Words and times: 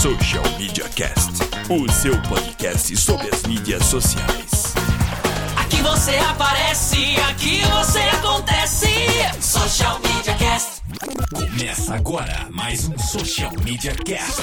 Social 0.00 0.42
Media 0.58 0.88
Cast, 0.88 1.30
o 1.68 1.92
seu 1.92 2.18
podcast 2.22 2.96
sobre 2.96 3.28
as 3.28 3.42
mídias 3.42 3.84
sociais. 3.84 4.72
Aqui 5.58 5.82
você 5.82 6.16
aparece, 6.16 7.16
aqui 7.28 7.60
você 7.66 7.98
acontece. 7.98 8.86
Social 9.42 10.00
Media 10.00 10.34
Cast. 10.36 10.80
Começa 11.34 11.94
agora 11.94 12.48
mais 12.50 12.88
um 12.88 12.96
Social 12.96 13.52
Media 13.62 13.94
Cast. 13.94 14.40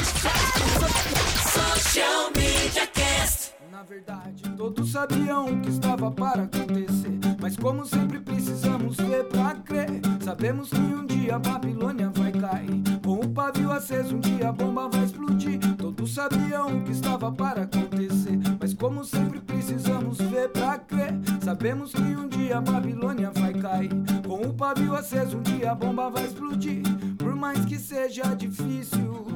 Social 1.51 2.31
Media 2.35 2.85
Cast. 2.93 3.51
Na 3.71 3.81
verdade, 3.81 4.43
todos 4.55 4.91
sabiam 4.91 5.47
o 5.47 5.61
que 5.61 5.69
estava 5.69 6.11
para 6.11 6.43
acontecer. 6.43 7.19
Mas 7.41 7.57
como 7.57 7.83
sempre 7.83 8.19
precisamos 8.19 8.95
ver 8.97 9.23
pra 9.23 9.55
crer. 9.55 9.89
Sabemos 10.23 10.69
que 10.69 10.77
um 10.77 11.03
dia 11.07 11.37
a 11.37 11.39
Babilônia 11.39 12.11
vai 12.13 12.31
cair. 12.31 12.96
Pavio 13.37 13.71
aceso, 13.71 14.15
um 14.15 14.19
dia 14.19 14.49
a 14.49 14.51
bomba 14.51 14.89
vai 14.89 15.03
explodir. 15.03 15.59
Todos 15.77 16.11
sabiam 16.11 16.79
o 16.79 16.83
que 16.83 16.91
estava 16.91 17.31
para 17.31 17.61
acontecer. 17.61 18.35
Mas 18.59 18.73
como 18.73 19.05
sempre 19.05 19.39
precisamos 19.39 20.17
ver 20.17 20.49
pra 20.49 20.79
crer. 20.79 21.13
Sabemos 21.43 21.91
que 21.91 22.01
um 22.01 22.27
dia 22.27 22.57
a 22.57 22.61
Babilônia 22.61 23.29
vai 23.35 23.53
cair. 23.53 23.91
Com 24.25 24.41
o 24.41 24.53
pavio 24.55 24.95
aceso, 24.95 25.37
um 25.37 25.43
dia 25.43 25.71
a 25.71 25.75
bomba 25.75 26.09
vai 26.09 26.25
explodir. 26.25 26.81
Por 27.15 27.35
mais 27.35 27.63
que 27.63 27.77
seja 27.77 28.23
difícil 28.33 29.27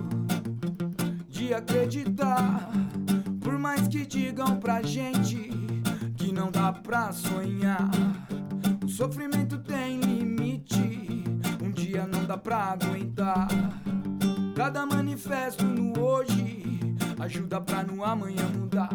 de 1.30 1.54
acreditar. 1.54 2.72
Por 3.40 3.60
mais 3.60 3.88
que 3.88 4.04
digam 4.04 4.58
pra 4.58 4.82
gente 4.82 5.52
que 6.18 6.32
não 6.32 6.50
dá 6.50 6.74
pra 6.74 7.12
sonhar, 7.12 7.92
o 8.84 8.90
sofrimento 8.90 9.60
tem 9.60 10.00
limite. 10.00 11.24
Um 11.64 11.70
dia 11.70 12.08
não 12.08 12.26
dá 12.26 12.36
pra 12.36 12.72
aguentar. 12.72 13.48
Cada 14.56 14.86
manifesto 14.86 15.64
no 15.64 15.98
hoje 16.00 16.80
ajuda 17.20 17.62
pra 17.62 17.84
no 17.84 18.04
amanhã 18.04 18.44
mudar. 18.58 18.90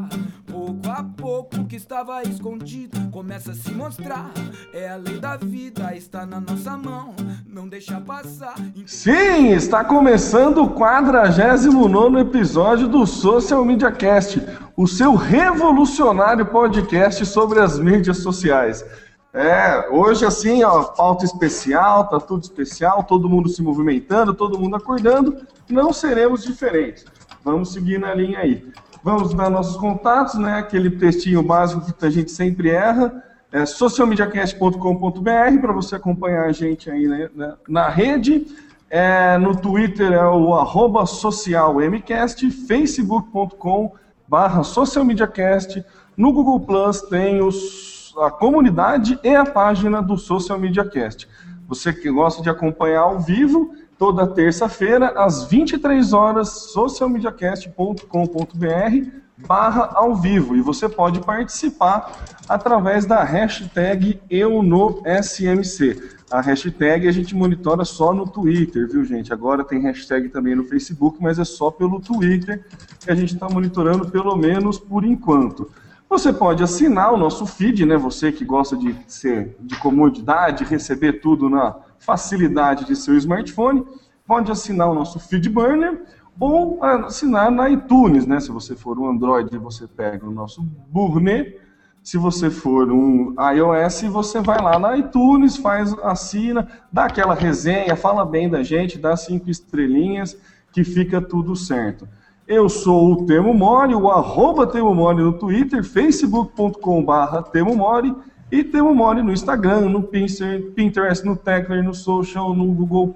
Pouco 0.46 0.90
a 0.90 1.02
pouco 1.02 1.60
o 1.60 1.66
que 1.66 1.76
estava 1.76 2.22
escondido 2.22 3.10
começa 3.10 3.52
a 3.52 3.54
se 3.54 3.70
mostrar. 3.72 4.30
É 4.72 4.88
a 4.88 4.96
lei 4.96 5.18
da 5.18 5.36
vida, 5.36 5.94
está 5.94 6.26
na 6.26 6.40
nossa 6.40 6.76
mão. 6.76 7.14
Não 7.46 7.68
deixa 7.68 8.00
passar. 8.00 8.54
Sim, 8.84 9.52
está 9.52 9.84
começando 9.84 10.62
o 10.62 10.70
49 10.70 12.20
episódio 12.20 12.86
do 12.88 13.06
Social 13.06 13.64
Media 13.64 13.90
Cast, 13.90 14.42
o 14.76 14.86
seu 14.86 15.14
revolucionário 15.14 16.46
podcast 16.46 17.24
sobre 17.24 17.60
as 17.60 17.78
mídias 17.78 18.18
sociais. 18.18 18.84
É, 19.32 19.88
hoje 19.90 20.24
assim, 20.24 20.62
ó, 20.64 20.82
pauta 20.84 21.24
especial, 21.24 22.08
tá 22.08 22.18
tudo 22.18 22.42
especial, 22.42 23.04
todo 23.04 23.28
mundo 23.28 23.48
se 23.48 23.62
movimentando, 23.62 24.32
todo 24.32 24.58
mundo 24.58 24.76
acordando, 24.76 25.36
não 25.68 25.92
seremos 25.92 26.42
diferentes. 26.42 27.04
Vamos 27.44 27.72
seguir 27.72 27.98
na 27.98 28.14
linha 28.14 28.38
aí. 28.38 28.66
Vamos 29.04 29.32
dar 29.34 29.48
nossos 29.50 29.76
contatos, 29.76 30.34
né? 30.34 30.58
Aquele 30.58 30.90
textinho 30.90 31.42
básico 31.42 31.92
que 31.92 32.04
a 32.04 32.10
gente 32.10 32.30
sempre 32.30 32.70
erra. 32.70 33.22
É 33.52 33.64
socialmediacast.com.br 33.64 35.60
para 35.60 35.72
você 35.72 35.94
acompanhar 35.94 36.46
a 36.46 36.52
gente 36.52 36.90
aí 36.90 37.06
né, 37.06 37.30
na, 37.34 37.56
na 37.68 37.88
rede. 37.88 38.46
É, 38.90 39.38
no 39.38 39.56
Twitter 39.56 40.12
é 40.12 40.28
o 40.28 40.54
arroba 40.54 41.06
socialmcast, 41.06 42.50
facebook.com 42.50 43.92
barra 44.26 44.62
socialmediacast. 44.62 45.84
No 46.16 46.32
Google 46.32 46.60
Plus 46.60 47.02
tem 47.02 47.40
os, 47.40 47.95
a 48.18 48.30
comunidade 48.30 49.18
e 49.22 49.34
a 49.34 49.44
página 49.44 50.00
do 50.00 50.16
Social 50.16 50.58
Media 50.58 50.84
Cast. 50.84 51.28
Você 51.68 51.92
que 51.92 52.10
gosta 52.10 52.42
de 52.42 52.48
acompanhar 52.48 53.00
ao 53.00 53.20
vivo, 53.20 53.74
toda 53.98 54.26
terça-feira, 54.26 55.12
às 55.16 55.44
23 55.44 56.12
horas, 56.12 56.48
socialmediacast.com.br 56.72 59.10
barra 59.38 59.90
ao 59.94 60.16
vivo. 60.16 60.56
E 60.56 60.62
você 60.62 60.88
pode 60.88 61.20
participar 61.20 62.24
através 62.48 63.04
da 63.04 63.22
hashtag 63.22 64.20
EuNoSMC. 64.30 66.16
A 66.30 66.40
hashtag 66.40 67.06
a 67.06 67.12
gente 67.12 67.34
monitora 67.34 67.84
só 67.84 68.14
no 68.14 68.26
Twitter, 68.26 68.88
viu, 68.88 69.04
gente? 69.04 69.32
Agora 69.32 69.62
tem 69.62 69.80
hashtag 69.80 70.28
também 70.28 70.54
no 70.54 70.64
Facebook, 70.64 71.18
mas 71.20 71.38
é 71.38 71.44
só 71.44 71.70
pelo 71.70 72.00
Twitter 72.00 72.64
que 73.00 73.10
a 73.10 73.14
gente 73.14 73.34
está 73.34 73.48
monitorando, 73.48 74.08
pelo 74.08 74.34
menos 74.36 74.78
por 74.78 75.04
enquanto. 75.04 75.70
Você 76.16 76.32
pode 76.32 76.62
assinar 76.62 77.12
o 77.12 77.18
nosso 77.18 77.44
feed, 77.44 77.84
né? 77.84 77.94
Você 77.98 78.32
que 78.32 78.42
gosta 78.42 78.74
de 78.74 78.96
ser 79.06 79.54
de 79.60 79.78
comodidade, 79.78 80.64
receber 80.64 81.20
tudo 81.20 81.50
na 81.50 81.76
facilidade 81.98 82.86
de 82.86 82.96
seu 82.96 83.14
smartphone, 83.18 83.84
pode 84.26 84.50
assinar 84.50 84.88
o 84.88 84.94
nosso 84.94 85.20
feed 85.20 85.50
burner 85.50 86.00
ou 86.40 86.82
assinar 86.82 87.50
na 87.50 87.68
iTunes, 87.68 88.26
né? 88.26 88.40
Se 88.40 88.50
você 88.50 88.74
for 88.74 88.98
um 88.98 89.10
Android, 89.10 89.58
você 89.58 89.86
pega 89.86 90.26
o 90.26 90.30
nosso 90.30 90.62
burner. 90.62 91.60
Se 92.02 92.16
você 92.16 92.48
for 92.48 92.90
um 92.90 93.34
iOS, 93.54 94.04
você 94.04 94.40
vai 94.40 94.58
lá 94.58 94.78
na 94.78 94.96
iTunes, 94.96 95.58
faz, 95.58 95.92
assina, 96.02 96.66
dá 96.90 97.04
aquela 97.04 97.34
resenha, 97.34 97.94
fala 97.94 98.24
bem 98.24 98.48
da 98.48 98.62
gente, 98.62 98.96
dá 98.96 99.14
cinco 99.18 99.50
estrelinhas, 99.50 100.34
que 100.72 100.82
fica 100.82 101.20
tudo 101.20 101.54
certo. 101.54 102.08
Eu 102.46 102.68
sou 102.68 103.12
o 103.12 103.26
Temo 103.26 103.52
Mori, 103.52 103.92
o 103.92 104.08
arroba 104.08 104.68
Temo 104.68 104.94
Mori 104.94 105.20
no 105.20 105.32
Twitter, 105.32 105.82
facebook.com 105.82 107.04
Temo 107.50 107.74
Mori 107.74 108.14
e 108.52 108.62
Temo 108.62 108.94
Mori 108.94 109.20
no 109.20 109.32
Instagram, 109.32 109.88
no 109.88 110.04
Pinterest, 110.04 111.26
no 111.26 111.34
Tecler, 111.34 111.82
no 111.82 111.92
Social, 111.92 112.54
no 112.54 112.66
Google+, 112.66 113.12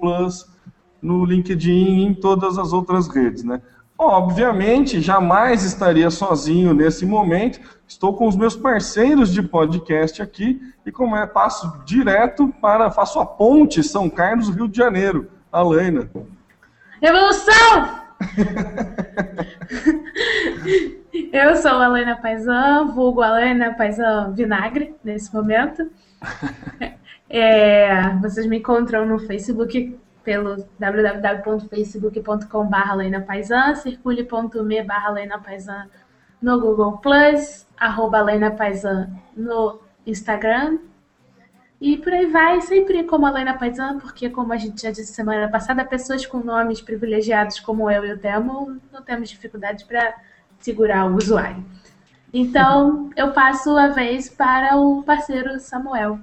no 1.01 1.23
LinkedIn, 1.23 2.01
em 2.03 2.13
todas 2.13 2.57
as 2.57 2.73
outras 2.73 3.07
redes, 3.07 3.45
né? 3.45 3.61
Obviamente, 3.97 4.99
jamais 4.99 5.63
estaria 5.63 6.09
sozinho 6.09 6.73
nesse 6.73 7.05
momento. 7.05 7.61
Estou 7.87 8.13
com 8.15 8.27
os 8.27 8.35
meus 8.35 8.55
parceiros 8.57 9.31
de 9.31 9.41
podcast 9.41 10.21
aqui 10.21 10.59
e 10.85 10.91
como 10.91 11.15
é, 11.15 11.25
passo 11.25 11.71
direto 11.85 12.53
para, 12.59 12.91
faço 12.91 13.17
a 13.19 13.25
ponte 13.25 13.81
São 13.81 14.09
Carlos, 14.09 14.49
Rio 14.49 14.67
de 14.67 14.77
Janeiro. 14.77 15.29
Alaina. 15.51 16.09
Revolução! 17.01 18.00
Eu 21.33 21.55
sou 21.55 21.79
a 21.79 21.85
Helena 21.85 22.17
Paisan, 22.17 22.91
vulgo 22.93 23.23
Helena 23.23 23.73
Paisan 23.73 24.33
Vinagre, 24.33 24.93
nesse 25.03 25.33
momento. 25.33 25.89
É, 27.33 28.09
vocês 28.17 28.45
me 28.45 28.57
encontram 28.57 29.05
no 29.05 29.17
Facebook 29.17 29.97
pelo 30.21 30.65
www.facebook.com.br 30.77 33.25
Paisan, 33.25 33.75
circule.me 33.75 34.83
barra 34.83 35.39
Paisan 35.39 35.87
no 36.41 36.59
Google 36.59 36.97
Plus, 36.97 37.65
arroba 37.77 38.21
Lena 38.21 38.51
Paisan 38.51 39.09
no 39.37 39.79
Instagram. 40.05 40.79
E 41.81 41.97
por 41.97 42.13
aí 42.13 42.27
vai, 42.27 42.61
sempre 42.61 43.03
como 43.05 43.25
a 43.25 43.31
Lena 43.31 43.57
Paisan, 43.57 43.97
porque 43.97 44.29
como 44.29 44.53
a 44.53 44.57
gente 44.57 44.83
já 44.83 44.91
disse 44.91 45.15
semana 45.15 45.49
passada, 45.49 45.83
pessoas 45.83 46.23
com 46.27 46.37
nomes 46.37 46.79
privilegiados 46.79 47.59
como 47.59 47.89
eu 47.89 48.05
e 48.05 48.13
o 48.13 48.19
Temo, 48.19 48.77
não 48.93 49.01
temos 49.01 49.29
dificuldade 49.29 49.83
para 49.85 50.13
segurar 50.59 51.11
o 51.11 51.15
usuário. 51.15 51.65
Então, 52.31 53.09
eu 53.17 53.33
passo 53.33 53.75
a 53.75 53.87
vez 53.87 54.29
para 54.29 54.77
o 54.77 55.01
parceiro 55.01 55.59
Samuel. 55.59 56.19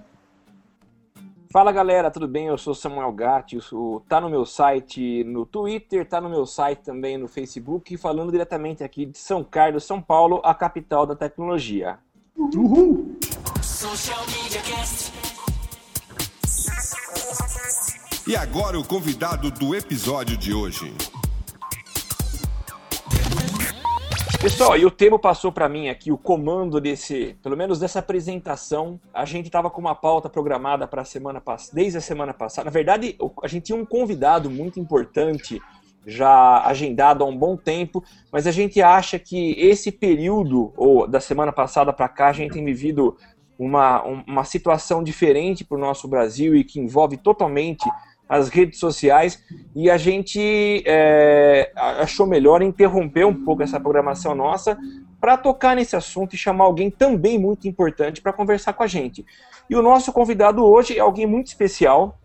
Fala 1.50 1.72
galera, 1.72 2.08
tudo 2.08 2.28
bem? 2.28 2.46
Eu 2.46 2.56
sou 2.56 2.72
Samuel 2.72 3.10
Gatti, 3.10 3.56
isso 3.56 4.00
tá 4.08 4.20
no 4.20 4.30
meu 4.30 4.46
site 4.46 5.24
no 5.24 5.44
Twitter, 5.44 6.06
tá 6.06 6.20
no 6.20 6.30
meu 6.30 6.46
site 6.46 6.84
também 6.84 7.18
no 7.18 7.26
Facebook, 7.26 7.96
falando 7.96 8.30
diretamente 8.30 8.84
aqui 8.84 9.06
de 9.06 9.18
São 9.18 9.42
Carlos, 9.42 9.82
São 9.82 10.00
Paulo, 10.00 10.40
a 10.44 10.54
capital 10.54 11.04
da 11.04 11.16
tecnologia. 11.16 11.98
Uhul! 12.36 13.16
Social 13.60 14.20
Media 14.26 14.62
Cast. 14.62 15.27
E 18.26 18.36
agora 18.36 18.78
o 18.78 18.84
convidado 18.84 19.50
do 19.50 19.74
episódio 19.74 20.36
de 20.36 20.52
hoje. 20.52 20.94
Pessoal, 24.40 24.76
e 24.76 24.86
o 24.86 24.90
Temo 24.90 25.18
passou 25.18 25.50
para 25.50 25.68
mim 25.68 25.88
aqui 25.88 26.12
o 26.12 26.16
comando 26.16 26.80
desse, 26.80 27.36
pelo 27.42 27.56
menos 27.56 27.80
dessa 27.80 27.98
apresentação. 27.98 29.00
A 29.12 29.24
gente 29.24 29.46
estava 29.46 29.68
com 29.68 29.80
uma 29.80 29.94
pauta 29.94 30.28
programada 30.28 30.86
para 30.86 31.02
a 31.02 31.04
semana 31.04 31.40
passada, 31.40 31.74
desde 31.74 31.98
a 31.98 32.00
semana 32.00 32.32
passada. 32.32 32.66
Na 32.66 32.70
verdade, 32.70 33.16
a 33.42 33.48
gente 33.48 33.64
tinha 33.64 33.76
um 33.76 33.84
convidado 33.84 34.48
muito 34.48 34.78
importante 34.78 35.60
já 36.06 36.64
agendado 36.64 37.24
há 37.24 37.26
um 37.26 37.36
bom 37.36 37.56
tempo, 37.56 38.02
mas 38.32 38.46
a 38.46 38.50
gente 38.50 38.80
acha 38.80 39.18
que 39.18 39.52
esse 39.58 39.90
período, 39.90 40.72
ou 40.76 41.06
da 41.06 41.20
semana 41.20 41.52
passada 41.52 41.92
para 41.92 42.08
cá, 42.08 42.28
a 42.28 42.32
gente 42.32 42.52
tem 42.52 42.64
vivido 42.64 43.16
uma, 43.58 44.02
uma 44.02 44.44
situação 44.44 45.02
diferente 45.02 45.64
para 45.64 45.76
o 45.76 45.80
nosso 45.80 46.06
Brasil 46.06 46.54
e 46.54 46.62
que 46.62 46.78
envolve 46.78 47.16
totalmente 47.16 47.90
as 48.28 48.48
redes 48.48 48.78
sociais 48.78 49.42
e 49.74 49.90
a 49.90 49.96
gente 49.96 50.82
é, 50.86 51.72
achou 51.74 52.26
melhor 52.26 52.60
interromper 52.60 53.24
um 53.24 53.34
pouco 53.34 53.62
essa 53.62 53.80
programação 53.80 54.34
nossa 54.34 54.78
para 55.20 55.36
tocar 55.36 55.74
nesse 55.74 55.96
assunto 55.96 56.34
e 56.34 56.38
chamar 56.38 56.64
alguém 56.64 56.90
também 56.90 57.38
muito 57.38 57.66
importante 57.66 58.20
para 58.20 58.32
conversar 58.32 58.74
com 58.74 58.82
a 58.82 58.86
gente. 58.86 59.24
E 59.68 59.74
o 59.74 59.82
nosso 59.82 60.12
convidado 60.12 60.64
hoje 60.64 60.96
é 60.96 61.00
alguém 61.00 61.26
muito 61.26 61.46
especial. 61.46 62.20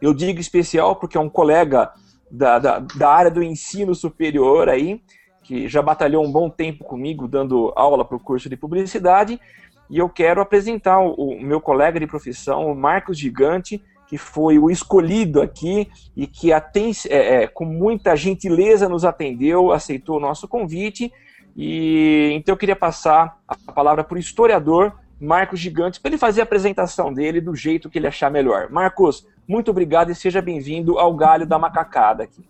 Eu 0.00 0.12
digo 0.12 0.38
especial 0.38 0.94
porque 0.96 1.16
é 1.16 1.20
um 1.20 1.28
colega 1.28 1.90
da, 2.30 2.58
da, 2.58 2.78
da 2.78 3.08
área 3.08 3.30
do 3.30 3.42
ensino 3.42 3.94
superior 3.94 4.68
aí, 4.68 5.00
que 5.42 5.68
já 5.68 5.80
batalhou 5.80 6.24
um 6.24 6.30
bom 6.30 6.50
tempo 6.50 6.84
comigo 6.84 7.26
dando 7.26 7.72
aula 7.74 8.04
para 8.04 8.16
o 8.16 8.20
curso 8.20 8.48
de 8.48 8.56
publicidade. 8.56 9.40
E 9.88 9.98
eu 9.98 10.08
quero 10.08 10.40
apresentar 10.40 11.00
o, 11.00 11.12
o 11.12 11.42
meu 11.42 11.60
colega 11.60 12.00
de 12.00 12.06
profissão, 12.06 12.70
o 12.70 12.74
Marcos 12.74 13.18
Gigante, 13.18 13.82
que 14.06 14.16
foi 14.16 14.58
o 14.58 14.70
escolhido 14.70 15.42
aqui 15.42 15.88
e 16.16 16.26
que 16.26 16.52
é, 16.52 16.60
é, 17.08 17.46
com 17.46 17.64
muita 17.64 18.16
gentileza 18.16 18.88
nos 18.88 19.04
atendeu, 19.04 19.72
aceitou 19.72 20.16
o 20.16 20.20
nosso 20.20 20.46
convite. 20.46 21.12
E 21.56 22.30
então 22.34 22.52
eu 22.52 22.58
queria 22.58 22.76
passar 22.76 23.38
a 23.48 23.72
palavra 23.72 24.04
para 24.04 24.16
o 24.16 24.18
historiador 24.18 24.92
Marcos 25.20 25.58
Gigante 25.58 26.00
para 26.00 26.10
ele 26.10 26.18
fazer 26.18 26.42
a 26.42 26.44
apresentação 26.44 27.12
dele 27.12 27.40
do 27.40 27.54
jeito 27.54 27.88
que 27.88 27.98
ele 27.98 28.06
achar 28.06 28.30
melhor. 28.30 28.70
Marcos, 28.70 29.26
muito 29.48 29.70
obrigado 29.70 30.10
e 30.10 30.14
seja 30.14 30.42
bem-vindo 30.42 30.98
ao 30.98 31.14
Galho 31.14 31.46
da 31.46 31.58
Macacada 31.58 32.24
aqui. 32.24 32.44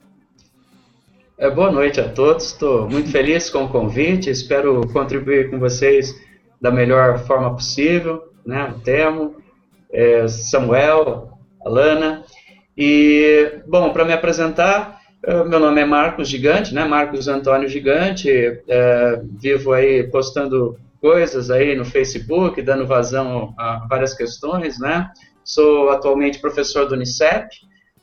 É, 1.39 1.51
boa 1.51 1.71
noite 1.71 2.01
a 2.01 2.09
todos, 2.09 2.47
estou 2.47 2.89
muito 2.89 3.11
feliz 3.11 3.51
com 3.51 3.65
o 3.65 3.69
convite, 3.69 4.31
espero 4.31 4.81
contribuir 4.91 5.51
com 5.51 5.59
vocês 5.59 6.19
da 6.61 6.71
melhor 6.71 7.19
forma 7.21 7.55
possível, 7.55 8.33
né? 8.45 8.73
O 8.77 8.81
Temo, 8.81 9.37
é, 9.93 10.27
Samuel, 10.29 11.39
Alana. 11.65 12.25
E, 12.77 13.61
bom, 13.67 13.93
para 13.93 14.05
me 14.05 14.13
apresentar, 14.13 15.01
é, 15.23 15.45
meu 15.45 15.59
nome 15.59 15.81
é 15.81 15.85
Marcos 15.85 16.29
Gigante, 16.29 16.75
né? 16.75 16.85
Marcos 16.85 17.29
Antônio 17.29 17.69
Gigante. 17.69 18.31
É, 18.69 19.21
vivo 19.39 19.73
aí 19.73 20.05
postando 20.05 20.79
coisas 21.01 21.51
aí 21.51 21.75
no 21.75 21.85
Facebook, 21.85 22.61
dando 22.63 22.87
vazão 22.87 23.55
a 23.59 23.87
várias 23.89 24.15
questões, 24.15 24.79
né? 24.79 25.11
Sou 25.45 25.91
atualmente 25.91 26.41
professor 26.41 26.87
do 26.87 26.95
Unicep, 26.95 27.49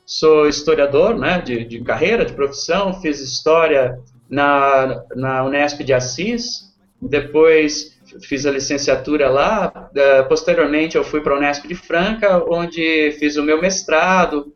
sou 0.06 0.48
historiador, 0.48 1.16
né? 1.16 1.40
De, 1.40 1.64
de 1.64 1.80
carreira, 1.82 2.24
de 2.24 2.32
profissão, 2.32 3.00
fiz 3.00 3.20
história 3.20 3.98
na, 4.28 5.02
na 5.14 5.44
Unesp 5.44 5.80
de 5.82 5.92
Assis, 5.92 6.74
depois 7.00 7.93
fiz 8.22 8.46
a 8.46 8.50
licenciatura 8.50 9.28
lá. 9.28 9.90
Uh, 9.90 10.28
posteriormente, 10.28 10.96
eu 10.96 11.04
fui 11.04 11.20
para 11.20 11.34
a 11.34 11.38
Unesp 11.38 11.66
de 11.66 11.74
Franca, 11.74 12.44
onde 12.48 13.12
fiz 13.18 13.36
o 13.36 13.42
meu 13.42 13.60
mestrado 13.60 14.52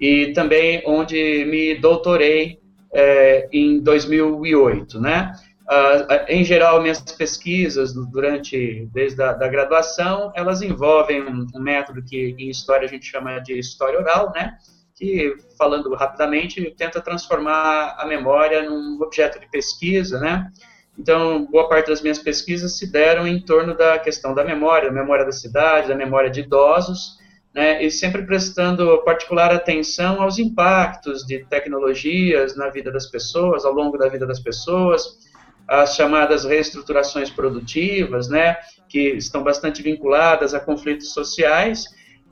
e 0.00 0.32
também 0.32 0.82
onde 0.86 1.44
me 1.44 1.74
doutorei 1.74 2.58
é, 2.92 3.48
em 3.52 3.80
2008, 3.80 5.00
né? 5.00 5.32
Uh, 5.70 6.26
em 6.26 6.42
geral, 6.42 6.82
minhas 6.82 7.00
pesquisas 7.00 7.92
durante 8.10 8.88
desde 8.92 9.22
a 9.22 9.32
da 9.32 9.46
graduação, 9.46 10.32
elas 10.34 10.62
envolvem 10.62 11.22
um, 11.22 11.46
um, 11.54 11.60
método 11.60 12.02
que 12.02 12.34
em 12.36 12.50
história 12.50 12.86
a 12.86 12.88
gente 12.88 13.06
chama 13.06 13.38
de 13.38 13.56
história 13.56 13.98
oral, 14.00 14.32
né? 14.34 14.56
Que, 14.96 15.36
falando 15.56 15.94
rapidamente, 15.94 16.74
tenta 16.76 17.00
transformar 17.00 17.94
a 17.96 18.04
memória 18.04 18.68
num 18.68 19.00
objeto 19.00 19.38
de 19.38 19.48
pesquisa, 19.48 20.18
né? 20.18 20.50
Então, 21.00 21.46
boa 21.46 21.66
parte 21.66 21.86
das 21.86 22.02
minhas 22.02 22.18
pesquisas 22.18 22.76
se 22.76 22.92
deram 22.92 23.26
em 23.26 23.40
torno 23.40 23.74
da 23.74 23.98
questão 23.98 24.34
da 24.34 24.44
memória, 24.44 24.90
da 24.90 24.94
memória 24.94 25.24
da 25.24 25.32
cidade, 25.32 25.88
da 25.88 25.94
memória 25.94 26.28
de 26.28 26.40
idosos, 26.40 27.16
né, 27.54 27.82
e 27.82 27.90
sempre 27.90 28.22
prestando 28.26 29.02
particular 29.02 29.50
atenção 29.50 30.20
aos 30.20 30.38
impactos 30.38 31.26
de 31.26 31.38
tecnologias 31.46 32.54
na 32.54 32.68
vida 32.68 32.92
das 32.92 33.06
pessoas, 33.06 33.64
ao 33.64 33.72
longo 33.72 33.96
da 33.96 34.08
vida 34.08 34.26
das 34.26 34.40
pessoas, 34.40 35.18
as 35.66 35.96
chamadas 35.96 36.44
reestruturações 36.44 37.30
produtivas, 37.30 38.28
né, 38.28 38.58
que 38.86 39.14
estão 39.14 39.42
bastante 39.42 39.80
vinculadas 39.80 40.52
a 40.52 40.60
conflitos 40.60 41.14
sociais, 41.14 41.86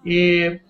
e 0.04 0.60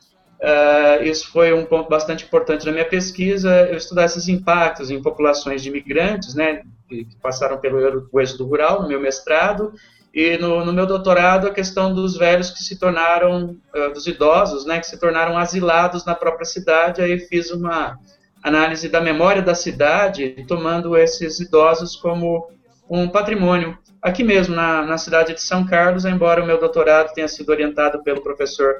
uh, 0.43 1.02
isso 1.02 1.31
foi 1.31 1.52
um 1.52 1.64
ponto 1.64 1.88
bastante 1.88 2.25
importante 2.25 2.67
na 2.67 2.73
minha 2.73 2.85
pesquisa, 2.85 3.69
eu 3.70 3.76
estudar 3.76 4.05
esses 4.05 4.29
impactos 4.29 4.90
em 4.90 5.02
populações 5.02 5.62
de 5.62 5.69
imigrantes, 5.69 6.35
né, 6.35 6.62
que 6.88 7.06
passaram 7.23 7.58
pelo 7.58 8.08
êxodo 8.20 8.46
rural, 8.46 8.82
no 8.82 8.88
meu 8.88 9.00
mestrado, 9.00 9.73
e 10.12 10.37
no, 10.38 10.64
no, 10.64 10.73
meu 10.73 10.87
doutorado 10.87 11.46
a 11.46 11.52
questão 11.52 11.94
dos 11.94 12.17
velhos 12.17 12.50
que 12.50 12.62
se 12.62 12.79
tornaram, 12.79 13.56
uh, 13.75 13.93
dos 13.93 14.06
idosos, 14.06 14.64
né, 14.64 14.81
que 14.81 14.87
se 14.87 14.99
tornaram 14.99 15.37
asilados 15.37 16.05
na 16.05 16.14
própria 16.14 16.44
cidade, 16.44 17.02
aí 17.02 17.19
fiz 17.19 17.50
uma 17.50 17.99
análise 18.43 18.88
da 18.88 19.00
memória 19.00 19.43
da 19.43 19.55
cidade, 19.55 20.44
tomando 20.46 20.96
esses 20.96 21.40
idosos 21.40 21.96
como 21.96 22.49
um 22.88 23.08
patrimônio. 23.08 23.76
Aqui 24.00 24.23
mesmo, 24.23 24.55
na, 24.55 24.82
na 24.82 24.96
cidade 24.96 25.35
de 25.35 25.43
São 25.43 25.67
Carlos, 25.67 26.05
embora 26.05 26.43
o 26.43 26.46
meu 26.46 26.58
doutorado 26.58 27.12
tenha 27.12 27.29
sido 27.29 27.50
orientado 27.50 28.02
pelo 28.02 28.23
professor 28.23 28.76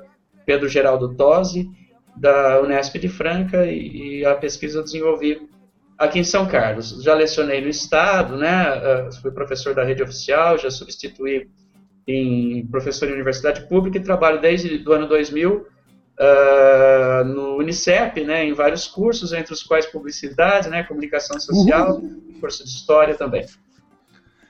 Pedro 0.49 0.67
Geraldo 0.67 1.15
Tosi, 1.15 1.71
da 2.17 2.59
Unesp 2.63 2.99
de 2.99 3.07
Franca, 3.07 3.67
e, 3.67 4.21
e 4.21 4.25
a 4.25 4.35
pesquisa 4.35 4.79
eu 4.79 4.83
desenvolvi 4.83 5.47
aqui 5.99 6.19
em 6.21 6.25
São 6.25 6.49
Carlos. 6.49 7.03
Já 7.03 7.13
lecionei 7.13 7.61
no 7.61 7.69
Estado, 7.69 8.35
né? 8.35 9.11
Fui 9.21 9.31
professor 9.31 9.75
da 9.75 9.85
rede 9.85 10.03
oficial, 10.03 10.57
já 10.57 10.71
substituí 10.71 11.51
em 12.07 12.67
professor 12.69 13.11
em 13.11 13.13
universidade 13.13 13.69
pública 13.69 13.99
e 13.99 14.03
trabalho 14.03 14.41
desde 14.41 14.83
o 14.89 14.93
ano 14.95 15.07
2000 15.07 15.53
uh, 15.55 15.67
ah, 16.19 17.25
no 17.27 17.59
Unicep, 17.59 18.25
né? 18.25 18.47
Em 18.47 18.55
vários 18.55 18.87
cursos, 18.87 19.35
entre 19.35 19.53
os 19.53 19.63
quais 19.63 19.85
publicidade, 19.85 20.71
né? 20.71 20.83
Comunicação 20.83 21.39
social, 21.39 21.97
uhum. 21.97 22.39
curso 22.41 22.65
de 22.65 22.71
história 22.71 23.15
também. 23.15 23.45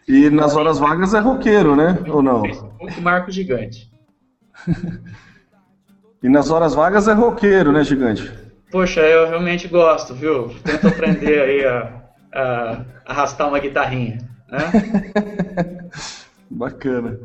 E 0.06 0.30
nas 0.30 0.54
horas 0.54 0.78
vagas 0.78 1.12
é 1.12 1.18
roqueiro, 1.18 1.74
né? 1.74 1.98
Ou 2.06 2.22
não? 2.22 2.44
Marco 3.02 3.32
Gigante. 3.32 3.90
e 6.22 6.28
nas 6.28 6.50
horas 6.50 6.74
vagas 6.74 7.08
é 7.08 7.12
roqueiro, 7.12 7.72
né, 7.72 7.84
Gigante? 7.84 8.32
Poxa, 8.70 9.00
eu 9.00 9.28
realmente 9.28 9.66
gosto, 9.68 10.14
viu? 10.14 10.54
Tento 10.64 10.88
aprender 10.88 11.40
aí 11.40 11.64
a, 11.64 11.92
a 12.34 12.84
arrastar 13.06 13.48
uma 13.48 13.58
guitarrinha, 13.58 14.18
né? 14.48 14.60
Bacana. 16.50 17.18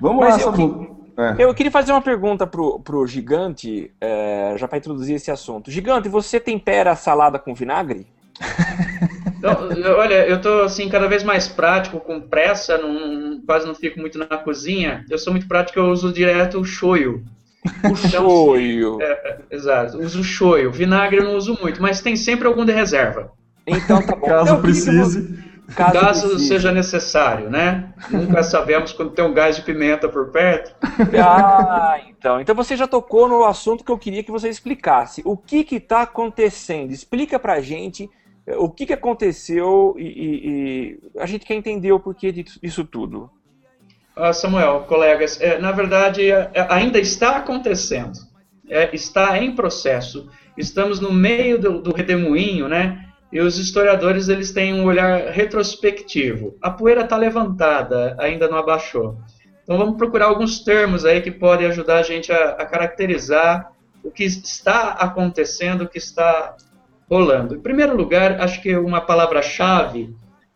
Vamos 0.00 0.24
Mas 0.24 0.44
lá, 0.44 0.52
eu, 0.56 1.06
é. 1.18 1.36
eu 1.38 1.54
queria 1.54 1.70
fazer 1.70 1.92
uma 1.92 2.00
pergunta 2.00 2.46
pro, 2.46 2.80
pro 2.80 3.06
Gigante, 3.06 3.92
é, 4.00 4.54
já 4.56 4.66
para 4.66 4.78
introduzir 4.78 5.16
esse 5.16 5.30
assunto. 5.30 5.70
Gigante, 5.70 6.08
você 6.08 6.40
tempera 6.40 6.92
a 6.92 6.96
salada 6.96 7.38
com 7.38 7.54
vinagre? 7.54 8.06
Então, 9.40 9.56
olha, 9.96 10.26
eu 10.28 10.38
tô 10.38 10.60
assim 10.60 10.86
cada 10.90 11.08
vez 11.08 11.22
mais 11.22 11.48
prático, 11.48 11.98
com 11.98 12.20
pressa, 12.20 12.76
não, 12.76 13.40
quase 13.40 13.66
não 13.66 13.74
fico 13.74 13.98
muito 13.98 14.18
na 14.18 14.26
cozinha. 14.26 15.02
Eu 15.08 15.16
sou 15.16 15.32
muito 15.32 15.48
prático, 15.48 15.78
eu 15.78 15.86
uso 15.86 16.12
direto 16.12 16.60
o 16.60 16.64
shoyu. 16.64 17.24
O 17.90 17.96
shoyu. 17.96 19.00
É, 19.00 19.04
é, 19.04 19.38
exato, 19.50 19.98
uso 19.98 20.24
shoyu. 20.24 20.70
Vinagre 20.70 21.18
eu 21.18 21.24
não 21.24 21.36
uso 21.36 21.58
muito, 21.60 21.80
mas 21.82 22.00
tem 22.00 22.16
sempre 22.16 22.46
algum 22.46 22.64
de 22.64 22.72
reserva. 22.72 23.32
Então 23.66 24.00
tá 24.02 24.16
bom. 24.16 24.26
Caso 24.26 24.58
precise. 24.58 25.50
Caso, 25.74 25.92
Caso 25.92 26.28
precise. 26.28 26.48
seja 26.48 26.72
necessário, 26.72 27.48
né? 27.48 27.92
Nunca 28.10 28.42
sabemos 28.42 28.92
quando 28.92 29.12
tem 29.12 29.24
um 29.24 29.32
gás 29.32 29.56
de 29.56 29.62
pimenta 29.62 30.08
por 30.08 30.30
perto. 30.30 30.74
Ah, 31.22 32.00
então. 32.08 32.40
Então 32.40 32.54
você 32.54 32.76
já 32.76 32.86
tocou 32.86 33.28
no 33.28 33.44
assunto 33.44 33.84
que 33.84 33.90
eu 33.90 33.98
queria 33.98 34.24
que 34.24 34.32
você 34.32 34.48
explicasse. 34.48 35.22
O 35.24 35.36
que 35.36 35.66
está 35.70 36.02
acontecendo? 36.02 36.90
Explica 36.90 37.38
pra 37.38 37.60
gente 37.60 38.10
eh, 38.46 38.56
o 38.56 38.68
que, 38.68 38.86
que 38.86 38.92
aconteceu 38.92 39.94
e, 39.96 40.02
e, 40.02 40.48
e, 40.48 41.20
a 41.20 41.26
gente 41.26 41.46
quer 41.46 41.54
entender 41.54 41.92
o 41.92 42.00
porquê 42.00 42.32
disso 42.32 42.84
tudo. 42.84 43.30
Ah, 44.16 44.32
Samuel, 44.32 44.80
colegas, 44.88 45.40
é, 45.40 45.58
na 45.58 45.72
verdade 45.72 46.30
é, 46.30 46.50
é, 46.52 46.66
ainda 46.68 46.98
está 46.98 47.36
acontecendo, 47.36 48.18
é, 48.68 48.94
está 48.94 49.38
em 49.38 49.54
processo. 49.54 50.28
Estamos 50.56 51.00
no 51.00 51.12
meio 51.12 51.58
do, 51.58 51.80
do 51.80 51.94
redemoinho, 51.94 52.68
né? 52.68 53.06
E 53.32 53.40
os 53.40 53.58
historiadores 53.58 54.28
eles 54.28 54.50
têm 54.50 54.74
um 54.74 54.84
olhar 54.84 55.30
retrospectivo. 55.30 56.56
A 56.60 56.70
poeira 56.70 57.02
está 57.02 57.16
levantada, 57.16 58.16
ainda 58.18 58.48
não 58.48 58.58
abaixou. 58.58 59.16
Então 59.62 59.78
vamos 59.78 59.96
procurar 59.96 60.26
alguns 60.26 60.58
termos 60.64 61.04
aí 61.04 61.20
que 61.20 61.30
podem 61.30 61.68
ajudar 61.68 61.98
a 61.98 62.02
gente 62.02 62.32
a, 62.32 62.50
a 62.50 62.66
caracterizar 62.66 63.70
o 64.02 64.10
que 64.10 64.24
está 64.24 64.92
acontecendo, 64.92 65.82
o 65.82 65.88
que 65.88 65.98
está 65.98 66.56
rolando. 67.08 67.54
Em 67.54 67.60
primeiro 67.60 67.96
lugar, 67.96 68.40
acho 68.40 68.60
que 68.60 68.76
uma 68.76 69.00
palavra-chave 69.00 70.14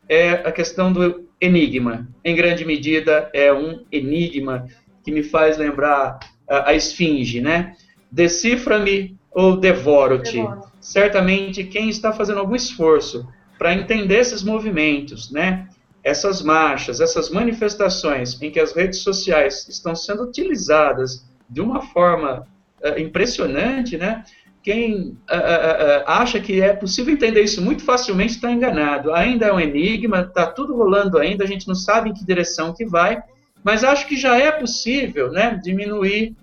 é 0.09 0.31
a 0.33 0.53
questão 0.53 0.93
do 0.93 1.24
enigma. 1.41 2.09
Em 2.25 2.35
grande 2.35 2.65
medida, 2.65 3.31
é 3.33 3.53
um 3.53 3.85
enigma 3.91 4.67
que 5.05 5.11
me 5.11 5.23
faz 5.23 5.59
lembrar 5.59 6.19
a, 6.49 6.71
a 6.71 6.75
esfinge, 6.75 7.41
né? 7.41 7.75
Decifra-me 8.11 9.17
ou 9.33 9.57
devoro-te? 9.57 10.43
Certamente 10.81 11.65
quem 11.65 11.89
está 11.89 12.13
fazendo 12.13 12.41
algum 12.41 12.55
esforço 12.55 13.27
para 13.59 13.75
entender 13.75 14.19
esses 14.19 14.43
movimentos, 14.43 15.31
né? 15.31 15.69
essas 16.05 16.43
marchas, 16.43 17.01
essas 17.01 17.31
manifestações 17.31 18.41
em 18.43 18.51
que 18.51 18.61
as 18.61 18.75
redes 18.75 18.99
sociais 19.01 19.67
estão 19.69 19.97
sendo 19.97 20.25
utilizadas 20.25 21.27
de 21.49 21.63
uma 21.63 21.81
forma 21.81 22.47
uh, 22.85 23.01
impressionante, 23.01 23.97
né? 23.97 24.23
Quem 24.65 24.95
uh, 24.95 25.13
uh, 25.13 26.05
acha 26.07 26.41
que 26.41 26.63
é 26.63 26.73
possível 26.73 27.13
entender 27.13 27.43
isso 27.43 27.61
muito 27.61 27.85
facilmente 27.85 28.37
está 28.37 28.51
enganado. 28.51 29.13
Ainda 29.13 29.45
é 29.45 29.53
um 29.53 29.61
enigma, 29.61 30.23
está 30.23 30.47
tudo 30.47 30.75
rolando 30.75 31.19
ainda, 31.19 31.45
a 31.45 31.47
gente 31.47 31.69
não 31.69 31.75
sabe 31.75 32.09
em 32.09 32.15
que 32.15 32.25
direção 32.25 32.73
que 32.73 32.87
vai, 32.87 33.23
mas 33.63 33.85
acho 33.85 34.09
que 34.09 34.17
já 34.17 34.39
é 34.39 34.51
possível, 34.51 35.31
né, 35.31 35.61
diminuir 35.63 36.35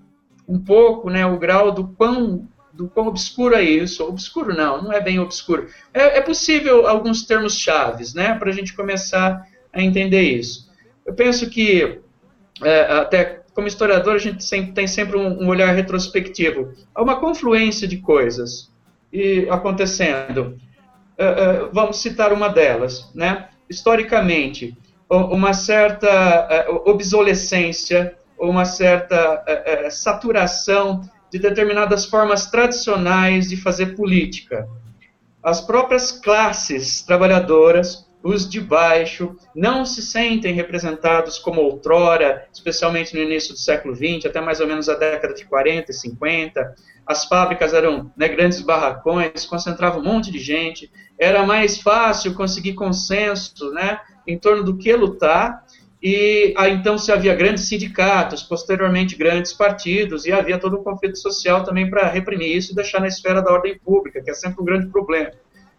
um 0.47 0.59
pouco, 0.59 1.09
né, 1.09 1.25
o 1.25 1.39
grau 1.39 1.71
do 1.71 1.87
quão 1.87 2.47
do 2.71 2.87
quão 2.87 3.07
obscuro 3.07 3.55
é 3.55 3.63
isso. 3.63 4.07
Obscuro 4.07 4.55
não, 4.55 4.83
não 4.83 4.93
é 4.93 5.01
bem 5.01 5.19
obscuro. 5.19 5.67
É, 5.91 6.19
é 6.19 6.21
possível 6.21 6.87
alguns 6.87 7.25
termos 7.25 7.57
chaves, 7.57 8.13
né, 8.13 8.35
para 8.35 8.51
a 8.51 8.53
gente 8.53 8.75
começar 8.75 9.47
a 9.73 9.81
entender 9.81 10.21
isso. 10.21 10.69
Eu 11.05 11.15
penso 11.15 11.49
que 11.49 11.99
é, 12.61 12.81
até 12.81 13.40
como 13.53 13.67
historiador, 13.67 14.15
a 14.15 14.19
gente 14.19 14.47
tem 14.73 14.87
sempre 14.87 15.17
um, 15.17 15.47
olhar 15.47 15.73
retrospectivo. 15.73 16.73
Há 16.95 17.01
uma 17.01 17.19
confluência 17.19 17.87
de 17.87 17.97
coisas 17.97 18.71
e 19.11 19.47
acontecendo. 19.49 20.57
Uh, 21.19 21.65
uh, 21.65 21.69
vamos 21.73 21.97
citar 21.97 22.31
uma 22.31 22.47
delas. 22.47 23.11
Né? 23.13 23.49
Historicamente, 23.69 24.77
uma 25.09 25.53
certa 25.53 26.67
uh, 26.69 26.89
obsolescência, 26.89 28.15
uma 28.39 28.65
certa 28.65 29.43
saturação 29.91 31.01
de 31.31 31.37
determinadas 31.37 32.05
formas 32.05 32.47
tradicionais 32.47 33.49
de 33.49 33.57
fazer 33.57 33.95
política. 33.95 34.67
As 35.43 35.61
próprias 35.61 36.11
classes 36.11 37.01
trabalhadoras 37.01 38.09
os 38.23 38.47
de 38.49 38.61
baixo 38.61 39.35
não 39.55 39.85
se 39.85 40.01
sentem 40.01 40.53
representados 40.53 41.39
como 41.39 41.61
outrora, 41.61 42.45
especialmente 42.53 43.15
no 43.15 43.21
início 43.21 43.53
do 43.53 43.59
século 43.59 43.95
XX, 43.95 44.25
até 44.25 44.39
mais 44.39 44.59
ou 44.59 44.67
menos 44.67 44.87
a 44.87 44.95
década 44.95 45.33
de 45.33 45.45
40 45.45 45.91
e 45.91 45.93
50. 45.93 46.75
As 47.05 47.25
fábricas 47.25 47.73
eram 47.73 48.11
né, 48.15 48.27
grandes 48.27 48.61
barracões, 48.61 49.45
concentravam 49.45 50.01
um 50.01 50.03
monte 50.03 50.31
de 50.31 50.39
gente, 50.39 50.91
era 51.17 51.45
mais 51.45 51.81
fácil 51.81 52.33
conseguir 52.33 52.73
consenso 52.73 53.71
né, 53.71 53.99
em 54.27 54.37
torno 54.37 54.63
do 54.63 54.77
que 54.77 54.93
lutar, 54.95 55.65
e 56.01 56.55
então 56.71 56.97
se 56.97 57.11
havia 57.11 57.35
grandes 57.35 57.67
sindicatos, 57.67 58.41
posteriormente 58.41 59.15
grandes 59.15 59.53
partidos, 59.53 60.25
e 60.25 60.31
havia 60.31 60.57
todo 60.57 60.79
um 60.79 60.83
conflito 60.83 61.17
social 61.17 61.63
também 61.63 61.89
para 61.89 62.07
reprimir 62.07 62.55
isso 62.55 62.71
e 62.71 62.75
deixar 62.75 62.99
na 62.99 63.07
esfera 63.07 63.41
da 63.41 63.51
ordem 63.51 63.77
pública, 63.77 64.21
que 64.21 64.31
é 64.31 64.33
sempre 64.33 64.61
um 64.61 64.65
grande 64.65 64.87
problema. 64.87 65.31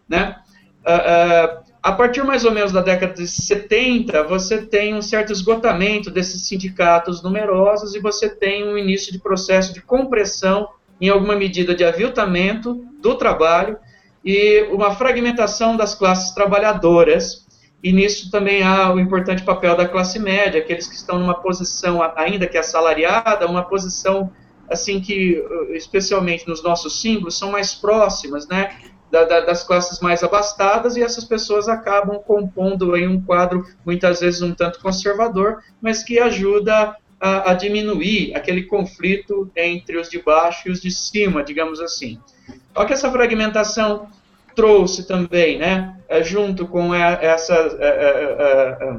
Né? 0.07 0.37
Uh, 0.85 1.59
uh, 1.59 1.72
a 1.83 1.91
partir 1.91 2.23
mais 2.23 2.45
ou 2.45 2.51
menos 2.51 2.71
da 2.71 2.79
década 2.79 3.13
de 3.13 3.27
70, 3.27 4.23
você 4.23 4.61
tem 4.61 4.95
um 4.95 5.01
certo 5.01 5.33
esgotamento 5.33 6.09
desses 6.09 6.47
sindicatos 6.47 7.21
numerosos 7.21 7.93
e 7.93 7.99
você 7.99 8.29
tem 8.29 8.65
um 8.65 8.77
início 8.77 9.11
de 9.11 9.19
processo 9.19 9.73
de 9.73 9.81
compressão, 9.81 10.69
em 11.01 11.09
alguma 11.09 11.35
medida, 11.35 11.75
de 11.75 11.83
aviltamento 11.83 12.85
do 13.01 13.15
trabalho 13.15 13.77
e 14.23 14.65
uma 14.71 14.95
fragmentação 14.95 15.75
das 15.75 15.93
classes 15.93 16.31
trabalhadoras. 16.31 17.45
E 17.83 17.91
nisso 17.91 18.31
também 18.31 18.63
há 18.63 18.93
o 18.93 18.97
importante 18.97 19.43
papel 19.43 19.75
da 19.75 19.85
classe 19.85 20.17
média, 20.17 20.61
aqueles 20.61 20.87
que 20.87 20.95
estão 20.95 21.19
numa 21.19 21.33
posição, 21.33 21.99
ainda 22.15 22.47
que 22.47 22.57
assalariada, 22.57 23.45
uma 23.45 23.61
posição 23.61 24.31
assim 24.69 25.01
que, 25.01 25.43
especialmente 25.71 26.47
nos 26.47 26.63
nossos 26.63 27.01
símbolos, 27.01 27.37
são 27.37 27.51
mais 27.51 27.75
próximas, 27.75 28.47
né? 28.47 28.73
Da, 29.13 29.25
da, 29.25 29.41
das 29.41 29.63
classes 29.63 29.99
mais 29.99 30.23
abastadas, 30.23 30.97
e 30.97 31.03
essas 31.03 31.23
pessoas 31.23 31.69
acabam 31.69 32.17
compondo 32.17 32.95
aí 32.95 33.07
um 33.07 33.21
quadro, 33.21 33.63
muitas 33.85 34.21
vezes 34.21 34.41
um 34.41 34.55
tanto 34.55 34.79
conservador, 34.79 35.61
mas 35.79 36.03
que 36.03 36.17
ajuda 36.17 36.97
a, 37.21 37.51
a 37.51 37.53
diminuir 37.53 38.35
aquele 38.35 38.63
conflito 38.63 39.51
entre 39.55 39.99
os 39.99 40.09
de 40.09 40.19
baixo 40.19 40.67
e 40.67 40.71
os 40.71 40.81
de 40.81 40.89
cima, 40.89 41.43
digamos 41.43 41.79
assim. 41.79 42.19
Só 42.75 42.85
que 42.85 42.93
essa 42.93 43.11
fragmentação 43.11 44.07
trouxe 44.55 45.07
também, 45.07 45.59
né, 45.59 45.95
é, 46.09 46.23
junto 46.23 46.67
com 46.67 46.91
essa 46.91 47.53
é, 47.79 48.77
é, 48.79 48.97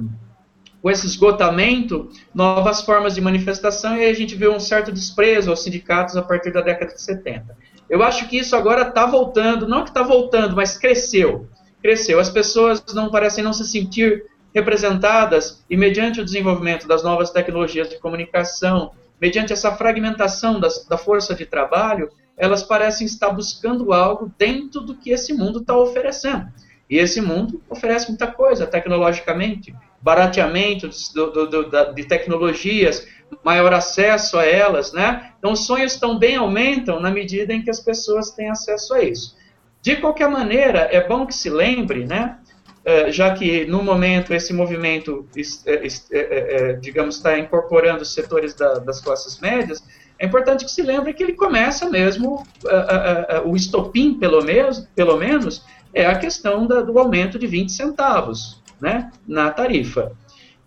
com 0.81 0.91
esse 0.91 1.07
esgotamento, 1.07 2.11
novas 2.33 2.83
formas 2.83 3.15
de 3.15 3.21
manifestação, 3.21 3.97
e 3.97 4.05
aí 4.05 4.11
a 4.11 4.15
gente 4.15 4.37
vê 4.37 4.47
um 4.47 4.61
certo 4.61 4.93
desprezo 4.93 5.51
aos 5.51 5.65
sindicatos 5.65 6.15
a 6.17 6.23
partir 6.23 6.53
da 6.53 6.61
década 6.61 6.93
de 6.93 7.01
70. 7.01 7.57
Eu 7.89 8.03
acho 8.03 8.29
que 8.29 8.39
isso 8.39 8.57
agora 8.57 8.89
está 8.89 9.07
voltando, 9.07 9.69
não 9.69 9.83
que 9.83 9.91
está 9.91 10.03
voltando, 10.03 10.57
mas 10.57 10.77
cresceu. 10.79 11.49
Cresceu. 11.83 12.19
As 12.19 12.31
pessoas 12.31 12.83
não 12.95 13.11
parecem 13.11 13.45
não 13.45 13.53
se 13.53 13.67
sentir 13.67 14.25
representadas 14.55 15.65
e 15.69 15.77
mediante 15.77 16.21
o 16.21 16.25
desenvolvimento 16.25 16.87
das 16.87 17.03
novas 17.03 17.31
tecnologias 17.31 17.89
de 17.89 17.99
comunicação, 17.99 18.93
mediante 19.21 19.53
essa 19.53 19.75
fragmentação 19.75 20.61
das, 20.61 20.87
da 20.87 20.97
força 20.97 21.35
de 21.35 21.45
trabalho, 21.45 22.11
elas 22.37 22.63
parecem 22.63 23.07
estar 23.07 23.31
buscando 23.31 23.93
algo 23.93 24.33
dentro 24.39 24.81
do 24.81 24.95
que 24.95 25.11
esse 25.11 25.33
mundo 25.33 25.61
está 25.61 25.77
oferecendo. 25.77 26.47
E 26.89 26.99
esse 26.99 27.21
mundo 27.21 27.63
oferece 27.69 28.09
muita 28.09 28.27
coisa 28.27 28.67
tecnologicamente, 28.67 29.75
barateamento 30.01 30.89
do, 31.15 31.95
de 31.95 32.05
tecnologias, 32.05 33.07
maior 33.43 33.73
acesso 33.73 34.39
a 34.39 34.45
elas, 34.45 34.93
né? 34.93 35.33
Então, 35.39 35.53
os 35.53 35.67
sonhos 35.67 35.97
também 35.97 36.37
aumentam 36.37 37.01
na 37.01 37.11
medida 37.11 37.53
em 37.53 37.63
que 37.63 37.71
as 37.71 37.81
pessoas 37.81 38.31
têm 38.31 38.51
acesso 38.51 38.95
a 38.95 39.03
isso. 39.03 39.37
De 39.83 39.97
qualquer 39.97 40.29
maneira, 40.29 40.89
é 40.91 41.07
bom 41.07 41.27
que 41.27 41.35
se 41.35 41.51
lembre, 41.51 42.07
né? 42.07 42.39
Eh, 42.85 43.11
já 43.11 43.33
que 43.33 43.65
no 43.65 43.83
momento 43.83 44.35
esse 44.35 44.53
movimento, 44.53 45.27
eh, 45.35 45.89
eh, 46.13 46.73
digamos, 46.83 47.17
está 47.17 47.39
incorporando 47.39 48.03
os 48.03 48.13
setores 48.13 48.55
das 48.55 49.01
classes 49.01 49.41
médias, 49.41 49.83
é 50.19 50.27
importante 50.27 50.67
que 50.67 50.71
se 50.71 50.83
lembre 50.83 51.15
que 51.15 51.23
ele 51.23 51.33
começa 51.33 51.89
mesmo, 51.89 52.47
o 53.45 53.57
estopim, 53.57 54.15
pelo 54.15 54.45
menos, 54.45 54.87
pelo 54.95 55.17
menos 55.17 55.65
é 55.93 56.07
a 56.07 56.17
questão 56.17 56.67
do 56.67 56.99
aumento 56.99 57.39
de 57.39 57.47
20 57.47 57.73
centavos 57.73 58.63
né, 58.81 59.11
na 59.27 59.51
tarifa. 59.51 60.13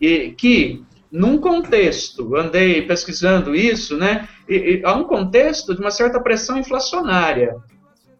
E 0.02 0.32
que 0.32 0.84
num 1.12 1.38
contexto, 1.38 2.36
andei 2.36 2.82
pesquisando 2.82 3.56
isso, 3.56 3.98
né? 3.98 4.28
E, 4.48 4.56
e, 4.56 4.82
há 4.84 4.94
um 4.94 5.06
contexto 5.06 5.74
de 5.74 5.80
uma 5.80 5.92
certa 5.92 6.20
pressão 6.20 6.58
inflacionária 6.58 7.56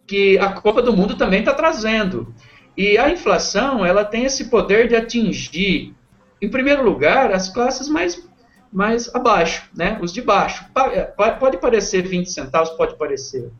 que 0.06 0.38
a 0.38 0.54
Copa 0.54 0.82
do 0.82 0.96
Mundo 0.96 1.16
também 1.16 1.42
está 1.42 1.54
trazendo. 1.54 2.34
E 2.76 2.98
a 2.98 3.10
inflação, 3.10 3.86
ela 3.86 4.06
tem 4.06 4.24
esse 4.24 4.46
poder 4.46 4.88
de 4.88 4.96
atingir, 4.96 5.94
em 6.42 6.50
primeiro 6.50 6.84
lugar, 6.84 7.32
as 7.32 7.50
classes 7.50 7.90
mais, 7.90 8.26
mais 8.72 9.14
abaixo, 9.14 9.70
né? 9.76 10.00
Os 10.02 10.14
de 10.14 10.22
baixo. 10.22 10.66
É, 10.94 11.02
pode 11.04 11.58
parecer 11.58 12.04
20 12.04 12.32
centavos, 12.32 12.70
pode 12.70 12.96
parecer 12.98 13.52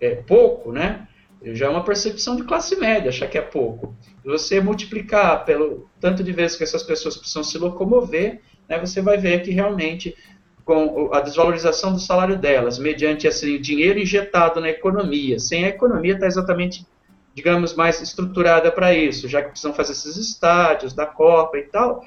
é, 0.00 0.14
pouco, 0.14 0.70
né? 0.70 1.08
Já 1.42 1.66
é 1.66 1.68
uma 1.70 1.82
percepção 1.82 2.36
de 2.36 2.44
classe 2.44 2.76
média, 2.76 3.08
achar 3.08 3.26
que 3.26 3.38
é 3.38 3.42
pouco. 3.42 3.94
Você 4.24 4.60
multiplicar 4.60 5.44
pelo 5.46 5.88
tanto 5.98 6.22
de 6.22 6.32
vezes 6.32 6.56
que 6.56 6.62
essas 6.62 6.82
pessoas 6.82 7.16
precisam 7.16 7.42
se 7.42 7.56
locomover, 7.56 8.42
né, 8.70 8.78
você 8.78 9.02
vai 9.02 9.18
ver 9.18 9.42
que 9.42 9.50
realmente 9.50 10.16
com 10.64 11.10
a 11.12 11.20
desvalorização 11.20 11.92
do 11.92 11.98
salário 11.98 12.38
delas, 12.38 12.78
mediante 12.78 13.26
esse 13.26 13.58
dinheiro 13.58 13.98
injetado 13.98 14.60
na 14.60 14.68
economia, 14.68 15.36
sem 15.40 15.64
a 15.64 15.68
economia 15.68 16.12
estar 16.12 16.26
tá 16.26 16.28
exatamente, 16.28 16.86
digamos, 17.34 17.74
mais 17.74 18.00
estruturada 18.00 18.70
para 18.70 18.94
isso, 18.94 19.26
já 19.26 19.42
que 19.42 19.48
precisam 19.48 19.74
fazer 19.74 19.92
esses 19.92 20.16
estádios 20.16 20.92
da 20.92 21.06
Copa 21.06 21.58
e 21.58 21.62
tal, 21.62 22.04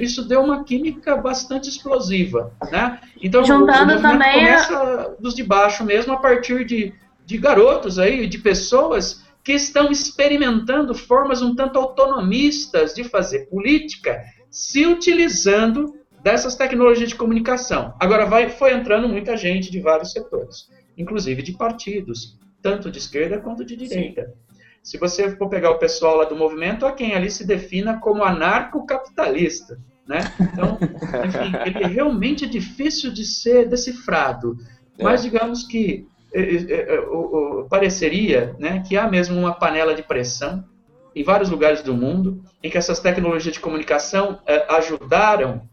isso 0.00 0.26
deu 0.26 0.40
uma 0.40 0.64
química 0.64 1.14
bastante 1.16 1.68
explosiva, 1.68 2.52
né? 2.72 3.00
Então, 3.22 3.44
Juntando 3.44 3.96
o 3.96 4.00
também 4.00 4.32
começa 4.32 5.14
dos 5.20 5.34
de 5.34 5.44
baixo 5.44 5.84
mesmo, 5.84 6.14
a 6.14 6.16
partir 6.16 6.64
de, 6.64 6.94
de 7.26 7.36
garotos 7.36 7.98
aí, 7.98 8.26
de 8.26 8.38
pessoas 8.38 9.22
que 9.44 9.52
estão 9.52 9.90
experimentando 9.90 10.94
formas 10.94 11.42
um 11.42 11.54
tanto 11.54 11.78
autonomistas 11.78 12.94
de 12.94 13.04
fazer 13.04 13.40
política, 13.50 14.24
se 14.50 14.86
utilizando 14.86 15.94
dessas 16.22 16.54
tecnologias 16.54 17.08
de 17.08 17.14
comunicação. 17.14 17.94
Agora 17.98 18.26
vai, 18.26 18.48
foi 18.50 18.74
entrando 18.74 19.08
muita 19.08 19.36
gente 19.36 19.70
de 19.70 19.80
vários 19.80 20.12
setores, 20.12 20.68
inclusive 20.96 21.42
de 21.42 21.52
partidos, 21.52 22.38
tanto 22.60 22.90
de 22.90 22.98
esquerda 22.98 23.40
quanto 23.40 23.64
de 23.64 23.76
direita. 23.76 24.26
Sim. 24.26 24.50
Se 24.82 24.98
você 24.98 25.36
for 25.36 25.48
pegar 25.48 25.70
o 25.70 25.78
pessoal 25.78 26.16
lá 26.16 26.24
do 26.24 26.36
movimento, 26.36 26.86
há 26.86 26.92
quem 26.92 27.14
ali 27.14 27.30
se 27.30 27.46
defina 27.46 27.98
como 27.98 28.24
anarcocapitalista. 28.24 29.78
Né? 30.06 30.20
Então, 30.40 30.78
enfim, 31.24 31.78
ele 31.78 31.86
realmente 31.86 32.44
é 32.44 32.48
difícil 32.48 33.12
de 33.12 33.24
ser 33.24 33.68
decifrado. 33.68 34.56
É. 34.98 35.04
Mas 35.04 35.22
digamos 35.22 35.64
que 35.64 36.06
é, 36.32 36.40
é, 36.40 36.94
é, 36.94 37.02
pareceria 37.68 38.54
né, 38.58 38.82
que 38.86 38.96
há 38.96 39.08
mesmo 39.08 39.38
uma 39.38 39.52
panela 39.52 39.94
de 39.94 40.02
pressão 40.02 40.64
em 41.20 41.22
vários 41.22 41.50
lugares 41.50 41.82
do 41.82 41.92
mundo, 41.92 42.42
em 42.62 42.70
que 42.70 42.78
essas 42.78 42.98
tecnologias 42.98 43.52
de 43.52 43.60
comunicação 43.60 44.40
eh, 44.46 44.64
ajudaram 44.70 45.68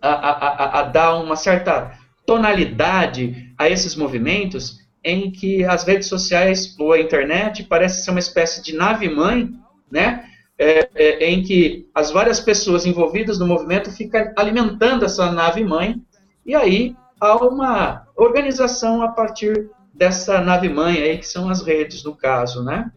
a, 0.00 0.08
a, 0.08 0.30
a, 0.30 0.80
a, 0.80 0.82
dar 0.82 1.14
uma 1.14 1.36
certa 1.36 1.92
tonalidade 2.26 3.52
a 3.56 3.70
esses 3.70 3.94
movimentos 3.94 4.80
em 5.04 5.30
que 5.30 5.64
as 5.64 5.84
redes 5.84 6.08
sociais 6.08 6.74
ou 6.80 6.92
a 6.92 7.00
internet 7.00 7.62
parece 7.62 8.04
ser 8.04 8.10
uma 8.10 8.18
espécie 8.18 8.60
de 8.60 8.74
nave-mãe, 8.74 9.50
né? 9.88 10.24
É, 10.58 10.88
é, 10.94 11.30
em 11.30 11.42
que 11.42 11.88
as 11.94 12.10
várias 12.10 12.40
pessoas 12.40 12.84
envolvidas 12.84 13.38
no 13.38 13.46
movimento 13.46 13.90
ficam 13.90 14.32
alimentando 14.36 15.04
essa 15.04 15.30
nave-mãe, 15.30 15.96
e 16.44 16.54
aí 16.56 16.96
há 17.20 17.36
uma 17.36 18.06
organização 18.16 19.00
a 19.02 19.08
partir 19.08 19.70
dessa 19.94 20.40
nave-mãe 20.40 21.02
aí, 21.02 21.18
que 21.18 21.26
são 21.26 21.48
as 21.48 21.62
redes, 21.62 22.02
no 22.02 22.16
caso, 22.16 22.64
né? 22.64 22.90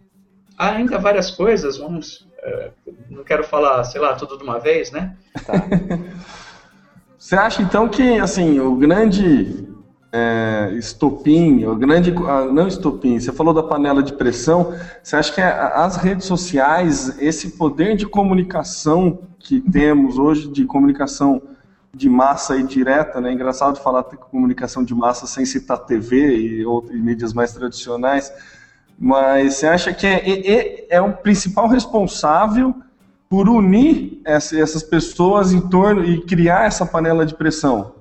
Há 0.57 0.71
ainda 0.71 0.97
várias 0.97 1.31
coisas, 1.31 1.77
vamos... 1.77 2.27
É, 2.39 2.69
não 3.09 3.23
quero 3.23 3.43
falar, 3.43 3.83
sei 3.85 3.99
lá, 3.99 4.13
tudo 4.13 4.37
de 4.37 4.43
uma 4.43 4.59
vez, 4.59 4.91
né? 4.91 5.15
Tá. 5.45 5.53
Você 7.17 7.35
acha, 7.35 7.61
então, 7.61 7.89
que, 7.89 8.19
assim, 8.19 8.59
o 8.59 8.75
grande 8.75 9.67
é, 10.15 10.71
estopim, 10.77 11.65
o 11.65 11.75
grande, 11.75 12.13
ah, 12.25 12.45
não 12.45 12.67
estopim, 12.67 13.19
você 13.19 13.33
falou 13.33 13.53
da 13.53 13.63
panela 13.63 14.01
de 14.01 14.13
pressão, 14.13 14.73
você 15.03 15.17
acha 15.17 15.33
que 15.33 15.41
as 15.41 15.97
redes 15.97 16.25
sociais, 16.25 17.19
esse 17.19 17.57
poder 17.57 17.97
de 17.97 18.05
comunicação 18.05 19.19
que 19.39 19.59
temos 19.59 20.17
hoje, 20.17 20.47
de 20.47 20.63
comunicação 20.65 21.41
de 21.93 22.09
massa 22.09 22.55
e 22.57 22.63
direta, 22.63 23.19
né? 23.19 23.31
Engraçado 23.33 23.79
falar 23.79 24.03
de 24.03 24.17
comunicação 24.17 24.83
de 24.83 24.93
massa 24.93 25.27
sem 25.27 25.45
citar 25.45 25.79
TV 25.79 26.37
e, 26.37 26.65
outras 26.65 26.97
mídias 26.97 27.33
mais 27.33 27.51
tradicionais, 27.53 28.31
mas 28.97 29.55
você 29.55 29.67
acha 29.67 29.93
que 29.93 30.07
é, 30.07 30.29
é, 30.29 30.87
é 30.89 31.01
o 31.01 31.13
principal 31.13 31.67
responsável 31.67 32.73
por 33.29 33.49
unir 33.49 34.21
essas 34.25 34.83
pessoas 34.83 35.51
em 35.51 35.61
torno 35.69 36.05
e 36.05 36.21
criar 36.21 36.65
essa 36.65 36.85
panela 36.85 37.25
de 37.25 37.35
pressão? 37.35 37.93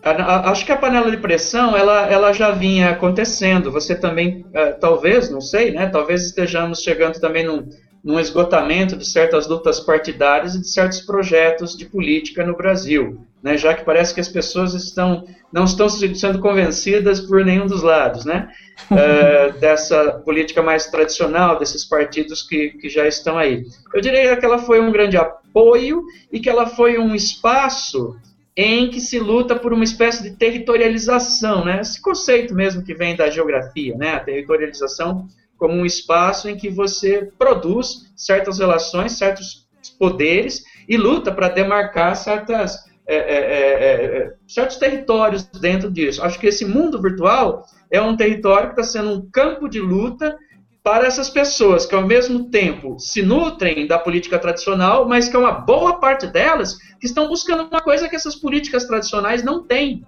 Acho 0.00 0.64
que 0.64 0.72
a 0.72 0.76
panela 0.76 1.10
de 1.10 1.16
pressão 1.16 1.76
ela, 1.76 2.06
ela 2.06 2.32
já 2.32 2.52
vinha 2.52 2.90
acontecendo. 2.90 3.72
Você 3.72 3.96
também, 3.96 4.46
é, 4.52 4.72
talvez, 4.72 5.28
não 5.28 5.40
sei, 5.40 5.72
né? 5.72 5.88
Talvez 5.88 6.24
estejamos 6.24 6.80
chegando 6.82 7.20
também 7.20 7.44
num, 7.44 7.68
num 8.02 8.20
esgotamento 8.20 8.96
de 8.96 9.04
certas 9.04 9.48
lutas 9.48 9.80
partidárias 9.80 10.54
e 10.54 10.60
de 10.60 10.68
certos 10.68 11.00
projetos 11.00 11.76
de 11.76 11.84
política 11.84 12.46
no 12.46 12.56
Brasil, 12.56 13.26
né? 13.42 13.56
Já 13.56 13.74
que 13.74 13.84
parece 13.84 14.14
que 14.14 14.20
as 14.20 14.28
pessoas 14.28 14.74
estão 14.74 15.24
não 15.52 15.64
estão 15.64 15.88
sendo 15.88 16.40
convencidas 16.40 17.20
por 17.20 17.44
nenhum 17.44 17.66
dos 17.66 17.82
lados, 17.82 18.24
né? 18.24 18.48
é, 18.90 19.52
dessa 19.58 20.20
política 20.24 20.62
mais 20.62 20.86
tradicional 20.86 21.58
desses 21.58 21.84
partidos 21.84 22.42
que, 22.42 22.70
que 22.70 22.88
já 22.88 23.06
estão 23.06 23.38
aí. 23.38 23.64
Eu 23.94 24.00
diria 24.00 24.36
que 24.36 24.44
ela 24.44 24.58
foi 24.58 24.80
um 24.80 24.92
grande 24.92 25.16
apoio 25.16 26.04
e 26.30 26.38
que 26.38 26.48
ela 26.48 26.66
foi 26.66 26.98
um 26.98 27.14
espaço 27.14 28.16
em 28.56 28.90
que 28.90 29.00
se 29.00 29.18
luta 29.18 29.54
por 29.54 29.72
uma 29.72 29.84
espécie 29.84 30.22
de 30.22 30.36
territorialização, 30.36 31.64
né? 31.64 31.80
Esse 31.80 32.02
conceito 32.02 32.54
mesmo 32.54 32.82
que 32.82 32.92
vem 32.92 33.14
da 33.14 33.30
geografia, 33.30 33.96
né? 33.96 34.14
A 34.14 34.20
territorialização 34.20 35.28
como 35.56 35.74
um 35.74 35.86
espaço 35.86 36.48
em 36.48 36.56
que 36.56 36.68
você 36.68 37.30
produz 37.38 38.12
certas 38.16 38.58
relações, 38.58 39.12
certos 39.12 39.68
poderes 39.98 40.64
e 40.88 40.96
luta 40.96 41.32
para 41.32 41.48
demarcar 41.48 42.16
certas, 42.16 42.78
é 43.08 43.14
é, 43.14 43.20
é, 43.20 43.84
é, 43.84 44.18
é, 44.18 44.32
certos 44.46 44.76
territórios 44.76 45.44
dentro 45.44 45.90
disso. 45.90 46.22
Acho 46.22 46.38
que 46.38 46.46
esse 46.46 46.66
mundo 46.66 47.00
virtual 47.00 47.64
é 47.90 47.98
um 48.02 48.14
território 48.14 48.74
que 48.74 48.78
está 48.78 48.84
sendo 48.84 49.14
um 49.14 49.30
campo 49.30 49.66
de 49.66 49.80
luta 49.80 50.36
para 50.82 51.06
essas 51.06 51.30
pessoas 51.30 51.86
que, 51.86 51.94
ao 51.94 52.06
mesmo 52.06 52.50
tempo, 52.50 52.98
se 52.98 53.22
nutrem 53.22 53.86
da 53.86 53.98
política 53.98 54.38
tradicional, 54.38 55.08
mas 55.08 55.26
que 55.26 55.36
é 55.36 55.38
uma 55.38 55.52
boa 55.52 55.98
parte 55.98 56.26
delas 56.26 56.76
que 57.00 57.06
estão 57.06 57.28
buscando 57.28 57.64
uma 57.64 57.80
coisa 57.80 58.10
que 58.10 58.16
essas 58.16 58.36
políticas 58.36 58.84
tradicionais 58.84 59.42
não 59.42 59.66
têm, 59.66 60.04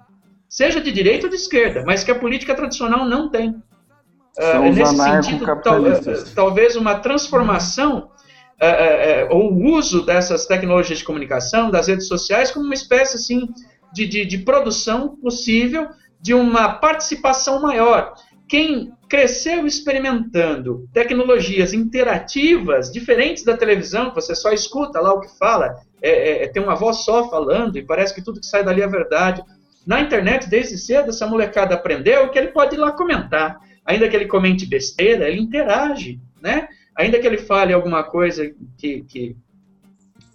seja 0.47 0.79
de 0.79 0.93
direita 0.93 1.25
ou 1.25 1.31
de 1.31 1.37
esquerda, 1.37 1.83
mas 1.87 2.05
que 2.05 2.11
a 2.11 2.19
política 2.19 2.55
tradicional 2.55 3.07
não 3.07 3.31
tem. 3.31 3.51
Uh, 4.39 4.73
nesse 4.75 4.97
sentido, 4.97 5.47
tal, 5.63 5.83
talvez 6.35 6.77
uma 6.77 6.97
transformação 6.97 8.11
uh, 8.63 9.33
uh, 9.33 9.37
ou 9.37 9.53
o 9.53 9.75
uso 9.75 10.05
dessas 10.05 10.47
tecnologias 10.47 10.99
de 10.99 11.05
comunicação, 11.05 11.71
das 11.71 11.89
redes 11.89 12.07
sociais, 12.07 12.51
como 12.51 12.67
uma 12.67 12.75
espécie 12.75 13.17
assim, 13.17 13.49
de, 13.93 14.07
de, 14.07 14.25
de 14.25 14.39
produção 14.39 15.17
possível 15.17 15.89
de 16.21 16.35
uma 16.35 16.75
participação 16.75 17.61
maior. 17.61 18.15
Quem 18.49 18.93
cresceu 19.09 19.67
experimentando 19.67 20.89
tecnologias 20.93 21.73
interativas 21.73 22.93
diferentes 22.93 23.45
da 23.45 23.57
televisão, 23.57 24.11
que 24.11 24.15
você 24.15 24.35
só 24.35 24.53
escuta 24.53 25.01
lá 25.01 25.13
o 25.13 25.21
que 25.21 25.39
fala, 25.39 25.77
é, 26.03 26.11
é, 26.11 26.45
é, 26.45 26.49
tem 26.49 26.63
uma 26.63 26.75
voz 26.75 26.99
só 26.99 27.29
falando 27.29 27.77
e 27.77 27.85
parece 27.85 28.15
que 28.15 28.23
tudo 28.23 28.41
que 28.41 28.47
sai 28.47 28.65
dali 28.65 28.83
é 28.83 28.87
verdade. 28.87 29.43
Na 29.87 30.01
internet, 30.01 30.49
desde 30.49 30.77
cedo, 30.79 31.11
essa 31.11 31.27
molecada 31.27 31.75
aprendeu 31.75 32.29
que 32.29 32.39
ele 32.39 32.49
pode 32.49 32.77
ir 32.77 32.79
lá 32.79 32.93
comentar. 32.93 33.59
Ainda 33.85 34.09
que 34.09 34.15
ele 34.15 34.27
comente 34.27 34.67
besteira, 34.67 35.29
ele 35.29 35.41
interage, 35.41 36.21
né? 36.41 36.69
Ainda 37.01 37.19
que 37.19 37.27
ele 37.27 37.39
fale 37.39 37.73
alguma 37.73 38.03
coisa 38.03 38.53
que, 38.77 39.03
que 39.03 39.37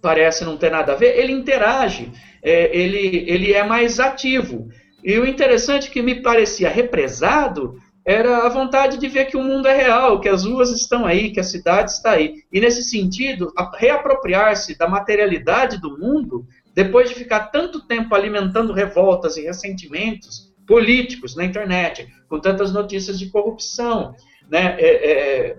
parece 0.02 0.44
não 0.44 0.56
ter 0.56 0.70
nada 0.70 0.92
a 0.92 0.96
ver, 0.96 1.18
ele 1.18 1.32
interage, 1.32 2.10
é, 2.42 2.76
ele, 2.76 3.24
ele 3.28 3.52
é 3.52 3.64
mais 3.64 4.00
ativo. 4.00 4.68
E 5.02 5.16
o 5.18 5.26
interessante 5.26 5.90
que 5.90 6.02
me 6.02 6.22
parecia 6.22 6.68
represado 6.68 7.80
era 8.04 8.46
a 8.46 8.48
vontade 8.48 8.98
de 8.98 9.08
ver 9.08 9.26
que 9.26 9.36
o 9.36 9.42
mundo 9.42 9.66
é 9.66 9.76
real, 9.76 10.20
que 10.20 10.28
as 10.28 10.44
ruas 10.44 10.70
estão 10.70 11.06
aí, 11.06 11.30
que 11.30 11.40
a 11.40 11.44
cidade 11.44 11.92
está 11.92 12.12
aí. 12.12 12.42
E 12.52 12.60
nesse 12.60 12.82
sentido, 12.82 13.52
reapropriar-se 13.76 14.76
da 14.76 14.88
materialidade 14.88 15.80
do 15.80 15.96
mundo, 15.98 16.46
depois 16.74 17.08
de 17.08 17.14
ficar 17.14 17.46
tanto 17.46 17.86
tempo 17.86 18.14
alimentando 18.14 18.72
revoltas 18.72 19.36
e 19.36 19.42
ressentimentos 19.42 20.52
políticos 20.66 21.36
na 21.36 21.44
internet, 21.44 22.08
com 22.28 22.40
tantas 22.40 22.72
notícias 22.72 23.18
de 23.18 23.30
corrupção, 23.30 24.14
né, 24.50 24.76
é, 24.78 25.10
é, 25.10 25.56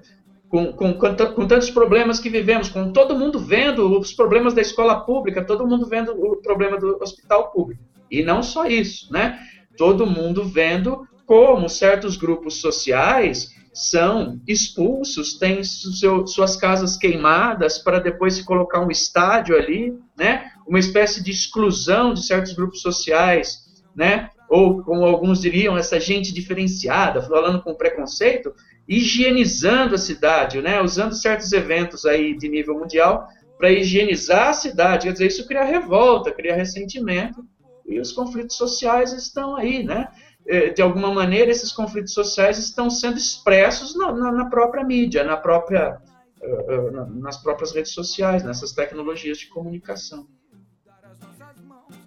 com, 0.49 0.71
com, 0.71 0.93
com, 0.93 1.47
tantos 1.47 1.69
problemas 1.69 2.19
que 2.19 2.29
vivemos, 2.29 2.69
com 2.69 2.91
todo 2.91 3.17
mundo 3.17 3.39
vendo 3.39 3.99
os 3.99 4.13
problemas 4.13 4.53
da 4.53 4.61
escola 4.61 5.01
pública, 5.01 5.43
todo 5.43 5.67
mundo 5.67 5.87
vendo 5.87 6.11
o 6.11 6.37
problema 6.37 6.79
do 6.79 6.97
hospital 7.01 7.51
público. 7.51 7.81
E 8.09 8.23
não 8.23 8.41
só 8.41 8.65
isso, 8.65 9.11
né? 9.11 9.39
Todo 9.75 10.07
mundo 10.07 10.45
vendo 10.45 11.05
como 11.25 11.67
certos 11.67 12.15
grupos 12.15 12.61
sociais 12.61 13.53
são 13.73 14.41
expulsos, 14.47 15.37
têm 15.37 15.63
seu, 15.63 16.25
suas 16.25 16.55
casas 16.55 16.97
queimadas 16.97 17.77
para 17.77 17.99
depois 17.99 18.33
se 18.35 18.45
colocar 18.45 18.79
um 18.79 18.89
estádio 18.89 19.55
ali, 19.55 19.93
né? 20.17 20.49
Uma 20.65 20.79
espécie 20.79 21.21
de 21.21 21.29
exclusão 21.29 22.13
de 22.13 22.25
certos 22.25 22.53
grupos 22.53 22.81
sociais, 22.81 23.65
né? 23.93 24.31
Ou 24.49 24.81
como 24.81 25.05
alguns 25.05 25.41
diriam, 25.41 25.77
essa 25.77 25.99
gente 25.99 26.33
diferenciada, 26.33 27.21
falando 27.21 27.61
com 27.61 27.75
preconceito, 27.75 28.53
higienizando 28.87 29.95
a 29.95 29.97
cidade, 29.97 30.61
né? 30.61 30.81
Usando 30.81 31.13
certos 31.13 31.51
eventos 31.51 32.05
aí 32.05 32.37
de 32.37 32.47
nível 32.47 32.79
mundial 32.79 33.27
para 33.57 33.71
higienizar 33.71 34.49
a 34.49 34.53
cidade, 34.53 35.07
quer 35.07 35.13
dizer, 35.13 35.27
isso 35.27 35.47
cria 35.47 35.63
revolta, 35.63 36.31
cria 36.31 36.55
ressentimento 36.55 37.43
e 37.85 37.99
os 37.99 38.11
conflitos 38.11 38.55
sociais 38.55 39.13
estão 39.13 39.55
aí, 39.55 39.83
né? 39.83 40.07
É, 40.45 40.69
de 40.69 40.81
alguma 40.81 41.13
maneira, 41.13 41.51
esses 41.51 41.71
conflitos 41.71 42.13
sociais 42.13 42.57
estão 42.57 42.89
sendo 42.89 43.17
expressos 43.17 43.97
na, 43.97 44.13
na, 44.13 44.31
na 44.31 44.49
própria 44.49 44.83
mídia, 44.83 45.23
na 45.23 45.35
própria, 45.35 45.99
uh, 46.41 46.87
uh, 46.87 47.19
nas 47.19 47.37
próprias 47.37 47.73
redes 47.73 47.91
sociais, 47.93 48.43
nessas 48.43 48.71
tecnologias 48.71 49.37
de 49.37 49.47
comunicação. 49.47 50.27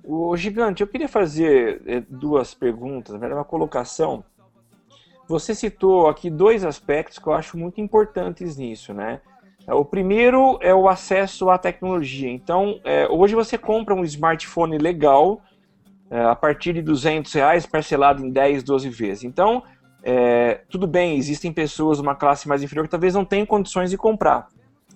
O 0.02 0.34
Gigante, 0.36 0.82
eu 0.82 0.88
queria 0.88 1.08
fazer 1.08 2.06
duas 2.08 2.54
perguntas, 2.54 3.14
uma 3.14 3.44
colocação. 3.44 4.24
Você 5.30 5.54
citou 5.54 6.08
aqui 6.08 6.28
dois 6.28 6.64
aspectos 6.64 7.16
que 7.16 7.26
eu 7.28 7.32
acho 7.32 7.56
muito 7.56 7.80
importantes 7.80 8.56
nisso, 8.56 8.92
né? 8.92 9.20
O 9.68 9.84
primeiro 9.84 10.58
é 10.60 10.74
o 10.74 10.88
acesso 10.88 11.48
à 11.50 11.56
tecnologia. 11.56 12.28
Então, 12.28 12.80
é, 12.82 13.06
hoje 13.06 13.36
você 13.36 13.56
compra 13.56 13.94
um 13.94 14.02
smartphone 14.02 14.76
legal, 14.76 15.40
é, 16.10 16.20
a 16.20 16.34
partir 16.34 16.72
de 16.72 16.82
200 16.82 17.32
reais, 17.32 17.64
parcelado 17.64 18.26
em 18.26 18.28
10, 18.28 18.64
12 18.64 18.88
vezes. 18.88 19.22
Então, 19.22 19.62
é, 20.02 20.62
tudo 20.68 20.88
bem, 20.88 21.16
existem 21.16 21.52
pessoas 21.52 21.98
de 21.98 22.02
uma 22.02 22.16
classe 22.16 22.48
mais 22.48 22.60
inferior 22.60 22.86
que 22.86 22.90
talvez 22.90 23.14
não 23.14 23.24
tenham 23.24 23.46
condições 23.46 23.88
de 23.88 23.96
comprar, 23.96 24.48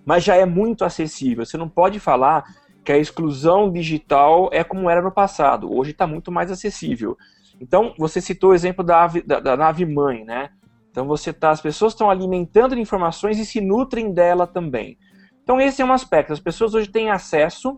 mas 0.04 0.24
já 0.24 0.34
é 0.34 0.44
muito 0.44 0.84
acessível. 0.84 1.46
Você 1.46 1.56
não 1.56 1.68
pode 1.68 2.00
falar 2.00 2.42
que 2.84 2.90
a 2.90 2.98
exclusão 2.98 3.70
digital 3.70 4.50
é 4.52 4.64
como 4.64 4.90
era 4.90 5.00
no 5.00 5.12
passado. 5.12 5.72
Hoje 5.72 5.92
está 5.92 6.08
muito 6.08 6.32
mais 6.32 6.50
acessível. 6.50 7.16
Então, 7.60 7.94
você 7.98 8.20
citou 8.20 8.50
o 8.50 8.54
exemplo 8.54 8.84
da, 8.84 9.06
da, 9.06 9.40
da 9.40 9.56
nave 9.56 9.86
mãe, 9.86 10.24
né? 10.24 10.50
Então, 10.90 11.06
você 11.06 11.32
tá, 11.32 11.50
as 11.50 11.60
pessoas 11.60 11.92
estão 11.92 12.10
alimentando 12.10 12.74
de 12.74 12.80
informações 12.80 13.38
e 13.38 13.44
se 13.44 13.60
nutrem 13.60 14.12
dela 14.12 14.46
também. 14.46 14.96
Então, 15.42 15.60
esse 15.60 15.82
é 15.82 15.84
um 15.84 15.92
aspecto. 15.92 16.32
As 16.32 16.40
pessoas 16.40 16.74
hoje 16.74 16.88
têm 16.88 17.10
acesso 17.10 17.76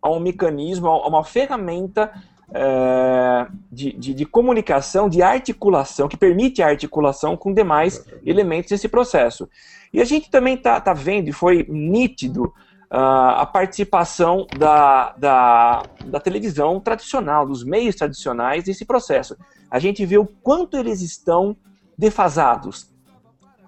a 0.00 0.10
um 0.10 0.20
mecanismo, 0.20 0.86
a 0.88 1.08
uma 1.08 1.24
ferramenta 1.24 2.12
é, 2.52 3.46
de, 3.70 3.92
de, 3.92 4.14
de, 4.14 4.24
comunicação, 4.24 5.08
de 5.08 5.22
articulação, 5.22 6.08
que 6.08 6.16
permite 6.16 6.62
a 6.62 6.68
articulação 6.68 7.36
com 7.36 7.52
demais 7.52 8.04
elementos 8.24 8.70
desse 8.70 8.88
processo. 8.88 9.48
E 9.92 10.00
a 10.00 10.04
gente 10.04 10.30
também 10.30 10.54
está 10.54 10.80
tá 10.80 10.92
vendo, 10.92 11.28
e 11.28 11.32
foi 11.32 11.66
nítido, 11.68 12.52
a 12.98 13.44
participação 13.44 14.46
da, 14.56 15.12
da, 15.18 15.82
da 16.06 16.18
televisão 16.18 16.80
tradicional, 16.80 17.46
dos 17.46 17.62
meios 17.62 17.94
tradicionais 17.94 18.64
nesse 18.64 18.86
processo. 18.86 19.36
A 19.70 19.78
gente 19.78 20.06
vê 20.06 20.16
o 20.16 20.24
quanto 20.24 20.78
eles 20.78 21.02
estão 21.02 21.54
defasados. 21.98 22.90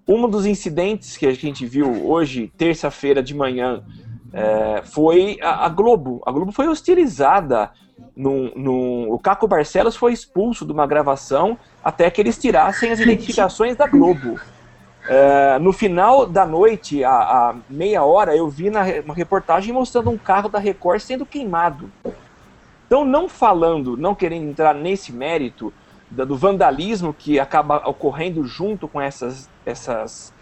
Um 0.07 0.27
dos 0.29 0.47
incidentes 0.47 1.19
que 1.19 1.27
a 1.27 1.35
gente 1.35 1.67
viu 1.67 2.09
hoje, 2.09 2.51
terça-feira 2.57 3.23
de 3.23 3.35
manhã, 3.35 3.85
é, 4.33 4.81
foi 4.83 5.37
a, 5.43 5.67
a, 5.67 5.69
Globo. 5.69 6.23
A 6.25 6.33
Globo 6.33 6.51
foi 6.51 6.67
hostilizada. 6.67 7.71
No, 8.17 8.55
no, 8.55 9.13
o 9.13 9.19
Caco 9.19 9.47
Barcelos 9.47 9.95
foi 9.95 10.13
expulso 10.15 10.65
de 10.65 10.73
uma 10.73 10.87
gravação 10.87 11.59
até 11.85 12.11
que 12.11 12.21
eles 12.21 12.39
tirassem 12.39 12.91
as 12.91 13.01
identificações 13.01 13.77
da 13.77 13.87
Globo. 13.87 14.41
É, 15.11 15.59
no 15.59 15.73
final 15.73 16.27
da 16.27 16.45
noite, 16.45 17.03
a, 17.03 17.11
a, 17.11 17.57
meia 17.71 18.05
hora, 18.05 18.37
eu 18.37 18.47
vi 18.47 18.69
na, 18.69 18.83
uma 19.03 19.15
reportagem 19.15 19.73
mostrando 19.73 20.11
um 20.11 20.19
carro 20.19 20.51
da 20.51 20.59
Record 20.59 21.01
sendo 21.01 21.25
queimado. 21.25 21.91
Então, 22.87 23.07
não 23.07 23.27
falando, 23.27 23.97
não 23.97 24.15
querendo 24.15 24.51
entrar 24.51 24.75
nesse 24.75 25.11
mérito 25.11 25.73
do 26.11 26.37
vandalismo 26.37 27.15
que 27.15 27.41
acaba 27.41 27.89
ocorrendo 27.89 28.45
junto 28.45 28.87
com 28.87 29.01
essas, 29.01 29.49
essas, 29.65 30.33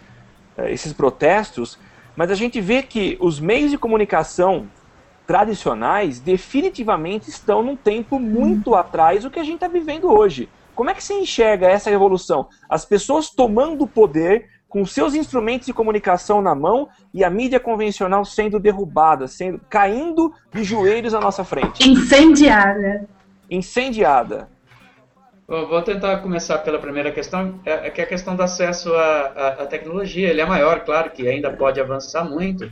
é, 0.57 0.69
esses 0.69 0.91
protestos, 0.91 1.79
mas 2.13 2.29
a 2.29 2.35
gente 2.35 2.59
vê 2.59 2.83
que 2.83 3.17
os 3.21 3.39
meios 3.39 3.71
de 3.71 3.77
comunicação 3.77 4.67
tradicionais 5.25 6.19
definitivamente 6.19 7.29
estão 7.29 7.63
num 7.63 7.75
tempo 7.75 8.19
muito 8.19 8.75
atrás 8.75 9.23
do 9.23 9.31
que 9.31 9.39
a 9.39 9.43
gente 9.43 9.55
está 9.55 9.67
vivendo 9.69 10.11
hoje. 10.11 10.49
Como 10.75 10.89
é 10.89 10.93
que 10.93 11.03
você 11.03 11.15
enxerga 11.15 11.67
essa 11.67 11.89
revolução? 11.89 12.49
As 12.69 12.85
pessoas 12.85 13.29
tomando 13.29 13.85
o 13.85 13.87
poder 13.87 14.56
com 14.77 14.85
seus 14.85 15.15
instrumentos 15.15 15.65
de 15.65 15.73
comunicação 15.73 16.39
na 16.39 16.53
mão 16.53 16.87
e 17.11 17.23
a 17.23 17.31
mídia 17.31 17.59
convencional 17.59 18.23
sendo 18.23 18.59
derrubada, 18.59 19.27
sendo 19.27 19.59
caindo 19.67 20.31
de 20.53 20.63
joelhos 20.63 21.15
à 21.15 21.19
nossa 21.19 21.43
frente. 21.43 21.89
Incendiada. 21.89 23.09
Incendiada. 23.49 24.47
Vou 25.47 25.81
tentar 25.81 26.17
começar 26.17 26.59
pela 26.59 26.77
primeira 26.77 27.11
questão, 27.11 27.59
é, 27.65 27.87
é 27.87 27.89
que 27.89 28.01
é 28.01 28.03
a 28.03 28.07
questão 28.07 28.35
do 28.35 28.43
acesso 28.43 28.93
à, 28.93 28.99
à, 29.01 29.47
à, 29.63 29.65
tecnologia. 29.65 30.29
Ele 30.29 30.41
é 30.41 30.45
maior, 30.45 30.81
claro 30.81 31.09
que 31.09 31.27
ainda 31.27 31.49
pode 31.49 31.81
avançar 31.81 32.23
muito, 32.23 32.71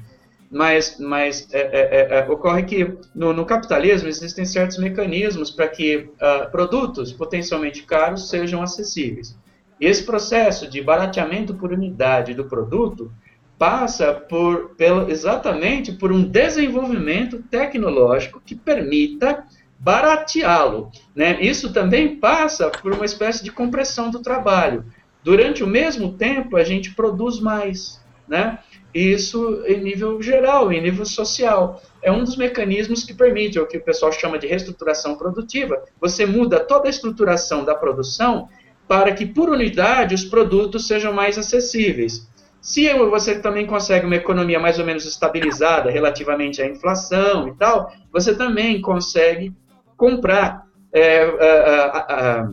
mas, 0.51 0.99
mas 0.99 1.51
é, 1.53 1.59
é, 1.59 2.19
é, 2.19 2.29
ocorre 2.29 2.61
que 2.63 2.93
no, 3.15 3.33
no, 3.33 3.45
capitalismo 3.47 4.07
existem 4.07 4.45
certos 4.45 4.77
mecanismos 4.77 5.49
para 5.49 5.67
que 5.69 5.97
uh, 5.97 6.51
produtos 6.51 7.11
potencialmente 7.11 7.81
caros 7.81 8.29
sejam 8.29 8.61
acessíveis. 8.61 9.35
Esse 9.79 10.03
processo 10.03 10.69
de 10.69 10.81
barateamento 10.81 11.53
por 11.53 11.71
unidade 11.71 12.33
do 12.33 12.45
produto 12.45 13.11
passa 13.57 14.13
por, 14.13 14.75
pelo, 14.75 15.09
exatamente 15.09 15.93
por 15.93 16.11
um 16.11 16.23
desenvolvimento 16.23 17.41
tecnológico 17.43 18.41
que 18.45 18.55
permita 18.55 19.45
barateá-lo. 19.79 20.91
Né? 21.15 21.41
Isso 21.41 21.71
também 21.71 22.17
passa 22.17 22.69
por 22.69 22.93
uma 22.93 23.05
espécie 23.05 23.43
de 23.43 23.51
compressão 23.51 24.09
do 24.09 24.21
trabalho. 24.21 24.85
Durante 25.23 25.63
o 25.63 25.67
mesmo 25.67 26.13
tempo, 26.13 26.55
a 26.55 26.63
gente 26.63 26.93
produz 26.93 27.39
mais. 27.39 28.03
Né? 28.27 28.59
Isso 28.93 29.63
em 29.65 29.81
nível 29.81 30.21
geral, 30.21 30.71
em 30.71 30.81
nível 30.81 31.05
social. 31.05 31.81
É 32.01 32.11
um 32.11 32.23
dos 32.23 32.37
mecanismos 32.37 33.03
que 33.03 33.13
permite, 33.13 33.57
é 33.57 33.61
o 33.61 33.67
que 33.67 33.77
o 33.77 33.83
pessoal 33.83 34.11
chama 34.11 34.39
de 34.39 34.47
reestruturação 34.47 35.17
produtiva. 35.17 35.83
Você 35.99 36.25
muda 36.25 36.59
toda 36.59 36.87
a 36.87 36.89
estruturação 36.89 37.65
da 37.65 37.75
produção 37.75 38.47
para 38.87 39.13
que, 39.13 39.25
por 39.25 39.49
unidade, 39.49 40.13
os 40.13 40.23
produtos 40.23 40.87
sejam 40.87 41.13
mais 41.13 41.37
acessíveis. 41.37 42.27
Se 42.61 42.91
você 42.93 43.39
também 43.39 43.67
consegue 43.67 44.07
uma 44.07 44.15
economia 44.15 44.59
mais 44.59 44.79
ou 44.79 44.85
menos 44.85 45.05
estabilizada 45.05 45.91
relativamente 45.91 46.61
à 46.61 46.67
inflação 46.67 47.47
e 47.47 47.53
tal, 47.53 47.91
você 48.11 48.35
também 48.35 48.81
consegue 48.81 49.53
comprar 49.95 50.65
é, 50.91 51.23
a, 51.23 51.97
a, 51.99 52.49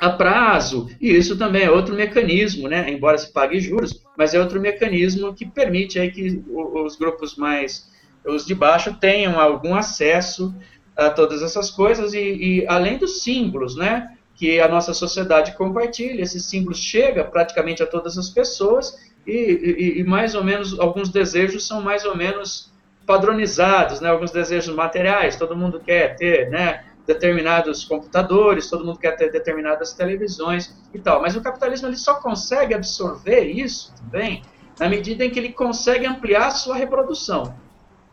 a, 0.00 0.10
prazo, 0.10 0.88
e 1.00 1.10
isso 1.14 1.36
também 1.36 1.64
é 1.64 1.70
outro 1.70 1.94
mecanismo, 1.94 2.68
né? 2.68 2.90
embora 2.90 3.18
se 3.18 3.32
pague 3.32 3.60
juros, 3.60 4.02
mas 4.16 4.32
é 4.32 4.40
outro 4.40 4.60
mecanismo 4.60 5.34
que 5.34 5.44
permite 5.44 5.98
aí 5.98 6.10
que 6.10 6.42
os 6.48 6.96
grupos 6.96 7.36
mais, 7.36 7.90
os 8.24 8.46
de 8.46 8.54
baixo, 8.54 8.94
tenham 8.94 9.38
algum 9.38 9.74
acesso 9.74 10.54
a 10.96 11.10
todas 11.10 11.42
essas 11.42 11.70
coisas, 11.70 12.14
e, 12.14 12.18
e 12.18 12.66
além 12.66 12.96
dos 12.96 13.22
símbolos, 13.22 13.76
né? 13.76 14.16
Que 14.44 14.60
a 14.60 14.68
nossa 14.68 14.92
sociedade 14.92 15.56
compartilha, 15.56 16.20
esses 16.20 16.44
símbolos 16.44 16.76
chegam 16.76 17.24
praticamente 17.30 17.82
a 17.82 17.86
todas 17.86 18.18
as 18.18 18.28
pessoas, 18.28 18.94
e, 19.26 19.32
e, 19.32 20.00
e 20.00 20.04
mais 20.04 20.34
ou 20.34 20.44
menos, 20.44 20.78
alguns 20.78 21.08
desejos 21.08 21.66
são 21.66 21.80
mais 21.80 22.04
ou 22.04 22.14
menos 22.14 22.70
padronizados, 23.06 24.02
né? 24.02 24.10
alguns 24.10 24.30
desejos 24.30 24.74
materiais, 24.74 25.36
todo 25.36 25.56
mundo 25.56 25.80
quer 25.80 26.14
ter 26.16 26.50
né, 26.50 26.84
determinados 27.06 27.86
computadores, 27.86 28.68
todo 28.68 28.84
mundo 28.84 28.98
quer 28.98 29.12
ter 29.12 29.32
determinadas 29.32 29.94
televisões 29.94 30.76
e 30.92 30.98
tal, 30.98 31.22
mas 31.22 31.34
o 31.34 31.40
capitalismo 31.40 31.88
ele 31.88 31.96
só 31.96 32.16
consegue 32.16 32.74
absorver 32.74 33.44
isso 33.44 33.94
também 33.96 34.42
na 34.78 34.90
medida 34.90 35.24
em 35.24 35.30
que 35.30 35.38
ele 35.38 35.54
consegue 35.54 36.04
ampliar 36.04 36.48
a 36.48 36.50
sua 36.50 36.76
reprodução. 36.76 37.54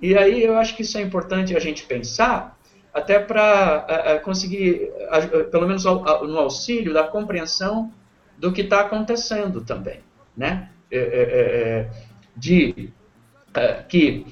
E 0.01 0.17
aí 0.17 0.41
eu 0.41 0.57
acho 0.57 0.77
que 0.77 0.83
isso 0.83 0.97
é 0.97 1.01
importante 1.01 1.57
a 1.57 1.59
gente 1.59 1.83
pensar, 1.83 2.57
até 2.93 3.19
para 3.19 4.19
conseguir, 4.23 4.91
pelo 5.51 5.67
menos 5.67 5.85
no 5.85 6.37
auxílio 6.37 6.93
da 6.93 7.03
compreensão 7.03 7.91
do 8.37 8.51
que 8.51 8.61
está 8.61 8.81
acontecendo 8.81 9.61
também, 9.61 10.01
né? 10.35 10.69
É, 10.91 10.97
é, 10.97 11.01
é, 11.01 11.79
é 11.79 11.89
de 12.35 12.91
é, 13.53 13.83
que 13.87 14.25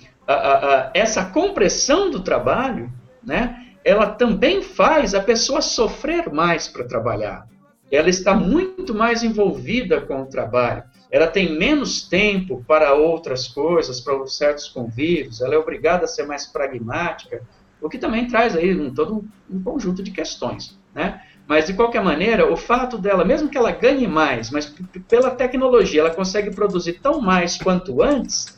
essa 0.94 1.26
compressão 1.26 2.10
do 2.12 2.22
trabalho, 2.22 2.92
né, 3.24 3.66
ela 3.84 4.08
também 4.08 4.62
faz 4.62 5.16
a 5.16 5.22
pessoa 5.22 5.62
sofrer 5.62 6.32
mais 6.32 6.68
para 6.68 6.84
trabalhar. 6.84 7.48
Ela 7.92 8.10
está 8.10 8.36
muito 8.36 8.94
mais 8.94 9.24
envolvida 9.24 10.00
com 10.02 10.22
o 10.22 10.28
trabalho. 10.28 10.84
Ela 11.12 11.26
tem 11.26 11.58
menos 11.58 12.08
tempo 12.08 12.64
para 12.68 12.94
outras 12.94 13.48
coisas, 13.48 14.00
para 14.00 14.28
certos 14.28 14.68
convívios. 14.68 15.42
Ela 15.42 15.56
é 15.56 15.58
obrigada 15.58 16.06
a 16.06 16.08
ser 16.08 16.28
mais 16.28 16.46
pragmática, 16.46 17.42
o 17.82 17.90
que 17.90 17.98
também 17.98 18.28
traz 18.28 18.56
aí 18.56 18.80
um, 18.80 18.94
todo 18.94 19.26
um 19.50 19.64
conjunto 19.64 20.04
de 20.04 20.12
questões, 20.12 20.78
né? 20.94 21.22
Mas, 21.48 21.66
de 21.66 21.74
qualquer 21.74 22.04
maneira, 22.04 22.52
o 22.52 22.56
fato 22.56 22.96
dela, 22.96 23.26
mesmo 23.26 23.50
que 23.50 23.58
ela 23.58 23.72
ganhe 23.72 24.08
mais, 24.08 24.52
mas 24.52 24.72
pela 25.08 25.32
tecnologia 25.32 26.02
ela 26.02 26.12
consegue 26.12 26.52
produzir 26.54 27.00
tão 27.02 27.20
mais 27.20 27.58
quanto 27.58 28.04
antes, 28.04 28.56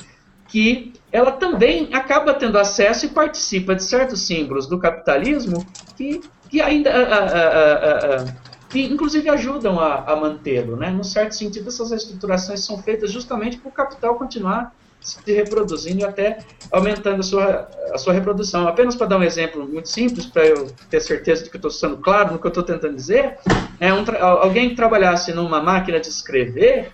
que 0.50 0.92
ela 1.10 1.32
também 1.32 1.88
acaba 1.94 2.34
tendo 2.34 2.58
acesso 2.58 3.06
e 3.06 3.10
participa 3.10 3.74
de 3.74 3.84
certos 3.84 4.28
símbolos 4.28 4.68
do 4.68 4.78
capitalismo 4.78 5.66
que, 5.96 6.20
que 6.50 6.62
ainda, 6.62 6.92
a, 6.92 7.18
a, 7.18 8.24
a, 8.24 8.26
que 8.70 8.84
inclusive 8.84 9.30
ajudam 9.30 9.80
a, 9.80 10.14
mantê-lo. 10.18 10.76
Né? 10.76 10.90
Num 10.90 11.04
certo 11.04 11.32
sentido, 11.32 11.70
essas 11.70 11.94
estruturações 11.94 12.60
são 12.60 12.78
feitas 12.84 13.10
justamente 13.10 13.58
para 13.58 13.70
o 13.70 13.72
capital 13.72 14.16
continuar 14.16 14.76
se 15.02 15.34
reproduzindo 15.34 16.02
e 16.02 16.04
até 16.04 16.40
aumentando 16.72 17.20
a 17.20 17.24
sua, 17.24 17.70
a 17.92 17.98
sua 17.98 18.14
reprodução. 18.14 18.68
Apenas 18.68 18.96
para 18.96 19.08
dar 19.08 19.18
um 19.18 19.24
exemplo 19.24 19.68
muito 19.68 19.90
simples, 19.90 20.28
para 20.28 20.46
eu 20.46 20.68
ter 20.90 21.02
certeza 21.02 21.44
de 21.44 21.50
que 21.50 21.58
estou 21.58 21.72
sendo 21.72 21.98
claro 21.98 22.32
no 22.32 22.40
que 22.40 22.46
eu 22.46 22.50
estou 22.50 22.64
tentando 22.64 22.96
dizer, 22.96 23.38
é 23.80 23.92
um 23.92 24.06
alguém 24.20 24.70
que 24.70 24.76
trabalhasse 24.76 25.34
numa 25.34 25.62
máquina 25.62 26.00
de 26.00 26.08
escrever, 26.08 26.92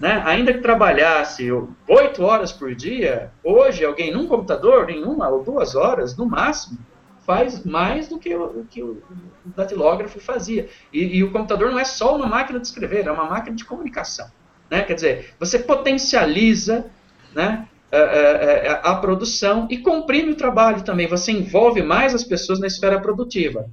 né, 0.00 0.22
ainda 0.24 0.52
que 0.52 0.60
trabalhasse 0.60 1.50
oito 1.88 2.22
horas 2.22 2.52
por 2.52 2.72
dia, 2.72 3.32
hoje 3.42 3.84
alguém 3.84 4.12
num 4.12 4.28
computador, 4.28 4.88
em 4.88 5.02
uma 5.02 5.28
ou 5.28 5.42
duas 5.42 5.74
horas, 5.74 6.16
no 6.16 6.24
máximo, 6.24 6.78
faz 7.26 7.64
mais 7.64 8.08
do 8.08 8.18
que 8.18 8.34
o, 8.34 8.64
que 8.70 8.82
o 8.82 9.02
datilógrafo 9.44 10.20
fazia. 10.20 10.68
E, 10.92 11.18
e, 11.18 11.24
o 11.24 11.30
computador 11.30 11.70
não 11.70 11.78
é 11.78 11.84
só 11.84 12.16
uma 12.16 12.26
máquina 12.26 12.58
de 12.58 12.66
escrever, 12.68 13.06
é 13.06 13.12
uma 13.12 13.24
máquina 13.24 13.54
de 13.54 13.64
comunicação. 13.64 14.30
Né? 14.70 14.82
Quer 14.82 14.94
dizer, 14.94 15.34
você 15.38 15.58
potencializa 15.58 16.86
né, 17.34 17.66
a, 17.90 17.96
a, 17.96 18.92
a, 18.92 18.94
produção 18.96 19.66
e 19.70 19.78
comprime 19.78 20.32
o 20.32 20.36
trabalho 20.36 20.82
também. 20.82 21.06
Você 21.06 21.32
envolve 21.32 21.82
mais 21.82 22.14
as 22.14 22.24
pessoas 22.24 22.58
na 22.60 22.66
esfera 22.66 23.00
produtiva. 23.00 23.66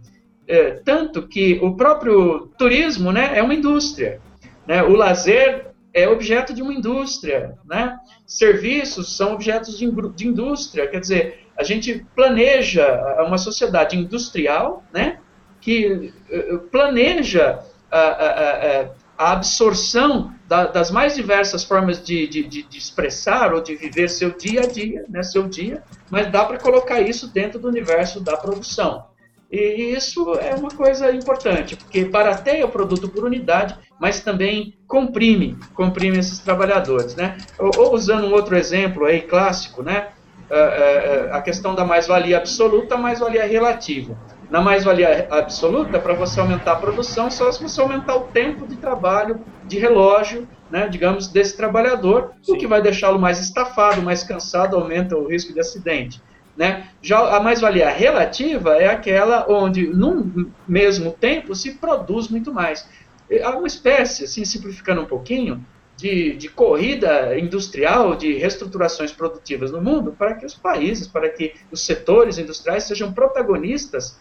É, 0.47 0.71
tanto 0.85 1.27
que 1.27 1.59
o 1.61 1.75
próprio 1.75 2.51
turismo 2.57 3.11
né, 3.11 3.37
é 3.37 3.41
uma 3.41 3.53
indústria. 3.53 4.21
Né? 4.67 4.83
O 4.83 4.95
lazer 4.95 5.75
é 5.95 6.09
objeto 6.09 6.53
de 6.53 6.61
uma 6.61 6.73
indústria, 6.73 7.57
né? 7.65 7.97
Serviços 8.27 9.15
são 9.15 9.33
objetos 9.33 9.77
de, 9.77 9.89
de 10.13 10.27
indústria, 10.27 10.87
quer 10.87 10.99
dizer, 10.99 11.47
a 11.57 11.63
gente 11.63 12.05
planeja 12.13 12.85
uma 13.25 13.37
sociedade 13.37 13.97
industrial, 13.97 14.83
né? 14.93 15.19
Que 15.61 16.11
uh, 16.29 16.59
planeja 16.69 17.59
a, 17.89 17.99
a, 17.99 18.81
a, 18.81 18.89
a 19.17 19.31
absorção 19.31 20.33
da, 20.47 20.65
das 20.67 20.91
mais 20.91 21.15
diversas 21.15 21.63
formas 21.63 22.03
de, 22.03 22.27
de, 22.27 22.43
de, 22.43 22.77
expressar 22.77 23.53
ou 23.53 23.61
de 23.61 23.75
viver 23.75 24.09
seu 24.09 24.31
dia 24.31 24.61
a 24.61 24.67
dia, 24.67 25.05
né? 25.09 25.23
Seu 25.23 25.47
dia, 25.47 25.83
mas 26.09 26.31
dá 26.31 26.45
para 26.45 26.57
colocar 26.57 27.01
isso 27.01 27.31
dentro 27.31 27.59
do 27.59 27.67
universo 27.67 28.19
da 28.19 28.37
produção. 28.37 29.05
E 29.51 29.93
isso 29.95 30.35
é 30.35 30.55
uma 30.55 30.69
coisa 30.69 31.11
importante, 31.11 31.75
porque 31.75 32.03
barateia 32.03 32.65
o 32.65 32.69
produto 32.69 33.07
por 33.07 33.23
unidade, 33.23 33.75
mas 33.99 34.21
também 34.21 34.75
comprime, 34.87 35.57
comprime 35.73 36.17
esses 36.17 36.39
trabalhadores, 36.39 37.15
né? 37.15 37.37
Ou, 37.57 37.71
ou 37.77 37.93
usando 37.93 38.25
um 38.25 38.33
outro 38.33 38.57
exemplo 38.57 39.05
aí 39.05 39.21
clássico, 39.21 39.81
né? 39.81 40.09
uh, 40.49 41.29
uh, 41.29 41.33
a 41.35 41.41
questão 41.41 41.73
da 41.75 41.85
mais-valia 41.85 42.37
absoluta, 42.37 42.97
mais-valia 42.97 43.45
relativa. 43.45 44.17
Na 44.49 44.61
mais-valia 44.61 45.27
absoluta, 45.31 45.99
para 45.99 46.13
você 46.13 46.39
aumentar 46.39 46.73
a 46.73 46.75
produção, 46.75 47.31
só 47.31 47.51
se 47.51 47.61
você 47.61 47.81
aumentar 47.81 48.15
o 48.15 48.27
tempo 48.27 48.67
de 48.67 48.75
trabalho, 48.75 49.41
de 49.65 49.79
relógio, 49.79 50.47
né, 50.69 50.87
digamos, 50.87 51.27
desse 51.27 51.57
trabalhador, 51.57 52.33
Sim. 52.43 52.53
o 52.53 52.57
que 52.57 52.67
vai 52.67 52.81
deixá-lo 52.81 53.19
mais 53.19 53.39
estafado, 53.39 54.01
mais 54.01 54.23
cansado, 54.23 54.75
aumenta 54.75 55.15
o 55.17 55.27
risco 55.27 55.53
de 55.53 55.59
acidente. 55.59 56.21
Né? 56.55 56.87
Já 57.01 57.35
a 57.35 57.39
mais-valia 57.39 57.89
relativa 57.89 58.75
é 58.77 58.87
aquela 58.87 59.45
onde, 59.49 59.87
num 59.87 60.49
mesmo 60.67 61.11
tempo, 61.11 61.53
se 61.53 61.73
produz 61.73 62.29
muito 62.29 62.53
mais. 62.53 62.87
Há 63.43 63.49
uma 63.57 63.67
espécie, 63.67 64.23
assim, 64.23 64.45
simplificando 64.45 65.01
um 65.01 65.05
pouquinho, 65.05 65.65
de, 65.97 66.35
de, 66.35 66.49
corrida 66.49 67.37
industrial, 67.39 68.15
de 68.15 68.33
reestruturações 68.33 69.11
produtivas 69.11 69.71
no 69.71 69.81
mundo, 69.81 70.13
para 70.17 70.35
que 70.35 70.45
os 70.45 70.53
países, 70.53 71.07
para 71.07 71.29
que 71.29 71.53
os 71.71 71.85
setores 71.85 72.37
industriais 72.37 72.83
sejam 72.83 73.13
protagonistas, 73.13 74.19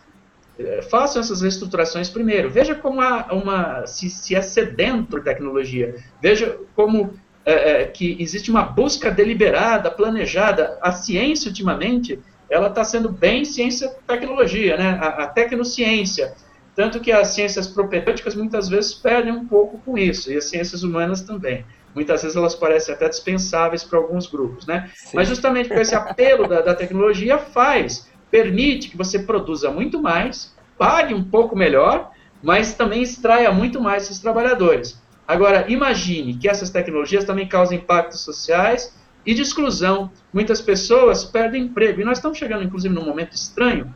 façam 0.88 1.20
essas 1.20 1.42
reestruturações 1.42 2.08
primeiro. 2.08 2.50
Veja 2.50 2.74
como 2.74 3.00
há 3.00 3.28
uma, 3.32 3.86
se, 3.86 4.08
se 4.08 4.34
é 4.34 4.42
sedento 4.42 5.20
tecnologia. 5.20 5.96
Veja 6.22 6.58
como 6.74 7.14
é, 7.44 7.84
que 7.84 8.16
existe 8.20 8.50
uma 8.50 8.62
busca 8.62 9.10
deliberada, 9.10 9.90
planejada. 9.90 10.78
A 10.80 10.92
ciência, 10.92 11.48
ultimamente, 11.48 12.18
ela 12.48 12.68
está 12.68 12.84
sendo 12.84 13.08
bem 13.08 13.44
ciência-tecnologia, 13.44 14.76
né? 14.76 14.98
a, 15.00 15.24
a 15.24 15.26
tecnociência. 15.26 16.34
Tanto 16.74 17.00
que 17.00 17.12
as 17.12 17.28
ciências 17.28 17.66
propedêuticas 17.66 18.34
muitas 18.34 18.68
vezes 18.68 18.94
perdem 18.94 19.32
um 19.32 19.46
pouco 19.46 19.78
com 19.78 19.96
isso, 19.96 20.32
e 20.32 20.36
as 20.36 20.44
ciências 20.46 20.82
humanas 20.82 21.22
também. 21.22 21.64
Muitas 21.94 22.22
vezes 22.22 22.36
elas 22.36 22.56
parecem 22.56 22.92
até 22.92 23.08
dispensáveis 23.08 23.84
para 23.84 23.98
alguns 23.98 24.26
grupos, 24.26 24.66
né? 24.66 24.90
Mas 25.12 25.28
justamente 25.28 25.68
porque 25.68 25.82
esse 25.82 25.94
apelo 25.94 26.48
da, 26.48 26.60
da 26.60 26.74
tecnologia 26.74 27.38
faz, 27.38 28.08
permite 28.34 28.88
que 28.88 28.96
você 28.96 29.20
produza 29.20 29.70
muito 29.70 30.02
mais, 30.02 30.52
pague 30.76 31.14
um 31.14 31.22
pouco 31.22 31.54
melhor, 31.54 32.10
mas 32.42 32.74
também 32.74 33.00
extraia 33.00 33.52
muito 33.52 33.80
mais 33.80 34.02
esses 34.02 34.18
trabalhadores. 34.18 35.00
Agora, 35.26 35.66
imagine 35.68 36.34
que 36.34 36.48
essas 36.48 36.68
tecnologias 36.68 37.22
também 37.22 37.46
causam 37.46 37.76
impactos 37.76 38.22
sociais 38.22 38.92
e 39.24 39.34
de 39.34 39.40
exclusão. 39.40 40.10
Muitas 40.32 40.60
pessoas 40.60 41.24
perdem 41.24 41.62
emprego. 41.62 42.00
E 42.00 42.04
nós 42.04 42.18
estamos 42.18 42.36
chegando, 42.36 42.64
inclusive, 42.64 42.92
num 42.92 43.04
momento 43.04 43.34
estranho 43.34 43.94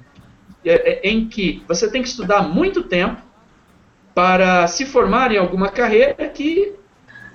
é, 0.65 1.09
é, 1.09 1.11
em 1.11 1.29
que 1.29 1.65
você 1.67 1.91
tem 1.91 2.01
que 2.01 2.09
estudar 2.09 2.43
muito 2.43 2.85
tempo 2.85 3.21
para 4.15 4.69
se 4.69 4.87
formar 4.87 5.33
em 5.33 5.39
alguma 5.39 5.69
carreira 5.69 6.29
que, 6.29 6.75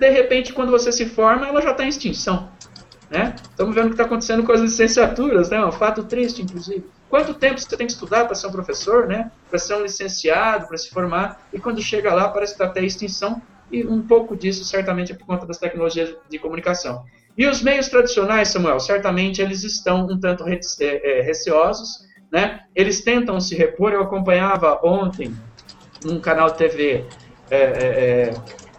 de 0.00 0.08
repente, 0.08 0.54
quando 0.54 0.70
você 0.70 0.90
se 0.90 1.04
forma, 1.04 1.46
ela 1.46 1.60
já 1.60 1.72
está 1.72 1.84
em 1.84 1.88
extinção. 1.88 2.48
Né? 3.14 3.36
Estamos 3.48 3.76
vendo 3.76 3.84
o 3.84 3.88
que 3.90 3.94
está 3.94 4.06
acontecendo 4.06 4.42
com 4.42 4.50
as 4.50 4.60
licenciaturas, 4.60 5.48
né? 5.48 5.64
um 5.64 5.70
fato 5.70 6.02
triste, 6.02 6.42
inclusive. 6.42 6.84
Quanto 7.08 7.32
tempo 7.32 7.60
você 7.60 7.76
tem 7.76 7.86
que 7.86 7.92
estudar 7.92 8.24
para 8.24 8.34
ser 8.34 8.48
um 8.48 8.50
professor, 8.50 9.06
né? 9.06 9.30
para 9.48 9.56
ser 9.56 9.76
um 9.76 9.82
licenciado, 9.82 10.66
para 10.66 10.76
se 10.76 10.90
formar, 10.90 11.46
e 11.52 11.60
quando 11.60 11.80
chega 11.80 12.12
lá 12.12 12.28
parece 12.28 12.56
que 12.56 12.60
está 12.60 12.68
até 12.68 12.84
extinção, 12.84 13.40
e 13.70 13.86
um 13.86 14.02
pouco 14.02 14.36
disso 14.36 14.64
certamente 14.64 15.12
é 15.12 15.14
por 15.14 15.26
conta 15.26 15.46
das 15.46 15.58
tecnologias 15.58 16.12
de 16.28 16.40
comunicação. 16.40 17.04
E 17.38 17.46
os 17.46 17.62
meios 17.62 17.88
tradicionais, 17.88 18.48
Samuel, 18.48 18.80
certamente 18.80 19.40
eles 19.40 19.62
estão 19.62 20.06
um 20.06 20.18
tanto 20.18 20.44
é, 20.48 20.58
é, 20.80 21.20
receosos, 21.22 22.00
né? 22.32 22.62
Eles 22.74 23.02
tentam 23.02 23.40
se 23.40 23.54
repor. 23.54 23.92
Eu 23.92 24.02
acompanhava 24.02 24.80
ontem 24.84 25.32
num 26.04 26.18
canal 26.20 26.50
TV, 26.50 27.04
é, 27.48 27.56
é, 27.56 27.60
é, 27.60 28.34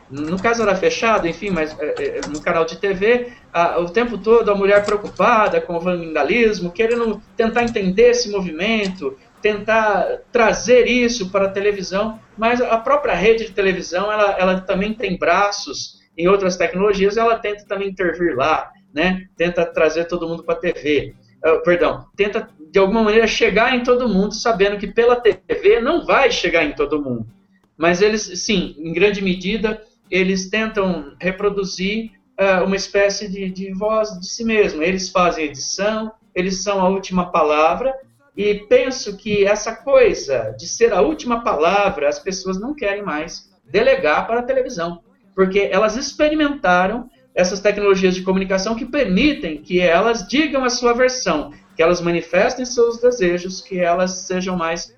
no 0.10 0.40
caso 0.40 0.62
era 0.62 0.76
fechado, 0.76 1.28
enfim, 1.28 1.50
mas 1.50 1.76
é, 1.80 2.22
no 2.30 2.40
canal 2.42 2.64
de 2.64 2.78
TV, 2.78 3.32
a, 3.52 3.80
o 3.80 3.90
tempo 3.90 4.18
todo 4.18 4.52
a 4.52 4.56
mulher 4.56 4.86
preocupada 4.86 5.60
com 5.60 5.76
o 5.76 5.80
vandalismo, 5.80 6.72
querendo 6.72 7.22
tentar 7.36 7.64
entender 7.64 8.12
esse 8.12 8.30
movimento, 8.30 9.18
tentar 9.42 10.22
trazer 10.32 10.88
isso 10.88 11.30
para 11.32 11.46
a 11.46 11.52
televisão, 11.52 12.20
mas 12.38 12.62
a 12.62 12.78
própria 12.78 13.14
rede 13.14 13.46
de 13.46 13.52
televisão, 13.52 14.12
ela, 14.12 14.36
ela 14.40 14.62
também 14.62 14.94
tem 14.94 15.18
braços 15.18 16.00
em 16.18 16.28
outras 16.28 16.56
tecnologias, 16.56 17.18
ela 17.18 17.38
tenta 17.38 17.66
também 17.66 17.90
intervir 17.90 18.36
lá, 18.36 18.72
né? 18.94 19.28
Tenta 19.36 19.66
trazer 19.66 20.06
todo 20.06 20.28
mundo 20.28 20.44
para 20.44 20.56
a 20.56 20.60
TV. 20.60 21.14
Uh, 21.46 21.62
perdão, 21.64 22.06
tenta 22.16 22.50
de 22.72 22.80
alguma 22.80 23.04
maneira 23.04 23.28
chegar 23.28 23.76
em 23.76 23.84
todo 23.84 24.10
mundo, 24.10 24.34
sabendo 24.34 24.78
que 24.78 24.88
pela 24.88 25.16
TV 25.16 25.80
não 25.80 26.06
vai 26.06 26.32
chegar 26.32 26.64
em 26.64 26.74
todo 26.74 27.02
mundo. 27.02 27.28
Mas 27.78 28.02
eles, 28.02 28.24
sim, 28.44 28.76
em 28.80 28.94
grande 28.94 29.22
medida, 29.22 29.82
eles 30.10 30.50
tentam 30.50 31.14
reproduzir 31.20 32.12
uh, 32.40 32.64
uma 32.64 32.76
espécie 32.76 33.28
de, 33.28 33.50
de 33.50 33.74
voz 33.74 34.20
de 34.20 34.28
si 34.28 34.44
mesmo. 34.44 34.82
Eles 34.84 35.10
fazem 35.10 35.46
edição, 35.46 36.12
eles 36.34 36.64
são 36.64 36.82
a 36.82 36.90
última 36.90 37.32
palavra, 37.32 37.94
e 38.36 38.54
penso 38.54 39.16
que 39.16 39.46
essa 39.46 39.74
coisa 39.74 40.54
de 40.58 40.68
ser 40.68 40.92
a 40.92 41.02
última 41.02 41.42
palavra, 41.42 42.10
as 42.10 42.20
pessoas 42.20 42.60
não 42.60 42.76
querem 42.76 43.04
mais 43.04 43.50
delegar 43.64 44.28
para 44.28 44.42
a 44.42 44.44
televisão, 44.44 45.02
porque 45.34 45.70
elas 45.72 45.96
experimentaram 45.96 47.10
essas 47.34 47.60
tecnologias 47.60 48.14
de 48.16 48.24
comunicação 48.24 48.76
que 48.76 48.86
permitem 48.86 49.62
que 49.62 49.80
elas 49.80 50.28
digam 50.28 50.64
a 50.64 50.70
sua 50.70 50.94
versão, 50.94 51.52
que 51.76 51.84
elas 51.84 52.02
manifestem 52.02 52.66
seus 52.66 53.00
desejos, 53.00 53.62
que 53.62 53.80
elas 53.80 54.12
sejam 54.12 54.58
mais 54.58 54.96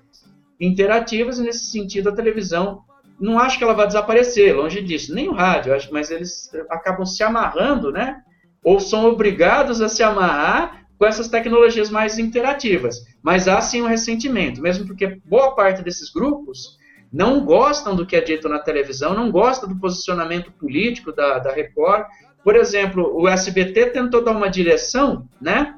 interativas, 0.60 1.38
e 1.38 1.42
nesse 1.42 1.66
sentido 1.66 2.08
a 2.08 2.14
televisão 2.14 2.82
não 3.20 3.38
acho 3.38 3.58
que 3.58 3.64
ela 3.64 3.74
vai 3.74 3.86
desaparecer, 3.86 4.54
longe 4.54 4.80
disso, 4.80 5.14
nem 5.14 5.28
o 5.28 5.32
rádio, 5.32 5.74
acho, 5.74 5.92
mas 5.92 6.10
eles 6.10 6.50
acabam 6.70 7.04
se 7.04 7.22
amarrando, 7.22 7.90
né? 7.90 8.22
Ou 8.62 8.78
são 8.78 9.06
obrigados 9.06 9.80
a 9.80 9.88
se 9.88 10.02
amarrar 10.02 10.86
com 10.98 11.06
essas 11.06 11.28
tecnologias 11.28 11.90
mais 11.90 12.18
interativas. 12.18 13.04
Mas 13.22 13.46
há 13.46 13.60
sim 13.60 13.82
um 13.82 13.86
ressentimento, 13.86 14.60
mesmo 14.60 14.86
porque 14.86 15.20
boa 15.24 15.54
parte 15.54 15.82
desses 15.82 16.10
grupos 16.10 16.76
não 17.12 17.44
gostam 17.44 17.96
do 17.96 18.04
que 18.04 18.16
é 18.16 18.20
dito 18.20 18.48
na 18.48 18.58
televisão, 18.58 19.14
não 19.14 19.30
gostam 19.30 19.68
do 19.68 19.78
posicionamento 19.78 20.52
político 20.52 21.12
da, 21.12 21.38
da 21.38 21.52
Record. 21.52 22.06
Por 22.44 22.56
exemplo, 22.56 23.16
o 23.16 23.28
SBT 23.28 23.90
tentou 23.90 24.22
dar 24.22 24.32
uma 24.32 24.50
direção, 24.50 25.26
né, 25.40 25.74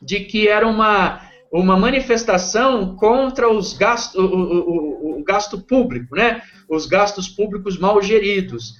de 0.00 0.20
que 0.20 0.46
era 0.46 0.66
uma, 0.66 1.20
uma 1.50 1.76
manifestação 1.76 2.94
contra 2.96 3.50
os 3.50 3.72
gastos, 3.72 4.14
o, 4.14 4.26
o, 4.26 5.16
o, 5.16 5.20
o 5.20 5.24
gasto 5.24 5.60
público, 5.60 6.14
né, 6.14 6.42
os 6.68 6.86
gastos 6.86 7.28
públicos 7.28 7.78
mal 7.78 8.00
geridos 8.02 8.74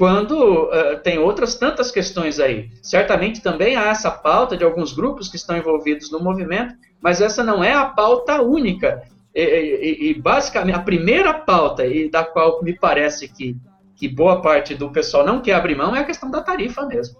quando 0.00 0.64
uh, 0.64 0.98
tem 1.02 1.18
outras 1.18 1.56
tantas 1.56 1.90
questões 1.90 2.40
aí. 2.40 2.70
Certamente 2.82 3.42
também 3.42 3.76
há 3.76 3.88
essa 3.88 4.10
pauta 4.10 4.56
de 4.56 4.64
alguns 4.64 4.94
grupos 4.94 5.28
que 5.28 5.36
estão 5.36 5.58
envolvidos 5.58 6.10
no 6.10 6.18
movimento, 6.18 6.74
mas 7.02 7.20
essa 7.20 7.44
não 7.44 7.62
é 7.62 7.74
a 7.74 7.84
pauta 7.84 8.40
única. 8.40 9.02
E, 9.34 9.42
e, 9.42 10.10
e 10.10 10.14
basicamente, 10.14 10.74
a 10.74 10.80
primeira 10.80 11.34
pauta, 11.34 11.84
e 11.86 12.10
da 12.10 12.24
qual 12.24 12.62
me 12.62 12.72
parece 12.72 13.28
que, 13.28 13.54
que 13.94 14.08
boa 14.08 14.40
parte 14.40 14.74
do 14.74 14.90
pessoal 14.90 15.24
não 15.24 15.42
quer 15.42 15.52
abrir 15.52 15.76
mão, 15.76 15.94
é 15.94 16.00
a 16.00 16.04
questão 16.04 16.30
da 16.30 16.40
tarifa 16.40 16.86
mesmo. 16.86 17.18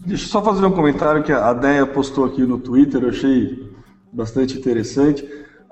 Deixa 0.00 0.24
eu 0.24 0.28
só 0.28 0.42
fazer 0.42 0.66
um 0.66 0.72
comentário 0.72 1.22
que 1.22 1.32
a 1.32 1.52
Deia 1.52 1.86
postou 1.86 2.24
aqui 2.24 2.42
no 2.42 2.58
Twitter, 2.58 3.02
eu 3.02 3.10
achei 3.10 3.72
bastante 4.12 4.58
interessante. 4.58 5.24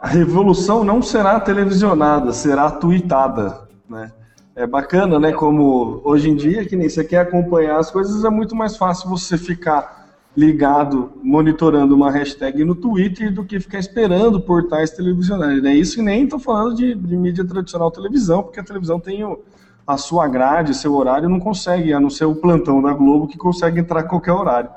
A 0.03 0.09
revolução 0.09 0.83
não 0.83 1.01
será 1.01 1.38
televisionada, 1.38 2.33
será 2.33 2.69
tweetada, 2.73 3.69
né? 3.88 4.11
É 4.57 4.67
bacana, 4.67 5.17
né? 5.17 5.31
Como 5.31 6.01
hoje 6.03 6.29
em 6.29 6.35
dia, 6.35 6.67
que 6.67 6.75
nem 6.75 6.88
você 6.88 7.05
quer 7.05 7.19
acompanhar 7.19 7.79
as 7.79 7.88
coisas, 7.88 8.25
é 8.25 8.29
muito 8.29 8.57
mais 8.57 8.77
fácil 8.77 9.09
você 9.09 9.38
ficar 9.38 10.09
ligado, 10.37 11.12
monitorando 11.23 11.95
uma 11.95 12.11
hashtag 12.11 12.65
no 12.65 12.75
Twitter 12.75 13.33
do 13.33 13.45
que 13.45 13.61
ficar 13.61 13.79
esperando 13.79 14.41
portais 14.41 14.91
televisionários. 14.91 15.65
É 15.65 15.73
isso 15.73 16.01
e 16.01 16.03
nem 16.03 16.25
estou 16.25 16.41
falando 16.41 16.75
de, 16.75 16.97
de, 16.97 17.17
mídia 17.17 17.45
tradicional 17.45 17.88
televisão, 17.88 18.43
porque 18.43 18.59
a 18.59 18.65
televisão 18.65 18.99
tem 18.99 19.25
o, 19.25 19.41
a 19.87 19.97
sua 19.97 20.27
grade, 20.27 20.75
seu 20.75 20.97
horário, 20.97 21.29
não 21.29 21.38
consegue, 21.38 21.93
a 21.93 22.01
não 22.01 22.11
ser 22.11 22.25
o 22.25 22.35
plantão 22.35 22.83
da 22.83 22.93
Globo 22.93 23.29
que 23.29 23.38
consegue 23.38 23.79
entrar 23.79 24.01
a 24.01 24.05
qualquer 24.05 24.33
horário. 24.33 24.71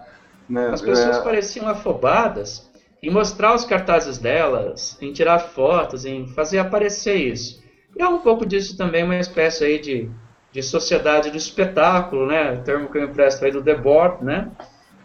Né? 0.47 0.67
As 0.67 0.83
pessoas 0.83 1.17
é... 1.17 1.21
pareciam 1.21 1.67
afobadas 1.67 2.64
em 3.05 3.11
mostrar 3.11 3.53
os 3.53 3.63
cartazes 3.63 4.17
delas, 4.17 4.97
em 4.99 5.13
tirar 5.13 5.37
fotos, 5.37 6.05
em 6.05 6.27
fazer 6.29 6.57
aparecer 6.57 7.15
isso. 7.15 7.63
E 7.95 8.01
é 8.01 8.07
um 8.07 8.17
pouco 8.17 8.43
disso 8.45 8.75
também 8.75 9.03
uma 9.03 9.17
espécie 9.17 9.63
aí 9.63 9.79
de, 9.79 10.09
de 10.51 10.63
sociedade 10.63 11.29
do 11.29 11.37
espetáculo, 11.37 12.25
né? 12.25 12.53
O 12.53 12.63
termo 12.63 12.89
que 12.89 12.97
eu 12.97 13.03
empresto 13.03 13.45
aí 13.45 13.51
do 13.51 13.61
Debord, 13.61 14.25
né? 14.25 14.49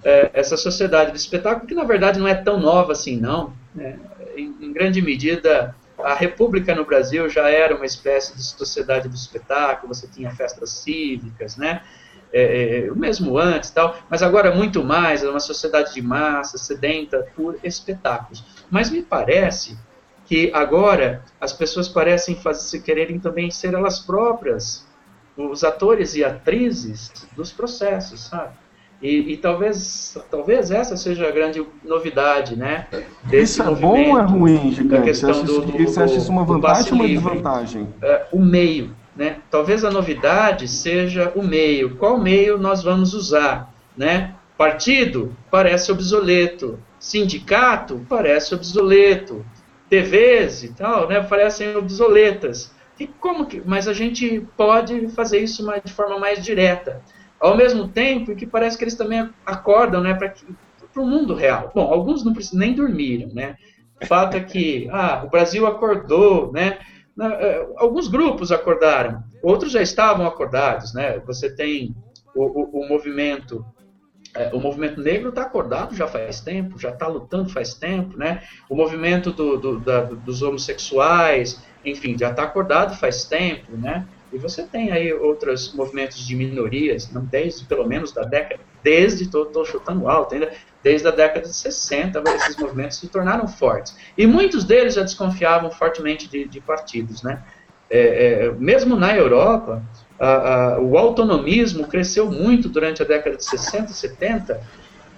É, 0.02 0.30
essa 0.32 0.56
sociedade 0.56 1.10
do 1.10 1.16
espetáculo 1.16 1.66
que 1.66 1.74
na 1.74 1.84
verdade 1.84 2.18
não 2.18 2.26
é 2.26 2.34
tão 2.34 2.58
nova 2.58 2.92
assim, 2.92 3.20
não. 3.20 3.52
Né? 3.74 3.98
Em, 4.34 4.56
em, 4.62 4.72
grande 4.72 5.02
medida, 5.02 5.76
a 5.98 6.14
República 6.14 6.74
no 6.74 6.86
Brasil 6.86 7.28
já 7.28 7.50
era 7.50 7.76
uma 7.76 7.84
espécie 7.84 8.34
de 8.34 8.42
sociedade 8.42 9.10
do 9.10 9.14
espetáculo. 9.14 9.94
Você 9.94 10.08
tinha 10.08 10.30
festas 10.30 10.70
cívicas, 10.70 11.58
né? 11.58 11.82
É, 12.32 12.86
é, 12.86 12.90
mesmo 12.92 13.36
antes 13.36 13.70
tal, 13.70 13.96
mas 14.08 14.22
agora 14.22 14.54
muito 14.54 14.84
mais, 14.84 15.24
é 15.24 15.28
uma 15.28 15.40
sociedade 15.40 15.94
de 15.94 16.00
massa, 16.00 16.58
sedenta 16.58 17.26
por 17.34 17.58
espetáculos. 17.64 18.44
Mas 18.70 18.88
me 18.88 19.02
parece 19.02 19.76
que 20.26 20.48
agora 20.54 21.24
as 21.40 21.52
pessoas 21.52 21.88
parecem 21.88 22.36
fazer, 22.36 22.82
quererem 22.82 23.18
também 23.18 23.50
ser 23.50 23.74
elas 23.74 23.98
próprias 23.98 24.88
os 25.36 25.64
atores 25.64 26.14
e 26.14 26.24
atrizes 26.24 27.12
dos 27.34 27.50
processos, 27.50 28.24
sabe? 28.26 28.52
E, 29.02 29.32
e, 29.32 29.36
talvez, 29.38 30.18
talvez 30.30 30.70
essa 30.70 30.94
seja 30.94 31.26
a 31.26 31.30
grande 31.30 31.64
novidade, 31.82 32.54
né? 32.54 32.86
Desse 33.24 33.54
isso 33.54 33.62
é 33.62 33.74
bom 33.74 34.10
ou 34.10 34.18
é 34.18 34.22
ruim, 34.22 34.72
gigante? 34.72 35.04
Questão 35.04 35.32
você, 35.32 35.40
acha 35.40 35.52
do, 35.52 35.60
do, 35.62 35.78
você 35.78 36.02
acha 36.02 36.14
isso 36.16 36.30
uma 36.30 36.44
vantagem 36.44 36.92
ou 36.92 36.98
uma 36.98 37.08
desvantagem? 37.08 37.88
É, 38.02 38.26
o 38.30 38.38
meio, 38.38 38.94
né? 39.20 39.36
Talvez 39.50 39.84
a 39.84 39.90
novidade 39.90 40.66
seja 40.66 41.30
o 41.36 41.42
meio. 41.42 41.96
Qual 41.96 42.18
meio 42.18 42.56
nós 42.56 42.82
vamos 42.82 43.12
usar, 43.12 43.70
né? 43.94 44.34
Partido 44.56 45.36
parece 45.50 45.92
obsoleto, 45.92 46.78
sindicato 46.98 48.00
parece 48.08 48.54
obsoleto, 48.54 49.44
TVs 49.90 50.64
e 50.64 50.72
tal, 50.72 51.06
né? 51.06 51.20
Parecem 51.20 51.76
obsoletas. 51.76 52.72
E 52.98 53.06
como 53.06 53.44
que? 53.44 53.62
Mas 53.62 53.86
a 53.86 53.92
gente 53.92 54.40
pode 54.56 55.08
fazer 55.08 55.40
isso 55.40 55.70
de 55.84 55.92
forma 55.92 56.18
mais 56.18 56.42
direta 56.42 57.02
ao 57.38 57.54
mesmo 57.54 57.88
tempo 57.88 58.34
que 58.34 58.46
parece 58.46 58.78
que 58.78 58.84
eles 58.84 58.94
também 58.94 59.28
acordam 59.44 60.00
né, 60.00 60.14
para 60.14 60.32
o 60.96 61.06
mundo 61.06 61.34
real. 61.34 61.70
Bom, 61.74 61.92
alguns 61.92 62.24
não 62.24 62.32
precisam 62.32 62.60
nem 62.60 62.74
dormiram, 62.74 63.30
né? 63.34 63.56
O 64.02 64.06
fato 64.06 64.36
é 64.36 64.40
que 64.40 64.88
ah, 64.90 65.22
o 65.26 65.30
Brasil 65.30 65.66
acordou, 65.66 66.50
né? 66.52 66.78
É, 67.20 67.66
alguns 67.76 68.08
grupos 68.08 68.50
acordaram, 68.50 69.22
outros 69.42 69.72
já 69.72 69.82
estavam 69.82 70.26
acordados, 70.26 70.94
né? 70.94 71.18
Você 71.20 71.54
tem 71.54 71.94
o, 72.34 72.44
o, 72.44 72.80
o 72.80 72.88
movimento 72.88 73.64
é, 74.34 74.54
o 74.54 74.60
movimento 74.60 75.00
negro 75.00 75.30
está 75.30 75.42
acordado 75.42 75.94
já 75.94 76.06
faz 76.06 76.40
tempo, 76.40 76.78
já 76.78 76.90
está 76.90 77.06
lutando 77.08 77.48
faz 77.48 77.74
tempo, 77.74 78.16
né? 78.16 78.42
O 78.68 78.76
movimento 78.76 79.32
do, 79.32 79.56
do, 79.56 79.80
da, 79.80 80.02
dos 80.02 80.40
homossexuais, 80.40 81.60
enfim, 81.84 82.16
já 82.16 82.30
está 82.30 82.44
acordado 82.44 82.96
faz 82.96 83.24
tempo, 83.24 83.76
né? 83.76 84.06
E 84.32 84.38
você 84.38 84.62
tem 84.62 84.92
aí 84.92 85.12
outros 85.12 85.74
movimentos 85.74 86.24
de 86.24 86.36
minorias, 86.36 87.10
não 87.10 87.24
desde 87.24 87.64
pelo 87.64 87.86
menos 87.86 88.12
da 88.12 88.22
década, 88.22 88.62
desde, 88.82 89.24
estou 89.24 89.64
chutando 89.64 90.08
alto 90.08 90.34
ainda, 90.34 90.52
desde 90.82 91.06
a 91.08 91.10
década 91.10 91.46
de 91.46 91.54
60, 91.54 92.22
esses 92.36 92.56
movimentos 92.56 92.98
se 92.98 93.08
tornaram 93.08 93.46
fortes. 93.46 93.96
E 94.16 94.26
muitos 94.26 94.64
deles 94.64 94.94
já 94.94 95.02
desconfiavam 95.02 95.70
fortemente 95.70 96.28
de, 96.28 96.48
de 96.48 96.60
partidos, 96.60 97.22
né? 97.22 97.42
É, 97.90 98.44
é, 98.46 98.52
mesmo 98.52 98.94
na 98.96 99.14
Europa, 99.16 99.82
a, 100.18 100.74
a, 100.74 100.80
o 100.80 100.96
autonomismo 100.96 101.88
cresceu 101.88 102.30
muito 102.30 102.68
durante 102.68 103.02
a 103.02 103.04
década 103.04 103.36
de 103.36 103.44
60 103.44 103.90
e 103.90 103.94
70, 103.94 104.60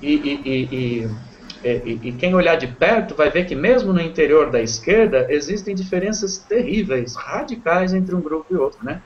e, 0.00 0.14
e, 0.14 1.08
e, 1.64 2.08
e, 2.08 2.12
quem 2.12 2.34
olhar 2.34 2.56
de 2.56 2.66
perto 2.66 3.14
vai 3.14 3.30
ver 3.30 3.44
que 3.44 3.54
mesmo 3.54 3.92
no 3.92 4.00
interior 4.00 4.50
da 4.50 4.60
esquerda 4.60 5.26
existem 5.28 5.74
diferenças 5.74 6.38
terríveis, 6.38 7.14
radicais 7.14 7.92
entre 7.92 8.14
um 8.14 8.20
grupo 8.20 8.52
e 8.52 8.56
outro, 8.56 8.84
né? 8.84 9.00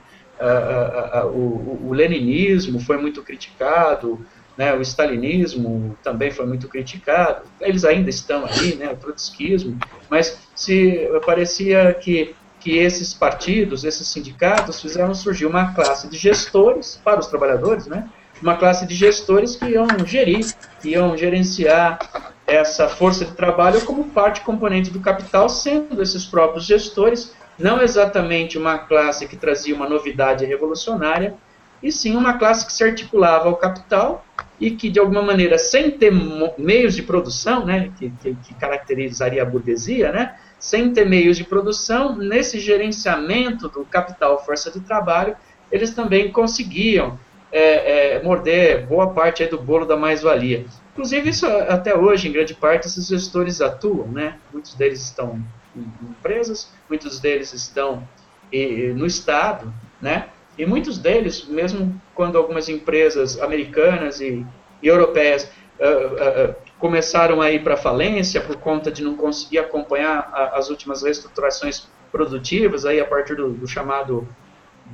o, 1.25 1.87
o, 1.87 1.93
leninismo 1.93 2.79
foi 2.79 2.97
muito 2.97 3.23
criticado, 3.23 4.19
né, 4.57 4.73
o 4.73 4.81
stalinismo 4.81 5.95
também 6.03 6.31
foi 6.31 6.45
muito 6.45 6.67
criticado, 6.67 7.43
eles 7.61 7.85
ainda 7.85 8.09
estão 8.09 8.45
aí, 8.45 8.75
né, 8.75 8.89
o 8.91 8.97
trotskismo, 8.97 9.77
mas 10.09 10.39
se 10.55 11.07
parecia 11.25 11.93
que 11.93 12.35
que 12.59 12.77
esses 12.77 13.13
partidos, 13.13 13.83
esses 13.83 14.07
sindicatos 14.07 14.81
fizeram 14.81 15.13
surgir 15.13 15.45
uma 15.45 15.73
classe 15.73 16.09
de 16.09 16.17
gestores 16.17 16.99
para 17.03 17.19
os 17.19 17.27
trabalhadores, 17.27 17.87
né? 17.87 18.09
Uma 18.41 18.57
classe 18.57 18.85
de 18.85 18.93
gestores 18.93 19.55
que 19.55 19.65
iam 19.65 19.87
gerir, 20.05 20.53
que 20.81 20.89
iam 20.89 21.15
gerenciar 21.15 21.97
essa 22.45 22.87
força 22.87 23.25
de 23.25 23.31
trabalho 23.31 23.81
como 23.85 24.05
parte 24.05 24.41
componente 24.41 24.89
do 24.89 24.99
capital, 24.99 25.47
sendo 25.49 26.01
esses 26.01 26.25
próprios 26.25 26.65
gestores 26.65 27.33
não 27.57 27.81
exatamente 27.81 28.57
uma 28.57 28.77
classe 28.77 29.27
que 29.27 29.35
trazia 29.35 29.73
uma 29.73 29.89
novidade 29.89 30.45
revolucionária, 30.45 31.35
e 31.81 31.91
sim 31.91 32.15
uma 32.15 32.37
classe 32.37 32.65
que 32.65 32.73
se 32.73 32.83
articulava 32.83 33.47
ao 33.47 33.55
capital 33.55 34.25
e 34.59 34.71
que, 34.71 34.89
de 34.89 34.99
alguma 34.99 35.21
maneira, 35.21 35.57
sem 35.57 35.91
ter 35.91 36.11
meios 36.57 36.95
de 36.95 37.03
produção, 37.03 37.65
né, 37.65 37.91
que, 37.97 38.09
que, 38.21 38.35
que 38.35 38.53
caracterizaria 38.55 39.41
a 39.41 39.45
burguesia, 39.45 40.11
né, 40.11 40.35
sem 40.59 40.91
ter 40.91 41.05
meios 41.05 41.37
de 41.37 41.43
produção, 41.43 42.15
nesse 42.15 42.59
gerenciamento 42.59 43.69
do 43.69 43.85
capital 43.85 44.43
força 44.43 44.71
de 44.71 44.79
trabalho, 44.79 45.35
eles 45.71 45.93
também 45.93 46.31
conseguiam 46.31 47.19
é, 47.51 48.15
é, 48.15 48.23
morder 48.23 48.85
boa 48.87 49.13
parte 49.13 49.45
do 49.45 49.61
bolo 49.61 49.85
da 49.85 49.95
mais-valia. 49.95 50.65
Inclusive, 50.93 51.29
isso 51.29 51.45
até 51.45 51.95
hoje, 51.95 52.27
em 52.27 52.31
grande 52.31 52.55
parte, 52.55 52.87
esses 52.87 53.07
gestores 53.07 53.61
atuam, 53.61 54.07
né? 54.07 54.37
Muitos 54.51 54.73
deles 54.73 55.01
estão 55.03 55.39
em 55.75 56.09
empresas, 56.09 56.71
muitos 56.89 57.19
deles 57.19 57.53
estão 57.53 58.07
e, 58.51 58.93
no 58.95 59.05
Estado, 59.05 59.71
né? 60.01 60.27
E 60.57 60.65
muitos 60.65 60.97
deles, 60.97 61.45
mesmo 61.47 62.01
quando 62.15 62.37
algumas 62.37 62.67
empresas 62.67 63.39
americanas 63.39 64.19
e, 64.19 64.45
e 64.81 64.87
europeias 64.87 65.49
uh, 65.79 66.51
uh, 66.51 66.55
começaram 66.79 67.41
a 67.41 67.51
ir 67.51 67.63
para 67.63 67.77
falência 67.77 68.41
por 68.41 68.57
conta 68.57 68.91
de 68.91 69.03
não 69.03 69.15
conseguir 69.15 69.59
acompanhar 69.59 70.29
a, 70.33 70.57
as 70.57 70.69
últimas 70.69 71.03
reestruturações 71.03 71.87
produtivas, 72.11 72.85
aí 72.85 72.99
a 72.99 73.05
partir 73.05 73.35
do, 73.35 73.49
do 73.49 73.67
chamado 73.67 74.27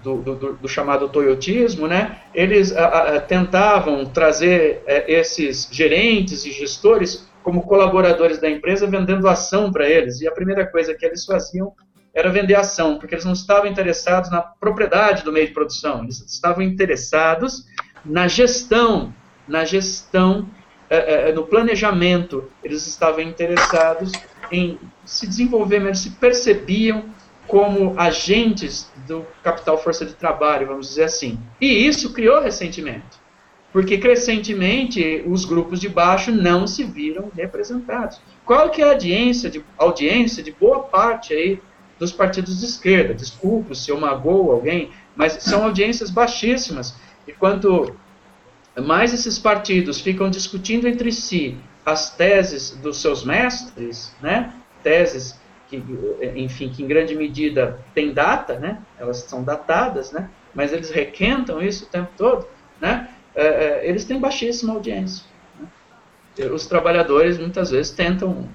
do, 0.02 0.18
do, 0.18 0.54
do, 0.54 0.68
chamado 0.68 1.08
toyotismo, 1.08 1.88
né, 1.88 2.20
eles 2.34 2.76
a, 2.76 3.18
a, 3.18 3.22
tentavam 3.22 4.06
trazer 4.06 4.82
é, 4.88 5.12
esses 5.12 5.70
gerentes 5.72 6.46
e 6.46 6.52
gestores 6.52 7.30
como 7.44 7.62
colaboradores 7.62 8.40
da 8.40 8.50
empresa, 8.50 8.88
vendendo 8.88 9.28
ação 9.28 9.72
para 9.72 9.88
eles. 9.88 10.20
E 10.22 10.28
a 10.28 10.32
primeira 10.32 10.66
coisa 10.66 10.96
que 10.96 11.06
eles 11.06 11.26
faziam 11.26 11.74
era 12.14 12.30
vender 12.30 12.56
ação, 12.56 12.98
porque 12.98 13.16
eles 13.16 13.26
não 13.26 13.34
estavam 13.34 13.70
interessados 13.70 14.30
na 14.30 14.42
propriedade 14.42 15.24
do 15.24 15.32
meio 15.32 15.48
de 15.48 15.54
produção, 15.54 16.04
eles 16.04 16.22
estavam 16.22 16.62
interessados 16.62 17.66
na 18.06 18.28
gestão, 18.28 19.14
na 19.48 19.66
gestão, 19.66 20.48
é, 20.90 21.30
é, 21.30 21.34
no 21.34 21.44
planejamento, 21.44 22.50
eles 22.64 22.86
estavam 22.86 23.22
interessados 23.22 24.12
em 24.52 24.80
se 25.04 25.26
desenvolver, 25.26 25.82
eles 25.82 26.00
se 26.00 26.12
percebiam 26.12 27.06
como 27.48 28.00
agentes 28.00 28.92
do 29.08 29.26
capital 29.42 29.78
força 29.78 30.06
de 30.06 30.14
trabalho, 30.14 30.68
vamos 30.68 30.90
dizer 30.90 31.06
assim. 31.06 31.40
E 31.60 31.88
isso 31.88 32.14
criou 32.14 32.42
ressentimento, 32.42 33.18
porque 33.72 33.98
crescentemente 33.98 35.24
os 35.26 35.46
grupos 35.46 35.80
de 35.80 35.90
baixo 35.90 36.32
não 36.32 36.68
se 36.68 36.84
viram 36.84 37.32
representados. 37.36 38.22
Qual 38.46 38.70
que 38.70 38.82
é 38.82 38.86
a 38.86 38.92
audiência 38.92 39.50
de, 39.50 39.66
audiência 39.78 40.44
de 40.44 40.52
boa 40.52 40.82
parte 40.82 41.34
aí 41.34 41.60
dos 42.04 42.12
partidos 42.12 42.60
de 42.60 42.66
esquerda? 42.66 43.14
Desculpe 43.14 43.76
se 43.76 43.90
eu 43.90 44.00
magoo 44.00 44.52
alguém, 44.52 44.92
mas 45.16 45.34
são 45.42 45.64
audiências 45.64 46.10
baixíssimas. 46.10 46.96
E 47.28 47.32
quanto 47.32 47.96
mais 48.86 49.14
esses 49.14 49.40
partidos 49.40 50.02
ficam 50.02 50.30
discutindo 50.30 50.88
entre 50.88 51.12
si 51.12 51.58
as 51.86 52.16
teses 52.16 52.72
dos 52.72 52.98
seus 52.98 53.24
mestres, 53.24 54.14
né? 54.22 54.54
teses 54.84 55.40
que, 55.70 55.82
enfim, 56.36 56.70
que 56.70 56.84
em 56.84 56.88
grande 56.88 57.16
medida 57.16 57.80
têm 57.96 58.14
data, 58.14 58.60
né? 58.60 58.80
Elas 59.00 59.18
são 59.18 59.44
datadas, 59.44 60.12
né? 60.12 60.30
Mas 60.54 60.72
eles 60.72 60.92
requentam 60.92 61.62
isso 61.62 61.86
o 61.86 61.88
tempo 61.88 62.10
todo, 62.18 62.46
né? 62.80 63.10
É, 63.34 63.46
é, 63.46 63.90
eles 63.90 64.06
têm 64.06 64.20
baixíssima 64.20 64.74
audiência. 64.74 65.26
Né? 65.60 66.46
Os 66.48 66.68
trabalhadores 66.68 67.40
muitas 67.40 67.72
vezes 67.72 67.92
tentam, 67.92 68.48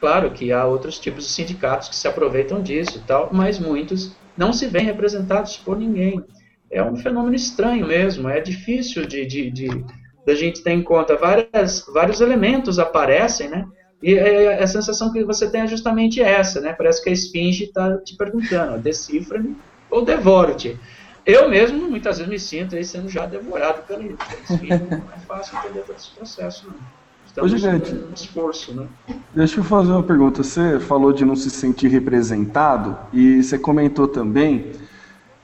claro 0.00 0.30
que 0.30 0.52
há 0.52 0.64
outros 0.64 0.98
tipos 0.98 1.24
de 1.24 1.30
sindicatos 1.30 1.88
que 1.88 1.96
se 1.96 2.08
aproveitam 2.08 2.62
disso 2.62 2.98
e 2.98 3.00
tal, 3.02 3.30
mas 3.32 3.58
muitos 3.58 4.12
não 4.36 4.52
se 4.52 4.66
veem 4.66 4.86
representados 4.86 5.56
por 5.56 5.78
ninguém. 5.78 6.22
É 6.70 6.82
um 6.82 6.96
fenômeno 6.96 7.34
estranho 7.34 7.86
mesmo, 7.86 8.28
é 8.28 8.40
difícil 8.40 9.06
de, 9.06 9.24
de, 9.26 9.50
de, 9.50 9.84
de 10.26 10.36
gente 10.36 10.62
ter 10.62 10.72
em 10.72 10.82
conta. 10.82 11.16
Várias, 11.16 11.84
vários 11.92 12.20
elementos 12.20 12.78
aparecem, 12.78 13.48
né? 13.48 13.66
E 14.02 14.18
a 14.18 14.66
sensação 14.66 15.12
que 15.12 15.24
você 15.24 15.48
tem 15.48 15.62
é 15.62 15.66
justamente 15.66 16.20
essa, 16.20 16.60
né? 16.60 16.74
Parece 16.74 17.02
que 17.02 17.08
a 17.08 17.12
esfinge 17.12 17.64
está 17.64 17.96
te 17.98 18.16
perguntando, 18.16 18.78
decifra-me 18.78 19.56
ou 19.90 20.04
devoro-te. 20.04 20.78
Eu 21.24 21.48
mesmo, 21.48 21.88
muitas 21.88 22.18
vezes, 22.18 22.30
me 22.30 22.38
sinto 22.38 22.76
aí 22.76 22.84
sendo 22.84 23.08
já 23.08 23.24
devorado 23.24 23.82
pela 23.86 24.02
esfinge. 24.02 24.84
Não 24.90 25.10
é 25.10 25.18
fácil 25.26 25.56
entender 25.58 25.80
todo 25.80 25.96
esse 25.96 26.10
processo, 26.10 26.66
não. 26.66 27.03
Estamos 27.34 27.52
Ô, 27.52 27.56
gente, 27.56 27.92
um 27.92 28.14
esforço, 28.14 28.72
né? 28.72 28.86
Deixa 29.34 29.58
eu 29.58 29.64
fazer 29.64 29.90
uma 29.90 30.04
pergunta. 30.04 30.44
Você 30.44 30.78
falou 30.78 31.12
de 31.12 31.24
não 31.24 31.34
se 31.34 31.50
sentir 31.50 31.88
representado 31.88 32.96
e 33.12 33.42
você 33.42 33.58
comentou 33.58 34.06
também 34.06 34.70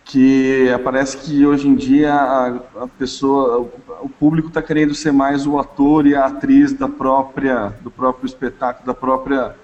que 0.04 0.66
parece 0.84 1.16
que 1.16 1.44
hoje 1.44 1.66
em 1.66 1.74
dia 1.74 2.14
a, 2.14 2.46
a 2.82 2.86
pessoa, 2.96 3.68
o 4.02 4.08
público 4.08 4.46
está 4.46 4.62
querendo 4.62 4.94
ser 4.94 5.10
mais 5.10 5.48
o 5.48 5.58
ator 5.58 6.06
e 6.06 6.14
a 6.14 6.26
atriz 6.26 6.72
da 6.72 6.88
própria, 6.88 7.74
do 7.80 7.90
próprio 7.90 8.24
espetáculo, 8.24 8.86
da 8.86 8.94
própria 8.94 9.56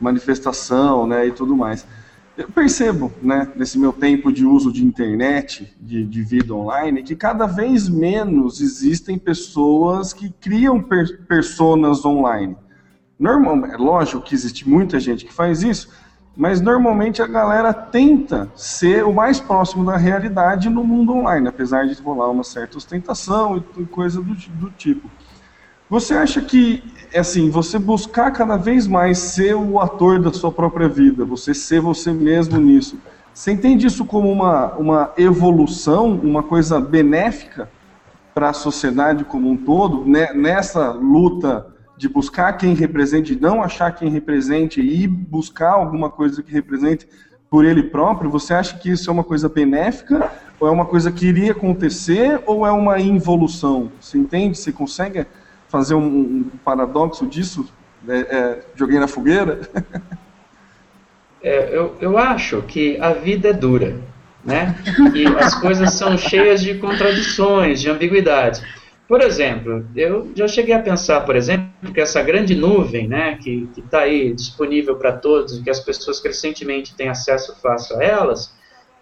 manifestação, 0.00 1.06
né, 1.06 1.26
e 1.26 1.30
tudo 1.30 1.54
mais. 1.54 1.86
Eu 2.36 2.50
percebo, 2.50 3.10
né, 3.22 3.50
nesse 3.56 3.78
meu 3.78 3.94
tempo 3.94 4.30
de 4.30 4.44
uso 4.44 4.70
de 4.70 4.84
internet, 4.84 5.74
de, 5.80 6.04
de 6.04 6.22
vida 6.22 6.52
online, 6.52 7.02
que 7.02 7.16
cada 7.16 7.46
vez 7.46 7.88
menos 7.88 8.60
existem 8.60 9.18
pessoas 9.18 10.12
que 10.12 10.28
criam 10.28 10.82
per 10.82 11.24
personas 11.26 12.04
online. 12.04 12.54
Normal, 13.18 13.64
é 13.64 13.76
lógico 13.78 14.20
que 14.20 14.34
existe 14.34 14.68
muita 14.68 15.00
gente 15.00 15.24
que 15.24 15.32
faz 15.32 15.62
isso, 15.62 15.88
mas 16.36 16.60
normalmente 16.60 17.22
a 17.22 17.26
galera 17.26 17.72
tenta 17.72 18.52
ser 18.54 19.02
o 19.06 19.14
mais 19.14 19.40
próximo 19.40 19.86
da 19.86 19.96
realidade 19.96 20.68
no 20.68 20.84
mundo 20.84 21.14
online, 21.14 21.48
apesar 21.48 21.86
de 21.86 21.94
rolar 22.02 22.28
uma 22.28 22.44
certa 22.44 22.76
ostentação 22.76 23.64
e 23.78 23.86
coisa 23.86 24.20
do, 24.20 24.34
do 24.34 24.70
tipo. 24.72 25.10
Você 25.88 26.14
acha 26.14 26.40
que, 26.40 26.82
assim, 27.14 27.48
você 27.48 27.78
buscar 27.78 28.32
cada 28.32 28.56
vez 28.56 28.88
mais 28.88 29.18
ser 29.18 29.54
o 29.54 29.78
ator 29.78 30.20
da 30.20 30.32
sua 30.32 30.50
própria 30.50 30.88
vida, 30.88 31.24
você 31.24 31.54
ser 31.54 31.80
você 31.80 32.12
mesmo 32.12 32.58
nisso, 32.58 32.98
você 33.32 33.52
entende 33.52 33.86
isso 33.86 34.04
como 34.04 34.28
uma, 34.32 34.72
uma 34.74 35.12
evolução, 35.16 36.10
uma 36.10 36.42
coisa 36.42 36.80
benéfica 36.80 37.70
para 38.34 38.48
a 38.48 38.52
sociedade 38.52 39.24
como 39.24 39.48
um 39.48 39.56
todo, 39.56 40.04
né, 40.04 40.32
nessa 40.34 40.90
luta 40.90 41.68
de 41.96 42.08
buscar 42.08 42.52
quem 42.54 42.74
represente, 42.74 43.38
não 43.40 43.62
achar 43.62 43.92
quem 43.92 44.10
represente 44.10 44.80
e 44.80 45.06
buscar 45.06 45.74
alguma 45.74 46.10
coisa 46.10 46.42
que 46.42 46.50
represente 46.50 47.06
por 47.48 47.64
ele 47.64 47.84
próprio, 47.84 48.28
você 48.28 48.54
acha 48.54 48.76
que 48.76 48.90
isso 48.90 49.08
é 49.08 49.12
uma 49.12 49.22
coisa 49.22 49.48
benéfica 49.48 50.32
ou 50.58 50.66
é 50.66 50.70
uma 50.70 50.84
coisa 50.84 51.12
que 51.12 51.26
iria 51.26 51.52
acontecer 51.52 52.42
ou 52.44 52.66
é 52.66 52.72
uma 52.72 52.98
involução? 52.98 53.92
Você 54.00 54.18
entende? 54.18 54.58
Você 54.58 54.72
consegue 54.72 55.24
fazer 55.76 55.94
um, 55.94 56.06
um 56.06 56.50
paradoxo 56.64 57.26
disso? 57.26 57.68
É, 58.08 58.18
é, 58.18 58.62
joguei 58.74 58.98
na 58.98 59.06
fogueira? 59.06 59.60
é, 61.42 61.76
eu, 61.76 61.94
eu 62.00 62.16
acho 62.16 62.62
que 62.62 62.98
a 62.98 63.12
vida 63.12 63.48
é 63.48 63.52
dura, 63.52 64.00
né? 64.42 64.74
E 65.14 65.26
as 65.26 65.54
coisas 65.54 65.92
são 65.92 66.16
cheias 66.16 66.62
de 66.62 66.74
contradições, 66.78 67.80
de 67.80 67.90
ambiguidades. 67.90 68.62
Por 69.06 69.20
exemplo, 69.20 69.86
eu 69.94 70.32
já 70.34 70.48
cheguei 70.48 70.74
a 70.74 70.80
pensar, 70.80 71.20
por 71.20 71.36
exemplo, 71.36 71.92
que 71.94 72.00
essa 72.00 72.22
grande 72.22 72.56
nuvem, 72.56 73.06
né, 73.06 73.36
que 73.36 73.68
está 73.76 74.00
aí 74.00 74.34
disponível 74.34 74.96
para 74.96 75.12
todos, 75.12 75.60
que 75.60 75.70
as 75.70 75.78
pessoas 75.78 76.18
crescentemente 76.18 76.96
têm 76.96 77.08
acesso 77.08 77.54
fácil 77.62 77.98
a 77.98 78.02
elas, 78.02 78.52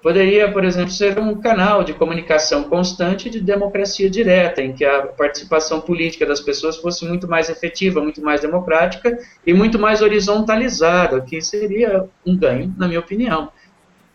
poderia, 0.05 0.53
por 0.53 0.67
exemplo, 0.67 0.91
ser 0.91 1.19
um 1.19 1.41
canal 1.41 1.83
de 1.83 1.95
comunicação 1.95 2.65
constante 2.65 3.31
de 3.31 3.41
democracia 3.41 4.11
direta, 4.11 4.61
em 4.61 4.75
que 4.75 4.85
a 4.85 5.07
participação 5.07 5.81
política 5.81 6.27
das 6.27 6.43
pessoas 6.43 6.77
fosse 6.77 7.07
muito 7.07 7.27
mais 7.27 7.49
efetiva, 7.49 8.03
muito 8.03 8.21
mais 8.21 8.43
democrática 8.43 9.19
e 9.47 9.55
muito 9.55 9.79
mais 9.79 10.03
horizontalizada, 10.03 11.23
que 11.23 11.41
seria 11.41 12.05
um 12.27 12.37
ganho, 12.37 12.75
na 12.77 12.87
minha 12.87 13.01
opinião 13.01 13.51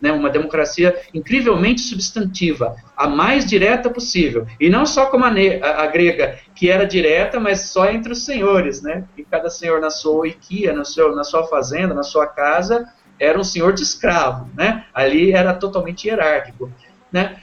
né, 0.00 0.10
uma 0.10 0.30
democracia 0.30 0.98
incrivelmente 1.12 1.80
substantiva, 1.82 2.76
a 2.96 3.06
mais 3.06 3.44
direta 3.44 3.90
possível. 3.90 4.46
E 4.58 4.70
não 4.70 4.86
só 4.86 5.06
como 5.06 5.24
a, 5.24 5.28
a, 5.28 5.86
grega, 5.88 6.38
que 6.54 6.70
era 6.70 6.86
direta, 6.86 7.38
mas 7.38 7.62
só 7.62 7.90
entre 7.90 8.12
os 8.12 8.24
senhores, 8.24 8.80
né? 8.80 9.04
E 9.16 9.22
cada 9.22 9.50
senhor 9.50 9.80
na 9.80 9.90
sua 9.90 10.20
oikia, 10.20 10.72
seu, 10.84 11.14
na 11.14 11.24
sua 11.24 11.46
fazenda, 11.48 11.92
na 11.92 12.02
sua 12.02 12.26
casa, 12.26 12.88
era 13.20 13.38
um 13.38 13.44
senhor 13.44 13.74
de 13.74 13.82
escravo, 13.82 14.48
né? 14.56 14.86
Ali 14.94 15.32
era 15.32 15.52
totalmente 15.52 16.08
hierárquico, 16.08 16.72
né? 17.12 17.36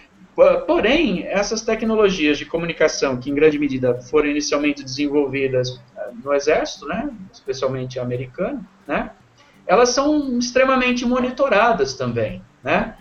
Porém, 0.67 1.25
essas 1.27 1.61
tecnologias 1.61 2.37
de 2.37 2.45
comunicação, 2.45 3.17
que 3.17 3.29
em 3.29 3.33
grande 3.33 3.57
medida 3.57 3.95
foram 4.01 4.27
inicialmente 4.27 4.83
desenvolvidas 4.83 5.81
eh, 5.97 6.11
no 6.23 6.31
exército, 6.31 6.85
né, 6.85 7.09
especialmente 7.33 7.99
americano, 7.99 8.63
né, 8.85 9.09
elas 9.65 9.89
são 9.89 10.37
extremamente 10.37 11.03
monitoradas 11.07 11.95
também, 11.95 12.43
né? 12.63 12.95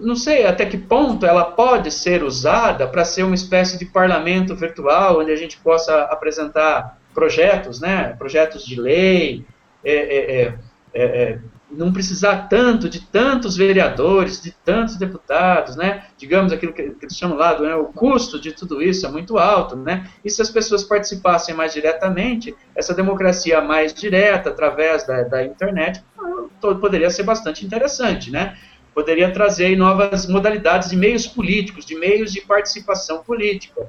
não 0.00 0.16
sei 0.16 0.44
até 0.44 0.66
que 0.66 0.76
ponto 0.76 1.24
ela 1.24 1.44
pode 1.44 1.90
ser 1.92 2.24
usada 2.24 2.86
para 2.88 3.04
ser 3.04 3.22
uma 3.22 3.34
espécie 3.34 3.78
de 3.78 3.84
parlamento 3.84 4.56
virtual, 4.56 5.20
onde 5.20 5.30
a 5.30 5.36
gente 5.36 5.56
possa 5.58 6.02
apresentar 6.04 6.98
projetos, 7.14 7.80
né? 7.80 8.14
Projetos 8.18 8.66
de 8.66 8.80
lei, 8.80 9.44
é, 9.84 9.94
é, 9.94 10.42
é, 10.42 10.58
é, 10.92 11.22
é 11.22 11.38
não 11.70 11.92
precisar 11.92 12.48
tanto 12.48 12.88
de 12.88 13.00
tantos 13.00 13.56
vereadores, 13.56 14.42
de 14.42 14.50
tantos 14.50 14.96
deputados, 14.96 15.76
né? 15.76 16.04
Digamos 16.18 16.52
aquilo 16.52 16.72
que, 16.72 16.90
que 16.90 17.04
eles 17.04 17.16
chamam 17.16 17.36
lá, 17.36 17.58
né? 17.60 17.74
o 17.76 17.86
custo 17.86 18.40
de 18.40 18.52
tudo 18.52 18.82
isso 18.82 19.06
é 19.06 19.10
muito 19.10 19.38
alto, 19.38 19.76
né? 19.76 20.08
E 20.24 20.30
se 20.30 20.42
as 20.42 20.50
pessoas 20.50 20.82
participassem 20.82 21.54
mais 21.54 21.72
diretamente, 21.72 22.54
essa 22.74 22.92
democracia 22.92 23.60
mais 23.60 23.94
direta, 23.94 24.50
através 24.50 25.06
da, 25.06 25.22
da 25.22 25.44
internet, 25.44 26.02
poderia 26.60 27.10
ser 27.10 27.22
bastante 27.22 27.64
interessante, 27.64 28.30
né? 28.30 28.56
Poderia 28.92 29.32
trazer 29.32 29.76
novas 29.76 30.26
modalidades 30.26 30.90
de 30.90 30.96
meios 30.96 31.26
políticos, 31.26 31.86
de 31.86 31.94
meios 31.94 32.32
de 32.32 32.40
participação 32.40 33.22
política. 33.22 33.86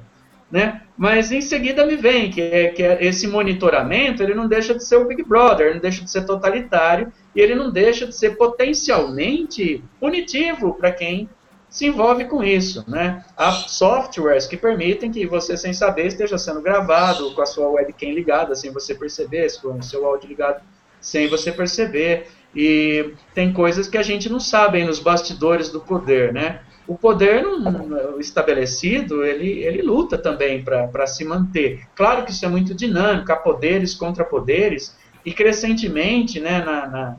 Né? 0.51 0.81
Mas 0.97 1.31
em 1.31 1.39
seguida 1.39 1.85
me 1.85 1.95
vem 1.95 2.29
que, 2.29 2.41
é, 2.41 2.67
que 2.67 2.83
é 2.83 3.05
esse 3.05 3.25
monitoramento 3.25 4.21
ele 4.21 4.35
não 4.35 4.47
deixa 4.47 4.75
de 4.75 4.83
ser 4.83 4.97
o 4.97 5.05
Big 5.05 5.23
Brother, 5.23 5.73
não 5.73 5.81
deixa 5.81 6.03
de 6.03 6.11
ser 6.11 6.25
totalitário 6.25 7.11
e 7.33 7.39
ele 7.39 7.55
não 7.55 7.71
deixa 7.71 8.05
de 8.05 8.13
ser 8.13 8.31
potencialmente 8.31 9.81
punitivo 9.97 10.73
para 10.73 10.91
quem 10.91 11.29
se 11.69 11.85
envolve 11.85 12.25
com 12.25 12.43
isso. 12.43 12.83
Né? 12.85 13.23
Há 13.37 13.51
softwares 13.51 14.45
que 14.45 14.57
permitem 14.57 15.09
que 15.09 15.25
você, 15.25 15.55
sem 15.55 15.73
saber, 15.73 16.07
esteja 16.07 16.37
sendo 16.37 16.61
gravado 16.61 17.33
com 17.33 17.41
a 17.41 17.45
sua 17.45 17.69
webcam 17.69 18.11
ligada, 18.11 18.53
sem 18.53 18.71
você 18.71 18.93
perceber, 18.93 19.49
com 19.61 19.79
o 19.79 19.81
seu 19.81 20.05
áudio 20.05 20.27
ligado, 20.27 20.61
sem 20.99 21.29
você 21.29 21.49
perceber. 21.49 22.27
E 22.53 23.13
tem 23.33 23.53
coisas 23.53 23.87
que 23.87 23.97
a 23.97 24.03
gente 24.03 24.29
não 24.29 24.39
sabe 24.39 24.83
nos 24.83 24.99
bastidores 24.99 25.69
do 25.69 25.79
poder, 25.79 26.33
né? 26.33 26.59
O 26.91 26.97
poder 26.97 27.41
não, 27.41 28.19
estabelecido, 28.19 29.23
ele, 29.23 29.63
ele 29.63 29.81
luta 29.81 30.17
também 30.17 30.61
para 30.61 31.07
se 31.07 31.23
manter. 31.23 31.87
Claro 31.95 32.25
que 32.25 32.31
isso 32.31 32.43
é 32.43 32.49
muito 32.49 32.75
dinâmico, 32.75 33.31
há 33.31 33.37
poderes 33.37 33.93
contra 33.93 34.25
poderes, 34.25 34.93
e 35.25 35.31
crescentemente, 35.31 36.41
né, 36.41 36.59
na, 36.65 36.87
na 36.87 37.17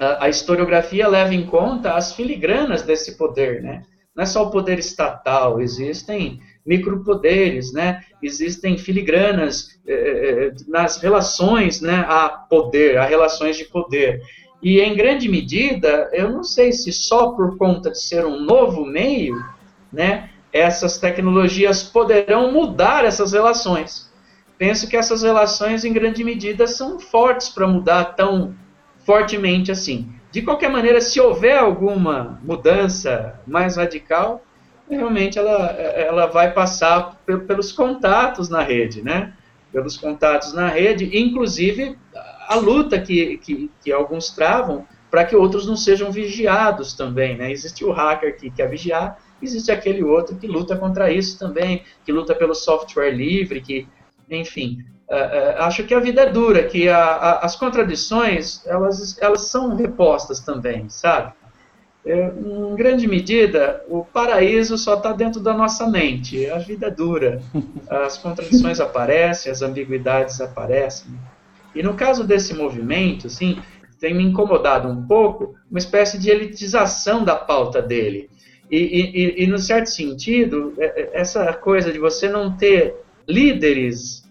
a, 0.00 0.24
a, 0.24 0.28
historiografia 0.28 1.06
leva 1.06 1.32
em 1.32 1.46
conta 1.46 1.94
as 1.94 2.12
filigranas 2.12 2.82
desse 2.82 3.16
poder, 3.16 3.62
né? 3.62 3.84
Não 4.16 4.24
é 4.24 4.26
só 4.26 4.44
o 4.44 4.50
poder 4.50 4.80
estatal, 4.80 5.60
existem 5.60 6.40
micropoderes, 6.66 7.72
né? 7.72 8.02
Existem 8.20 8.76
filigranas 8.76 9.78
eh, 9.86 9.94
eh, 9.94 10.46
eh 10.46 10.52
nas 10.66 10.96
relações, 11.00 11.80
né, 11.80 12.04
a 12.08 12.28
poder, 12.28 12.98
a 12.98 13.04
relações 13.04 13.56
de 13.56 13.64
poder. 13.64 14.20
E 14.62 14.80
em 14.80 14.96
grande 14.96 15.28
medida, 15.28 16.10
eu 16.12 16.30
não 16.30 16.42
sei 16.42 16.72
se 16.72 16.92
só 16.92 17.30
por 17.30 17.56
conta 17.56 17.90
de 17.90 18.02
ser 18.02 18.26
um 18.26 18.40
novo 18.40 18.84
meio, 18.84 19.42
né, 19.92 20.30
essas 20.52 20.98
tecnologias 20.98 21.82
poderão 21.82 22.52
mudar 22.52 23.04
essas 23.04 23.32
relações. 23.32 24.10
Penso 24.56 24.88
que 24.88 24.96
essas 24.96 25.22
relações, 25.22 25.84
em 25.84 25.92
grande 25.92 26.24
medida, 26.24 26.66
são 26.66 26.98
fortes 26.98 27.48
para 27.48 27.68
mudar 27.68 28.16
tão 28.16 28.54
fortemente 29.06 29.70
assim. 29.70 30.12
De 30.32 30.42
qualquer 30.42 30.68
maneira, 30.68 31.00
se 31.00 31.20
houver 31.20 31.56
alguma 31.56 32.40
mudança 32.42 33.40
mais 33.46 33.76
radical, 33.76 34.42
realmente 34.90 35.38
ela, 35.38 35.66
ela 35.70 36.26
vai 36.26 36.52
passar 36.52 37.20
pelos 37.46 37.70
contatos 37.70 38.48
na 38.48 38.62
rede, 38.62 39.02
né? 39.02 39.32
Pelos 39.72 39.96
contatos 39.96 40.52
na 40.52 40.68
rede, 40.68 41.16
inclusive 41.16 41.96
a 42.48 42.56
luta 42.56 42.98
que, 42.98 43.36
que, 43.38 43.70
que 43.82 43.92
alguns 43.92 44.30
travam 44.30 44.86
para 45.10 45.24
que 45.24 45.36
outros 45.36 45.66
não 45.66 45.76
sejam 45.76 46.10
vigiados 46.10 46.94
também. 46.94 47.36
Né? 47.36 47.52
Existe 47.52 47.84
o 47.84 47.92
hacker 47.92 48.38
que 48.38 48.50
quer 48.50 48.68
vigiar, 48.68 49.18
existe 49.40 49.70
aquele 49.70 50.02
outro 50.02 50.36
que 50.36 50.46
luta 50.46 50.74
contra 50.76 51.10
isso 51.12 51.38
também, 51.38 51.82
que 52.04 52.12
luta 52.12 52.34
pelo 52.34 52.54
software 52.54 53.10
livre, 53.10 53.60
que, 53.60 53.86
enfim, 54.30 54.78
uh, 55.08 55.14
uh, 55.14 55.62
acho 55.64 55.84
que 55.84 55.94
a 55.94 56.00
vida 56.00 56.22
é 56.22 56.30
dura, 56.30 56.64
que 56.64 56.88
a, 56.88 56.98
a, 56.98 57.38
as 57.44 57.54
contradições 57.54 58.66
elas, 58.66 59.16
elas 59.20 59.42
são 59.42 59.76
repostas 59.76 60.40
também, 60.40 60.88
sabe? 60.88 61.32
É, 62.06 62.28
em 62.28 62.74
grande 62.74 63.06
medida, 63.06 63.84
o 63.86 64.02
paraíso 64.02 64.78
só 64.78 64.94
está 64.94 65.12
dentro 65.12 65.40
da 65.40 65.52
nossa 65.52 65.86
mente. 65.86 66.48
A 66.48 66.56
vida 66.56 66.86
é 66.86 66.90
dura. 66.90 67.42
As 67.86 68.16
contradições 68.16 68.80
aparecem, 68.80 69.52
as 69.52 69.60
ambiguidades 69.60 70.40
aparecem. 70.40 71.12
E 71.74 71.82
no 71.82 71.94
caso 71.94 72.24
desse 72.24 72.54
movimento, 72.54 73.26
assim, 73.26 73.60
tem 74.00 74.14
me 74.14 74.24
incomodado 74.24 74.88
um 74.88 75.06
pouco 75.06 75.54
uma 75.70 75.78
espécie 75.78 76.18
de 76.18 76.30
elitização 76.30 77.24
da 77.24 77.36
pauta 77.36 77.82
dele. 77.82 78.30
E, 78.70 78.76
e, 78.76 79.44
e, 79.44 79.46
no 79.46 79.58
certo 79.58 79.86
sentido, 79.86 80.74
é, 80.78 80.84
é, 80.84 81.20
essa 81.20 81.52
coisa 81.54 81.90
de 81.90 81.98
você 81.98 82.28
não 82.28 82.56
ter 82.56 82.94
líderes, 83.26 84.28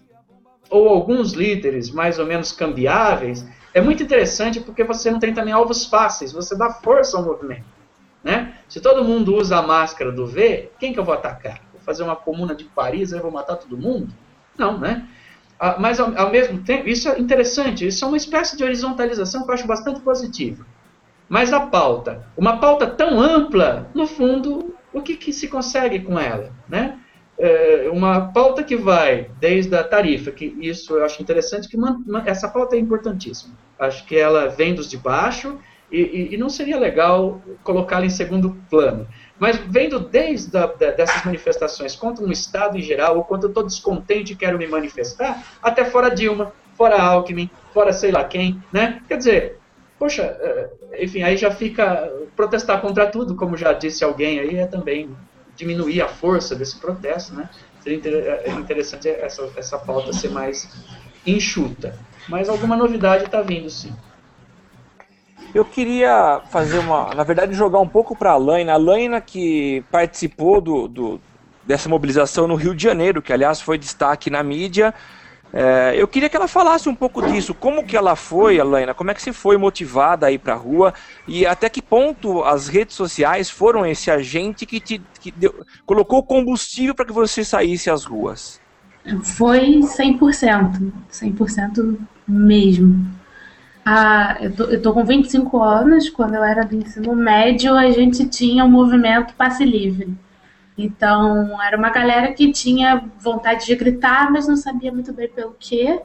ou 0.70 0.88
alguns 0.88 1.32
líderes 1.32 1.90
mais 1.90 2.18
ou 2.18 2.26
menos 2.26 2.52
cambiáveis, 2.52 3.46
é 3.74 3.80
muito 3.80 4.02
interessante 4.02 4.60
porque 4.60 4.84
você 4.84 5.10
não 5.10 5.18
tem 5.18 5.34
também 5.34 5.52
alvos 5.52 5.86
fáceis, 5.86 6.32
você 6.32 6.56
dá 6.56 6.70
força 6.70 7.16
ao 7.16 7.24
movimento. 7.24 7.66
Né? 8.22 8.54
Se 8.68 8.80
todo 8.80 9.04
mundo 9.04 9.34
usa 9.34 9.58
a 9.58 9.62
máscara 9.62 10.12
do 10.12 10.26
V, 10.26 10.70
quem 10.78 10.92
que 10.92 10.98
eu 10.98 11.04
vou 11.04 11.14
atacar? 11.14 11.60
Vou 11.72 11.80
fazer 11.80 12.02
uma 12.02 12.16
comuna 12.16 12.54
de 12.54 12.64
Paris 12.64 13.12
e 13.12 13.20
vou 13.20 13.30
matar 13.30 13.56
todo 13.56 13.76
mundo? 13.76 14.12
Não, 14.56 14.78
né? 14.78 15.08
Ah, 15.58 15.76
mas 15.78 15.98
ao, 15.98 16.16
ao, 16.16 16.30
mesmo 16.30 16.62
tempo, 16.62 16.88
isso 16.88 17.08
é 17.08 17.18
interessante, 17.18 17.86
isso 17.86 18.04
é 18.04 18.08
uma 18.08 18.16
espécie 18.16 18.56
de 18.56 18.64
horizontalização 18.64 19.44
que 19.44 19.50
eu 19.50 19.54
acho 19.54 19.66
bastante 19.66 20.00
positiva. 20.00 20.64
Mas 21.28 21.52
a 21.52 21.60
pauta, 21.60 22.26
uma 22.36 22.58
pauta 22.58 22.86
tão 22.86 23.20
ampla, 23.20 23.90
no 23.94 24.06
fundo, 24.06 24.74
o 24.92 25.02
que, 25.02 25.16
que 25.16 25.32
se 25.32 25.48
consegue 25.48 26.00
com 26.00 26.18
ela? 26.18 26.52
Né? 26.68 26.98
é, 27.38 27.88
uma 27.90 28.32
pauta 28.32 28.64
que 28.64 28.76
vai 28.76 29.30
desde 29.38 29.74
a 29.76 29.84
tarifa, 29.84 30.32
que 30.32 30.56
isso 30.60 30.96
eu 30.96 31.04
acho 31.04 31.22
interessante, 31.22 31.68
que 31.68 31.76
essa 32.26 32.48
pauta 32.48 32.74
é 32.74 32.78
importantíssima. 32.78 33.54
Acho 33.78 34.04
que 34.04 34.16
ela 34.16 34.48
vem 34.48 34.74
dos 34.74 34.90
de 34.90 34.96
baixo 34.96 35.58
e, 35.90 36.00
e, 36.00 36.34
e 36.34 36.36
não 36.36 36.50
seria 36.50 36.78
legal 36.78 37.40
colocá-la 37.62 38.04
em 38.04 38.10
segundo 38.10 38.56
plano. 38.68 39.06
Mas 39.38 39.56
vendo 39.56 40.00
desde 40.00 40.56
a, 40.56 40.66
dessas 40.66 41.24
manifestações 41.24 41.94
contra 41.94 42.24
um 42.24 42.32
Estado 42.32 42.76
em 42.76 42.82
geral, 42.82 43.16
ou 43.16 43.24
quando 43.24 43.44
eu 43.44 43.48
estou 43.48 43.64
descontente 43.64 44.32
e 44.32 44.36
quero 44.36 44.58
me 44.58 44.66
manifestar, 44.66 45.44
até 45.62 45.84
fora 45.84 46.10
Dilma, 46.10 46.52
fora 46.76 47.00
Alckmin, 47.00 47.50
fora 47.72 47.92
sei 47.92 48.10
lá 48.10 48.24
quem, 48.24 48.62
né? 48.72 49.02
Quer 49.08 49.18
dizer, 49.18 49.58
poxa, 49.98 50.22
é, 50.22 50.70
enfim, 51.00 51.22
aí 51.22 51.36
já 51.36 51.50
fica 51.50 52.10
protestar 52.36 52.80
contra 52.80 53.06
tudo, 53.06 53.34
como 53.34 53.56
já 53.56 53.72
disse 53.72 54.04
alguém 54.04 54.40
aí, 54.40 54.56
é 54.56 54.66
também 54.66 55.10
diminuir 55.56 56.00
a 56.00 56.08
força 56.08 56.54
desse 56.54 56.78
protesto, 56.78 57.34
né? 57.34 57.48
Seria 57.80 57.98
é, 58.44 58.50
interessante 58.50 59.08
essa, 59.08 59.50
essa 59.56 59.78
pauta 59.78 60.12
ser 60.12 60.30
mais 60.30 60.68
enxuta. 61.26 61.98
Mas 62.28 62.48
alguma 62.48 62.76
novidade 62.76 63.24
está 63.24 63.40
vindo, 63.40 63.70
sim. 63.70 63.92
Eu 65.54 65.64
queria 65.64 66.40
fazer 66.50 66.78
uma, 66.78 67.14
na 67.14 67.24
verdade, 67.24 67.54
jogar 67.54 67.80
um 67.80 67.88
pouco 67.88 68.14
para 68.14 68.32
a 68.32 68.36
Laina. 68.36 68.74
A 68.74 68.76
Laina 68.76 69.20
que 69.20 69.82
participou 69.90 70.60
do, 70.60 70.86
do, 70.86 71.20
dessa 71.66 71.88
mobilização 71.88 72.46
no 72.46 72.54
Rio 72.54 72.74
de 72.74 72.82
Janeiro, 72.82 73.22
que 73.22 73.32
aliás 73.32 73.60
foi 73.60 73.78
destaque 73.78 74.30
na 74.30 74.42
mídia. 74.42 74.94
É, 75.52 75.94
eu 75.96 76.06
queria 76.06 76.28
que 76.28 76.36
ela 76.36 76.46
falasse 76.46 76.88
um 76.88 76.94
pouco 76.94 77.22
disso, 77.22 77.54
como 77.54 77.82
que 77.82 77.96
ela 77.96 78.14
foi, 78.14 78.60
Alaina, 78.60 78.92
como 78.92 79.10
é 79.10 79.14
que 79.14 79.22
você 79.22 79.32
foi 79.32 79.56
motivada 79.56 80.26
a 80.26 80.30
ir 80.30 80.38
para 80.38 80.52
a 80.52 80.56
rua 80.56 80.92
e 81.26 81.46
até 81.46 81.70
que 81.70 81.80
ponto 81.80 82.42
as 82.42 82.68
redes 82.68 82.94
sociais 82.94 83.48
foram 83.48 83.86
esse 83.86 84.10
agente 84.10 84.66
que 84.66 84.78
te 84.78 85.00
que 85.18 85.30
deu, 85.30 85.64
colocou 85.86 86.22
combustível 86.22 86.94
para 86.94 87.06
que 87.06 87.12
você 87.12 87.42
saísse 87.42 87.88
às 87.88 88.04
ruas? 88.04 88.60
Foi 89.22 89.80
100%, 89.80 90.92
100% 91.10 91.98
mesmo. 92.26 93.06
Ah, 93.90 94.36
eu, 94.42 94.54
tô, 94.54 94.64
eu 94.64 94.82
tô 94.82 94.92
com 94.92 95.02
25 95.02 95.62
anos, 95.62 96.10
quando 96.10 96.34
eu 96.34 96.44
era 96.44 96.62
do 96.62 96.76
ensino 96.76 97.16
médio, 97.16 97.74
a 97.74 97.90
gente 97.90 98.28
tinha 98.28 98.62
o 98.62 98.68
movimento 98.68 99.32
Passe 99.32 99.64
Livre. 99.64 100.14
Então, 100.76 101.58
era 101.62 101.74
uma 101.74 101.88
galera 101.88 102.34
que 102.34 102.52
tinha 102.52 103.02
vontade 103.18 103.64
de 103.64 103.74
gritar, 103.74 104.30
mas 104.30 104.46
não 104.46 104.56
sabia 104.56 104.92
muito 104.92 105.10
bem 105.14 105.26
pelo 105.30 105.56
quê. 105.58 106.02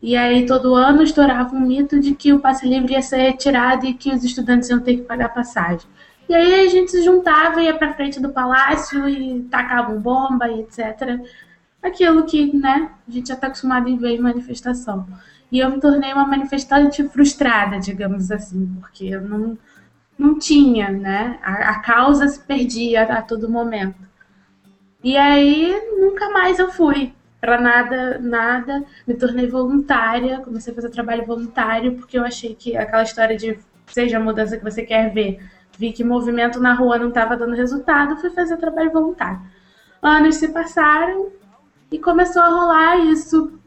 E 0.00 0.16
aí, 0.16 0.46
todo 0.46 0.74
ano, 0.74 1.02
estourava 1.02 1.54
um 1.54 1.60
mito 1.60 2.00
de 2.00 2.14
que 2.14 2.32
o 2.32 2.38
passe 2.40 2.66
livre 2.66 2.94
ia 2.94 3.02
ser 3.02 3.18
retirado 3.18 3.84
e 3.84 3.92
que 3.92 4.10
os 4.10 4.24
estudantes 4.24 4.70
iam 4.70 4.80
ter 4.80 4.96
que 4.96 5.02
pagar 5.02 5.28
passagem. 5.28 5.86
E 6.26 6.34
aí, 6.34 6.66
a 6.66 6.70
gente 6.70 6.90
se 6.90 7.02
juntava, 7.04 7.60
ia 7.60 7.76
para 7.76 7.92
frente 7.92 8.18
do 8.18 8.30
palácio 8.30 9.06
e 9.06 9.42
tacavam 9.50 10.00
bomba 10.00 10.48
e 10.48 10.60
etc. 10.60 11.20
Aquilo 11.82 12.24
que, 12.24 12.56
né, 12.56 12.88
a 13.06 13.10
gente 13.10 13.28
já 13.28 13.34
está 13.34 13.48
acostumado 13.48 13.90
em 13.90 13.98
ver 13.98 14.12
em 14.12 14.20
manifestação. 14.20 15.06
E 15.50 15.60
eu 15.60 15.70
me 15.70 15.80
tornei 15.80 16.12
uma 16.12 16.26
manifestante 16.26 17.06
frustrada, 17.08 17.78
digamos 17.78 18.30
assim, 18.30 18.66
porque 18.80 19.06
eu 19.06 19.22
não, 19.22 19.58
não 20.18 20.38
tinha, 20.38 20.90
né? 20.90 21.38
A, 21.42 21.70
a 21.70 21.80
causa 21.80 22.26
se 22.28 22.40
perdia 22.40 23.02
a, 23.02 23.22
todo 23.22 23.48
momento. 23.48 23.98
E 25.02 25.16
aí 25.16 25.74
nunca 25.98 26.30
mais 26.30 26.58
eu 26.58 26.72
fui 26.72 27.12
para 27.40 27.60
nada, 27.60 28.18
nada. 28.18 28.84
Me 29.06 29.14
tornei 29.14 29.46
voluntária, 29.46 30.40
comecei 30.40 30.72
a 30.72 30.76
fazer 30.76 30.90
trabalho 30.90 31.26
voluntário 31.26 31.94
porque 31.94 32.18
eu 32.18 32.24
achei 32.24 32.54
que 32.54 32.76
aquela 32.76 33.02
história 33.02 33.36
de 33.36 33.58
seja 33.86 34.16
a 34.16 34.20
mudança 34.20 34.56
que 34.56 34.64
você 34.64 34.82
quer 34.82 35.12
ver, 35.12 35.38
vi 35.78 35.92
que 35.92 36.02
movimento 36.02 36.58
na 36.60 36.72
rua 36.74 36.98
não 36.98 37.08
estava 37.08 37.36
dando 37.36 37.54
resultado, 37.54 38.16
fui 38.16 38.30
fazer 38.30 38.56
trabalho 38.56 38.90
voluntário. 38.90 39.40
Anos 40.02 40.36
se 40.36 40.48
passaram 40.48 41.28
e 41.90 41.98
começou 41.98 42.42
a 42.42 42.48
rolar 42.48 42.98
isso 42.98 43.58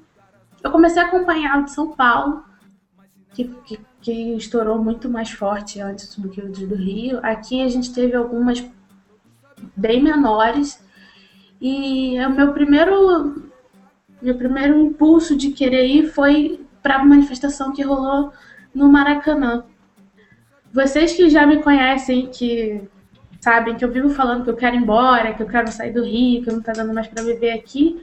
eu 0.63 0.71
comecei 0.71 1.01
a 1.01 1.05
acompanhar 1.05 1.59
o 1.59 1.65
de 1.65 1.71
São 1.71 1.91
Paulo, 1.91 2.43
que, 3.33 3.45
que, 3.65 3.79
que 4.01 4.35
estourou 4.35 4.83
muito 4.83 5.09
mais 5.09 5.31
forte 5.31 5.79
antes 5.79 6.15
do 6.15 6.29
que 6.29 6.41
o 6.41 6.51
do 6.51 6.75
Rio. 6.75 7.19
Aqui 7.23 7.61
a 7.61 7.67
gente 7.67 7.93
teve 7.93 8.15
algumas 8.15 8.63
bem 9.75 10.01
menores. 10.01 10.83
E 11.59 12.19
o 12.19 12.29
meu 12.29 12.53
primeiro, 12.53 13.51
meu 14.21 14.35
primeiro 14.35 14.79
impulso 14.79 15.35
de 15.35 15.51
querer 15.51 15.85
ir 15.85 16.07
foi 16.07 16.65
para 16.81 16.95
a 16.95 17.05
manifestação 17.05 17.73
que 17.73 17.81
rolou 17.81 18.31
no 18.73 18.89
Maracanã. 18.91 19.63
Vocês 20.71 21.13
que 21.13 21.29
já 21.29 21.45
me 21.45 21.61
conhecem, 21.61 22.27
que 22.27 22.87
sabem 23.39 23.75
que 23.75 23.83
eu 23.83 23.91
vivo 23.91 24.09
falando 24.09 24.43
que 24.43 24.49
eu 24.49 24.55
quero 24.55 24.75
ir 24.75 24.79
embora, 24.79 25.33
que 25.33 25.41
eu 25.41 25.47
quero 25.47 25.71
sair 25.71 25.91
do 25.91 26.03
Rio, 26.03 26.43
que 26.43 26.51
não 26.51 26.59
está 26.59 26.73
dando 26.73 26.93
mais 26.93 27.07
para 27.07 27.23
viver 27.23 27.51
aqui, 27.51 28.01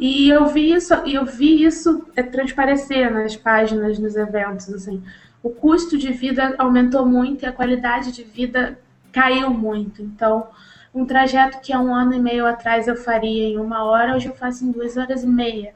e 0.00 0.30
eu 0.30 0.46
vi 0.46 0.72
isso, 0.72 0.94
eu 0.94 1.26
vi 1.26 1.62
isso 1.62 2.06
é, 2.16 2.22
transparecer 2.22 3.12
nas 3.12 3.36
páginas, 3.36 3.98
nos 3.98 4.16
eventos, 4.16 4.72
assim. 4.72 5.02
O 5.42 5.50
custo 5.50 5.98
de 5.98 6.10
vida 6.10 6.54
aumentou 6.58 7.04
muito 7.04 7.44
e 7.44 7.46
a 7.46 7.52
qualidade 7.52 8.10
de 8.10 8.24
vida 8.24 8.78
caiu 9.12 9.50
muito. 9.50 10.00
Então, 10.00 10.48
um 10.94 11.04
trajeto 11.04 11.60
que 11.60 11.70
há 11.70 11.78
um 11.78 11.94
ano 11.94 12.14
e 12.14 12.18
meio 12.18 12.46
atrás 12.46 12.88
eu 12.88 12.96
faria 12.96 13.48
em 13.48 13.58
uma 13.58 13.84
hora, 13.84 14.16
hoje 14.16 14.28
eu 14.28 14.34
faço 14.34 14.64
em 14.64 14.70
duas 14.70 14.96
horas 14.96 15.22
e 15.22 15.26
meia. 15.26 15.74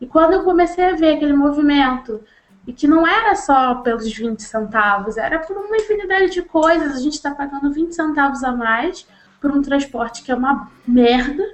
E 0.00 0.06
quando 0.06 0.32
eu 0.32 0.42
comecei 0.42 0.84
a 0.84 0.96
ver 0.96 1.14
aquele 1.14 1.34
movimento, 1.34 2.20
e 2.66 2.72
que 2.72 2.88
não 2.88 3.06
era 3.06 3.36
só 3.36 3.76
pelos 3.76 4.10
20 4.12 4.42
centavos, 4.42 5.16
era 5.16 5.38
por 5.38 5.56
uma 5.56 5.76
infinidade 5.76 6.32
de 6.32 6.42
coisas, 6.42 6.96
a 6.96 7.00
gente 7.00 7.14
está 7.14 7.30
pagando 7.30 7.72
20 7.72 7.94
centavos 7.94 8.42
a 8.42 8.52
mais 8.52 9.06
por 9.40 9.52
um 9.52 9.62
transporte 9.62 10.22
que 10.22 10.32
é 10.32 10.34
uma 10.34 10.68
merda, 10.86 11.44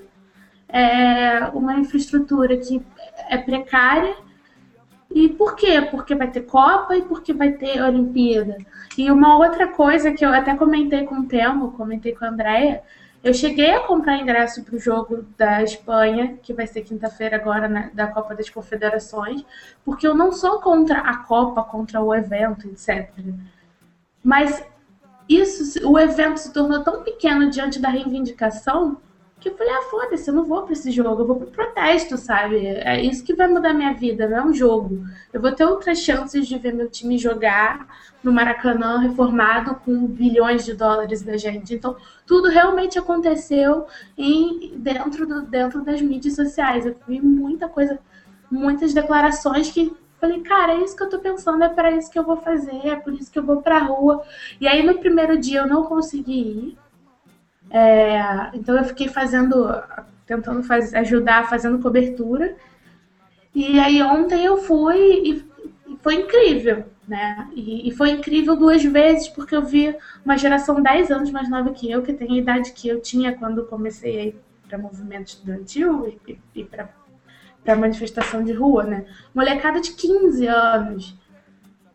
é 0.72 1.50
uma 1.54 1.74
infraestrutura 1.74 2.56
que 2.56 2.82
é 3.28 3.38
precária. 3.38 4.14
E 5.12 5.28
por 5.28 5.56
quê? 5.56 5.82
Porque 5.90 6.14
vai 6.14 6.30
ter 6.30 6.42
Copa 6.42 6.96
e 6.96 7.02
porque 7.02 7.32
vai 7.32 7.52
ter 7.52 7.82
Olimpíada. 7.82 8.56
E 8.96 9.10
uma 9.10 9.36
outra 9.36 9.68
coisa 9.68 10.12
que 10.12 10.24
eu 10.24 10.32
até 10.32 10.54
comentei 10.54 11.04
com 11.04 11.16
o 11.16 11.26
Telmo, 11.26 11.72
comentei 11.72 12.14
com 12.14 12.24
a 12.24 12.28
Andrea, 12.28 12.82
eu 13.22 13.34
cheguei 13.34 13.74
a 13.74 13.80
comprar 13.80 14.16
ingresso 14.16 14.64
para 14.64 14.76
o 14.76 14.78
jogo 14.78 15.26
da 15.36 15.62
Espanha, 15.62 16.38
que 16.42 16.54
vai 16.54 16.66
ser 16.66 16.82
quinta-feira 16.82 17.36
agora, 17.36 17.68
né, 17.68 17.90
da 17.92 18.06
Copa 18.06 18.34
das 18.34 18.48
Confederações, 18.48 19.44
porque 19.84 20.06
eu 20.06 20.14
não 20.14 20.32
sou 20.32 20.60
contra 20.60 21.00
a 21.00 21.18
Copa, 21.18 21.62
contra 21.62 22.00
o 22.00 22.14
evento, 22.14 22.66
etc. 22.68 23.10
Mas 24.24 24.64
isso, 25.28 25.86
o 25.86 25.98
evento 25.98 26.38
se 26.38 26.52
tornou 26.52 26.82
tão 26.82 27.02
pequeno 27.02 27.50
diante 27.50 27.78
da 27.78 27.90
reivindicação 27.90 28.96
que 29.40 29.48
eu 29.48 29.56
falei, 29.56 29.72
ah, 29.72 29.82
foda-se, 29.90 30.28
eu 30.28 30.34
não 30.34 30.44
vou 30.44 30.62
pra 30.62 30.74
esse 30.74 30.90
jogo, 30.90 31.22
eu 31.22 31.26
vou 31.26 31.36
pro 31.36 31.46
protesto, 31.46 32.18
sabe? 32.18 32.66
É 32.66 33.00
isso 33.00 33.24
que 33.24 33.34
vai 33.34 33.48
mudar 33.48 33.72
minha 33.72 33.94
vida, 33.94 34.28
não 34.28 34.36
é 34.36 34.44
um 34.44 34.52
jogo. 34.52 35.02
Eu 35.32 35.40
vou 35.40 35.50
ter 35.52 35.64
outras 35.64 35.98
chances 35.98 36.46
de 36.46 36.58
ver 36.58 36.74
meu 36.74 36.90
time 36.90 37.16
jogar 37.16 37.86
no 38.22 38.32
Maracanã 38.32 38.98
reformado 38.98 39.76
com 39.76 40.06
bilhões 40.06 40.64
de 40.66 40.74
dólares 40.74 41.22
da 41.22 41.38
gente. 41.38 41.74
Então, 41.74 41.96
tudo 42.26 42.48
realmente 42.48 42.98
aconteceu 42.98 43.86
em, 44.16 44.74
dentro, 44.76 45.26
do, 45.26 45.42
dentro 45.42 45.82
das 45.82 46.02
mídias 46.02 46.36
sociais. 46.36 46.84
Eu 46.84 46.94
vi 47.08 47.20
muita 47.20 47.66
coisa, 47.66 47.98
muitas 48.50 48.92
declarações 48.92 49.70
que 49.70 49.90
falei, 50.20 50.42
cara, 50.42 50.74
é 50.74 50.84
isso 50.84 50.94
que 50.94 51.02
eu 51.02 51.08
tô 51.08 51.18
pensando, 51.18 51.64
é 51.64 51.68
para 51.70 51.92
isso 51.92 52.10
que 52.10 52.18
eu 52.18 52.24
vou 52.24 52.36
fazer, 52.36 52.86
é 52.86 52.96
por 52.96 53.14
isso 53.14 53.32
que 53.32 53.38
eu 53.38 53.42
vou 53.42 53.62
pra 53.62 53.78
rua. 53.78 54.22
E 54.60 54.68
aí, 54.68 54.82
no 54.82 54.98
primeiro 54.98 55.38
dia, 55.38 55.60
eu 55.60 55.66
não 55.66 55.84
consegui 55.84 56.40
ir 56.40 56.78
é, 57.70 58.50
então 58.52 58.76
eu 58.76 58.84
fiquei 58.84 59.08
fazendo, 59.08 59.72
tentando 60.26 60.62
faz, 60.62 60.92
ajudar, 60.92 61.48
fazendo 61.48 61.78
cobertura. 61.78 62.56
E 63.54 63.78
aí 63.78 64.02
ontem 64.02 64.44
eu 64.44 64.58
fui 64.58 64.98
e, 64.98 65.44
e 65.86 65.96
foi 66.02 66.16
incrível, 66.16 66.84
né? 67.06 67.48
E, 67.54 67.88
e, 67.88 67.92
foi 67.92 68.10
incrível 68.10 68.56
duas 68.56 68.82
vezes, 68.82 69.28
porque 69.28 69.54
eu 69.54 69.62
vi 69.64 69.94
uma 70.24 70.36
geração 70.36 70.82
10 70.82 71.10
anos 71.10 71.30
mais 71.30 71.48
nova 71.48 71.72
que 71.72 71.90
eu, 71.90 72.02
que 72.02 72.12
tem 72.12 72.32
a 72.32 72.38
idade 72.38 72.72
que 72.72 72.88
eu 72.88 73.00
tinha 73.00 73.36
quando 73.36 73.66
comecei 73.66 74.18
a 74.18 74.24
ir 74.26 74.40
para 74.68 74.78
movimento 74.78 75.28
estudantil 75.28 76.16
e, 76.26 76.38
e 76.54 76.64
para 76.64 77.76
manifestação 77.76 78.44
de 78.44 78.52
rua, 78.52 78.84
né? 78.84 79.04
Molecada 79.34 79.80
de 79.80 79.92
15 79.92 80.46
anos. 80.46 81.16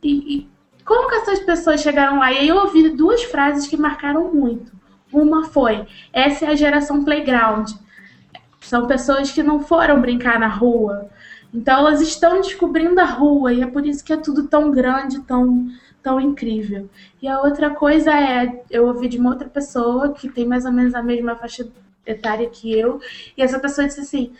E, 0.04 0.36
e 0.36 0.50
como 0.86 1.10
que 1.10 1.16
essas 1.16 1.40
pessoas 1.40 1.82
chegaram 1.82 2.20
lá? 2.20 2.32
E 2.32 2.38
aí 2.40 2.48
eu 2.48 2.58
ouvi 2.58 2.90
duas 2.90 3.24
frases 3.24 3.68
que 3.68 3.78
marcaram 3.78 4.34
muito. 4.34 4.72
Uma 5.16 5.46
foi: 5.46 5.88
essa 6.12 6.46
é 6.46 6.50
a 6.50 6.56
geração 6.56 7.04
playground. 7.06 7.72
São 8.60 8.86
pessoas 8.86 9.32
que 9.32 9.42
não 9.42 9.62
foram 9.62 10.02
brincar 10.02 10.40
na 10.40 10.48
rua. 10.48 11.10
Então 11.54 11.80
elas 11.80 12.02
estão 12.02 12.42
descobrindo 12.42 13.00
a 13.00 13.06
rua 13.06 13.54
e 13.54 13.62
é 13.62 13.68
por 13.68 13.86
isso 13.86 14.04
que 14.04 14.12
é 14.12 14.18
tudo 14.18 14.48
tão 14.48 14.72
grande, 14.72 15.22
tão 15.22 15.70
tão 16.04 16.20
incrível. 16.20 16.90
E 17.22 17.28
a 17.28 17.42
outra 17.42 17.72
coisa 17.72 18.12
é, 18.12 18.64
eu 18.70 18.86
ouvi 18.86 19.08
de 19.08 19.18
uma 19.18 19.32
outra 19.32 19.50
pessoa 19.50 20.14
que 20.14 20.30
tem 20.30 20.46
mais 20.46 20.66
ou 20.66 20.72
menos 20.72 20.94
a 20.94 21.02
mesma 21.02 21.36
faixa 21.36 21.68
etária 22.06 22.48
que 22.48 22.72
eu, 22.72 23.00
e 23.36 23.42
essa 23.42 23.58
pessoa 23.58 23.88
disse 23.88 24.02
assim: 24.02 24.34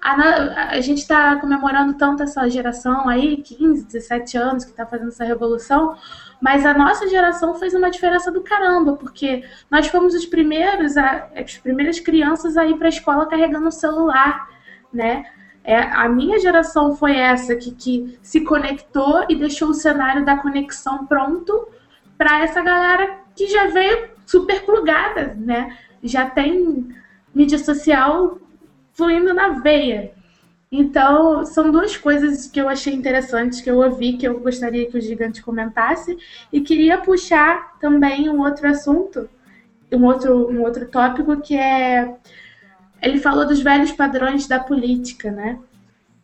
a, 0.00 0.74
a 0.76 0.80
gente 0.80 0.98
está 0.98 1.36
comemorando 1.36 1.94
tanto 1.94 2.22
essa 2.22 2.48
geração 2.48 3.08
aí, 3.08 3.38
15, 3.38 3.86
17 3.86 4.36
anos, 4.36 4.64
que 4.64 4.70
está 4.70 4.86
fazendo 4.86 5.08
essa 5.08 5.24
revolução, 5.24 5.96
mas 6.40 6.64
a 6.64 6.72
nossa 6.72 7.08
geração 7.08 7.54
fez 7.54 7.74
uma 7.74 7.90
diferença 7.90 8.30
do 8.30 8.42
caramba, 8.42 8.94
porque 8.94 9.44
nós 9.70 9.88
fomos 9.88 10.14
os 10.14 10.24
primeiros, 10.24 10.96
a, 10.96 11.28
as 11.36 11.56
primeiras 11.58 11.98
crianças 11.98 12.56
a 12.56 12.64
ir 12.64 12.76
para 12.76 12.86
a 12.86 12.90
escola 12.90 13.26
carregando 13.26 13.68
o 13.68 13.72
celular, 13.72 14.48
né? 14.92 15.24
É, 15.64 15.80
a 15.80 16.08
minha 16.08 16.38
geração 16.38 16.96
foi 16.96 17.16
essa 17.16 17.54
que, 17.54 17.72
que 17.72 18.18
se 18.22 18.40
conectou 18.40 19.26
e 19.28 19.34
deixou 19.34 19.68
o 19.68 19.74
cenário 19.74 20.24
da 20.24 20.36
conexão 20.38 21.06
pronto 21.06 21.68
para 22.16 22.42
essa 22.42 22.62
galera 22.62 23.18
que 23.36 23.46
já 23.48 23.66
veio 23.66 24.08
super 24.24 24.64
plugada, 24.64 25.34
né? 25.38 25.76
Já 26.02 26.28
tem 26.30 26.88
mídia 27.34 27.58
social 27.58 28.38
fluindo 28.92 29.34
na 29.34 29.50
veia. 29.60 30.12
Então, 30.70 31.46
são 31.46 31.70
duas 31.70 31.96
coisas 31.96 32.46
que 32.46 32.60
eu 32.60 32.68
achei 32.68 32.92
interessantes, 32.92 33.60
que 33.60 33.70
eu 33.70 33.78
ouvi, 33.78 34.18
que 34.18 34.28
eu 34.28 34.38
gostaria 34.38 34.86
que 34.86 34.98
o 34.98 35.00
Gigante 35.00 35.42
comentasse. 35.42 36.16
E 36.52 36.60
queria 36.60 36.98
puxar 36.98 37.78
também 37.78 38.28
um 38.28 38.40
outro 38.40 38.68
assunto, 38.68 39.28
um 39.90 40.04
outro, 40.04 40.50
um 40.50 40.62
outro 40.62 40.86
tópico, 40.86 41.40
que 41.40 41.56
é. 41.56 42.14
Ele 43.00 43.18
falou 43.18 43.46
dos 43.46 43.60
velhos 43.60 43.92
padrões 43.92 44.46
da 44.46 44.58
política, 44.60 45.30
né? 45.30 45.58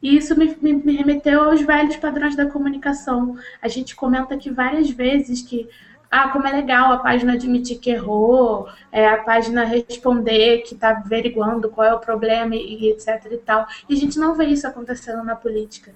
E 0.03 0.17
isso 0.19 0.39
me, 0.39 0.55
me, 0.61 0.75
me 0.75 0.97
remeteu 0.97 1.41
aos 1.45 1.63
velhos 1.63 1.97
padrões 1.97 2.37
da 2.37 2.45
comunicação. 2.45 3.39
A 3.63 3.69
gente 3.69 3.97
comenta 3.97 4.35
aqui 4.35 4.51
várias 4.51 4.91
vezes 4.91 5.41
que 5.41 5.67
ah, 6.11 6.29
como 6.29 6.47
é 6.47 6.53
legal 6.53 6.93
a 6.93 6.99
página 6.99 7.35
admitir 7.35 7.79
que 7.79 7.91
errou, 7.91 8.69
é, 8.93 9.07
a 9.09 9.23
página 9.23 9.65
responder 9.65 10.59
que 10.59 10.75
está 10.75 10.91
averiguando 10.91 11.69
qual 11.69 11.87
é 11.87 11.95
o 11.95 11.99
problema 11.99 12.55
e, 12.55 12.91
etc 12.91 13.27
e 13.31 13.37
tal. 13.39 13.67
E 13.89 13.95
a 13.95 13.97
gente 13.97 14.19
não 14.19 14.35
vê 14.35 14.47
isso 14.47 14.67
acontecendo 14.67 15.25
na 15.25 15.35
política. 15.35 15.93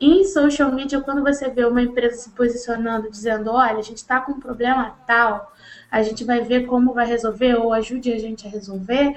Em 0.00 0.24
social 0.24 0.72
media, 0.72 1.00
quando 1.00 1.22
você 1.22 1.48
vê 1.48 1.64
uma 1.64 1.82
empresa 1.82 2.16
se 2.16 2.30
posicionando, 2.30 3.10
dizendo, 3.10 3.50
olha, 3.50 3.78
a 3.78 3.82
gente 3.82 3.98
está 3.98 4.18
com 4.18 4.32
um 4.32 4.40
problema 4.40 4.96
tal, 5.06 5.52
a 5.90 6.02
gente 6.02 6.24
vai 6.24 6.40
ver 6.40 6.66
como 6.66 6.94
vai 6.94 7.06
resolver, 7.06 7.54
ou 7.54 7.72
ajude 7.72 8.12
a 8.12 8.18
gente 8.18 8.46
a 8.46 8.50
resolver, 8.50 9.16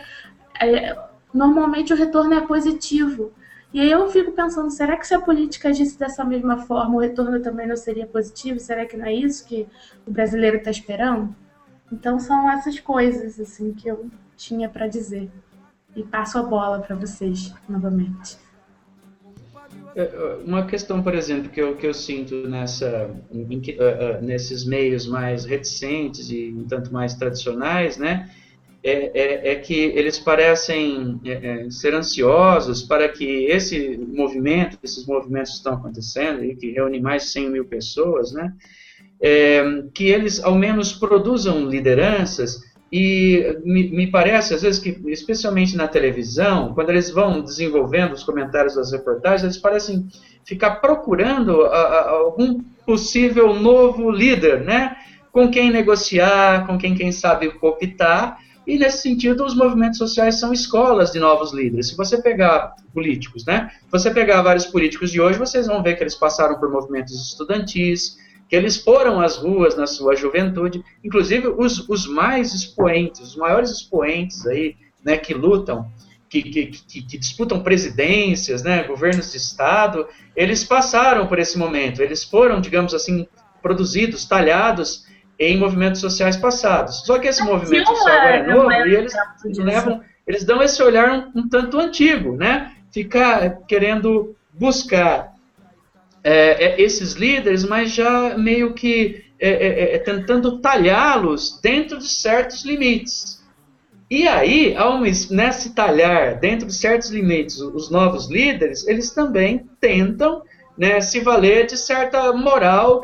é, 0.62 0.96
normalmente 1.34 1.94
o 1.94 1.96
retorno 1.96 2.34
é 2.34 2.42
positivo. 2.42 3.32
E 3.74 3.82
aí 3.82 3.92
eu 3.92 4.10
fico 4.10 4.32
pensando, 4.32 4.70
será 4.72 4.96
que 4.96 5.06
se 5.06 5.14
a 5.14 5.20
política 5.20 5.70
agisse 5.70 6.00
dessa 6.00 6.24
mesma 6.24 6.58
forma, 6.60 6.96
o 6.96 7.00
retorno 7.00 7.42
também 7.42 7.68
não 7.68 7.76
seria 7.76 8.08
positivo? 8.08 8.60
Será 8.60 8.86
que 8.86 8.96
não 8.96 9.06
é 9.06 9.14
isso 9.14 9.46
que 9.46 9.68
o 10.06 10.12
brasileiro 10.12 10.58
está 10.58 10.72
esperando? 10.72 11.36
Então 11.92 12.20
são 12.20 12.50
essas 12.50 12.80
coisas 12.80 13.40
assim 13.40 13.74
que 13.74 13.90
eu 13.90 14.10
tinha 14.36 14.70
para 14.70 14.88
dizer. 14.88 15.30
E 15.96 16.04
passo 16.04 16.38
a 16.38 16.44
bola 16.44 16.80
para 16.80 16.96
vocês 16.96 17.54
novamente. 17.68 18.38
É, 19.96 20.38
uma 20.46 20.66
questão, 20.66 21.02
por 21.02 21.16
exemplo, 21.16 21.50
que 21.50 21.60
eu, 21.60 21.76
que 21.76 21.88
eu 21.88 21.94
sinto 21.94 22.48
nessa, 22.48 23.10
uh, 23.32 24.24
nesses 24.24 24.64
meios 24.64 25.08
mais 25.08 25.44
reticentes 25.44 26.30
e 26.30 26.54
um 26.56 26.66
tanto 26.66 26.94
mais 26.94 27.16
tradicionais, 27.16 27.98
né, 27.98 28.30
é, 28.88 29.12
é, 29.14 29.52
é 29.52 29.56
que 29.56 29.74
eles 29.74 30.18
parecem 30.18 31.20
é, 31.26 31.66
é, 31.66 31.70
ser 31.70 31.94
ansiosos 31.94 32.82
para 32.82 33.10
que 33.10 33.46
esse 33.46 33.98
movimento, 33.98 34.78
esses 34.82 35.06
movimentos 35.06 35.52
que 35.52 35.58
estão 35.58 35.74
acontecendo, 35.74 36.44
e 36.46 36.56
que 36.56 36.72
reúnem 36.72 37.02
mais 37.02 37.24
de 37.24 37.30
100 37.32 37.50
mil 37.50 37.66
pessoas, 37.66 38.32
né, 38.32 38.54
é, 39.22 39.84
que 39.94 40.06
eles 40.06 40.42
ao 40.42 40.56
menos 40.56 40.94
produzam 40.94 41.66
lideranças 41.66 42.62
e 42.90 43.60
me, 43.66 43.90
me, 43.90 44.08
parece, 44.08 44.54
às 44.54 44.62
vezes, 44.62 44.80
que, 44.80 44.98
especialmente 45.08 45.76
na 45.76 45.90
televisão, 45.90 46.74
quando 46.74 46.90
eles 46.90 47.10
vão 47.10 47.42
desenvolvendo 47.42 48.14
os 48.14 48.24
comentários 48.24 48.76
das 48.76 48.94
reportagens, 48.94 49.44
eles 49.44 49.58
parecem 49.58 50.08
ficar 50.46 50.76
procurando 50.78 51.66
a, 51.66 51.78
a, 51.78 52.10
algum 52.12 52.62
possível 52.86 53.54
novo 53.54 54.10
líder, 54.10 54.64
né? 54.64 54.96
Com 55.34 55.52
quem 55.52 55.70
negociar, 55.70 56.66
com 56.66 56.78
quem, 56.78 56.96
quem 56.96 57.12
sabe, 57.12 57.52
cooptar, 57.52 58.40
e, 58.68 58.78
nesse 58.78 59.02
sentido, 59.02 59.46
os 59.46 59.56
movimentos 59.56 59.98
sociais 59.98 60.42
são 60.42 60.52
escolas 60.52 61.14
de 61.14 61.20
novos 61.20 61.54
líderes. 61.54 61.88
Se 61.88 61.96
você 61.96 62.22
pegar 62.22 62.76
políticos, 62.94 63.46
né? 63.46 63.72
Se 63.86 63.90
você 63.90 64.12
pegar 64.12 64.42
vários 64.42 64.66
políticos 64.66 65.10
de 65.10 65.22
hoje, 65.22 65.40
vocês 65.40 65.68
vão 65.68 65.82
ver 65.82 65.96
que 65.96 66.04
eles 66.04 66.16
passaram 66.16 66.60
por 66.60 66.70
movimentos 66.70 67.14
estudantis, 67.16 68.18
que 68.50 68.56
eles 68.58 68.76
foram 68.76 69.22
às 69.22 69.38
ruas 69.38 69.78
na 69.78 69.88
sua 69.88 70.18
juventude, 70.18 70.84
inclusive 71.02 71.48
os, 71.48 71.88
os 71.88 72.06
mais 72.08 72.54
expoentes, 72.54 73.22
os 73.22 73.36
maiores 73.38 73.72
expoentes 73.72 74.46
aí, 74.46 74.76
né, 75.04 75.16
que 75.16 75.34
lutam, 75.34 75.90
que, 76.30 76.42
que, 76.42 76.66
que, 76.66 77.02
que, 77.04 77.18
disputam 77.18 77.64
presidências, 77.64 78.64
né, 78.64 78.84
governos 78.84 79.32
de 79.32 79.38
Estado, 79.38 80.06
eles 80.36 80.66
passaram 80.66 81.26
por 81.28 81.40
esse 81.40 81.58
momento, 81.58 82.02
eles 82.02 82.26
foram, 82.26 82.60
digamos 82.60 82.94
assim, 82.94 83.26
produzidos, 83.62 84.26
talhados 84.26 85.07
em 85.40 85.58
movimentos 85.58 86.02
sociais 86.02 86.36
passados. 86.36 87.04
Só 87.06 87.20
que 87.20 87.28
esse 87.28 87.44
movimento 87.44 87.88
social 87.88 88.18
agora 88.18 88.36
é 88.36 88.48
novo 88.48 88.72
e 88.72 88.96
eles 88.96 89.14
levam, 89.58 90.02
eles 90.26 90.44
dão 90.44 90.62
esse 90.62 90.82
olhar 90.82 91.32
um, 91.36 91.42
um 91.42 91.50
tanto 91.50 91.80
antigo, 91.80 92.36
né? 92.36 92.74
Ficar 92.92 93.62
querendo 93.68 94.36
buscar 94.54 95.34
é, 96.24 96.66
é, 96.66 96.82
esses 96.82 97.14
líderes, 97.14 97.64
mas 97.64 97.92
já 97.92 98.38
meio 98.38 98.74
que 98.74 99.24
é, 99.40 99.50
é, 99.50 99.96
é 99.96 100.00
tentando 100.00 100.60
talhá-los 100.60 101.60
dentro 101.62 102.00
de 102.00 102.08
certos 102.08 102.66
limites. 102.66 103.38
E 104.10 104.26
aí, 104.28 104.76
ao 104.76 105.02
nesse 105.02 105.76
talhar 105.76 106.40
dentro 106.40 106.66
de 106.66 106.74
certos 106.74 107.10
limites, 107.10 107.60
os 107.60 107.92
novos 107.92 108.30
líderes, 108.30 108.88
eles 108.88 109.12
também 109.12 109.70
tentam 109.80 110.42
né, 110.78 111.02
se 111.02 111.20
valer 111.20 111.66
de 111.66 111.78
certa 111.78 112.32
moral, 112.34 113.02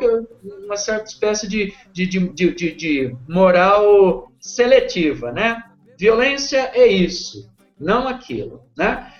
uma 0.63 0.77
certa 0.77 1.05
espécie 1.05 1.47
de, 1.47 1.73
de, 1.91 2.05
de, 2.05 2.53
de, 2.53 2.71
de 2.71 3.15
moral 3.27 4.31
seletiva, 4.39 5.31
né? 5.31 5.63
Violência 5.97 6.71
é 6.73 6.85
isso, 6.85 7.49
não 7.79 8.07
aquilo, 8.07 8.61
né? 8.77 9.11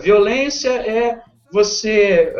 violência 0.00 0.70
é 0.70 1.20
você 1.52 2.34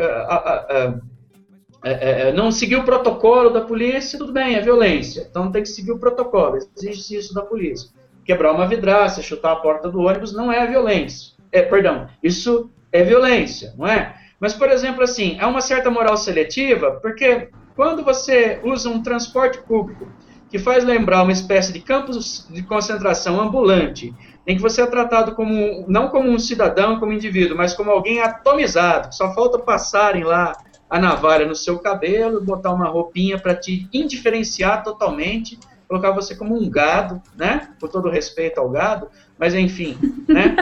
não 2.35 2.51
seguir 2.51 2.77
o 2.77 2.83
protocolo 2.83 3.49
da 3.49 3.61
polícia, 3.61 4.17
tudo 4.17 4.33
bem, 4.33 4.55
é 4.55 4.61
violência. 4.61 5.27
Então 5.29 5.51
tem 5.51 5.61
que 5.61 5.69
seguir 5.69 5.91
o 5.91 5.99
protocolo, 5.99 6.57
exige 6.57 7.17
isso 7.17 7.33
da 7.33 7.41
polícia. 7.41 7.89
Quebrar 8.25 8.53
uma 8.53 8.67
vidraça, 8.67 9.21
chutar 9.21 9.51
a 9.51 9.57
porta 9.57 9.89
do 9.89 10.01
ônibus 10.01 10.33
não 10.33 10.51
é 10.51 10.65
violência. 10.65 11.33
É, 11.51 11.61
perdão, 11.61 12.07
isso 12.21 12.71
é 12.91 13.03
violência, 13.03 13.73
não 13.77 13.85
é? 13.87 14.15
Mas, 14.43 14.53
por 14.53 14.69
exemplo, 14.69 15.01
assim, 15.01 15.37
há 15.39 15.47
uma 15.47 15.61
certa 15.61 15.89
moral 15.89 16.17
seletiva, 16.17 16.99
porque 17.01 17.47
quando 17.77 18.03
você 18.03 18.59
usa 18.61 18.89
um 18.89 19.01
transporte 19.01 19.57
público 19.59 20.05
que 20.49 20.59
faz 20.59 20.83
lembrar 20.83 21.23
uma 21.23 21.31
espécie 21.31 21.71
de 21.71 21.79
campos 21.79 22.45
de 22.49 22.61
concentração 22.61 23.39
ambulante, 23.39 24.13
em 24.45 24.57
que 24.57 24.61
você 24.61 24.81
é 24.81 24.85
tratado 24.85 25.33
como 25.33 25.85
não 25.87 26.09
como 26.09 26.29
um 26.29 26.37
cidadão, 26.37 26.99
como 26.99 27.13
indivíduo, 27.13 27.55
mas 27.55 27.73
como 27.73 27.89
alguém 27.89 28.19
atomizado, 28.19 29.15
só 29.15 29.33
falta 29.33 29.57
passarem 29.59 30.25
lá 30.25 30.51
a 30.89 30.99
navalha 30.99 31.45
no 31.45 31.55
seu 31.55 31.79
cabelo, 31.79 32.43
botar 32.43 32.73
uma 32.73 32.89
roupinha 32.89 33.39
para 33.39 33.55
te 33.55 33.87
indiferenciar 33.93 34.83
totalmente, 34.83 35.57
colocar 35.87 36.11
você 36.11 36.35
como 36.35 36.53
um 36.53 36.69
gado, 36.69 37.21
né? 37.37 37.69
Com 37.79 37.87
todo 37.87 38.09
respeito 38.09 38.59
ao 38.59 38.69
gado, 38.69 39.07
mas 39.39 39.55
enfim, 39.55 39.97
né? 40.27 40.53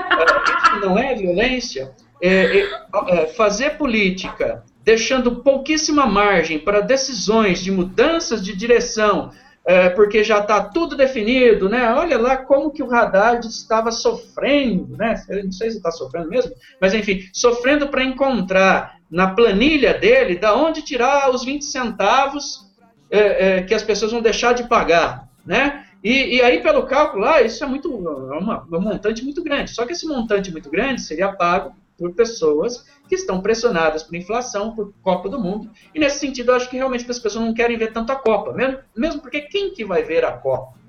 Isso 0.68 0.80
não 0.86 1.00
é 1.00 1.16
violência. 1.16 1.92
É, 2.22 2.60
é, 2.60 2.70
é, 3.08 3.28
fazer 3.28 3.72
política 3.78 4.64
deixando 4.84 5.38
pouquíssima 5.38 6.06
margem 6.06 6.60
para 6.60 6.82
decisões 6.82 7.60
de 7.60 7.72
mudanças 7.72 8.44
de 8.44 8.56
direção, 8.56 9.32
é, 9.66 9.90
porque 9.90 10.24
já 10.24 10.40
está 10.40 10.64
tudo 10.64 10.96
definido, 10.96 11.70
né? 11.70 11.94
Olha 11.94 12.18
lá 12.18 12.38
como 12.38 12.72
que 12.72 12.82
o 12.82 12.94
Haddad 12.94 13.48
estava 13.48 13.92
sofrendo, 13.92 14.98
né? 14.98 15.22
Eu 15.30 15.44
não 15.44 15.52
sei 15.52 15.70
se 15.72 15.78
está 15.78 15.92
sofrendo 15.92 16.30
mesmo, 16.30 16.52
mas 16.80 16.94
enfim, 16.94 17.28
sofrendo 17.32 17.88
para 17.88 18.04
encontrar 18.04 18.98
na 19.10 19.32
planilha 19.32 19.94
dele 19.94 20.38
da 20.38 20.56
onde 20.56 20.82
tirar 20.82 21.30
os 21.30 21.44
20 21.44 21.64
centavos 21.66 22.72
é, 23.10 23.58
é, 23.58 23.64
que 23.64 23.74
as 23.74 23.84
pessoas 23.84 24.12
vão 24.12 24.22
deixar 24.22 24.54
de 24.54 24.64
pagar, 24.64 25.28
né? 25.46 25.86
E, 26.04 26.38
e, 26.38 26.42
aí, 26.42 26.62
pelo 26.62 26.88
cálculo 26.88 27.24
lá, 27.24 27.42
isso 27.44 27.64
é 27.64 27.68
muito 27.68 27.88
é 28.34 28.38
uma, 28.38 28.66
um 28.72 28.82
montante 28.82 29.24
muito 29.24 29.44
grande. 29.44 29.70
Só 29.70 29.86
que 29.86 29.94
esse 29.94 30.08
montante 30.08 30.52
muito 30.52 30.68
grande 30.70 31.02
seria 31.02 31.32
pago 31.32 31.76
por 32.02 32.14
pessoas 32.14 32.84
que 33.08 33.14
estão 33.14 33.42
pressionadas 33.42 34.02
por 34.02 34.16
inflação, 34.16 34.76
por 34.76 34.92
Copa 35.04 35.30
do 35.30 35.40
Mundo. 35.40 35.70
E 35.94 36.00
nesse 36.00 36.18
sentido, 36.18 36.50
eu 36.50 36.56
acho 36.56 36.68
que 36.68 36.78
realmente 36.78 37.10
as 37.10 37.20
pessoas 37.20 37.46
não 37.46 37.54
querem 37.54 37.78
ver 37.78 37.94
tanto 37.94 38.12
a 38.12 38.16
Copa, 38.16 38.54
mesmo, 38.54 38.80
mesmo 38.98 39.22
porque 39.22 39.42
quem 39.42 39.72
que 39.72 39.86
vai 39.86 40.02
ver 40.02 40.26
a 40.26 40.32
Copa? 40.32 40.80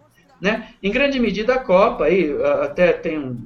Né? 0.40 0.70
Em 0.82 0.90
grande 0.90 1.20
medida, 1.20 1.54
a 1.54 1.58
Copa, 1.58 2.06
aí, 2.06 2.34
até 2.62 2.92
tem 2.92 3.38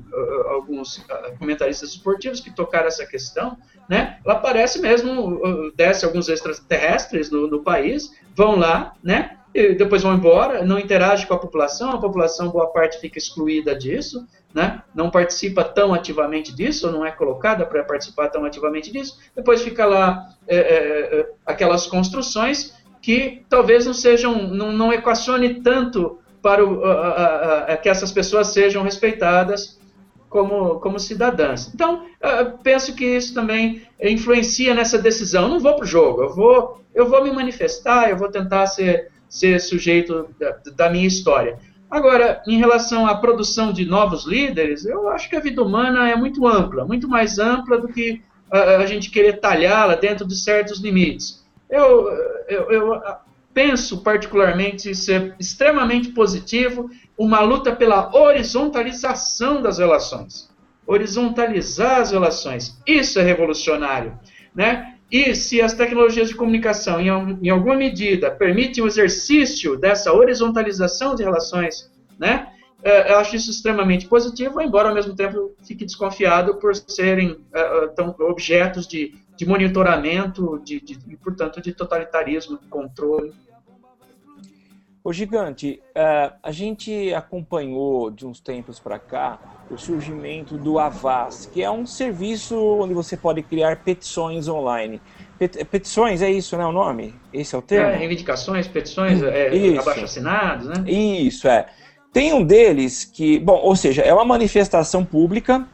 alguns 0.47 1.05
comentaristas 1.39 1.91
esportivos 1.91 2.41
que 2.41 2.55
tocaram 2.55 2.87
essa 2.87 3.05
questão, 3.05 3.59
né? 3.89 4.19
ela 4.25 4.37
parece 4.37 4.81
mesmo, 4.81 5.73
desce 5.75 6.05
alguns 6.05 6.29
extraterrestres 6.29 7.31
no, 7.31 7.49
no 7.49 7.64
país, 7.64 8.12
vão 8.35 8.57
lá, 8.57 8.95
né? 9.03 9.37
e 9.53 9.75
depois 9.75 10.03
vão 10.03 10.14
embora, 10.14 10.64
não 10.64 10.79
interage 10.79 11.27
com 11.27 11.35
a 11.35 11.39
população, 11.39 11.93
a 11.93 11.99
população, 11.99 12.51
boa 12.51 12.69
parte, 12.69 13.01
fica 13.01 13.19
excluída 13.19 13.75
disso, 13.75 14.27
né? 14.57 14.82
não 14.94 15.11
participa 15.11 15.62
tão 15.62 15.92
ativamente 15.92 16.50
disso, 16.50 16.86
ou 16.86 16.92
não 16.92 17.04
é 17.04 17.12
colocada 17.12 17.66
para 17.66 17.84
participar 17.84 18.28
tão 18.28 18.42
ativamente 18.42 18.90
disso, 18.90 19.18
depois 19.36 19.61
fica 19.61 19.84
lá 19.84 20.30
é, 20.48 20.57
é, 20.57 21.20
é, 21.20 21.30
aquelas 21.44 21.86
construções 21.86 22.74
que 23.02 23.44
talvez 23.50 23.84
não 23.84 23.92
sejam, 23.92 24.48
não, 24.48 24.72
não 24.72 24.90
equacione 24.90 25.61
tanto 25.61 26.18
para 26.40 26.64
o, 26.64 26.82
a, 26.86 26.92
a, 26.92 27.59
a, 27.74 27.76
que 27.76 27.86
essas 27.86 28.11
pessoas 28.11 28.46
sejam 28.48 28.82
respeitadas 28.82 29.78
como, 30.30 30.80
como 30.80 30.98
cidadãs. 30.98 31.70
Então, 31.74 32.07
penso 32.62 32.94
que 32.94 33.04
isso 33.04 33.34
também 33.34 33.82
influencia 34.00 34.74
nessa 34.74 34.98
decisão. 34.98 35.50
não 35.50 35.61
vou 35.61 35.74
para 35.74 35.84
o 35.84 35.86
jogo, 35.86 36.22
eu 36.22 36.34
vou, 36.34 36.80
eu 36.94 37.07
vou 37.07 37.22
me 37.22 37.30
manifestar, 37.30 38.09
eu 38.09 38.16
vou 38.16 38.30
tentar 38.30 38.66
ser, 38.68 39.11
ser 39.28 39.61
sujeito 39.61 40.30
da, 40.40 40.57
da 40.74 40.90
minha 40.90 41.07
história. 41.07 41.59
Agora, 41.91 42.43
em 42.47 42.59
relação 42.59 43.07
à 43.07 43.14
produção 43.14 43.72
de 43.72 43.84
novos 43.84 44.26
líderes, 44.26 44.84
eu 44.84 45.09
acho 45.09 45.28
que 45.30 45.37
a 45.37 45.41
vida 45.41 45.62
humana 45.62 46.09
é 46.09 46.16
muito 46.16 46.47
ampla, 46.47 46.84
muito 46.84 47.09
mais 47.09 47.39
ampla 47.39 47.78
do 47.78 47.89
que 47.89 48.22
a, 48.51 48.76
a 48.78 48.87
gente 48.87 49.11
querer 49.11 49.41
talhá-la 49.41 49.95
dentro 49.95 50.26
de 50.26 50.37
certos 50.37 50.80
limites. 50.80 51.45
Eu, 51.70 52.09
eu, 52.49 52.70
eu 52.70 53.03
penso 53.55 54.03
particularmente 54.03 54.95
ser 54.95 55.34
extremamente 55.39 56.11
positivo 56.11 56.91
uma 57.16 57.41
luta 57.41 57.74
pela 57.74 58.14
horizontalização 58.14 59.62
das 59.62 59.78
relações. 59.78 60.51
Horizontalizar 60.87 62.01
as 62.01 62.11
relações. 62.11 62.78
Isso 62.87 63.18
é 63.18 63.22
revolucionário. 63.22 64.18
Né? 64.55 64.95
E 65.11 65.34
se 65.34 65.62
as 65.62 65.72
tecnologias 65.72 66.28
de 66.28 66.34
comunicação, 66.34 67.00
em, 67.00 67.09
em 67.42 67.48
alguma 67.48 67.76
medida, 67.76 68.30
permitem 68.30 68.82
o 68.82 68.86
exercício 68.86 69.76
dessa 69.76 70.12
horizontalização 70.12 71.14
de 71.14 71.22
relações, 71.22 71.90
né? 72.18 72.52
É, 72.82 73.12
eu 73.12 73.18
acho 73.18 73.34
isso 73.34 73.50
extremamente 73.50 74.07
positivo, 74.07 74.61
embora 74.61 74.88
ao 74.88 74.94
mesmo 74.94 75.14
tempo 75.14 75.54
fique 75.66 75.84
desconfiado 75.84 76.57
por 76.57 76.74
serem 76.74 77.36
é, 77.52 77.86
tão, 77.88 78.14
objetos 78.20 78.86
de, 78.86 79.14
de 79.36 79.46
monitoramento 79.46 80.61
de, 80.64 80.80
de, 80.80 80.98
e, 81.09 81.16
portanto, 81.16 81.61
de 81.61 81.72
totalitarismo, 81.72 82.59
controle. 82.70 83.32
O 85.02 85.12
Gigante, 85.12 85.80
uh, 85.90 86.36
a 86.42 86.50
gente 86.50 87.14
acompanhou 87.14 88.11
de 88.11 88.26
uns 88.26 88.40
tempos 88.40 88.80
para 88.80 88.98
cá 88.98 89.38
o 89.71 89.77
surgimento 89.77 90.57
do 90.57 90.79
Avaz, 90.79 91.49
que 91.53 91.62
é 91.62 91.71
um 91.71 91.87
serviço 91.87 92.57
onde 92.57 92.95
você 92.95 93.17
pode 93.17 93.43
criar 93.43 93.77
petições 93.77 94.49
online. 94.49 95.01
Pet 95.39 95.64
petições, 95.64 96.23
é 96.23 96.31
isso, 96.31 96.57
né, 96.57 96.64
o 96.64 96.73
nome? 96.73 97.14
Esse 97.33 97.55
é 97.55 97.59
o 97.59 97.62
termo? 97.62 97.91
É, 97.91 97.97
reivindicações, 97.97 98.69
petições, 98.69 99.23
é, 99.23 99.77
abaixo-assinados, 99.79 100.69
né? 100.69 100.85
Isso, 100.91 101.49
é. 101.49 101.67
Tem 102.12 102.33
um 102.33 102.43
deles 102.43 103.05
que, 103.05 103.39
bom, 103.39 103.61
ou 103.62 103.77
seja, 103.77 104.03
é 104.03 104.14
uma 104.14 104.25
manifestação 104.25 105.05
pública 105.05 105.67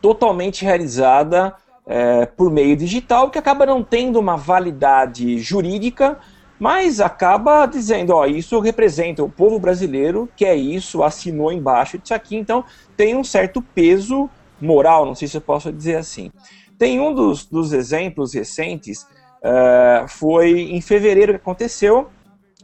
totalmente 0.00 0.64
realizada 0.64 1.54
é, 1.86 2.26
por 2.26 2.50
meio 2.50 2.76
digital 2.76 3.30
que 3.30 3.38
acaba 3.38 3.66
não 3.66 3.82
tendo 3.82 4.18
uma 4.18 4.36
validade 4.36 5.38
jurídica, 5.38 6.18
mas 6.58 7.00
acaba 7.00 7.66
dizendo, 7.66 8.14
ó, 8.14 8.24
isso 8.26 8.58
representa 8.60 9.22
o 9.22 9.28
povo 9.28 9.58
brasileiro, 9.58 10.28
que 10.34 10.44
é 10.44 10.56
isso, 10.56 11.02
assinou 11.02 11.52
embaixo 11.52 11.98
disso 11.98 12.14
aqui, 12.14 12.36
então 12.36 12.64
tem 12.96 13.16
um 13.16 13.24
certo 13.24 13.60
peso 13.60 14.28
moral, 14.60 15.04
não 15.04 15.14
sei 15.14 15.28
se 15.28 15.36
eu 15.36 15.40
posso 15.40 15.72
dizer 15.72 15.96
assim. 15.96 16.30
Tem 16.78 17.00
um 17.00 17.14
dos, 17.14 17.44
dos 17.46 17.72
exemplos 17.72 18.34
recentes, 18.34 19.02
uh, 19.02 20.08
foi 20.08 20.60
em 20.60 20.80
fevereiro 20.80 21.32
que 21.32 21.40
aconteceu, 21.40 22.08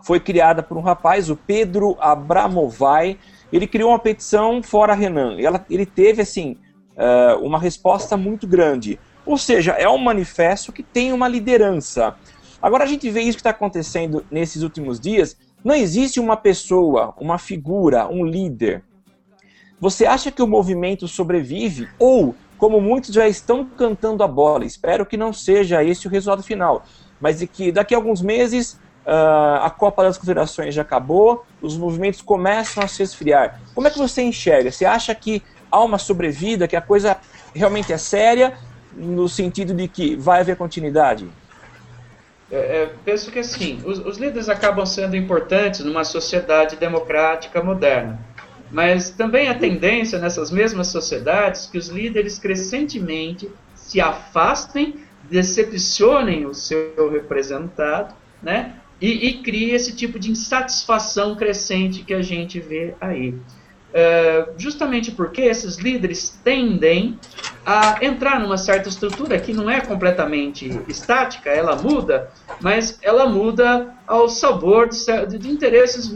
foi 0.02 0.20
criada 0.20 0.62
por 0.62 0.76
um 0.76 0.80
rapaz, 0.80 1.30
o 1.30 1.36
Pedro 1.36 1.96
Abramovai, 2.00 3.18
ele 3.52 3.66
criou 3.66 3.90
uma 3.90 3.98
petição 3.98 4.62
fora 4.62 4.94
Renan, 4.94 5.38
ela, 5.38 5.64
ele 5.70 5.86
teve, 5.86 6.22
assim, 6.22 6.56
uh, 6.96 7.38
uma 7.44 7.58
resposta 7.58 8.16
muito 8.16 8.46
grande, 8.46 8.98
ou 9.24 9.38
seja, 9.38 9.72
é 9.72 9.88
um 9.88 9.98
manifesto 9.98 10.72
que 10.72 10.82
tem 10.82 11.12
uma 11.12 11.28
liderança, 11.28 12.16
Agora 12.62 12.84
a 12.84 12.86
gente 12.86 13.10
vê 13.10 13.22
isso 13.22 13.36
que 13.36 13.40
está 13.40 13.50
acontecendo 13.50 14.24
nesses 14.30 14.62
últimos 14.62 15.00
dias. 15.00 15.36
Não 15.64 15.74
existe 15.74 16.20
uma 16.20 16.36
pessoa, 16.36 17.12
uma 17.18 17.36
figura, 17.36 18.06
um 18.08 18.24
líder. 18.24 18.84
Você 19.82 20.06
acha 20.06 20.30
que 20.30 20.40
o 20.40 20.46
movimento 20.46 21.08
sobrevive? 21.08 21.88
Ou, 21.98 22.36
como 22.56 22.80
muitos 22.80 23.12
já 23.12 23.26
estão 23.26 23.64
cantando 23.64 24.22
a 24.22 24.28
bola, 24.28 24.64
espero 24.64 25.04
que 25.04 25.16
não 25.16 25.32
seja 25.32 25.82
esse 25.82 26.06
o 26.06 26.10
resultado 26.10 26.40
final, 26.40 26.84
mas 27.20 27.40
de 27.40 27.48
que 27.48 27.72
daqui 27.72 27.92
a 27.92 27.98
alguns 27.98 28.22
meses 28.22 28.74
uh, 29.04 29.58
a 29.60 29.70
Copa 29.76 30.04
das 30.04 30.16
Confederações 30.16 30.72
já 30.72 30.82
acabou, 30.82 31.44
os 31.60 31.76
movimentos 31.76 32.22
começam 32.22 32.80
a 32.80 32.86
se 32.86 33.02
esfriar. 33.02 33.60
Como 33.74 33.88
é 33.88 33.90
que 33.90 33.98
você 33.98 34.22
enxerga? 34.22 34.70
Você 34.70 34.84
acha 34.84 35.12
que 35.16 35.42
há 35.68 35.80
uma 35.80 35.98
sobrevida, 35.98 36.68
que 36.68 36.76
a 36.76 36.80
coisa 36.80 37.16
realmente 37.52 37.92
é 37.92 37.98
séria, 37.98 38.56
no 38.94 39.28
sentido 39.28 39.74
de 39.74 39.88
que 39.88 40.14
vai 40.14 40.42
haver 40.42 40.54
continuidade? 40.54 41.28
É, 42.52 42.82
é, 42.82 42.90
penso 43.04 43.32
que 43.32 43.40
assim, 43.40 43.82
os, 43.84 43.98
os, 43.98 44.18
líderes 44.18 44.48
acabam 44.48 44.86
sendo 44.86 45.16
importantes 45.16 45.80
numa 45.80 46.04
sociedade 46.04 46.76
democrática 46.76 47.60
moderna. 47.64 48.30
Mas 48.72 49.10
também 49.10 49.48
a 49.48 49.54
tendência 49.54 50.18
nessas 50.18 50.50
mesmas 50.50 50.88
sociedades 50.88 51.66
que 51.66 51.76
os 51.76 51.88
líderes 51.88 52.38
crescentemente 52.38 53.50
se 53.74 54.00
afastem, 54.00 54.96
decepcionem 55.30 56.46
o 56.46 56.54
seu 56.54 57.10
representado, 57.10 58.14
né? 58.42 58.76
E, 58.98 59.28
e 59.28 59.42
cria 59.42 59.76
esse 59.76 59.94
tipo 59.94 60.18
de 60.18 60.30
insatisfação 60.30 61.36
crescente 61.36 62.02
que 62.02 62.14
a 62.14 62.22
gente 62.22 62.58
vê 62.60 62.94
aí. 62.98 63.34
É, 63.92 64.48
justamente 64.56 65.10
porque 65.10 65.42
esses 65.42 65.76
líderes 65.76 66.40
tendem 66.42 67.18
a 67.66 67.98
entrar 68.00 68.40
numa 68.40 68.56
certa 68.56 68.88
estrutura 68.88 69.38
que 69.38 69.52
não 69.52 69.70
é 69.70 69.82
completamente 69.82 70.80
estática, 70.88 71.50
ela 71.50 71.76
muda, 71.76 72.30
mas 72.60 72.98
ela 73.02 73.28
muda 73.28 73.94
ao 74.06 74.30
sabor 74.30 74.88
de, 74.88 75.38
de 75.38 75.48
interesses 75.50 76.10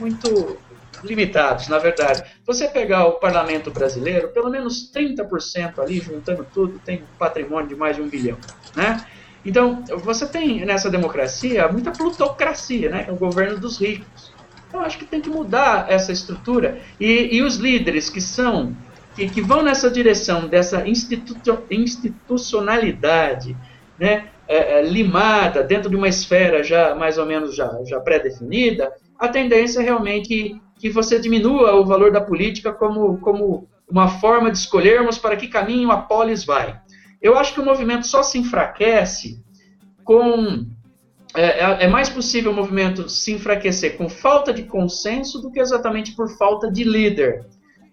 muito 0.00 0.58
limitados, 1.02 1.68
na 1.68 1.78
verdade. 1.78 2.22
Você 2.46 2.68
pegar 2.68 3.06
o 3.06 3.12
parlamento 3.12 3.70
brasileiro, 3.70 4.28
pelo 4.28 4.50
menos 4.50 4.90
30% 4.92 5.78
ali, 5.78 6.00
juntando 6.00 6.46
tudo, 6.52 6.78
tem 6.78 7.02
patrimônio 7.18 7.68
de 7.68 7.74
mais 7.74 7.96
de 7.96 8.02
um 8.02 8.08
bilhão, 8.08 8.38
né? 8.76 9.04
Então, 9.44 9.82
você 10.04 10.26
tem 10.26 10.64
nessa 10.64 10.88
democracia 10.88 11.66
muita 11.68 11.90
plutocracia, 11.90 12.90
né? 12.90 13.06
O 13.10 13.16
governo 13.16 13.58
dos 13.58 13.80
ricos. 13.80 14.32
Eu 14.72 14.80
acho 14.80 14.98
que 14.98 15.04
tem 15.04 15.20
que 15.20 15.28
mudar 15.28 15.86
essa 15.90 16.12
estrutura. 16.12 16.78
E, 16.98 17.36
e 17.36 17.42
os 17.42 17.56
líderes 17.56 18.08
que 18.08 18.20
são, 18.20 18.74
que, 19.14 19.28
que 19.28 19.40
vão 19.40 19.62
nessa 19.62 19.90
direção 19.90 20.46
dessa 20.46 20.88
institu 20.88 21.36
institucionalidade, 21.70 23.56
né, 23.98 24.28
é, 24.48 24.78
é, 24.78 24.82
limada 24.82 25.62
dentro 25.62 25.90
de 25.90 25.96
uma 25.96 26.08
esfera 26.08 26.62
já 26.64 26.94
mais 26.94 27.18
ou 27.18 27.26
menos 27.26 27.54
já, 27.54 27.70
já 27.84 28.00
pré-definida, 28.00 28.92
a 29.18 29.28
tendência 29.28 29.80
é 29.80 29.82
realmente 29.82 30.60
que, 30.82 30.90
você 30.90 31.20
diminua 31.20 31.76
o 31.76 31.86
valor 31.86 32.10
da 32.10 32.20
política 32.20 32.72
como, 32.72 33.18
como 33.18 33.68
uma 33.88 34.08
forma 34.08 34.50
de 34.50 34.58
escolhermos 34.58 35.16
para 35.16 35.36
que 35.36 35.46
caminho 35.46 35.92
a 35.92 35.96
polis 35.96 36.44
vai. 36.44 36.80
Eu 37.20 37.38
acho 37.38 37.54
que 37.54 37.60
o 37.60 37.64
movimento 37.64 38.06
só 38.06 38.20
se 38.20 38.36
enfraquece 38.36 39.40
com 40.02 40.66
é, 41.34 41.44
é, 41.44 41.84
é, 41.84 41.88
mais 41.88 42.08
possível 42.10 42.50
o 42.50 42.54
movimento 42.54 43.08
se 43.08 43.32
enfraquecer 43.32 43.96
com 43.96 44.08
falta 44.08 44.52
de 44.52 44.64
consenso 44.64 45.40
do 45.40 45.50
que 45.50 45.60
exatamente 45.60 46.16
por 46.16 46.28
falta 46.36 46.70
de 46.70 46.84
líder. 46.84 47.46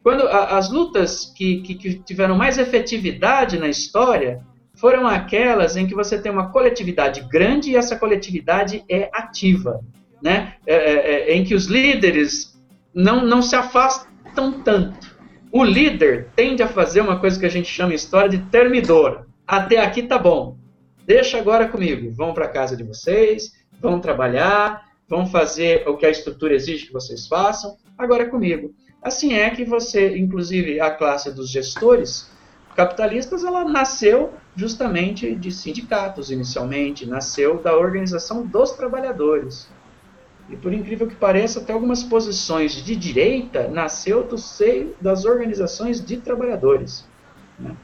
Quando 0.03 0.27
a, 0.27 0.57
as 0.57 0.69
lutas 0.69 1.31
que, 1.35 1.61
que, 1.61 1.75
que, 1.75 1.99
tiveram 1.99 2.35
mais 2.35 2.57
efetividade 2.57 3.57
na 3.57 3.69
história 3.69 4.41
foram 4.75 5.07
aquelas 5.07 5.77
em 5.77 5.87
que 5.87 5.95
você 5.95 6.19
tem 6.19 6.31
uma 6.31 6.51
coletividade 6.51 7.21
grande 7.29 7.69
e 7.69 7.75
essa 7.77 7.95
coletividade 7.95 8.83
é 8.89 9.09
ativa, 9.13 9.79
né? 10.21 10.55
É, 10.65 10.75
é, 10.75 11.31
é 11.31 11.35
em 11.35 11.43
que 11.43 11.55
os 11.55 11.65
líderes 11.65 12.58
não, 12.93 13.25
não 13.25 13.41
se 13.41 13.55
afastam 13.55 14.61
tanto. 14.63 15.17
O 15.51 15.63
líder 15.63 16.29
tende 16.35 16.61
a 16.61 16.67
fazer 16.67 17.01
uma 17.01 17.19
coisa 17.19 17.39
que 17.39 17.45
a 17.45 17.49
gente 17.49 17.67
chama 17.67 17.93
em 17.93 17.95
história 17.95 18.29
de 18.29 18.37
termidor. 18.49 19.25
Até 19.47 19.79
aqui 19.79 20.03
tá 20.03 20.17
bom 20.17 20.59
Deixa 21.09 21.39
agora 21.39 21.67
comigo. 21.67 22.11
Vão 22.11 22.35
para 22.35 22.47
casa 22.47 22.77
de 22.77 22.83
vocês, 22.83 23.51
vão 23.81 23.99
trabalhar, 23.99 24.85
vão 25.07 25.25
fazer 25.25 25.89
o 25.89 25.97
que 25.97 26.05
a 26.05 26.09
estrutura 26.11 26.53
exige 26.53 26.85
que 26.85 26.93
vocês 26.93 27.25
façam. 27.25 27.77
Agora 27.97 28.21
é 28.21 28.27
comigo. 28.27 28.75
Assim 29.01 29.33
é 29.33 29.49
que 29.49 29.65
você, 29.65 30.15
inclusive 30.15 30.79
a 30.79 30.91
classe 30.91 31.33
dos 31.33 31.49
gestores 31.49 32.29
capitalistas, 32.75 33.43
ela 33.43 33.63
nasceu 33.63 34.33
justamente 34.55 35.33
de 35.33 35.51
sindicatos 35.51 36.29
inicialmente, 36.29 37.07
nasceu 37.07 37.59
da 37.59 37.75
organização 37.75 38.45
dos 38.45 38.73
trabalhadores. 38.73 39.67
E 40.49 40.55
por 40.55 40.73
incrível 40.73 41.07
que 41.07 41.15
pareça, 41.15 41.59
até 41.59 41.73
algumas 41.73 42.03
posições 42.03 42.73
de 42.73 42.95
direita 42.95 43.67
nasceu 43.67 44.23
do 44.23 44.37
seio 44.37 44.95
das 44.99 45.25
organizações 45.25 46.03
de 46.03 46.17
trabalhadores. 46.17 47.05
Né? 47.59 47.75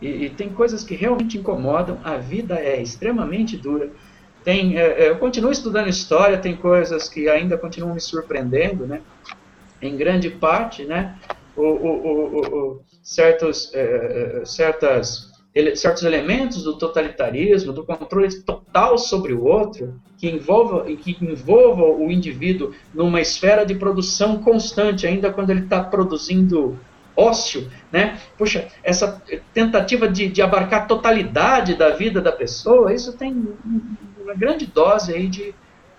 E, 0.00 0.26
e, 0.26 0.30
tem 0.30 0.50
coisas 0.50 0.84
que 0.84 0.94
realmente 0.94 1.38
incomodam, 1.38 1.98
a 2.04 2.16
vida 2.16 2.56
é 2.56 2.80
extremamente 2.80 3.56
dura. 3.56 3.90
Tem, 4.44 4.78
é, 4.78 5.08
eu 5.08 5.16
continuo 5.18 5.50
estudando 5.50 5.88
história, 5.88 6.38
tem 6.38 6.56
coisas 6.56 7.08
que 7.08 7.28
ainda 7.28 7.56
continuam 7.58 7.94
me 7.94 8.00
surpreendendo, 8.00 8.86
né? 8.86 9.02
Em 9.80 9.96
grande 9.96 10.30
parte, 10.30 10.84
né? 10.84 11.18
O, 11.54 11.62
o, 11.62 12.40
o, 12.40 12.80
certos, 13.02 13.70
é, 13.74 14.42
certas 14.44 15.30
ele, 15.54 15.74
certos 15.76 16.04
elementos 16.04 16.62
do 16.62 16.78
totalitarismo, 16.78 17.72
do 17.72 17.84
controle 17.84 18.32
total 18.42 18.96
sobre 18.96 19.32
o 19.32 19.44
outro, 19.44 20.00
que 20.20 20.28
envolva, 20.28 20.84
que 20.84 21.16
envolva 21.22 21.82
o 21.82 22.10
indivíduo 22.10 22.74
numa 22.92 23.22
esfera 23.22 23.64
de 23.64 23.74
produção 23.74 24.36
constante, 24.42 25.06
ainda 25.06 25.32
quando 25.32 25.48
ele 25.48 25.60
está 25.60 25.82
produzindo 25.82 26.78
ócio, 27.16 27.70
né? 27.90 28.18
Puxa, 28.36 28.68
essa 28.84 29.20
tentativa 29.54 30.06
de, 30.06 30.28
de 30.28 30.42
abarcar 30.42 30.82
a 30.82 30.84
totalidade 30.84 31.74
da 31.74 31.88
vida 31.90 32.20
da 32.20 32.30
pessoa, 32.30 32.92
isso 32.92 33.14
tem 33.14 33.48
uma 34.22 34.34
grande 34.34 34.66
dose 34.66 35.14
aí 35.14 35.26
de, 35.26 35.54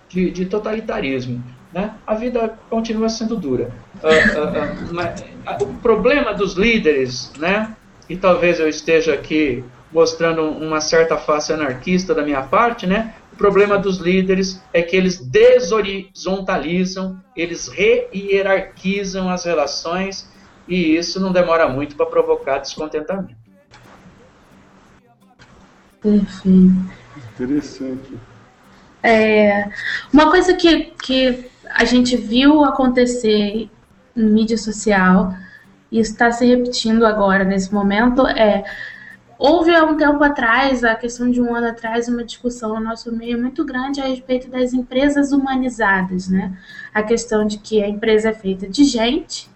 de, 0.08 0.30
de 0.30 0.46
totalitarismo. 0.46 1.42
Né? 1.72 1.92
A 2.06 2.14
vida 2.14 2.58
continua 2.70 3.08
sendo 3.08 3.36
dura. 3.36 3.72
Uh, 4.02 4.92
uh, 4.92 5.64
uh, 5.64 5.64
o 5.64 5.74
problema 5.78 6.32
dos 6.32 6.54
líderes, 6.54 7.32
né? 7.38 7.74
e 8.08 8.16
talvez 8.16 8.60
eu 8.60 8.68
esteja 8.68 9.14
aqui 9.14 9.64
mostrando 9.92 10.42
uma 10.42 10.80
certa 10.80 11.16
face 11.16 11.52
anarquista 11.52 12.14
da 12.14 12.22
minha 12.22 12.42
parte, 12.42 12.86
né? 12.86 13.14
O 13.42 13.44
problema 13.44 13.76
dos 13.76 13.98
líderes 13.98 14.62
é 14.72 14.82
que 14.82 14.96
eles 14.96 15.18
deshorizontalizam, 15.18 17.20
eles 17.34 17.66
re-hierarquizam 17.66 19.28
as 19.28 19.44
relações 19.44 20.30
e 20.68 20.96
isso 20.96 21.18
não 21.18 21.32
demora 21.32 21.68
muito 21.68 21.96
para 21.96 22.06
provocar 22.06 22.58
descontentamento. 22.58 23.34
Perfeito. 26.00 26.92
Interessante. 27.34 28.16
É, 29.02 29.68
uma 30.12 30.30
coisa 30.30 30.54
que, 30.54 30.92
que 31.02 31.50
a 31.68 31.84
gente 31.84 32.16
viu 32.16 32.62
acontecer 32.62 33.68
em 34.16 34.24
mídia 34.24 34.56
social 34.56 35.34
e 35.90 35.98
está 35.98 36.30
se 36.30 36.46
repetindo 36.46 37.04
agora 37.04 37.42
nesse 37.42 37.74
momento 37.74 38.24
é 38.24 38.62
houve 39.42 39.74
há 39.74 39.84
um 39.84 39.96
tempo 39.96 40.22
atrás, 40.22 40.84
a 40.84 40.94
questão 40.94 41.28
de 41.28 41.42
um 41.42 41.52
ano 41.52 41.66
atrás, 41.66 42.06
uma 42.06 42.22
discussão 42.22 42.76
no 42.76 42.80
nosso 42.80 43.10
meio 43.10 43.40
muito 43.40 43.64
grande 43.64 44.00
a 44.00 44.04
respeito 44.04 44.48
das 44.48 44.72
empresas 44.72 45.32
humanizadas, 45.32 46.28
né? 46.28 46.56
A 46.94 47.02
questão 47.02 47.44
de 47.44 47.58
que 47.58 47.82
a 47.82 47.88
empresa 47.88 48.28
é 48.28 48.32
feita 48.32 48.68
de 48.68 48.84
gente 48.84 49.50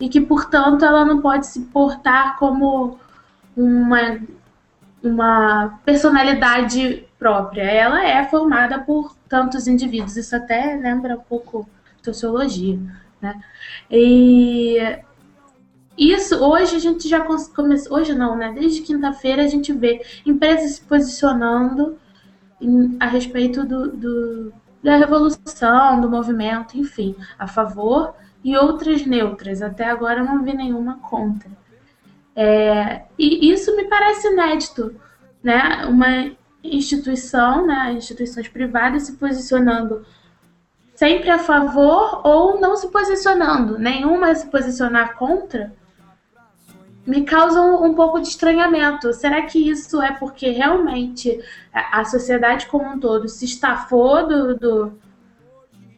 e 0.00 0.08
que, 0.08 0.18
portanto, 0.18 0.82
ela 0.82 1.04
não 1.04 1.20
pode 1.20 1.46
se 1.46 1.60
portar 1.66 2.38
como 2.38 2.98
uma, 3.54 4.18
uma 5.02 5.78
personalidade 5.84 7.04
própria. 7.18 7.64
Ela 7.64 8.02
é 8.02 8.24
formada 8.24 8.78
por 8.78 9.14
tantos 9.28 9.68
indivíduos. 9.68 10.16
Isso 10.16 10.34
até 10.34 10.74
lembra 10.76 11.16
um 11.16 11.20
pouco 11.20 11.68
sociologia, 12.02 12.78
né? 13.20 13.38
E 13.90 14.78
isso, 15.98 16.36
hoje 16.36 16.76
a 16.76 16.78
gente 16.78 17.08
já 17.08 17.26
começou, 17.54 17.98
hoje 17.98 18.14
não, 18.14 18.36
né? 18.36 18.52
Desde 18.52 18.82
quinta-feira 18.82 19.42
a 19.42 19.48
gente 19.48 19.72
vê 19.72 20.00
empresas 20.24 20.76
se 20.76 20.80
posicionando 20.82 21.98
em, 22.60 22.96
a 23.00 23.06
respeito 23.06 23.64
do, 23.64 23.90
do, 23.90 24.52
da 24.80 24.96
revolução, 24.96 26.00
do 26.00 26.08
movimento, 26.08 26.78
enfim, 26.78 27.16
a 27.36 27.48
favor 27.48 28.14
e 28.44 28.56
outras 28.56 29.04
neutras. 29.04 29.60
Até 29.60 29.86
agora 29.86 30.20
eu 30.20 30.24
não 30.24 30.44
vi 30.44 30.54
nenhuma 30.54 30.98
contra. 30.98 31.50
É, 32.36 33.02
e 33.18 33.50
isso 33.50 33.74
me 33.74 33.84
parece 33.84 34.28
inédito, 34.28 34.94
né? 35.42 35.84
Uma 35.86 36.30
instituição, 36.62 37.66
né? 37.66 37.92
instituições 37.92 38.48
privadas 38.48 39.04
se 39.04 39.12
posicionando 39.14 40.04
sempre 40.94 41.30
a 41.30 41.38
favor 41.38 42.20
ou 42.24 42.60
não 42.60 42.76
se 42.76 42.88
posicionando, 42.88 43.78
nenhuma 43.78 44.34
se 44.34 44.46
posicionar 44.48 45.16
contra 45.16 45.72
me 47.08 47.24
causa 47.24 47.62
um, 47.62 47.94
pouco 47.94 48.20
de 48.20 48.28
estranhamento. 48.28 49.14
Será 49.14 49.40
que 49.42 49.58
isso 49.58 50.00
é 50.02 50.12
porque 50.12 50.50
realmente 50.50 51.42
a, 51.72 52.00
a 52.00 52.04
sociedade 52.04 52.66
como 52.66 52.84
um 52.84 53.00
todo 53.00 53.26
se 53.28 53.46
estafou 53.46 54.28
do, 54.28 54.54
do, 54.54 54.92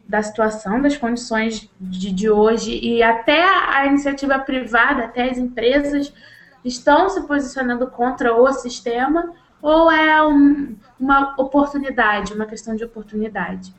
da 0.07 0.23
situação, 0.23 0.81
das 0.81 0.95
condições 0.95 1.69
de, 1.77 2.13
de 2.13 2.29
hoje 2.29 2.79
e 2.81 3.03
até 3.03 3.43
a 3.43 3.85
iniciativa 3.87 4.39
privada, 4.39 5.03
até 5.03 5.29
as 5.29 5.37
empresas 5.37 6.13
estão 6.63 7.09
se 7.09 7.27
posicionando 7.27 7.87
contra 7.87 8.33
o 8.33 8.49
sistema 8.53 9.33
ou 9.61 9.91
é 9.91 10.25
um, 10.25 10.77
uma 10.97 11.35
oportunidade, 11.37 12.33
uma 12.33 12.45
questão 12.45 12.73
de 12.73 12.85
oportunidade? 12.85 13.75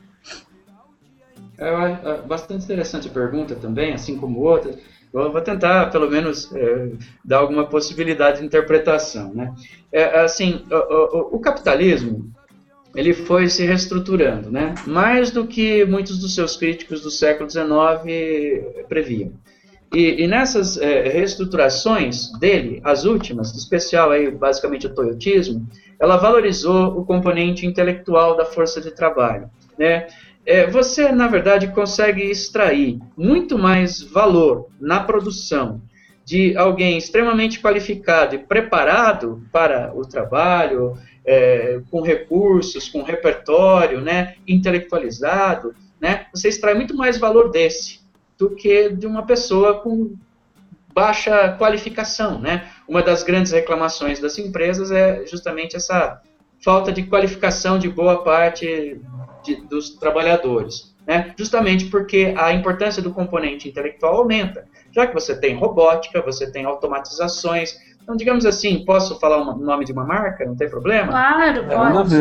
É, 1.57 1.67
é 1.67 2.21
bastante 2.21 2.63
interessante 2.63 3.07
a 3.07 3.11
pergunta 3.11 3.55
também, 3.55 3.93
assim 3.93 4.19
como 4.19 4.39
outras 4.41 4.92
vou 5.13 5.41
tentar, 5.41 5.91
pelo 5.91 6.09
menos, 6.09 6.51
é, 6.55 6.89
dar 7.23 7.37
alguma 7.37 7.65
possibilidade 7.65 8.39
de 8.39 8.45
interpretação. 8.45 9.31
Né? 9.33 9.53
É, 9.91 10.21
assim, 10.21 10.65
o, 10.71 11.35
o, 11.35 11.35
o, 11.35 11.39
capitalismo 11.39 12.33
ele 12.95 13.13
foi 13.13 13.47
se 13.47 13.63
reestruturando, 13.63 14.51
né? 14.51 14.73
mais 14.87 15.29
do 15.29 15.45
que 15.45 15.85
muitos 15.85 16.19
dos 16.19 16.33
seus 16.33 16.57
críticos 16.57 17.01
do 17.01 17.11
século 17.11 17.49
XIX 17.49 18.85
previam. 18.89 19.31
E, 19.93 20.23
e 20.23 20.27
nessas 20.27 20.77
é, 20.77 21.07
reestruturações 21.07 22.31
dele, 22.39 22.81
as 22.83 23.05
últimas, 23.05 23.53
em 23.53 23.57
especial 23.57 24.09
aí, 24.09 24.31
basicamente 24.31 24.87
o 24.87 24.95
toyotismo, 24.95 25.67
ela 25.99 26.17
valorizou 26.17 26.99
o 26.99 27.05
componente 27.05 27.67
intelectual 27.67 28.35
da 28.35 28.45
força 28.45 28.81
de 28.81 28.89
trabalho. 28.89 29.49
Né? 29.77 30.07
É, 30.45 30.69
você, 30.69 31.11
na 31.11 31.27
verdade, 31.27 31.67
consegue 31.67 32.23
extrair 32.23 32.99
muito 33.17 33.57
mais 33.57 34.01
valor 34.01 34.67
na 34.79 34.99
produção 34.99 35.81
de 36.25 36.55
alguém 36.55 36.97
extremamente 36.97 37.59
qualificado 37.59 38.35
e 38.35 38.39
preparado 38.39 39.41
para 39.51 39.93
o 39.93 40.05
trabalho, 40.05 40.97
é, 41.25 41.81
com 41.91 42.01
recursos, 42.01 42.89
com 42.89 43.03
repertório, 43.03 44.01
né, 44.01 44.35
intelectualizado, 44.47 45.75
né, 45.99 46.27
você 46.33 46.49
extrai 46.49 46.73
muito 46.73 46.95
mais 46.95 47.17
valor 47.17 47.49
desse 47.49 48.01
do 48.37 48.49
que 48.49 48.89
de 48.89 49.07
uma 49.07 49.25
pessoa 49.25 49.79
com 49.79 50.15
baixa 50.93 51.55
qualificação, 51.57 52.39
né? 52.39 52.69
Uma 52.87 53.01
das 53.01 53.23
grandes 53.23 53.51
reclamações 53.51 54.19
das 54.19 54.37
empresas 54.37 54.91
é 54.91 55.25
justamente 55.25 55.75
essa 55.75 56.21
falta 56.63 56.91
de 56.91 57.03
qualificação 57.03 57.79
de 57.79 57.89
boa 57.89 58.23
parte 58.23 58.99
de, 59.43 59.55
dos 59.67 59.91
trabalhadores. 59.91 60.93
Né? 61.05 61.33
Justamente 61.37 61.85
porque 61.85 62.33
a 62.37 62.53
importância 62.53 63.01
do 63.01 63.11
componente 63.11 63.67
intelectual 63.67 64.17
aumenta, 64.17 64.65
já 64.91 65.05
que 65.05 65.13
você 65.13 65.35
tem 65.35 65.55
robótica, 65.55 66.21
você 66.21 66.49
tem 66.49 66.65
automatizações. 66.65 67.77
Então, 68.01 68.15
digamos 68.15 68.45
assim, 68.45 68.83
posso 68.85 69.19
falar 69.19 69.37
o 69.37 69.57
nome 69.57 69.85
de 69.85 69.91
uma 69.91 70.05
marca? 70.05 70.45
Não 70.45 70.55
tem 70.55 70.69
problema? 70.69 71.11
Claro, 71.11 71.65
pode. 71.67 72.15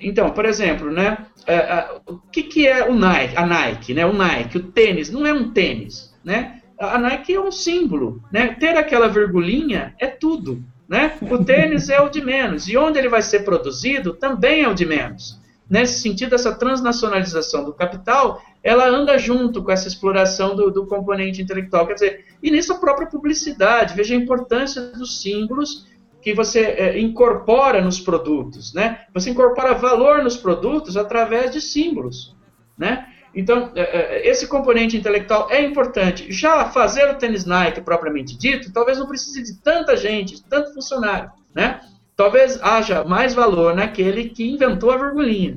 Então, 0.00 0.30
por 0.30 0.44
exemplo, 0.44 0.90
né, 0.90 1.18
é, 1.46 1.54
é, 1.54 1.88
o 2.06 2.18
que, 2.18 2.44
que 2.44 2.66
é 2.66 2.88
o 2.88 2.94
Nike, 2.94 3.36
a 3.36 3.44
Nike, 3.44 3.94
né, 3.94 4.06
o 4.06 4.12
Nike, 4.12 4.58
o 4.58 4.62
tênis, 4.62 5.10
não 5.10 5.26
é 5.26 5.32
um 5.32 5.50
tênis, 5.50 6.14
né? 6.24 6.60
A 6.78 6.96
Nike 6.96 7.34
é 7.34 7.40
um 7.40 7.50
símbolo, 7.50 8.22
né? 8.32 8.56
Ter 8.60 8.76
aquela 8.76 9.08
virgulinha 9.08 9.94
é 9.98 10.06
tudo, 10.06 10.62
né? 10.88 11.14
O 11.22 11.44
tênis 11.44 11.88
é 11.88 12.00
o 12.00 12.08
de 12.08 12.24
menos 12.24 12.68
e 12.68 12.76
onde 12.76 12.96
ele 12.96 13.08
vai 13.08 13.20
ser 13.20 13.40
produzido 13.40 14.14
também 14.14 14.62
é 14.62 14.68
o 14.68 14.74
de 14.74 14.86
menos 14.86 15.40
nesse 15.68 16.00
sentido, 16.00 16.34
essa 16.34 16.54
transnacionalização 16.54 17.64
do 17.64 17.72
capital, 17.72 18.42
ela 18.62 18.88
anda 18.88 19.18
junto 19.18 19.62
com 19.62 19.70
essa 19.70 19.88
exploração 19.88 20.56
do, 20.56 20.70
do, 20.70 20.86
componente 20.86 21.42
intelectual. 21.42 21.86
Quer 21.86 21.94
dizer, 21.94 22.24
e 22.42 22.50
nisso 22.50 22.72
a 22.72 22.78
própria 22.78 23.06
publicidade, 23.06 23.94
veja 23.94 24.14
a 24.14 24.18
importância 24.18 24.82
dos 24.82 25.20
símbolos 25.20 25.86
que 26.20 26.34
você 26.34 26.60
é, 26.60 26.98
incorpora 26.98 27.80
nos 27.80 28.00
produtos, 28.00 28.74
né? 28.74 29.02
Você 29.14 29.30
incorpora 29.30 29.74
valor 29.74 30.22
nos 30.22 30.36
produtos 30.36 30.96
através 30.96 31.52
de 31.52 31.60
símbolos, 31.60 32.34
né? 32.76 33.06
Então, 33.34 33.70
é, 33.74 33.82
é, 33.82 34.28
esse 34.28 34.48
componente 34.48 34.96
intelectual 34.96 35.48
é 35.50 35.62
importante. 35.62 36.32
Já 36.32 36.64
fazer 36.70 37.08
o 37.10 37.14
tênis 37.14 37.44
Nike 37.44 37.80
propriamente 37.80 38.36
dito, 38.36 38.72
talvez 38.72 38.98
não 38.98 39.06
precise 39.06 39.42
de 39.42 39.60
tanta 39.60 39.96
gente, 39.96 40.36
de 40.36 40.42
tanto 40.42 40.74
funcionário, 40.74 41.30
né? 41.54 41.80
Talvez 42.18 42.60
haja 42.60 43.04
mais 43.04 43.32
valor 43.32 43.76
naquele 43.76 44.28
que 44.28 44.44
inventou 44.44 44.90
a 44.90 44.96
virgulinha, 44.96 45.56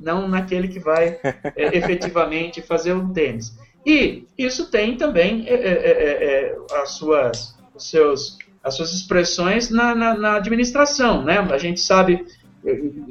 não 0.00 0.26
naquele 0.26 0.66
que 0.66 0.80
vai 0.80 1.20
é, 1.54 1.76
efetivamente 1.76 2.62
fazer 2.62 2.94
o 2.94 3.12
tênis. 3.12 3.54
E 3.84 4.26
isso 4.36 4.70
tem 4.70 4.96
também 4.96 5.44
é, 5.46 5.52
é, 5.52 5.70
é, 5.70 6.24
é 6.24 6.56
as, 6.80 6.92
suas, 6.92 7.54
os 7.74 7.90
seus, 7.90 8.38
as 8.64 8.74
suas 8.74 8.94
expressões 8.94 9.68
na, 9.68 9.94
na, 9.94 10.14
na, 10.16 10.36
administração. 10.36 11.22
Né? 11.22 11.38
A 11.38 11.58
gente 11.58 11.80
sabe, 11.80 12.26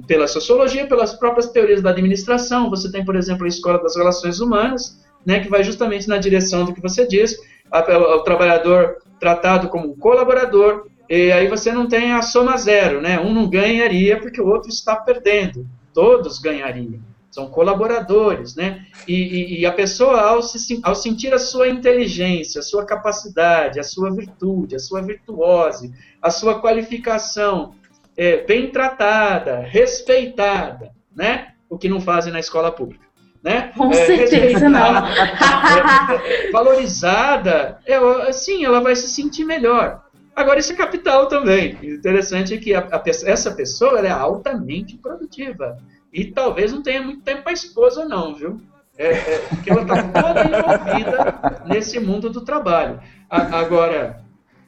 pela 0.08 0.28
sociologia, 0.28 0.88
pelas 0.88 1.14
próprias 1.14 1.52
teorias 1.52 1.84
da 1.84 1.92
administração, 1.92 2.68
você 2.68 2.92
tem, 2.92 3.06
por 3.06 3.16
exemplo, 3.16 3.46
a 3.46 3.48
Escola 3.48 3.78
das 3.78 3.96
Relações 3.96 4.40
Humanas, 4.40 5.00
né, 5.24 5.40
que 5.40 5.50
vai 5.50 5.64
justamente 5.64 6.08
na 6.08 6.18
direção 6.18 6.66
do 6.66 6.74
que 6.74 6.82
você 6.82 7.08
diz, 7.08 7.36
o 7.72 8.20
trabalhador 8.22 8.98
tratado 9.20 9.70
como 9.70 9.92
um 9.92 9.96
colaborador, 9.96 10.88
e 11.10 11.32
aí 11.32 11.48
você 11.48 11.72
não 11.72 11.88
tem 11.88 12.14
a 12.14 12.22
soma 12.22 12.58
zero, 12.58 13.02
né? 13.02 13.20
Um 13.20 13.34
não 13.34 13.50
ganharia 13.50 14.20
porque 14.20 14.42
o 14.42 14.48
outro 14.48 14.70
está 14.70 14.96
perdendo. 14.96 15.66
todos 15.94 16.40
ganhariam. 16.40 17.02
São 17.32 17.50
colaboradores, 17.50 18.56
né? 18.56 18.86
E, 19.08 19.14
e, 19.14 19.60
e 19.60 19.66
a 19.66 19.72
pessoa, 19.72 20.22
ao, 20.22 20.42
se, 20.42 20.80
ao 20.84 20.96
sentir 20.96 21.34
a 21.34 21.40
sua 21.40 21.68
inteligência, 21.68 22.60
a 22.60 22.64
sua 22.64 22.86
capacidade, 22.86 23.80
a 23.80 23.84
sua 23.84 24.12
virtude, 24.12 24.76
a 24.76 24.80
sua 24.80 25.02
virtuose, 25.02 25.94
a 26.22 26.30
sua 26.30 26.60
qualificação 26.60 27.76
é, 28.18 28.44
bem 28.46 28.72
tratada, 28.72 29.60
respeitada, 29.60 30.92
né? 31.16 31.50
O 31.70 31.78
que 31.78 31.88
não 31.88 32.02
fazem 32.02 32.34
na 32.34 32.40
escola 32.40 32.72
pública. 32.72 33.06
Né? 33.44 33.72
Com 33.78 33.92
é, 33.92 34.06
certeza 34.06 34.68
não. 34.68 35.06
É, 35.68 36.52
valorizada, 36.52 37.80
é, 37.86 38.32
sim, 38.32 38.66
ela 38.66 38.80
vai 38.82 38.96
se 38.96 39.08
sentir 39.10 39.46
melhor. 39.46 40.07
Agora, 40.38 40.60
é 40.60 40.74
capital 40.74 41.28
também. 41.28 41.80
Interessante 41.82 42.54
é 42.54 42.58
que 42.58 42.72
a, 42.72 42.82
a, 42.82 43.04
essa 43.08 43.56
pessoa 43.56 44.06
é 44.06 44.12
altamente 44.12 44.96
produtiva. 44.96 45.80
E 46.14 46.26
talvez 46.26 46.72
não 46.72 46.84
tenha 46.84 47.02
muito 47.02 47.24
tempo 47.24 47.42
para 47.42 47.52
a 47.52 47.56
esposa, 47.56 48.06
não, 48.06 48.36
viu? 48.36 48.62
É, 48.96 49.14
é, 49.14 49.38
porque 49.50 49.72
ela 49.72 49.82
está 49.82 50.04
toda 50.04 50.44
envolvida 50.46 51.64
nesse 51.66 52.00
mundo 52.00 52.30
do 52.30 52.42
trabalho. 52.42 53.02
A, 53.28 53.58
agora, 53.58 54.24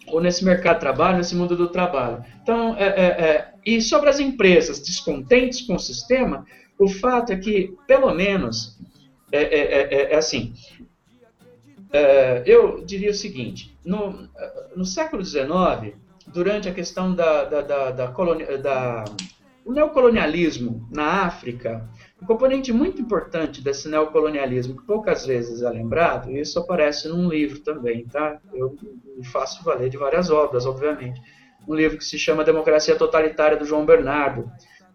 ou 0.07 0.19
nesse 0.19 0.43
mercado 0.43 0.77
de 0.77 0.79
trabalho, 0.79 1.17
nesse 1.17 1.35
mundo 1.35 1.55
do 1.55 1.67
trabalho. 1.67 2.25
Então, 2.41 2.75
é, 2.75 2.87
é, 2.87 3.05
é, 3.05 3.53
e 3.63 3.79
sobre 3.79 4.09
as 4.09 4.19
empresas 4.19 4.79
descontentes 4.79 5.61
com 5.61 5.75
o 5.75 5.79
sistema, 5.79 6.47
o 6.79 6.89
fato 6.89 7.31
é 7.31 7.37
que, 7.37 7.75
pelo 7.85 8.11
menos, 8.11 8.75
é, 9.31 9.43
é, 9.43 10.13
é 10.13 10.15
assim, 10.15 10.51
eu 12.45 12.83
diria 12.83 13.11
o 13.11 13.13
seguinte, 13.13 13.77
no, 13.89 14.29
no 14.75 14.85
século 14.85 15.25
XIX, 15.25 15.95
durante 16.27 16.69
a 16.69 16.73
questão 16.73 17.13
da, 17.15 17.43
da, 17.45 17.61
da, 17.61 17.91
da, 17.91 18.07
colonia, 18.09 18.57
da 18.59 19.03
o 19.65 19.73
neocolonialismo 19.73 20.87
na 20.91 21.25
África, 21.25 21.87
um 22.21 22.25
componente 22.25 22.71
muito 22.71 23.01
importante 23.01 23.61
desse 23.61 23.89
neocolonialismo, 23.89 24.77
que 24.77 24.85
poucas 24.85 25.25
vezes 25.25 25.61
é 25.61 25.69
lembrado, 25.69 26.31
e 26.31 26.39
isso 26.39 26.59
aparece 26.59 27.07
num 27.07 27.27
livro 27.27 27.59
também, 27.59 28.05
tá? 28.05 28.39
Eu 28.53 28.75
faço 29.31 29.63
valer 29.63 29.89
de 29.89 29.97
várias 29.97 30.29
obras, 30.29 30.65
obviamente. 30.65 31.21
Um 31.67 31.75
livro 31.75 31.97
que 31.97 32.05
se 32.05 32.17
chama 32.17 32.43
Democracia 32.43 32.95
Totalitária, 32.95 33.57
do 33.57 33.65
João 33.65 33.85
Bernardo. 33.85 34.49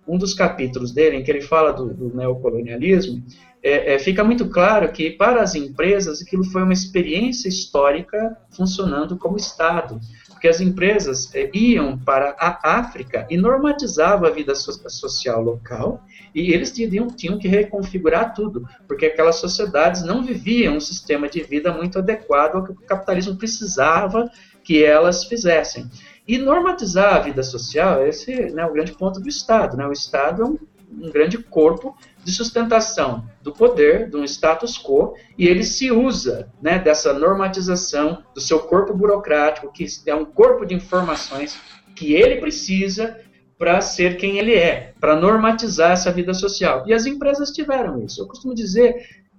Um 0.08 0.18
dos 0.18 0.34
capítulos 0.34 0.92
dele, 0.92 1.16
em 1.16 1.22
que 1.22 1.30
ele 1.30 1.40
fala 1.40 1.72
do, 1.72 1.92
do 1.92 2.16
neocolonialismo, 2.16 3.24
é, 3.64 3.94
é, 3.94 3.98
fica 3.98 4.22
muito 4.22 4.48
claro 4.48 4.92
que, 4.92 5.10
para 5.10 5.42
as 5.42 5.54
empresas, 5.54 6.20
aquilo 6.20 6.44
foi 6.44 6.62
uma 6.62 6.72
experiência 6.72 7.48
histórica 7.48 8.36
funcionando 8.50 9.16
como 9.16 9.36
Estado 9.36 9.98
porque 10.44 10.48
as 10.50 10.60
empresas 10.60 11.34
eh, 11.34 11.48
iam 11.54 11.96
para 11.96 12.36
a 12.38 12.78
África 12.78 13.26
e 13.30 13.36
normatizavam 13.38 14.28
a 14.28 14.30
vida 14.30 14.54
so 14.54 14.72
social 14.90 15.40
local 15.40 16.04
e 16.34 16.52
eles 16.52 16.70
tinham, 16.70 17.06
tinham 17.08 17.38
que 17.38 17.48
reconfigurar 17.48 18.34
tudo, 18.34 18.68
porque 18.86 19.06
aquelas 19.06 19.36
sociedades 19.36 20.04
não 20.04 20.22
viviam 20.22 20.76
um 20.76 20.80
sistema 20.80 21.30
de 21.30 21.42
vida 21.42 21.72
muito 21.72 21.98
adequado 21.98 22.56
ao 22.56 22.64
que 22.64 22.72
o 22.72 22.74
capitalismo 22.74 23.36
precisava 23.36 24.30
que 24.62 24.84
elas 24.84 25.24
fizessem. 25.24 25.90
E 26.28 26.36
normatizar 26.36 27.14
a 27.14 27.20
vida 27.20 27.42
social, 27.42 28.06
esse 28.06 28.30
é 28.30 28.50
né, 28.50 28.66
o 28.66 28.72
grande 28.74 28.92
ponto 28.92 29.20
do 29.20 29.28
Estado. 29.30 29.78
Né? 29.78 29.86
O 29.86 29.92
Estado 29.92 30.42
é 30.42 30.44
um, 30.44 30.58
um 31.06 31.10
grande 31.10 31.38
corpo 31.38 31.96
de 32.24 32.32
sustentação 32.32 33.24
do 33.42 33.52
poder, 33.52 34.08
de 34.08 34.16
um 34.16 34.24
status 34.24 34.78
quo, 34.78 35.14
e 35.36 35.46
ele 35.46 35.62
se 35.62 35.90
usa 35.90 36.50
né, 36.60 36.78
dessa 36.78 37.12
normatização 37.12 38.22
do 38.34 38.40
seu 38.40 38.60
corpo 38.60 38.94
burocrático, 38.94 39.72
que 39.72 39.86
é 40.06 40.14
um 40.14 40.24
corpo 40.24 40.64
de 40.64 40.74
informações 40.74 41.58
que 41.94 42.14
ele 42.14 42.40
precisa 42.40 43.16
para 43.58 43.80
ser 43.80 44.16
quem 44.16 44.38
ele 44.38 44.54
é, 44.54 44.92
para 44.98 45.14
normatizar 45.14 45.92
essa 45.92 46.10
vida 46.10 46.34
social. 46.34 46.84
E 46.86 46.92
as 46.92 47.06
empresas 47.06 47.50
tiveram 47.50 48.02
isso. 48.02 48.20
Eu 48.20 48.26
costumo 48.26 48.54
dizer, 48.54 48.94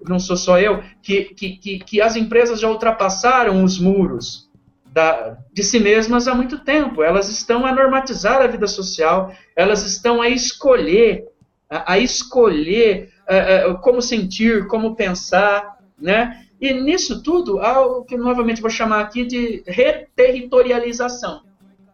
não 0.07 0.19
sou 0.19 0.38
só 0.38 0.59
eu, 0.59 0.81
que, 1.01 1.25
que, 1.25 1.57
que, 1.57 1.79
que 1.79 2.01
as 2.01 2.15
empresas 2.15 2.59
já 2.59 2.69
ultrapassaram 2.69 3.63
os 3.63 3.77
muros 3.77 4.49
da, 4.86 5.38
de 5.51 5.61
si 5.61 5.79
mesmas 5.79 6.27
há 6.27 6.33
muito 6.33 6.59
tempo. 6.59 7.03
Elas 7.03 7.29
estão 7.29 7.65
a 7.65 7.73
normatizar 7.73 8.41
a 8.41 8.47
vida 8.47 8.67
social, 8.67 9.33
elas 9.55 9.83
estão 9.83 10.21
a 10.21 10.29
escolher 10.29 11.25
a, 11.70 11.93
a 11.93 11.99
escolher 11.99 13.11
uh, 13.30 13.72
uh, 13.72 13.82
como 13.82 14.01
sentir, 14.01 14.68
como 14.68 14.95
pensar, 14.95 15.78
né? 15.97 16.45
E 16.59 16.74
nisso 16.74 17.22
tudo 17.22 17.59
há 17.59 17.82
o 17.86 18.03
que 18.03 18.18
novamente 18.18 18.61
vou 18.61 18.70
chamar 18.70 19.01
aqui 19.01 19.26
de 19.26 19.63
reterritorialização. 19.68 21.43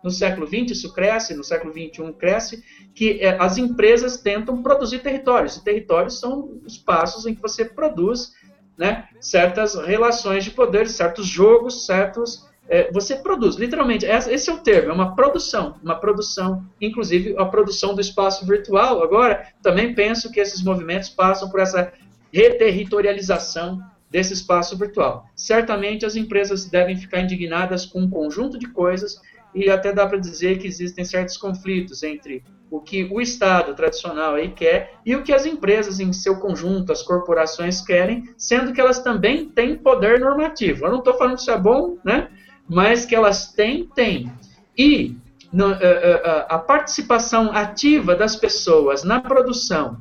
No 0.03 0.09
século 0.09 0.47
XX 0.47 0.71
isso 0.71 0.93
cresce, 0.93 1.35
no 1.35 1.43
século 1.43 1.71
XXI 1.71 2.13
cresce, 2.17 2.63
que 2.93 3.19
é, 3.21 3.37
as 3.39 3.57
empresas 3.57 4.17
tentam 4.17 4.61
produzir 4.61 4.99
territórios. 4.99 5.57
E 5.57 5.63
territórios 5.63 6.19
são 6.19 6.59
espaços 6.65 7.25
em 7.25 7.35
que 7.35 7.41
você 7.41 7.65
produz 7.65 8.33
né, 8.77 9.07
certas 9.19 9.75
relações 9.75 10.43
de 10.43 10.51
poder, 10.51 10.87
certos 10.87 11.27
jogos, 11.27 11.85
certos 11.85 12.49
é, 12.71 12.89
você 12.89 13.17
produz, 13.17 13.57
literalmente, 13.57 14.05
esse 14.05 14.49
é 14.49 14.53
o 14.53 14.59
termo, 14.59 14.91
é 14.91 14.93
uma 14.93 15.13
produção, 15.13 15.75
uma 15.83 15.99
produção, 15.99 16.65
inclusive 16.79 17.35
a 17.37 17.43
produção 17.43 17.93
do 17.93 17.99
espaço 17.99 18.45
virtual. 18.45 19.03
Agora, 19.03 19.45
também 19.61 19.93
penso 19.93 20.31
que 20.31 20.39
esses 20.39 20.63
movimentos 20.63 21.09
passam 21.09 21.49
por 21.49 21.59
essa 21.59 21.91
reterritorialização 22.31 23.81
desse 24.09 24.31
espaço 24.31 24.77
virtual. 24.77 25.25
Certamente 25.35 26.05
as 26.05 26.15
empresas 26.15 26.63
devem 26.63 26.95
ficar 26.95 27.19
indignadas 27.19 27.85
com 27.85 27.99
um 27.99 28.09
conjunto 28.09 28.57
de 28.57 28.69
coisas 28.69 29.19
e 29.53 29.69
até 29.69 29.91
dá 29.91 30.07
para 30.07 30.17
dizer 30.17 30.57
que 30.57 30.65
existem 30.65 31.03
certos 31.03 31.35
conflitos 31.35 32.03
entre 32.03 32.41
o 32.69 32.79
que 32.79 33.03
o 33.03 33.19
Estado 33.19 33.75
tradicional 33.75 34.35
aí 34.35 34.49
quer 34.49 34.93
e 35.05 35.13
o 35.13 35.23
que 35.23 35.33
as 35.33 35.45
empresas 35.45 35.99
em 35.99 36.13
seu 36.13 36.37
conjunto, 36.39 36.93
as 36.93 37.03
corporações 37.03 37.81
querem, 37.81 38.23
sendo 38.37 38.71
que 38.71 38.79
elas 38.79 38.99
também 38.99 39.49
têm 39.49 39.75
poder 39.75 40.21
normativo. 40.21 40.85
Eu 40.85 40.91
não 40.91 40.99
estou 40.99 41.17
falando 41.17 41.37
isso 41.37 41.51
é 41.51 41.57
bom, 41.57 41.97
né? 42.01 42.29
Mas 42.71 43.05
que 43.05 43.13
elas 43.13 43.51
têm, 43.51 43.85
têm. 43.85 44.31
E 44.77 45.17
no, 45.51 45.71
uh, 45.71 45.73
uh, 45.73 46.45
a 46.47 46.57
participação 46.57 47.51
ativa 47.51 48.15
das 48.15 48.37
pessoas 48.37 49.03
na 49.03 49.19
produção, 49.19 49.97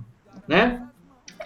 né? 0.46 0.86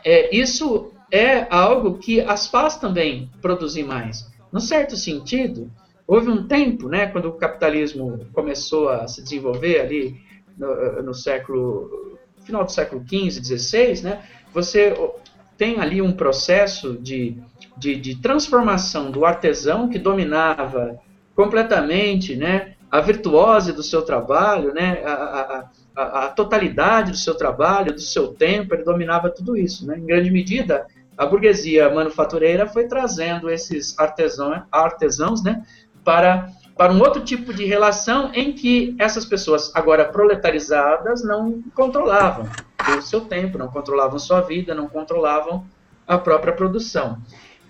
É, 0.04 0.36
isso 0.36 0.92
é 1.10 1.46
algo 1.48 1.96
que 1.96 2.20
as 2.20 2.46
faz 2.46 2.76
também 2.76 3.30
produzir 3.40 3.84
mais. 3.84 4.30
No 4.52 4.60
certo 4.60 4.96
sentido, 4.96 5.70
houve 6.06 6.28
um 6.28 6.46
tempo, 6.46 6.90
né, 6.90 7.06
quando 7.06 7.30
o 7.30 7.32
capitalismo 7.32 8.26
começou 8.34 8.90
a 8.90 9.08
se 9.08 9.22
desenvolver 9.22 9.80
ali 9.80 10.20
no, 10.58 11.02
no 11.02 11.14
século 11.14 12.18
final 12.44 12.64
do 12.64 12.70
século 12.70 13.02
XV, 13.02 13.42
XVI, 13.42 14.02
né, 14.02 14.22
você 14.52 14.94
tem 15.56 15.80
ali 15.80 16.02
um 16.02 16.12
processo 16.12 16.98
de, 16.98 17.38
de, 17.78 17.96
de 17.96 18.20
transformação 18.20 19.10
do 19.10 19.24
artesão 19.24 19.88
que 19.88 19.98
dominava 19.98 21.00
completamente, 21.34 22.36
né, 22.36 22.74
a 22.90 23.00
virtuose 23.00 23.72
do 23.72 23.82
seu 23.82 24.02
trabalho, 24.02 24.72
né, 24.72 25.02
a, 25.04 25.12
a, 25.12 25.64
a, 25.96 26.24
a, 26.24 26.28
totalidade 26.28 27.10
do 27.10 27.16
seu 27.16 27.34
trabalho, 27.34 27.92
do 27.92 28.00
seu 28.00 28.28
tempo, 28.28 28.74
ele 28.74 28.84
dominava 28.84 29.30
tudo 29.30 29.56
isso. 29.56 29.86
Né? 29.86 29.98
Em 29.98 30.06
grande 30.06 30.30
medida, 30.30 30.86
a 31.18 31.26
burguesia 31.26 31.92
manufatureira 31.92 32.66
foi 32.68 32.86
trazendo 32.86 33.50
esses 33.50 33.98
artesãos, 33.98 34.62
artesãos 34.70 35.42
né, 35.42 35.64
para, 36.04 36.48
para 36.76 36.92
um 36.92 37.00
outro 37.00 37.24
tipo 37.24 37.52
de 37.52 37.64
relação 37.64 38.30
em 38.32 38.52
que 38.52 38.94
essas 38.98 39.24
pessoas, 39.24 39.74
agora 39.74 40.04
proletarizadas, 40.04 41.24
não 41.24 41.62
controlavam 41.74 42.48
o 42.96 43.02
seu 43.02 43.22
tempo, 43.22 43.58
não 43.58 43.68
controlavam 43.68 44.18
sua 44.18 44.40
vida, 44.40 44.74
não 44.74 44.88
controlavam 44.88 45.64
a 46.06 46.18
própria 46.18 46.52
produção. 46.52 47.18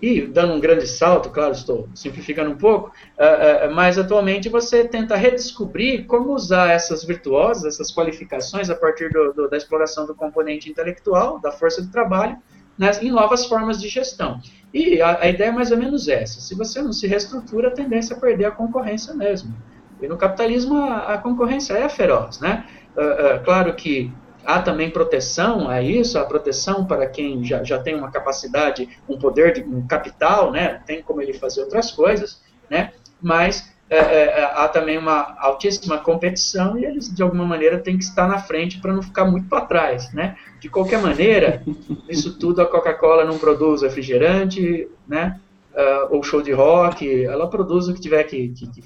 E, 0.05 0.21
dando 0.21 0.53
um 0.53 0.61
grande 0.61 0.87
salto, 0.87 1.31
claro, 1.31 1.53
estou 1.53 1.89
simplificando 1.95 2.51
um 2.51 2.59
pouco, 2.59 2.93
uh, 3.19 3.71
uh, 3.71 3.75
mas 3.75 3.97
atualmente 3.97 4.51
você 4.51 4.87
tenta 4.87 5.17
redescobrir 5.17 6.05
como 6.05 6.35
usar 6.35 6.73
essas 6.73 7.03
virtuosas, 7.03 7.65
essas 7.73 7.91
qualificações 7.91 8.69
a 8.69 8.75
partir 8.75 9.11
do, 9.11 9.33
do, 9.33 9.49
da 9.49 9.57
exploração 9.57 10.05
do 10.05 10.15
componente 10.15 10.69
intelectual, 10.69 11.39
da 11.39 11.51
força 11.51 11.81
de 11.81 11.89
trabalho, 11.89 12.37
né, 12.77 12.91
em 13.01 13.11
novas 13.11 13.47
formas 13.47 13.81
de 13.81 13.89
gestão. 13.89 14.43
E 14.75 15.01
a, 15.01 15.23
a, 15.23 15.27
ideia 15.27 15.49
é 15.49 15.53
mais 15.53 15.71
ou 15.71 15.79
menos 15.79 16.07
essa: 16.07 16.39
se 16.39 16.55
você 16.55 16.83
não 16.83 16.93
se 16.93 17.07
reestrutura, 17.07 17.69
a 17.69 17.71
tendência 17.71 18.13
é 18.13 18.21
perder 18.21 18.45
a 18.45 18.51
concorrência 18.51 19.15
mesmo. 19.15 19.57
E 20.03 20.07
no 20.07 20.19
capitalismo 20.19 20.77
a, 20.77 21.15
a 21.15 21.19
concorrência 21.19 21.73
é 21.73 21.89
feroz, 21.89 22.41
né? 22.41 22.67
Uh, 22.95 23.43
claro 23.43 23.73
que 23.75 24.13
Há 24.45 24.61
também 24.61 24.91
proteção 24.91 25.69
a 25.69 25.83
isso, 25.83 26.19
a 26.19 26.25
proteção 26.25 26.85
para 26.85 27.07
quem 27.07 27.45
já, 27.45 27.63
já 27.65 27.79
tem 27.79 27.95
uma 27.95 28.11
capacidade, 28.11 28.89
um 29.09 29.19
poder, 29.19 29.55
de, 29.55 29.63
um 29.63 29.87
capital, 29.87 30.51
né? 30.51 30.83
tem 30.87 31.03
como 31.03 31.23
ele 31.23 31.33
fazer 31.33 31.63
outras 31.63 31.91
coisas, 31.91 32.43
né? 32.69 32.93
mas 33.21 33.73
é, 33.89 33.99
é, 33.99 34.25
é, 34.41 34.45
há 34.45 34.69
também 34.69 34.99
uma 34.99 35.37
altíssima 35.39 35.99
competição 35.99 36.79
e 36.79 36.85
eles, 36.85 37.15
de 37.15 37.23
alguma 37.23 37.45
maneira, 37.45 37.79
têm 37.79 37.97
que 37.97 38.05
estar 38.05 38.27
na 38.27 38.39
frente 38.39 38.81
para 38.81 38.93
não 38.93 39.03
ficar 39.03 39.25
muito 39.25 39.49
para 39.49 39.63
trás. 39.63 40.13
Né? 40.13 40.37
De 40.61 40.69
qualquer 40.69 41.01
maneira, 41.01 41.63
isso 42.09 42.39
tudo 42.39 42.63
a 42.63 42.67
Coca-Cola 42.67 43.25
não 43.25 43.39
produz 43.39 43.83
refrigerante, 43.83 44.89
né? 45.07 45.41
Uh, 45.75 46.15
ou 46.15 46.23
show 46.23 46.41
de 46.41 46.53
rock, 46.53 47.25
ela 47.25 47.51
produz 47.51 47.89
o 47.89 47.95
que 47.95 48.01
tiver 48.01 48.23
que, 48.23 48.49
que, 48.51 48.71
que 48.71 48.83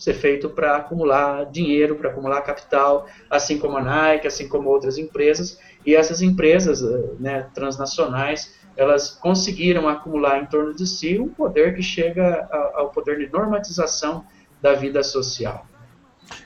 ser 0.00 0.14
feito 0.14 0.48
para 0.48 0.76
acumular 0.76 1.44
dinheiro, 1.44 1.94
para 1.94 2.08
acumular 2.08 2.40
capital, 2.40 3.06
assim 3.28 3.58
como 3.58 3.76
a 3.76 3.82
Nike, 3.82 4.26
assim 4.26 4.48
como 4.48 4.70
outras 4.70 4.96
empresas. 4.96 5.58
E 5.84 5.94
essas 5.94 6.22
empresas 6.22 6.80
né, 7.20 7.46
transnacionais, 7.54 8.54
elas 8.78 9.10
conseguiram 9.10 9.86
acumular 9.86 10.38
em 10.38 10.46
torno 10.46 10.74
de 10.74 10.86
si 10.86 11.20
um 11.20 11.28
poder 11.28 11.74
que 11.74 11.82
chega 11.82 12.48
ao 12.74 12.88
poder 12.88 13.18
de 13.18 13.30
normatização 13.30 14.24
da 14.62 14.72
vida 14.72 15.02
social. 15.02 15.66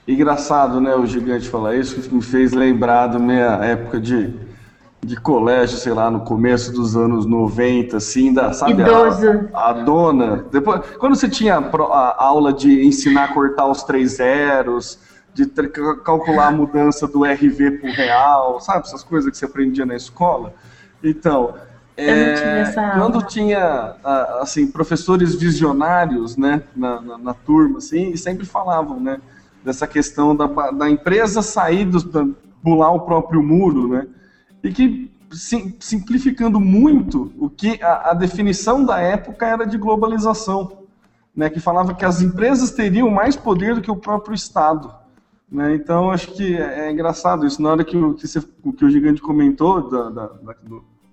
Engraçado, 0.07 0.81
né, 0.81 0.97
o 0.97 1.07
gigante 1.07 1.49
falar 1.49 1.77
isso, 1.77 2.01
que 2.01 2.13
me 2.13 2.23
fez 2.23 2.53
lembrar 2.53 3.07
da 3.07 3.21
minha 3.21 3.65
época 3.65 4.01
de, 4.01 4.35
de 5.05 5.17
colégio, 5.17 5.77
sei 5.77 5.93
lá, 5.93 6.11
no 6.11 6.21
começo 6.21 6.73
dos 6.73 6.97
anos 6.97 7.27
90, 7.27 7.97
assim, 7.97 8.33
da, 8.33 8.53
sabe? 8.53 8.73
Idoso. 8.73 9.49
A, 9.53 9.71
a 9.71 9.73
dona. 9.73 10.45
Depois, 10.51 10.81
quando 10.99 11.15
você 11.15 11.29
tinha 11.29 11.57
a, 11.57 12.25
aula 12.25 12.53
de 12.53 12.87
ensinar 12.87 13.25
a 13.25 13.35
cortar 13.35 13.67
os 13.67 13.83
três 13.83 14.13
zeros, 14.13 14.99
de 15.35 15.47
calcular 16.05 16.49
a 16.49 16.53
mudança 16.53 17.07
do 17.07 17.25
RV 17.25 17.73
por 17.73 17.91
real, 17.91 18.61
sabe? 18.61 18.87
Essas 18.87 19.03
coisas 19.03 19.31
que 19.31 19.37
você 19.37 19.45
aprendia 19.45 19.85
na 19.85 19.97
escola. 19.97 20.55
Então, 21.03 21.55
é, 21.97 22.65
quando 22.97 23.23
tinha 23.23 23.95
assim 24.41 24.67
professores 24.67 25.35
visionários, 25.35 26.37
né, 26.37 26.63
na, 26.75 27.01
na, 27.01 27.19
na, 27.19 27.35
turma, 27.35 27.79
assim, 27.79 28.17
sempre 28.17 28.45
falavam, 28.45 28.99
né, 28.99 29.21
dessa 29.65 29.87
questão 29.87 30.35
da, 30.35 30.47
da 30.73 30.91
empresa 30.91 31.41
sair 31.41 31.85
do, 31.85 32.35
pular 32.63 32.91
o 32.91 33.01
próprio 33.01 33.43
muro, 33.43 33.89
né, 33.89 34.07
e 34.65 34.73
que 34.73 35.13
sim, 35.31 35.77
simplificando 35.79 36.59
muito 36.59 37.33
o 37.39 37.51
que 37.51 37.81
a, 37.83 38.11
a 38.11 38.15
definição 38.15 38.85
da 38.85 38.99
época 38.99 39.47
era 39.47 39.67
de 39.67 39.77
globalização, 39.77 40.85
né, 41.37 41.51
que 41.51 41.61
falava 41.61 41.95
que 41.95 42.05
as 42.05 42.23
empresas 42.23 42.71
teriam 42.71 43.11
mais 43.11 43.37
poder 43.37 43.75
do 43.75 43.83
que 43.83 43.91
o 43.91 43.97
próprio 43.97 44.35
Estado. 44.35 44.93
Né? 45.51 45.75
Então, 45.75 46.11
acho 46.11 46.33
que 46.33 46.57
é, 46.57 46.87
é 46.87 46.91
engraçado 46.91 47.47
isso. 47.47 47.61
Na 47.61 47.71
hora 47.71 47.85
que 47.85 47.97
o 47.97 48.15
que, 48.15 48.27
você, 48.27 48.41
que 48.77 48.85
o 48.85 48.91
gigante 48.91 49.21
comentou 49.21 49.91
da, 49.91 50.11
da, 50.11 50.27
da, 50.27 50.55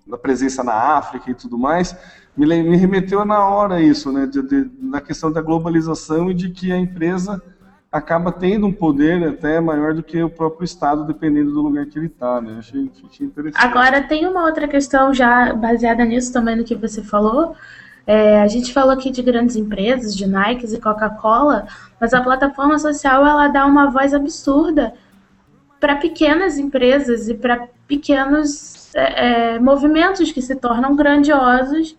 da, 0.07 0.17
presença 0.17 0.63
na 0.63 0.73
África 0.73 1.29
e 1.29 1.35
tudo 1.35 1.57
mais, 1.57 1.95
me, 2.37 2.45
me 2.45 2.77
remeteu 2.77 3.25
na 3.25 3.45
hora 3.45 3.81
isso, 3.81 4.11
né? 4.11 4.25
De, 4.25 4.41
de, 4.41 4.63
da 4.89 5.01
questão 5.01 5.31
da 5.31 5.41
globalização 5.41 6.31
e 6.31 6.33
de 6.33 6.49
que 6.49 6.71
a 6.71 6.77
empresa 6.77 7.43
acaba 7.91 8.31
tendo 8.31 8.65
um 8.65 8.71
poder 8.71 9.21
até 9.27 9.59
maior 9.59 9.93
do 9.93 10.01
que 10.01 10.23
o 10.23 10.29
próprio 10.29 10.63
Estado, 10.63 11.05
dependendo 11.05 11.51
do 11.51 11.61
lugar 11.61 11.85
que 11.87 11.99
ele 11.99 12.05
está. 12.05 12.39
Né? 12.39 12.55
Achei, 12.59 12.89
achei 13.05 13.27
interessante. 13.27 13.65
Agora, 13.65 14.01
tem 14.01 14.25
uma 14.25 14.45
outra 14.45 14.67
questão 14.67 15.13
já 15.13 15.53
baseada 15.53 16.05
nisso 16.05 16.31
também 16.31 16.55
no 16.55 16.63
que 16.63 16.75
você 16.75 17.03
falou, 17.03 17.55
é, 18.05 18.41
a 18.41 18.47
gente 18.47 18.73
falou 18.73 18.91
aqui 18.91 19.11
de 19.11 19.21
grandes 19.21 19.55
empresas, 19.55 20.15
de 20.15 20.25
Nike 20.25 20.65
e 20.65 20.79
Coca-Cola, 20.79 21.67
mas 21.99 22.13
a 22.13 22.21
plataforma 22.21 22.79
social 22.79 23.25
ela 23.25 23.47
dá 23.47 23.65
uma 23.65 23.91
voz 23.91 24.13
absurda 24.13 24.93
para 25.79 25.95
pequenas 25.95 26.57
empresas 26.57 27.27
e 27.27 27.33
para 27.33 27.67
pequenos 27.87 28.93
é, 28.95 29.55
é, 29.55 29.59
movimentos 29.59 30.31
que 30.31 30.41
se 30.41 30.55
tornam 30.55 30.95
grandiosos 30.95 31.95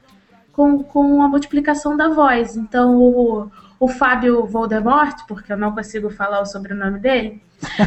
com, 0.52 0.82
com 0.82 1.22
a 1.22 1.28
multiplicação 1.28 1.96
da 1.96 2.08
voz. 2.08 2.56
Então, 2.56 2.96
o, 2.96 3.50
o 3.82 3.88
Fábio 3.88 4.46
Voldemort, 4.46 5.26
porque 5.26 5.52
eu 5.52 5.56
não 5.56 5.74
consigo 5.74 6.08
falar 6.08 6.40
o 6.40 6.46
sobrenome 6.46 7.00
dele, 7.00 7.42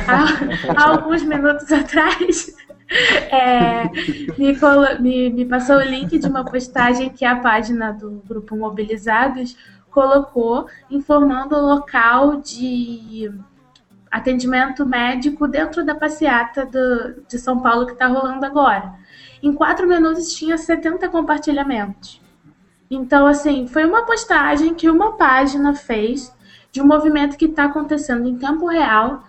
há, 0.05 0.75
há 0.75 0.89
alguns 0.89 1.23
minutos 1.23 1.71
atrás 1.71 2.53
é, 3.31 3.85
me, 4.37 4.99
me, 4.99 5.29
me, 5.29 5.45
passou 5.45 5.77
o 5.77 5.81
link 5.81 6.19
de 6.19 6.27
uma 6.27 6.43
postagem 6.43 7.09
que 7.09 7.23
a 7.23 7.37
página 7.37 7.93
do 7.93 8.21
Grupo 8.27 8.57
Mobilizados 8.57 9.55
colocou, 9.89 10.67
informando 10.91 11.55
o 11.55 11.65
local 11.65 12.41
de 12.41 13.31
atendimento 14.11 14.85
médico 14.85 15.47
dentro 15.47 15.85
da 15.85 15.95
passeata 15.95 16.65
do, 16.65 17.23
de 17.25 17.39
São 17.39 17.61
Paulo 17.61 17.85
que 17.85 17.93
está 17.93 18.07
rolando 18.07 18.45
agora. 18.45 18.95
Em 19.41 19.53
quatro 19.53 19.87
minutos 19.87 20.33
tinha 20.33 20.57
70 20.57 21.07
compartilhamentos. 21.07 22.24
Então, 22.89 23.25
assim, 23.25 23.67
foi 23.67 23.85
uma 23.85 24.05
postagem 24.05 24.73
que 24.73 24.89
uma 24.89 25.13
página 25.13 25.73
fez 25.73 26.33
de 26.71 26.81
um 26.81 26.85
movimento 26.85 27.37
que 27.37 27.45
está 27.45 27.65
acontecendo 27.65 28.27
em 28.27 28.37
tempo 28.37 28.67
real 28.67 29.23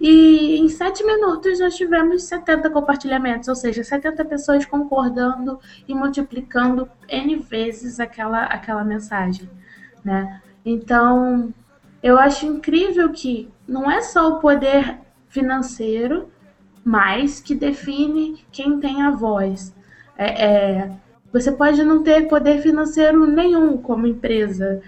e 0.00 0.56
em 0.58 0.68
sete 0.68 1.04
minutos 1.04 1.60
nós 1.60 1.76
tivemos 1.76 2.24
70 2.24 2.68
compartilhamentos, 2.70 3.48
ou 3.48 3.54
seja, 3.54 3.84
70 3.84 4.24
pessoas 4.24 4.66
concordando 4.66 5.60
e 5.86 5.94
multiplicando 5.94 6.90
N 7.08 7.36
vezes 7.36 8.00
aquela, 8.00 8.44
aquela 8.46 8.82
mensagem. 8.82 9.48
Né? 10.04 10.42
Então, 10.64 11.54
eu 12.02 12.18
acho 12.18 12.46
incrível 12.46 13.10
que 13.10 13.48
não 13.66 13.88
é 13.88 14.02
só 14.02 14.28
o 14.28 14.40
poder 14.40 14.98
financeiro, 15.28 16.28
mas 16.84 17.38
que 17.38 17.54
define 17.54 18.44
quem 18.50 18.80
tem 18.80 19.02
a 19.02 19.10
voz. 19.12 19.72
É, 20.18 20.46
é, 20.46 20.90
você 21.32 21.50
pode 21.50 21.82
não 21.82 22.02
ter 22.02 22.28
poder 22.28 22.60
financeiro 22.60 23.26
nenhum 23.26 23.76
como 23.78 24.06
empresa. 24.06 24.82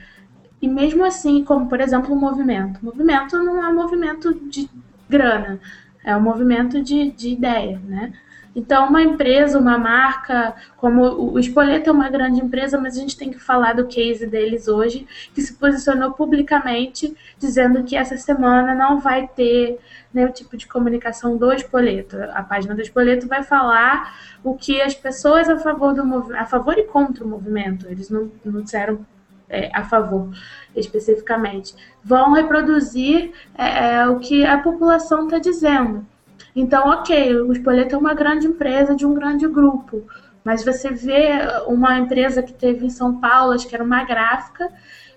E 0.60 0.68
mesmo 0.68 1.04
assim, 1.04 1.44
como 1.44 1.68
por 1.68 1.80
exemplo 1.80 2.14
o 2.14 2.18
movimento. 2.18 2.80
O 2.80 2.86
movimento 2.86 3.36
não 3.38 3.64
é 3.64 3.68
um 3.68 3.74
movimento 3.74 4.34
de 4.48 4.68
grana, 5.08 5.60
é 6.04 6.16
um 6.16 6.20
movimento 6.20 6.82
de, 6.82 7.10
de 7.10 7.30
ideia, 7.30 7.80
né? 7.84 8.12
Então, 8.56 8.88
uma 8.88 9.02
empresa, 9.02 9.58
uma 9.58 9.76
marca, 9.76 10.54
como 10.76 11.32
o 11.32 11.38
Spoleto 11.40 11.90
é 11.90 11.92
uma 11.92 12.08
grande 12.08 12.40
empresa, 12.40 12.80
mas 12.80 12.96
a 12.96 13.00
gente 13.00 13.16
tem 13.16 13.30
que 13.30 13.38
falar 13.38 13.74
do 13.74 13.88
case 13.88 14.26
deles 14.26 14.68
hoje, 14.68 15.06
que 15.34 15.42
se 15.42 15.54
posicionou 15.54 16.12
publicamente 16.12 17.16
dizendo 17.36 17.82
que 17.82 17.96
essa 17.96 18.16
semana 18.16 18.74
não 18.74 19.00
vai 19.00 19.26
ter 19.26 19.80
nenhum 20.14 20.30
tipo 20.30 20.56
de 20.56 20.66
comunicação 20.66 21.36
do 21.36 21.52
Spoleto. 21.52 22.16
A 22.32 22.42
página 22.42 22.74
do 22.74 22.82
Spoleto 22.82 23.26
vai 23.26 23.42
falar 23.42 24.16
o 24.42 24.54
que 24.54 24.80
as 24.80 24.94
pessoas 24.94 25.48
a 25.48 25.58
favor 25.58 25.92
do 25.92 26.34
a 26.34 26.46
favor 26.46 26.78
e 26.78 26.84
contra 26.84 27.24
o 27.24 27.28
movimento. 27.28 27.86
Eles 27.88 28.08
não, 28.08 28.30
não 28.44 28.62
disseram 28.62 29.04
é, 29.48 29.70
a 29.74 29.84
favor 29.84 30.30
especificamente, 30.74 31.74
vão 32.02 32.32
reproduzir 32.32 33.32
é, 33.56 33.94
é 33.94 34.08
o 34.08 34.18
que 34.18 34.44
a 34.44 34.58
população 34.58 35.24
está 35.24 35.38
dizendo. 35.38 36.06
Então, 36.54 36.88
ok, 36.88 37.36
o 37.36 37.52
Spoleto 37.52 37.94
é 37.94 37.98
uma 37.98 38.14
grande 38.14 38.46
empresa 38.46 38.94
de 38.94 39.04
um 39.04 39.14
grande 39.14 39.46
grupo, 39.46 40.06
mas 40.44 40.64
você 40.64 40.90
vê 40.90 41.30
uma 41.66 41.98
empresa 41.98 42.42
que 42.42 42.52
teve 42.52 42.86
em 42.86 42.90
São 42.90 43.18
Paulo, 43.20 43.52
acho 43.52 43.66
que 43.66 43.74
era 43.74 43.82
uma 43.82 44.04
gráfica, 44.04 44.70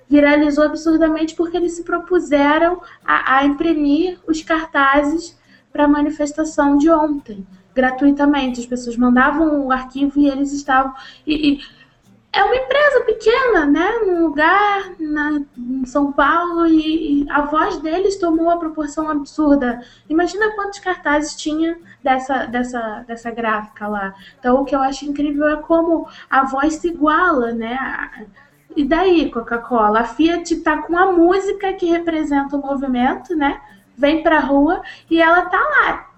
viralizou 0.09 0.63
absurdamente 0.63 1.35
porque 1.35 1.57
eles 1.57 1.73
se 1.73 1.83
propuseram 1.83 2.81
a, 3.05 3.37
a 3.37 3.45
imprimir 3.45 4.19
os 4.27 4.41
cartazes 4.41 5.37
para 5.71 5.85
a 5.85 5.87
manifestação 5.87 6.77
de 6.77 6.89
ontem, 6.89 7.45
gratuitamente. 7.75 8.59
As 8.59 8.65
pessoas 8.65 8.97
mandavam 8.97 9.65
o 9.65 9.71
arquivo 9.71 10.19
e 10.19 10.27
eles 10.27 10.53
estavam. 10.53 10.93
E, 11.25 11.53
e 11.53 11.77
é 12.33 12.43
uma 12.43 12.55
empresa 12.55 13.01
pequena, 13.01 13.65
né? 13.65 13.89
Num 14.05 14.27
lugar 14.27 14.91
na, 14.99 15.41
em 15.57 15.85
São 15.85 16.11
Paulo 16.11 16.67
e, 16.67 17.23
e, 17.23 17.29
a 17.31 17.41
voz 17.41 17.77
deles 17.77 18.17
tomou 18.17 18.45
uma 18.45 18.59
proporção 18.59 19.09
absurda. 19.09 19.81
Imagina 20.07 20.51
quantos 20.51 20.79
cartazes 20.79 21.35
tinha 21.35 21.77
dessa, 22.03 22.45
dessa, 22.45 23.03
dessa 23.07 23.31
gráfica 23.31 23.87
lá. 23.87 24.13
Então, 24.39 24.61
o 24.61 24.65
que 24.65 24.75
eu 24.75 24.81
acho 24.81 25.05
incrível 25.05 25.47
é 25.47 25.55
como 25.57 26.07
a 26.29 26.43
voz 26.43 26.75
se 26.75 26.89
iguala, 26.89 27.53
né? 27.53 27.77
E 28.75 28.83
daí, 28.83 29.31
Coca-Cola? 29.31 30.01
A 30.01 30.05
Fiat 30.05 30.57
tá 30.57 30.81
com 30.81 30.95
a 30.97 31.11
música 31.11 31.73
que 31.73 31.87
representa 31.87 32.55
o 32.55 32.61
movimento, 32.61 33.35
né? 33.35 33.59
Vem 33.97 34.21
pra 34.21 34.39
rua 34.39 34.81
e 35.09 35.21
ela 35.21 35.45
tá 35.45 35.59
lá. 35.59 36.09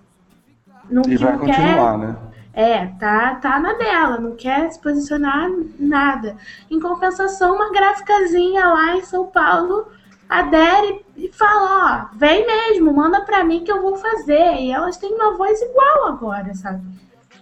Não, 0.89 1.03
e 1.07 1.15
vai 1.15 1.37
continuar, 1.37 1.99
quer... 1.99 2.07
né? 2.07 2.17
É, 2.51 2.87
tá, 2.99 3.35
tá 3.35 3.59
na 3.59 3.73
dela, 3.73 4.19
não 4.19 4.35
quer 4.35 4.69
se 4.71 4.81
posicionar 4.81 5.49
nada. 5.79 6.35
Em 6.69 6.79
compensação, 6.79 7.55
uma 7.55 7.71
gráficazinha 7.71 8.65
lá 8.65 8.97
em 8.97 9.03
São 9.03 9.27
Paulo 9.27 9.87
adere 10.27 11.05
e 11.15 11.31
fala, 11.31 12.09
ó, 12.11 12.17
vem 12.17 12.45
mesmo, 12.45 12.93
manda 12.93 13.21
pra 13.21 13.43
mim 13.43 13.63
que 13.63 13.71
eu 13.71 13.81
vou 13.81 13.95
fazer. 13.95 14.55
E 14.57 14.71
elas 14.71 14.97
têm 14.97 15.13
uma 15.13 15.37
voz 15.37 15.61
igual 15.61 16.07
agora, 16.07 16.53
sabe? 16.53 16.81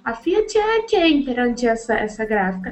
A 0.05 0.13
Fiat 0.13 0.57
é 0.57 0.83
quem 0.83 1.23
perante 1.23 1.67
essa, 1.67 1.95
essa 1.95 2.23
gráfica? 2.23 2.71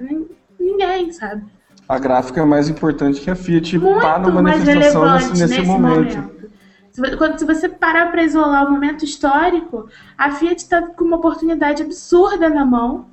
Ninguém, 0.59 1.11
sabe? 1.11 1.43
A 1.87 1.99
gráfica 1.99 2.41
é 2.41 2.45
mais 2.45 2.67
importante 2.67 3.21
que 3.21 3.29
a 3.29 3.35
Fiat 3.35 3.77
Muito 3.77 4.01
na 4.01 4.19
manifestação 4.41 5.13
nesse, 5.13 5.31
nesse, 5.33 5.61
momento. 5.61 6.17
momento. 6.17 7.17
Quando, 7.17 7.37
se 7.37 7.45
você 7.45 7.69
parar 7.69 8.09
para 8.11 8.23
isolar 8.23 8.65
o 8.65 8.71
momento 8.71 9.03
histórico, 9.03 9.87
a 10.17 10.31
Fiat 10.31 10.63
está 10.63 10.81
com 10.81 11.03
uma 11.03 11.17
oportunidade 11.17 11.83
absurda 11.83 12.49
na 12.49 12.65
mão 12.65 13.07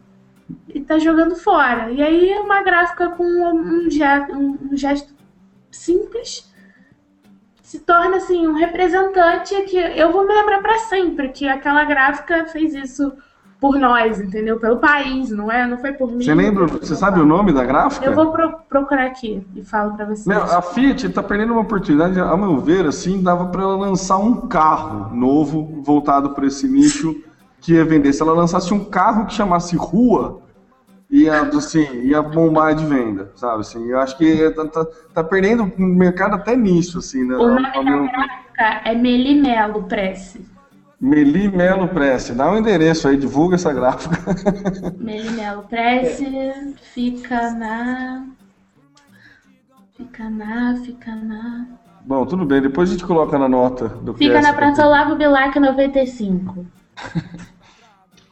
e 0.68 0.78
está 0.78 0.98
jogando 0.98 1.36
fora. 1.36 1.90
E 1.90 2.02
aí 2.02 2.32
uma 2.38 2.62
gráfica 2.62 3.10
com 3.10 3.24
um, 3.24 3.90
gesto, 3.90 4.32
um 4.32 4.76
gesto 4.76 5.12
simples 5.70 6.50
se 7.62 7.80
torna 7.80 8.18
assim 8.18 8.46
um 8.46 8.52
representante 8.52 9.54
que 9.62 9.78
eu 9.78 10.12
vou 10.12 10.26
me 10.26 10.34
lembrar 10.34 10.60
para 10.60 10.78
sempre 10.78 11.30
que 11.30 11.48
aquela 11.48 11.84
gráfica 11.84 12.44
fez 12.46 12.74
isso 12.74 13.12
por 13.62 13.78
nós, 13.78 14.20
entendeu? 14.20 14.58
Pelo 14.58 14.78
país, 14.78 15.30
não 15.30 15.50
é? 15.50 15.64
Não 15.64 15.78
foi 15.78 15.92
por 15.92 16.10
mim. 16.10 16.24
Você 16.24 16.34
lembra? 16.34 16.66
Você 16.66 16.96
sabe 16.96 17.20
o 17.20 17.24
nome 17.24 17.52
da 17.52 17.64
gráfica? 17.64 18.04
Eu 18.04 18.12
vou 18.12 18.32
pro 18.32 18.58
procurar 18.68 19.06
aqui 19.06 19.46
e 19.54 19.62
falo 19.62 19.94
para 19.94 20.04
vocês. 20.04 20.26
Meu, 20.26 20.42
a 20.42 20.60
Fiat 20.60 21.06
está 21.06 21.22
perdendo 21.22 21.52
uma 21.52 21.62
oportunidade, 21.62 22.18
a 22.18 22.36
meu 22.36 22.58
ver, 22.58 22.86
assim, 22.86 23.22
dava 23.22 23.46
para 23.46 23.62
ela 23.62 23.76
lançar 23.76 24.18
um 24.18 24.48
carro 24.48 25.14
novo 25.14 25.80
voltado 25.80 26.30
para 26.30 26.44
esse 26.44 26.66
nicho 26.66 27.14
que 27.60 27.74
ia 27.74 27.84
vender. 27.84 28.12
Se 28.12 28.20
ela 28.20 28.32
lançasse 28.32 28.74
um 28.74 28.84
carro 28.84 29.26
que 29.26 29.32
chamasse 29.32 29.76
Rua, 29.76 30.40
ia, 31.08 31.42
assim, 31.42 31.86
ia 32.02 32.20
bombar 32.20 32.74
de 32.74 32.84
venda, 32.84 33.30
sabe? 33.36 33.60
Assim, 33.60 33.88
eu 33.88 34.00
acho 34.00 34.18
que 34.18 34.50
tá, 34.50 34.66
tá, 34.66 34.86
tá 35.14 35.22
perdendo 35.22 35.72
o 35.78 35.80
mercado 35.80 36.34
até 36.34 36.56
nisso, 36.56 36.98
assim, 36.98 37.22
né? 37.24 37.36
O 37.36 37.46
nome 37.46 37.62
da 37.62 37.80
gráfica 37.80 38.90
é 38.90 38.92
Melimelo 38.92 39.84
Press. 39.84 40.36
Melimelo 41.02 41.88
Press, 41.88 42.30
dá 42.30 42.48
um 42.48 42.58
endereço 42.58 43.08
aí, 43.08 43.16
divulga 43.16 43.56
essa 43.56 43.72
gráfica. 43.72 44.16
Melimelo 44.96 45.64
Press 45.64 46.22
fica 46.94 47.50
na. 47.50 48.24
Fica 49.96 50.30
na, 50.30 50.76
fica 50.76 51.12
na. 51.16 51.66
Bom, 52.02 52.24
tudo 52.24 52.44
bem, 52.44 52.62
depois 52.62 52.88
a 52.88 52.92
gente 52.92 53.04
coloca 53.04 53.36
na 53.36 53.48
nota 53.48 53.88
do 53.88 54.14
Fica 54.14 54.40
na 54.40 54.52
Praça 54.52 54.86
Olavo 54.86 55.16
Bilac 55.16 55.58
95. 55.58 56.64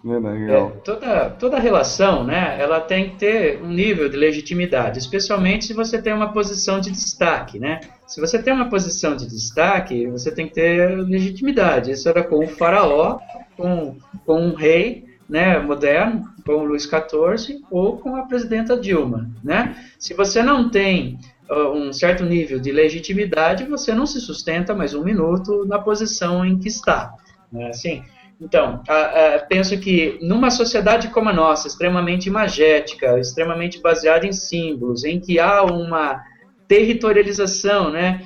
Né, 0.03 0.19
legal. 0.19 0.69
É, 0.69 0.81
toda, 0.81 1.31
toda 1.31 1.59
relação, 1.59 2.25
né, 2.25 2.57
ela 2.59 2.81
tem 2.81 3.11
que 3.11 3.17
ter 3.17 3.63
um 3.63 3.69
nível 3.69 4.09
de 4.09 4.17
legitimidade, 4.17 4.99
especialmente 4.99 5.67
se 5.67 5.75
você 5.75 6.01
tem 6.01 6.15
uma 6.15 6.33
posição 6.33 6.81
de 6.81 6.91
destaque, 6.91 7.59
né? 7.59 7.81
Se 8.07 8.19
você 8.19 8.43
tem 8.43 8.53
uma 8.53 8.71
posição 8.71 9.15
de 9.15 9.27
destaque, 9.27 10.07
você 10.07 10.35
tem 10.35 10.49
que 10.49 10.55
ter 10.55 10.97
legitimidade. 10.97 11.91
Isso 11.91 12.09
era 12.09 12.25
com 12.25 12.43
o 12.43 12.49
faraó, 12.49 13.19
com, 13.57 13.99
com 14.25 14.41
um 14.41 14.55
rei, 14.55 15.05
né, 15.29 15.59
moderno, 15.59 16.25
com 16.47 16.55
o 16.55 16.65
Luís 16.65 16.85
XIV, 16.85 17.61
ou 17.71 17.99
com 17.99 18.17
a 18.17 18.23
presidenta 18.23 18.77
Dilma, 18.81 19.31
né? 19.45 19.77
Se 19.99 20.15
você 20.15 20.43
não 20.43 20.71
tem 20.71 21.19
uh, 21.49 21.73
um 21.73 21.93
certo 21.93 22.25
nível 22.25 22.59
de 22.59 22.73
legitimidade, 22.73 23.65
você 23.65 23.95
não 23.95 24.07
se 24.07 24.19
sustenta 24.19 24.75
mais 24.75 24.95
um 24.95 25.05
minuto 25.05 25.67
na 25.67 25.79
posição 25.79 26.45
em 26.45 26.59
que 26.59 26.69
está, 26.69 27.15
né? 27.53 27.69
Assim, 27.69 28.03
então, 28.41 28.83
a, 28.89 29.35
a, 29.35 29.39
penso 29.41 29.79
que 29.79 30.19
numa 30.23 30.51
sociedade 30.51 31.09
como 31.09 31.29
a 31.29 31.33
nossa, 31.33 31.69
extremamente 31.69 32.27
imagética, 32.27 33.19
extremamente 33.19 33.81
baseada 33.81 34.27
em 34.27 34.33
símbolos, 34.33 35.05
em 35.05 35.21
que 35.21 35.39
há 35.39 35.63
uma 35.63 36.23
territorialização, 36.67 37.91
né, 37.91 38.23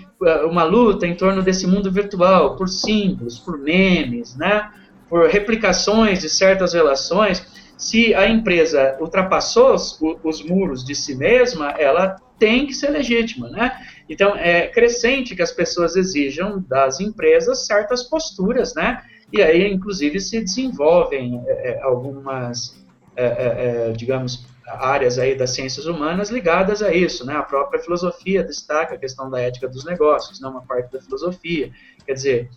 uma 0.48 0.62
luta 0.62 1.06
em 1.06 1.14
torno 1.14 1.42
desse 1.42 1.66
mundo 1.66 1.90
virtual, 1.90 2.56
por 2.56 2.68
símbolos, 2.68 3.38
por 3.38 3.58
memes, 3.58 4.36
né, 4.36 4.70
por 5.08 5.28
replicações 5.28 6.20
de 6.20 6.28
certas 6.28 6.74
relações, 6.74 7.44
se 7.76 8.14
a 8.14 8.28
empresa 8.28 8.96
ultrapassou 9.00 9.74
os, 9.74 9.98
os 10.22 10.42
muros 10.42 10.84
de 10.84 10.94
si 10.94 11.16
mesma, 11.16 11.70
ela 11.70 12.16
tem 12.38 12.66
que 12.66 12.74
ser 12.74 12.90
legítima, 12.90 13.48
né? 13.48 13.72
Então, 14.08 14.36
é 14.36 14.68
crescente 14.68 15.34
que 15.34 15.42
as 15.42 15.50
pessoas 15.52 15.96
exijam 15.96 16.64
das 16.68 17.00
empresas 17.00 17.66
certas 17.66 18.02
posturas, 18.04 18.74
né? 18.74 19.02
E 19.36 19.42
aí, 19.42 19.72
inclusive, 19.72 20.20
se 20.20 20.40
desenvolvem 20.40 21.42
é, 21.48 21.70
é 21.70 21.82
algumas, 21.82 22.80
é, 23.16 23.24
é, 23.24 23.88
é, 23.88 23.92
digamos, 23.92 24.46
áreas 24.64 25.18
aí 25.18 25.34
das 25.34 25.50
ciências 25.50 25.86
humanas 25.86 26.30
ligadas 26.30 26.80
a 26.80 26.94
isso, 26.94 27.26
né? 27.26 27.34
A 27.34 27.42
própria 27.42 27.82
filosofia 27.82 28.44
destaca 28.44 28.94
a 28.94 28.98
questão 28.98 29.28
da 29.28 29.40
ética 29.40 29.68
dos 29.68 29.84
negócios, 29.84 30.40
não 30.40 30.52
uma 30.52 30.62
parte 30.62 30.92
da 30.92 31.02
filosofia. 31.02 31.72
Quer 32.06 32.12
dizer, 32.12 32.50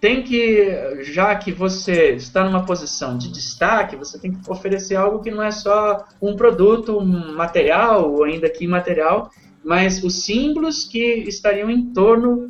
tem 0.00 0.24
que, 0.24 1.04
já 1.04 1.36
que 1.36 1.52
você 1.52 2.14
está 2.14 2.42
numa 2.42 2.66
posição 2.66 3.16
de 3.16 3.30
destaque, 3.30 3.94
você 3.94 4.18
tem 4.18 4.32
que 4.32 4.50
oferecer 4.50 4.96
algo 4.96 5.22
que 5.22 5.30
não 5.30 5.40
é 5.40 5.52
só 5.52 6.04
um 6.20 6.34
produto 6.34 7.00
material, 7.00 8.12
ou 8.12 8.24
ainda 8.24 8.50
que 8.50 8.64
imaterial, 8.64 9.30
mas 9.64 10.02
os 10.02 10.24
símbolos 10.24 10.84
que 10.84 10.98
estariam 11.28 11.70
em 11.70 11.92
torno 11.92 12.48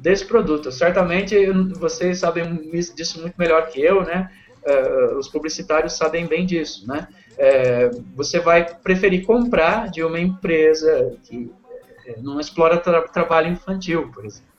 desse 0.00 0.24
produto. 0.24 0.72
Certamente 0.72 1.36
vocês 1.78 2.18
sabem 2.18 2.70
disso 2.94 3.20
muito 3.20 3.34
melhor 3.36 3.68
que 3.68 3.80
eu, 3.80 4.02
né? 4.02 4.30
Uh, 4.66 5.16
os 5.16 5.28
publicitários 5.28 5.94
sabem 5.94 6.26
bem 6.26 6.44
disso, 6.44 6.86
né? 6.86 7.08
Uh, 7.32 8.04
você 8.14 8.40
vai 8.40 8.66
preferir 8.74 9.24
comprar 9.24 9.90
de 9.90 10.02
uma 10.02 10.20
empresa 10.20 11.16
que 11.24 11.50
eh, 12.06 12.16
não 12.20 12.38
explora 12.38 12.76
tra 12.76 13.02
trabalho 13.08 13.48
infantil, 13.48 14.10
por 14.12 14.24
exemplo, 14.24 14.50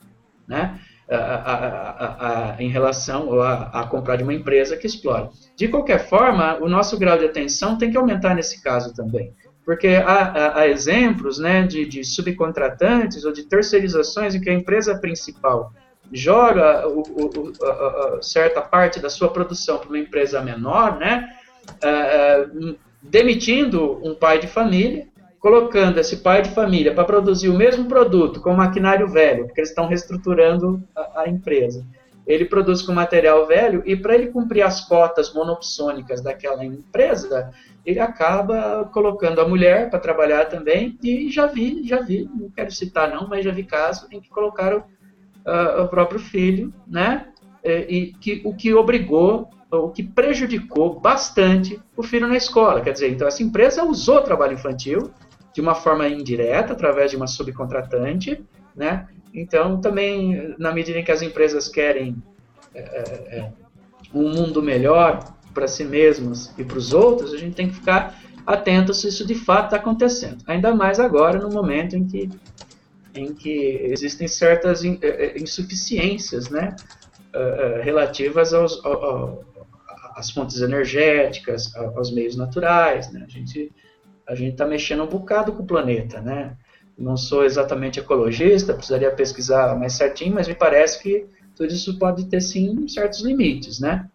né? 0.46 0.80
A, 1.10 1.16
a, 1.16 2.54
a, 2.54 2.62
em 2.62 2.70
relação 2.70 3.38
a, 3.42 3.86
comprar 3.86 4.16
de 4.16 4.22
uma 4.22 4.32
empresa 4.32 4.78
que 4.78 4.86
explora. 4.86 5.28
De 5.56 5.68
qualquer 5.68 6.08
forma, 6.08 6.56
o 6.56 6.68
nosso 6.68 6.98
grau 6.98 7.18
de 7.18 7.26
atenção 7.26 7.76
tem 7.76 7.90
que 7.90 7.98
aumentar 7.98 8.34
nesse 8.34 8.62
caso 8.62 8.94
também 8.94 9.34
porque 9.64 9.88
há, 9.88 10.58
há, 10.60 10.68
exemplos 10.68 11.38
né, 11.38 11.66
de, 11.66 11.86
de, 11.86 12.04
subcontratantes 12.04 13.24
ou 13.24 13.32
de 13.32 13.44
terceirizações 13.44 14.34
em 14.34 14.40
que 14.40 14.50
a 14.50 14.54
empresa 14.54 14.98
principal 14.98 15.72
joga 16.12 16.86
o, 16.88 17.00
o, 17.00 17.52
a, 17.62 18.16
a, 18.18 18.22
certa 18.22 18.60
parte 18.60 19.00
da 19.00 19.08
sua 19.08 19.28
produção 19.28 19.78
para 19.78 19.88
uma 19.88 19.98
empresa 19.98 20.40
menor, 20.42 20.98
né, 20.98 21.28
uh, 21.68 22.76
demitindo 23.00 24.00
um 24.06 24.14
pai 24.14 24.38
de 24.38 24.46
família, 24.46 25.06
colocando 25.38 25.98
esse 25.98 26.18
pai 26.18 26.42
de 26.42 26.50
família 26.50 26.94
para 26.94 27.04
produzir 27.04 27.48
o 27.48 27.56
mesmo 27.56 27.86
produto 27.86 28.40
com 28.40 28.52
maquinário 28.54 29.08
velho, 29.08 29.46
porque 29.46 29.60
eles 29.60 29.70
estão 29.70 29.86
reestruturando 29.86 30.82
a, 30.94 31.22
a 31.22 31.28
empresa. 31.28 31.84
Ele 32.26 32.44
produz 32.44 32.82
com 32.82 32.92
material 32.92 33.46
velho 33.46 33.82
e 33.84 33.96
para 33.96 34.14
ele 34.14 34.28
cumprir 34.28 34.62
as 34.62 34.86
cotas 34.86 35.34
monopsônicas 35.34 36.20
daquela 36.20 36.64
empresa, 36.64 37.52
ele 37.84 37.98
acaba 37.98 38.88
colocando 38.92 39.40
a 39.40 39.48
mulher 39.48 39.90
para 39.90 39.98
trabalhar 39.98 40.46
também, 40.46 40.98
e 41.02 41.30
já 41.30 41.46
vi, 41.46 41.82
já 41.84 42.00
vi, 42.00 42.28
não 42.34 42.50
quero 42.50 42.70
citar 42.70 43.10
não, 43.10 43.28
mas 43.28 43.44
já 43.44 43.50
vi 43.50 43.64
casos 43.64 44.10
em 44.12 44.20
que 44.20 44.28
colocaram 44.28 44.84
uh, 45.46 45.82
o 45.82 45.88
próprio 45.88 46.20
filho, 46.20 46.72
né, 46.86 47.26
e 47.64 48.12
que, 48.20 48.42
o 48.44 48.52
que 48.54 48.74
obrigou, 48.74 49.48
o 49.70 49.88
que 49.88 50.02
prejudicou 50.02 50.98
bastante 50.98 51.80
o 51.96 52.02
filho 52.02 52.26
na 52.26 52.36
escola, 52.36 52.80
quer 52.80 52.92
dizer, 52.92 53.10
então 53.10 53.26
essa 53.26 53.42
empresa 53.42 53.84
usou 53.84 54.16
o 54.16 54.22
trabalho 54.22 54.54
infantil 54.54 55.12
de 55.54 55.60
uma 55.60 55.74
forma 55.74 56.08
indireta, 56.08 56.72
através 56.72 57.10
de 57.10 57.16
uma 57.16 57.26
subcontratante, 57.26 58.44
né, 58.74 59.08
então 59.32 59.80
também, 59.80 60.54
na 60.58 60.72
medida 60.72 60.98
em 60.98 61.04
que 61.04 61.12
as 61.12 61.22
empresas 61.22 61.68
querem 61.68 62.16
é, 62.74 62.80
é, 62.80 63.38
é 63.38 63.52
um 64.14 64.28
mundo 64.28 64.62
melhor, 64.62 65.20
para 65.52 65.66
si 65.66 65.84
mesmos 65.84 66.52
e 66.58 66.64
para 66.64 66.78
os 66.78 66.92
outros, 66.92 67.32
a 67.32 67.36
gente 67.36 67.54
tem 67.54 67.68
que 67.68 67.74
ficar 67.74 68.20
atento 68.46 68.92
se 68.92 69.08
isso 69.08 69.26
de 69.26 69.34
fato 69.34 69.66
está 69.66 69.76
acontecendo. 69.76 70.38
Ainda 70.46 70.74
mais 70.74 70.98
agora, 70.98 71.38
no 71.38 71.50
momento 71.50 71.96
em 71.96 72.06
que, 72.06 72.30
em 73.14 73.32
que 73.34 73.78
existem 73.82 74.26
certas 74.26 74.84
eh, 74.84 74.98
eh, 75.02 75.34
insuficiências 75.38 76.48
né, 76.48 76.74
eh, 77.32 77.80
relativas 77.82 78.52
aos, 78.52 78.80
às 80.16 80.30
fontes 80.30 80.60
energéticas, 80.60 81.74
aos 81.76 82.12
meios 82.12 82.36
naturais. 82.36 83.12
Né? 83.12 83.24
A 83.26 83.30
gente 83.30 83.72
a 84.26 84.34
está 84.34 84.66
mexendo 84.66 85.02
um 85.02 85.08
bocado 85.08 85.52
com 85.52 85.62
o 85.62 85.66
planeta, 85.66 86.20
né? 86.20 86.56
Não 86.96 87.16
sou 87.16 87.44
exatamente 87.44 87.98
ecologista, 87.98 88.74
precisaria 88.74 89.10
pesquisar 89.10 89.76
mais 89.78 89.94
certinho, 89.94 90.34
mas 90.34 90.46
me 90.46 90.54
parece 90.54 91.02
que 91.02 91.26
tudo 91.56 91.72
isso 91.72 91.98
pode 91.98 92.26
ter 92.26 92.40
sim 92.40 92.86
certos 92.86 93.20
limites, 93.22 93.80
né? 93.80 94.08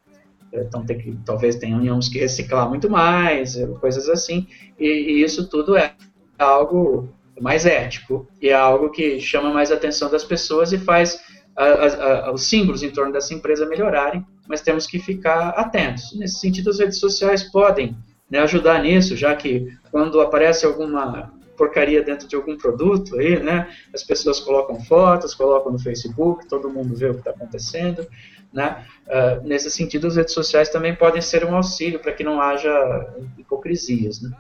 Então 0.54 0.86
tem 0.86 0.98
que, 0.98 1.18
talvez 1.26 1.56
tenhamos 1.56 2.10
que 2.10 2.20
reciclar 2.20 2.70
muito 2.70 2.90
mais, 2.90 3.56
coisas 3.80 4.10
assim, 4.10 4.48
e, 4.80 4.88
e, 4.88 5.24
isso 5.24 5.48
tudo 5.50 5.76
é 5.76 5.94
algo 6.38 7.10
mais 7.40 7.66
ético, 7.66 8.28
e 8.42 8.50
é 8.50 8.54
algo 8.54 8.90
que 8.90 9.20
chama 9.20 9.54
mais 9.54 9.72
a 9.72 9.76
atenção 9.76 10.10
das 10.10 10.24
pessoas 10.24 10.72
e 10.72 10.78
faz 10.78 11.20
a, 11.56 11.66
a, 11.66 12.28
a, 12.28 12.32
os 12.32 12.48
símbolos 12.48 12.84
em 12.84 12.90
torno 12.90 13.12
dessa 13.12 13.34
empresa 13.34 13.66
melhorarem, 13.66 14.26
mas 14.48 14.62
temos 14.62 14.88
que 14.88 15.00
ficar 15.00 15.50
atentos. 15.50 16.16
Nesse 16.16 16.40
sentido, 16.40 16.70
as 16.70 16.80
redes 16.80 17.00
sociais 17.00 17.44
podem 17.44 17.96
né, 18.30 18.40
ajudar 18.40 18.82
nisso, 18.82 19.16
já 19.16 19.36
que 19.36 19.68
quando 19.92 20.22
aparece 20.22 20.66
alguma 20.66 21.34
porcaria 21.58 22.04
dentro 22.04 22.28
de 22.28 22.36
algum 22.36 22.56
produto 22.56 23.16
aí, 23.18 23.42
né, 23.42 23.68
as 23.94 24.04
pessoas 24.04 24.40
colocam 24.40 24.80
fotos, 24.82 25.34
colocam 25.34 25.72
no 25.72 25.80
Facebook, 25.80 26.48
todo 26.48 26.70
mundo 26.70 26.96
vê 26.96 27.08
o 27.10 27.14
que 27.14 27.20
está 27.20 27.32
acontecendo, 27.32 28.08
né? 28.52 28.86
Uh, 29.08 29.48
nesse 29.48 29.70
sentido, 29.70 30.08
as 30.08 30.16
redes 30.16 30.34
sociais 30.34 30.70
também 30.70 30.96
podem 30.96 31.22
ser 31.22 31.46
um 31.46 31.56
auxílio 31.56 32.00
para 32.00 32.12
que 32.12 32.24
não 32.24 32.42
haja 32.42 33.14
hipocrisias. 33.38 34.22
Né? 34.22 34.32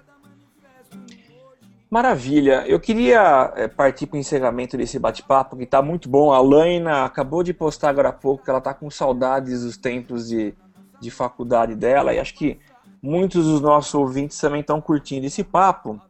Maravilha. 1.90 2.66
Eu 2.68 2.80
queria 2.80 3.54
é, 3.56 3.68
partir 3.68 4.08
para 4.08 4.18
o 4.18 4.20
encerramento 4.20 4.76
desse 4.76 5.00
bate-papo, 5.00 5.56
que 5.56 5.64
está 5.64 5.82
muito 5.82 6.10
bom. 6.10 6.34
A 6.34 6.42
Laina 6.42 7.06
acabou 7.06 7.44
de 7.44 7.54
postar 7.54 7.90
agora 7.90 8.10
há 8.10 8.14
pouco 8.14 8.44
que 8.44 8.50
ela 8.50 8.60
está 8.60 8.74
com 8.74 8.90
saudades 8.90 9.64
dos 9.64 9.78
tempos 9.78 10.28
de, 10.28 10.54
de 11.00 11.10
faculdade 11.10 11.76
dela, 11.76 12.14
e 12.14 12.20
acho 12.20 12.34
que 12.34 12.60
muitos 13.02 13.46
dos 13.46 13.62
nossos 13.62 13.94
ouvintes 13.94 14.38
também 14.38 14.62
estão 14.62 14.82
curtindo 14.82 15.26
esse 15.26 15.44
papo. 15.44 16.02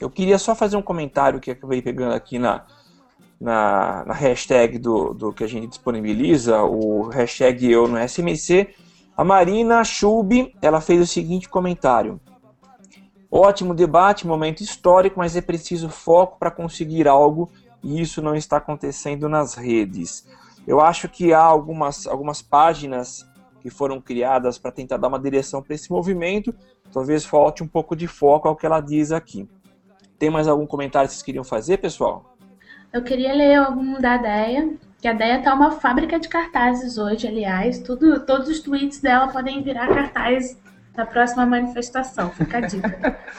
Eu 0.00 0.10
queria 0.10 0.38
só 0.38 0.54
fazer 0.54 0.76
um 0.76 0.82
comentário 0.82 1.38
que 1.38 1.50
acabei 1.50 1.80
pegando 1.80 2.14
aqui 2.14 2.38
na, 2.38 2.64
na, 3.40 4.04
na 4.04 4.14
hashtag 4.14 4.78
do, 4.78 5.14
do 5.14 5.32
que 5.32 5.42
a 5.42 5.46
gente 5.46 5.68
disponibiliza, 5.68 6.62
o 6.62 7.08
hashtag 7.08 7.70
eu 7.70 7.88
no 7.88 7.96
SMC, 7.96 8.74
a 9.16 9.24
Marina 9.24 9.82
Schub, 9.82 10.54
ela 10.60 10.80
fez 10.80 11.00
o 11.00 11.06
seguinte 11.06 11.48
comentário. 11.48 12.20
Ótimo 13.30 13.74
debate, 13.74 14.26
momento 14.26 14.60
histórico, 14.62 15.18
mas 15.18 15.36
é 15.36 15.40
preciso 15.40 15.88
foco 15.88 16.38
para 16.38 16.50
conseguir 16.50 17.08
algo 17.08 17.50
e 17.82 18.00
isso 18.00 18.20
não 18.20 18.34
está 18.34 18.58
acontecendo 18.58 19.28
nas 19.28 19.54
redes. 19.54 20.26
Eu 20.66 20.80
acho 20.80 21.08
que 21.08 21.32
há 21.32 21.42
algumas, 21.42 22.06
algumas 22.06 22.42
páginas 22.42 23.26
que 23.60 23.70
foram 23.70 24.00
criadas 24.00 24.58
para 24.58 24.72
tentar 24.72 24.96
dar 24.96 25.08
uma 25.08 25.18
direção 25.18 25.62
para 25.62 25.74
esse 25.74 25.90
movimento. 25.90 26.54
Talvez 26.92 27.24
falte 27.24 27.62
um 27.62 27.68
pouco 27.68 27.94
de 27.94 28.06
foco 28.06 28.48
ao 28.48 28.56
que 28.56 28.66
ela 28.66 28.80
diz 28.80 29.12
aqui. 29.12 29.48
Tem 30.18 30.28
mais 30.28 30.48
algum 30.48 30.66
comentário 30.66 31.08
que 31.08 31.14
vocês 31.14 31.22
queriam 31.22 31.44
fazer, 31.44 31.78
pessoal? 31.78 32.36
Eu 32.92 33.02
queria 33.02 33.32
ler 33.32 33.54
algum 33.54 34.00
da 34.00 34.16
Deia, 34.16 34.74
que 35.00 35.06
a 35.06 35.12
Deia 35.12 35.42
tá 35.42 35.54
uma 35.54 35.72
fábrica 35.72 36.18
de 36.18 36.28
cartazes 36.28 36.98
hoje, 36.98 37.26
aliás. 37.26 37.78
Tudo, 37.78 38.20
todos 38.20 38.48
os 38.48 38.60
tweets 38.60 39.00
dela 39.00 39.28
podem 39.28 39.62
virar 39.62 39.88
cartaz 39.88 40.58
na 40.96 41.06
próxima 41.06 41.46
manifestação. 41.46 42.30
Fica 42.30 42.58
a 42.58 42.60
dica. 42.60 43.18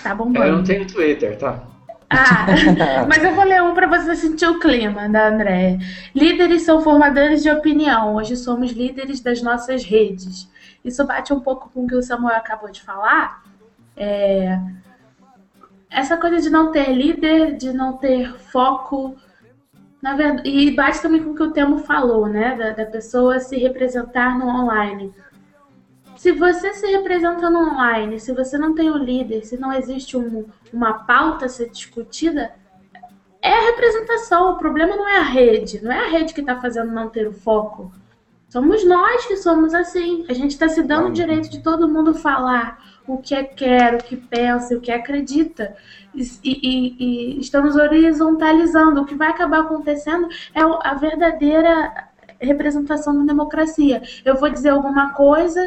Tá 0.00 0.14
bombando. 0.14 0.46
Eu 0.46 0.56
não 0.58 0.64
tenho 0.64 0.86
Twitter, 0.86 1.36
tá? 1.36 1.60
Ah, 2.08 2.46
mas 3.08 3.22
eu 3.22 3.34
vou 3.34 3.44
ler 3.44 3.60
um 3.62 3.74
para 3.74 3.88
você 3.88 4.14
sentir 4.14 4.46
o 4.46 4.60
clima 4.60 5.08
da 5.08 5.28
Andréia. 5.28 5.78
Líderes 6.14 6.62
são 6.62 6.80
formadores 6.80 7.42
de 7.42 7.50
opinião. 7.50 8.14
Hoje 8.14 8.36
somos 8.36 8.70
líderes 8.70 9.20
das 9.20 9.42
nossas 9.42 9.84
redes. 9.84 10.48
Isso 10.84 11.04
bate 11.04 11.32
um 11.32 11.40
pouco 11.40 11.68
com 11.74 11.84
o 11.84 11.86
que 11.88 11.96
o 11.96 12.02
Samuel 12.02 12.36
acabou 12.36 12.70
de 12.70 12.80
falar. 12.80 13.42
É... 13.96 14.58
Essa 15.90 16.16
coisa 16.16 16.40
de 16.40 16.50
não 16.50 16.70
ter 16.70 16.92
líder, 16.92 17.56
de 17.56 17.72
não 17.72 17.94
ter 17.94 18.32
foco. 18.38 19.16
Na 20.02 20.14
verdade, 20.14 20.48
e 20.48 20.70
bate 20.70 21.02
também 21.02 21.22
com 21.22 21.30
o 21.30 21.34
que 21.34 21.42
o 21.42 21.50
Temo 21.50 21.78
falou, 21.78 22.28
né? 22.28 22.54
Da, 22.56 22.70
da 22.70 22.86
pessoa 22.86 23.40
se 23.40 23.56
representar 23.56 24.38
no 24.38 24.46
online 24.46 25.12
se 26.18 26.32
você 26.32 26.74
se 26.74 26.84
representa 26.88 27.48
no 27.48 27.60
online, 27.60 28.18
se 28.18 28.32
você 28.32 28.58
não 28.58 28.74
tem 28.74 28.90
um 28.90 28.96
líder, 28.96 29.44
se 29.44 29.56
não 29.56 29.72
existe 29.72 30.16
um, 30.16 30.46
uma 30.72 31.04
pauta 31.04 31.46
a 31.46 31.48
ser 31.48 31.70
discutida, 31.70 32.50
é 33.40 33.54
a 33.54 33.66
representação. 33.66 34.50
O 34.50 34.58
problema 34.58 34.96
não 34.96 35.08
é 35.08 35.18
a 35.18 35.22
rede, 35.22 35.80
não 35.80 35.92
é 35.92 36.06
a 36.06 36.08
rede 36.08 36.34
que 36.34 36.40
está 36.40 36.60
fazendo 36.60 36.90
não 36.90 37.08
ter 37.08 37.28
o 37.28 37.32
foco. 37.32 37.92
Somos 38.48 38.84
nós 38.84 39.26
que 39.26 39.36
somos 39.36 39.72
assim. 39.72 40.26
A 40.28 40.32
gente 40.32 40.50
está 40.50 40.68
se 40.68 40.82
dando 40.82 41.10
o 41.10 41.12
direito 41.12 41.48
de 41.48 41.62
todo 41.62 41.88
mundo 41.88 42.12
falar 42.12 42.82
o 43.14 43.18
que 43.18 43.34
é 43.34 43.44
quer, 43.44 43.94
o 43.94 43.98
que 43.98 44.16
pensa, 44.16 44.76
o 44.76 44.80
que 44.80 44.90
acredita. 44.90 45.74
E, 46.14 46.22
e, 46.44 47.36
e, 47.36 47.40
estamos 47.40 47.76
horizontalizando. 47.76 49.00
O 49.00 49.06
que 49.06 49.14
vai 49.14 49.28
acabar 49.28 49.60
acontecendo 49.60 50.28
é 50.54 50.60
a 50.60 50.94
verdadeira 50.94 52.08
representação 52.40 53.18
da 53.18 53.24
democracia. 53.24 54.02
Eu 54.24 54.36
vou 54.36 54.48
dizer 54.48 54.70
alguma 54.70 55.12
coisa, 55.12 55.60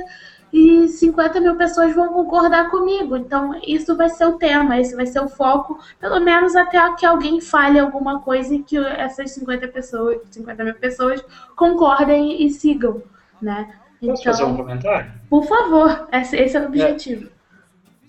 e 0.53 0.87
50 0.87 1.39
mil 1.39 1.55
pessoas 1.55 1.95
vão 1.95 2.09
concordar 2.09 2.69
comigo. 2.69 3.15
Então, 3.15 3.59
isso 3.65 3.95
vai 3.95 4.09
ser 4.09 4.25
o 4.25 4.37
tema, 4.37 4.79
esse 4.79 4.95
vai 4.95 5.05
ser 5.05 5.21
o 5.21 5.29
foco, 5.29 5.79
pelo 5.99 6.19
menos 6.19 6.55
até 6.55 6.77
que 6.95 7.05
alguém 7.05 7.39
fale 7.39 7.79
alguma 7.79 8.19
coisa 8.19 8.53
e 8.53 8.61
que 8.61 8.77
essas 8.77 9.31
50 9.31 9.67
pessoas, 9.69 10.19
50 10.29 10.63
mil 10.63 10.75
pessoas 10.75 11.23
concordem 11.55 12.45
e 12.45 12.49
sigam, 12.49 13.01
né? 13.41 13.73
Posso 14.01 14.21
então, 14.21 14.33
fazer 14.33 14.43
um 14.43 14.57
comentário? 14.57 15.11
Por 15.29 15.45
favor, 15.45 16.07
esse, 16.11 16.35
esse 16.35 16.57
é 16.57 16.61
o 16.61 16.65
objetivo. 16.65 17.29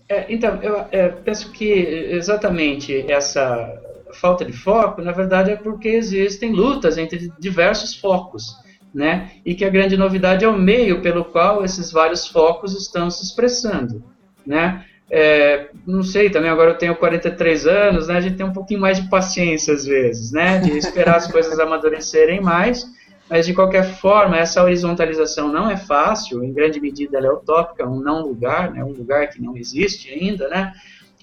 É, 0.09 0.17
é, 0.17 0.27
então, 0.29 0.61
eu 0.63 0.87
é, 0.91 1.09
penso 1.09 1.53
que 1.53 1.71
exatamente 1.71 3.11
essa 3.11 3.81
falta 4.15 4.45
de 4.45 4.53
foco, 4.53 5.01
na 5.03 5.13
verdade, 5.13 5.51
é 5.51 5.57
porque 5.57 5.89
existem 5.89 6.53
lutas 6.53 6.99
entre 6.99 7.31
diversos 7.39 7.95
focos 7.95 8.61
né? 8.95 9.31
E 9.45 9.55
que 9.55 9.65
a 9.65 9.71
grande 9.71 9.97
novidade 9.97 10.45
é 10.45 10.49
o 10.49 10.59
meio 10.59 11.01
pelo 11.01 11.25
qual 11.25 11.65
esses 11.65 11.91
vários 11.91 12.27
focos 12.27 12.77
estão 12.77 13.11
se 13.11 13.25
expressando, 13.25 14.05
né? 14.47 14.85
É, 15.11 15.69
não 15.87 16.03
sei, 16.03 16.31
também 16.31 16.51
agora 16.51 16.71
eu 16.71 16.79
tenho 16.79 16.97
43 16.97 17.67
anos, 17.67 18.09
né? 18.09 18.17
A 18.17 18.21
gente 18.21 18.37
tem 18.37 18.47
um 18.47 18.53
pouquinho 18.53 18.81
mais 18.81 19.01
de 19.01 19.09
paciência 19.09 19.75
às 19.75 19.85
vezes, 19.85 20.33
né? 20.33 20.59
De 20.59 20.77
esperar 20.77 21.17
as 21.17 21.27
coisas 21.31 21.59
amadurecerem 21.61 22.41
mais, 22.41 22.87
mas 23.33 23.47
de 23.47 23.55
qualquer 23.55 23.95
forma, 23.95 24.37
essa 24.37 24.63
horizontalização 24.63 25.51
não 25.51 25.71
é 25.71 25.75
fácil, 25.79 26.45
em 26.45 26.53
grande 26.53 26.79
medida 26.79 27.17
ela 27.17 27.29
é 27.29 27.33
utópica, 27.33 27.89
um 27.89 27.99
não 27.99 28.21
lugar, 28.21 28.71
né? 28.71 28.85
Um 28.85 28.93
lugar 28.93 29.31
que 29.31 29.41
não 29.41 29.57
existe 29.57 30.11
ainda, 30.11 30.51
né? 30.51 30.75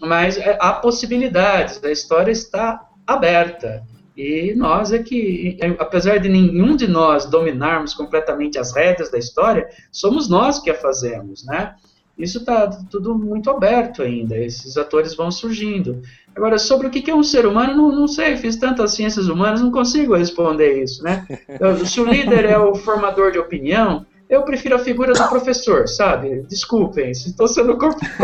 Mas 0.02 0.36
é, 0.36 0.57
há 0.60 0.73
possibilidades, 0.73 1.80
a 1.84 1.91
história 1.91 2.31
está 2.31 2.84
aberta. 3.06 3.84
E 4.18 4.56
nós 4.56 4.91
é 4.91 5.03
que, 5.03 5.60
apesar 5.77 6.18
de 6.18 6.30
nenhum 6.30 6.76
de 6.76 6.88
nós 6.88 7.27
dominarmos 7.27 7.94
completamente 7.94 8.57
as 8.57 8.76
rédeas 8.76 9.11
da 9.11 9.19
história, 9.19 9.69
somos 9.91 10.27
nós 10.27 10.57
que 10.57 10.72
a 10.72 10.76
fazemos, 10.76 11.45
né? 11.45 11.76
Isso 12.20 12.40
está 12.40 12.68
tudo 12.68 13.18
muito 13.18 13.50
aberto 13.50 14.04
ainda, 14.04 14.38
esses 14.38 14.76
atores 14.76 15.16
vão 15.16 15.32
surgindo. 15.32 16.02
Agora, 16.36 16.60
sobre 16.60 16.88
o 16.88 16.90
que 16.90 17.10
é 17.10 17.16
um 17.16 17.24
ser 17.24 17.46
humano, 17.46 17.76
não, 17.76 17.91
não 17.91 18.08
sei, 18.08 18.36
fiz 18.36 18.58
tantas 18.58 18.94
ciências 18.94 19.30
humanas, 19.30 19.62
não 19.62 19.72
consigo 19.72 20.16
responder 20.16 20.84
isso, 20.84 21.02
né? 21.02 21.26
Se 21.86 22.02
o 22.02 22.06
líder 22.06 22.46
é 22.46 22.60
o 22.60 22.76
formador 22.76 23.32
de 23.32 23.40
opinião, 23.40 24.06
eu 24.30 24.44
prefiro 24.44 24.76
a 24.76 24.80
figura 24.80 25.14
do 25.14 25.28
professor, 25.28 25.88
sabe? 25.88 26.44
Desculpem, 26.48 27.10
estou 27.10 27.48
sendo 27.48 27.72
justo 27.72 28.06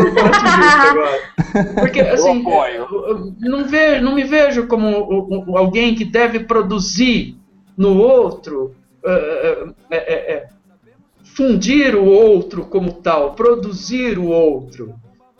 agora. 0.88 1.20
Porque, 1.80 2.00
assim, 2.00 2.44
eu 2.46 3.34
não, 3.40 3.64
vejo, 3.64 4.04
não 4.04 4.14
me 4.14 4.22
vejo 4.22 4.66
como 4.68 5.56
alguém 5.56 5.94
que 5.94 6.04
deve 6.04 6.40
produzir 6.40 7.36
no 7.76 7.98
outro, 7.98 8.74
uh, 9.04 9.74
é, 9.90 9.96
é, 9.96 10.48
fundir 11.36 11.94
o 11.94 12.04
outro 12.04 12.64
como 12.66 12.94
tal, 12.94 13.34
produzir 13.34 14.18
o 14.18 14.26
outro. 14.26 14.94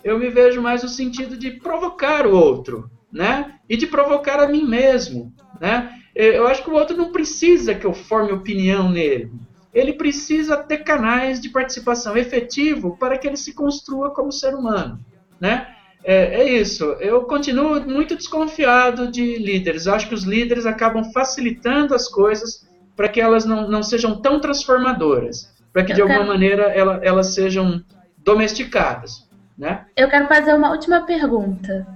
Eu 0.05 0.18
me 0.18 0.28
vejo 0.28 0.60
mais 0.60 0.82
no 0.82 0.89
sentido 0.89 1.36
de 1.36 1.52
provocar 1.52 2.27
o 2.27 2.36
outro, 2.36 2.90
né? 3.10 3.55
E 3.68 3.77
de 3.77 3.86
provocar 3.86 4.39
a 4.39 4.48
mim 4.48 4.64
mesmo, 4.64 5.32
né? 5.60 5.93
Eu 6.14 6.47
acho 6.47 6.62
que 6.62 6.70
o 6.70 6.74
outro 6.74 6.97
não 6.97 7.12
precisa 7.12 7.74
que 7.74 7.85
eu 7.85 7.93
forme 7.93 8.32
opinião 8.32 8.90
nele 8.90 9.31
ele 9.77 9.93
precisa 9.93 10.56
ter 10.56 10.78
canais 10.78 11.39
de 11.39 11.51
participação 11.51 12.16
efetivo 12.16 12.97
para 12.97 13.18
que 13.18 13.27
ele 13.27 13.36
se 13.36 13.52
construa 13.52 14.10
como 14.10 14.32
ser 14.32 14.55
humano, 14.55 14.98
né? 15.39 15.68
É, 16.02 16.40
é, 16.40 16.52
isso. 16.59 16.85
Eu 16.98 17.24
continuo 17.24 17.78
muito 17.82 18.16
desconfiado 18.16 19.10
de 19.10 19.36
líderes. 19.36 19.86
Acho 19.86 20.09
que 20.09 20.14
os 20.14 20.23
líderes 20.23 20.64
acabam 20.64 21.05
facilitando 21.12 21.94
as 21.94 22.09
coisas 22.09 22.66
para 22.97 23.06
que 23.06 23.20
elas 23.20 23.44
não, 23.44 23.68
não 23.68 23.82
sejam 23.82 24.18
tão 24.23 24.40
transformadoras, 24.40 25.52
para 25.77 25.85
que 25.85 25.93
Eu 25.93 25.97
de 25.97 26.03
alguma 26.03 26.20
quero... 26.20 26.31
maneira 26.31 26.62
ela, 26.73 27.01
elas 27.03 27.35
sejam 27.35 27.85
domesticadas, 28.16 29.28
né? 29.59 29.85
Eu 29.94 30.09
quero 30.09 30.27
fazer 30.27 30.55
uma 30.55 30.70
última 30.70 31.03
pergunta. 31.03 31.86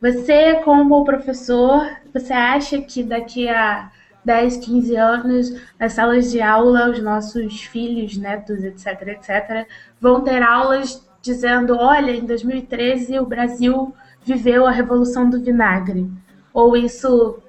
Você, 0.00 0.54
como 0.64 1.04
professor, 1.04 1.86
você 2.10 2.32
acha 2.32 2.80
que 2.80 3.02
daqui 3.02 3.46
a 3.46 3.90
10, 4.24 4.56
15 4.56 4.96
anos, 4.96 5.60
nas 5.78 5.92
salas 5.92 6.30
de 6.30 6.40
aula, 6.40 6.88
os 6.88 7.02
nossos 7.02 7.64
filhos, 7.64 8.16
netos, 8.16 8.64
etc, 8.64 9.08
etc, 9.08 9.66
vão 10.00 10.22
ter 10.22 10.42
aulas 10.42 11.06
dizendo: 11.20 11.76
olha, 11.76 12.12
em 12.12 12.24
2013 12.24 13.18
o 13.18 13.26
Brasil 13.26 13.94
viveu 14.24 14.66
a 14.66 14.70
revolução 14.70 15.28
do 15.28 15.38
vinagre. 15.38 16.10
Ou 16.50 16.74
isso. 16.74 17.42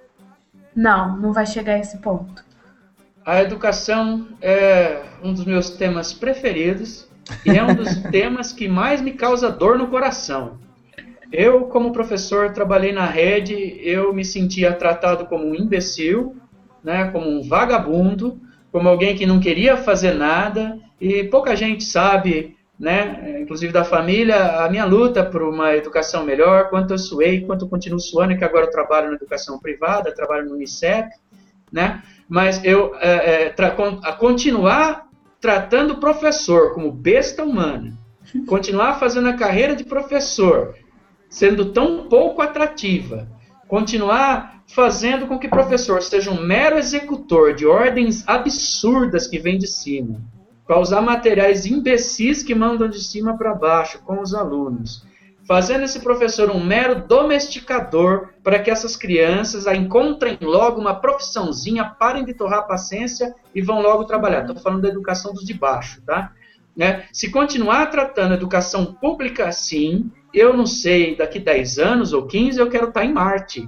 Não, 0.75 1.15
não 1.15 1.31
vai 1.31 1.45
chegar 1.45 1.75
a 1.75 1.79
esse 1.79 1.97
ponto. 1.99 2.48
A 3.29 3.43
educação 3.43 4.27
é 4.41 5.03
um 5.23 5.31
dos 5.31 5.45
meus 5.45 5.69
temas 5.69 6.11
preferidos 6.11 7.07
e 7.45 7.51
é 7.51 7.63
um 7.63 7.75
dos 7.75 7.97
temas 8.09 8.51
que 8.51 8.67
mais 8.67 9.03
me 9.03 9.13
causa 9.13 9.51
dor 9.51 9.77
no 9.77 9.85
coração. 9.85 10.57
Eu, 11.31 11.65
como 11.65 11.93
professor, 11.93 12.51
trabalhei 12.53 12.91
na 12.91 13.05
rede, 13.05 13.79
eu 13.83 14.11
me 14.11 14.25
sentia 14.25 14.73
tratado 14.73 15.27
como 15.27 15.45
um 15.45 15.53
imbecil, 15.53 16.37
né, 16.83 17.11
como 17.11 17.29
um 17.29 17.47
vagabundo, 17.47 18.41
como 18.71 18.89
alguém 18.89 19.15
que 19.15 19.27
não 19.27 19.39
queria 19.39 19.77
fazer 19.77 20.15
nada, 20.15 20.79
e 20.99 21.23
pouca 21.25 21.55
gente 21.55 21.83
sabe, 21.83 22.57
né, 22.79 23.41
inclusive 23.41 23.71
da 23.71 23.83
família, 23.83 24.65
a 24.65 24.69
minha 24.71 24.85
luta 24.85 25.23
por 25.23 25.43
uma 25.43 25.75
educação 25.75 26.25
melhor, 26.25 26.71
quanto 26.71 26.95
eu 26.95 26.97
suei, 26.97 27.41
quanto 27.41 27.65
eu 27.65 27.69
continuo 27.69 27.99
suando, 27.99 28.35
que 28.35 28.43
agora 28.43 28.65
eu 28.65 28.71
trabalho 28.71 29.09
na 29.09 29.17
educação 29.17 29.59
privada, 29.59 30.15
trabalho 30.15 30.49
no 30.49 30.55
Unicef, 30.55 31.07
né, 31.71 32.01
mas 32.29 32.63
eu 32.63 32.95
é, 32.99 33.47
é, 33.47 33.55
a 34.03 34.13
continuar 34.13 35.09
tratando 35.41 35.93
o 35.93 35.99
professor 35.99 36.75
como 36.75 36.91
besta 36.91 37.43
humana, 37.43 37.97
continuar 38.47 38.99
fazendo 38.99 39.29
a 39.29 39.33
carreira 39.33 39.75
de 39.75 39.83
professor, 39.83 40.75
sendo 41.27 41.71
tão 41.71 42.07
pouco 42.07 42.41
atrativa, 42.41 43.27
continuar 43.67 44.63
fazendo 44.67 45.25
com 45.25 45.39
que 45.39 45.47
o 45.47 45.49
professor 45.49 46.03
seja 46.03 46.29
um 46.29 46.45
mero 46.45 46.77
executor 46.77 47.55
de 47.55 47.65
ordens 47.65 48.23
absurdas 48.27 49.25
que 49.25 49.39
vêm 49.39 49.57
de 49.57 49.67
cima, 49.67 50.21
para 50.67 50.79
usar 50.79 51.01
materiais 51.01 51.65
imbecis 51.65 52.43
que 52.43 52.53
mandam 52.53 52.87
de 52.87 52.99
cima 52.99 53.35
para 53.35 53.55
baixo 53.55 53.99
com 54.05 54.21
os 54.21 54.35
alunos, 54.35 55.03
fazendo 55.49 55.83
esse 55.83 55.99
professor 56.01 56.51
um 56.51 56.63
mero 56.63 57.07
domesticador 57.07 58.29
para 58.43 58.59
que 58.59 58.69
essas 58.69 58.95
crianças 58.95 59.65
encontrem 59.65 60.37
logo 60.39 60.79
uma 60.79 60.93
profissãozinha, 60.93 61.83
parem 61.83 62.23
de 62.23 62.35
torrar 62.35 62.59
a 62.59 62.67
paciência 62.67 63.33
e 63.55 63.59
vão 63.59 63.81
logo 63.81 64.03
trabalhar. 64.03 64.41
Estou 64.41 64.57
falando 64.57 64.83
da 64.83 64.89
educação 64.89 65.33
dos 65.33 65.43
de 65.43 65.55
baixo, 65.55 66.03
tá? 66.03 66.31
Né? 66.77 67.05
Se 67.11 67.31
continuar 67.31 67.87
tratando 67.87 68.33
a 68.33 68.35
educação 68.35 68.93
pública 68.93 69.47
assim, 69.47 70.11
eu 70.31 70.55
não 70.55 70.67
sei, 70.67 71.15
daqui 71.15 71.39
10 71.39 71.79
anos 71.79 72.13
ou 72.13 72.27
15 72.27 72.59
eu 72.59 72.69
quero 72.69 72.89
estar 72.89 73.03
em 73.03 73.11
Marte. 73.11 73.67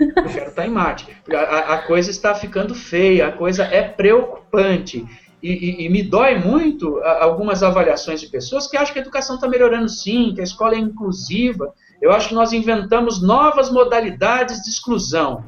Eu 0.00 0.32
quero 0.34 0.50
estar 0.50 0.66
em 0.66 0.70
Marte. 0.70 1.06
A, 1.32 1.74
a, 1.74 1.78
coisa 1.82 2.10
está 2.10 2.34
ficando 2.34 2.74
feia, 2.74 3.28
a 3.28 3.32
coisa 3.32 3.62
é 3.62 3.82
preocupante. 3.82 5.06
E, 5.42 5.52
e, 5.52 5.86
e, 5.86 5.88
me 5.88 6.02
dói 6.02 6.38
muito 6.38 6.98
algumas 7.20 7.62
avaliações 7.62 8.20
de 8.20 8.26
pessoas 8.26 8.66
que 8.66 8.76
acham 8.76 8.92
que 8.92 8.98
a 8.98 9.02
educação 9.02 9.36
está 9.36 9.48
melhorando 9.48 9.88
sim, 9.88 10.32
que 10.34 10.40
a 10.40 10.44
escola 10.44 10.74
é 10.74 10.78
inclusiva. 10.78 11.72
Eu 12.00 12.12
acho 12.12 12.28
que 12.28 12.34
nós 12.34 12.52
inventamos 12.52 13.22
novas 13.22 13.70
modalidades 13.70 14.62
de 14.62 14.68
exclusão. 14.68 15.44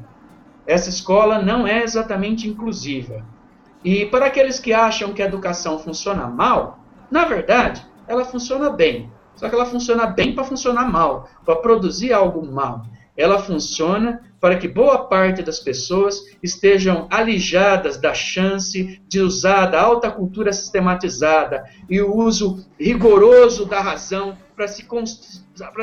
Essa 0.65 0.89
escola 0.89 1.39
não 1.39 1.67
é 1.67 1.83
exatamente 1.83 2.47
inclusiva. 2.47 3.23
E 3.83 4.05
para 4.05 4.27
aqueles 4.27 4.59
que 4.59 4.73
acham 4.73 5.13
que 5.13 5.21
a 5.21 5.25
educação 5.25 5.77
funciona 5.77 6.27
mal, 6.27 6.79
na 7.11 7.25
verdade, 7.25 7.85
ela 8.07 8.25
funciona 8.25 8.69
bem. 8.69 9.11
Só 9.35 9.49
que 9.49 9.55
ela 9.55 9.65
funciona 9.65 10.07
bem 10.07 10.33
para 10.33 10.43
funcionar 10.43 10.89
mal, 10.89 11.29
para 11.45 11.57
produzir 11.57 12.13
algo 12.13 12.45
mal. 12.45 12.83
Ela 13.15 13.39
funciona 13.39 14.21
para 14.43 14.57
que 14.57 14.67
boa 14.67 15.05
parte 15.07 15.41
das 15.41 15.57
pessoas 15.61 16.35
estejam 16.43 17.07
alijadas 17.09 17.95
da 17.95 18.13
chance 18.13 19.01
de 19.07 19.21
usar 19.21 19.67
da 19.67 19.81
alta 19.81 20.11
cultura 20.11 20.51
sistematizada 20.51 21.63
e 21.89 22.01
o 22.01 22.13
uso 22.13 22.65
rigoroso 22.77 23.65
da 23.65 23.79
razão 23.79 24.37
para 24.53 24.67
se, 24.67 24.85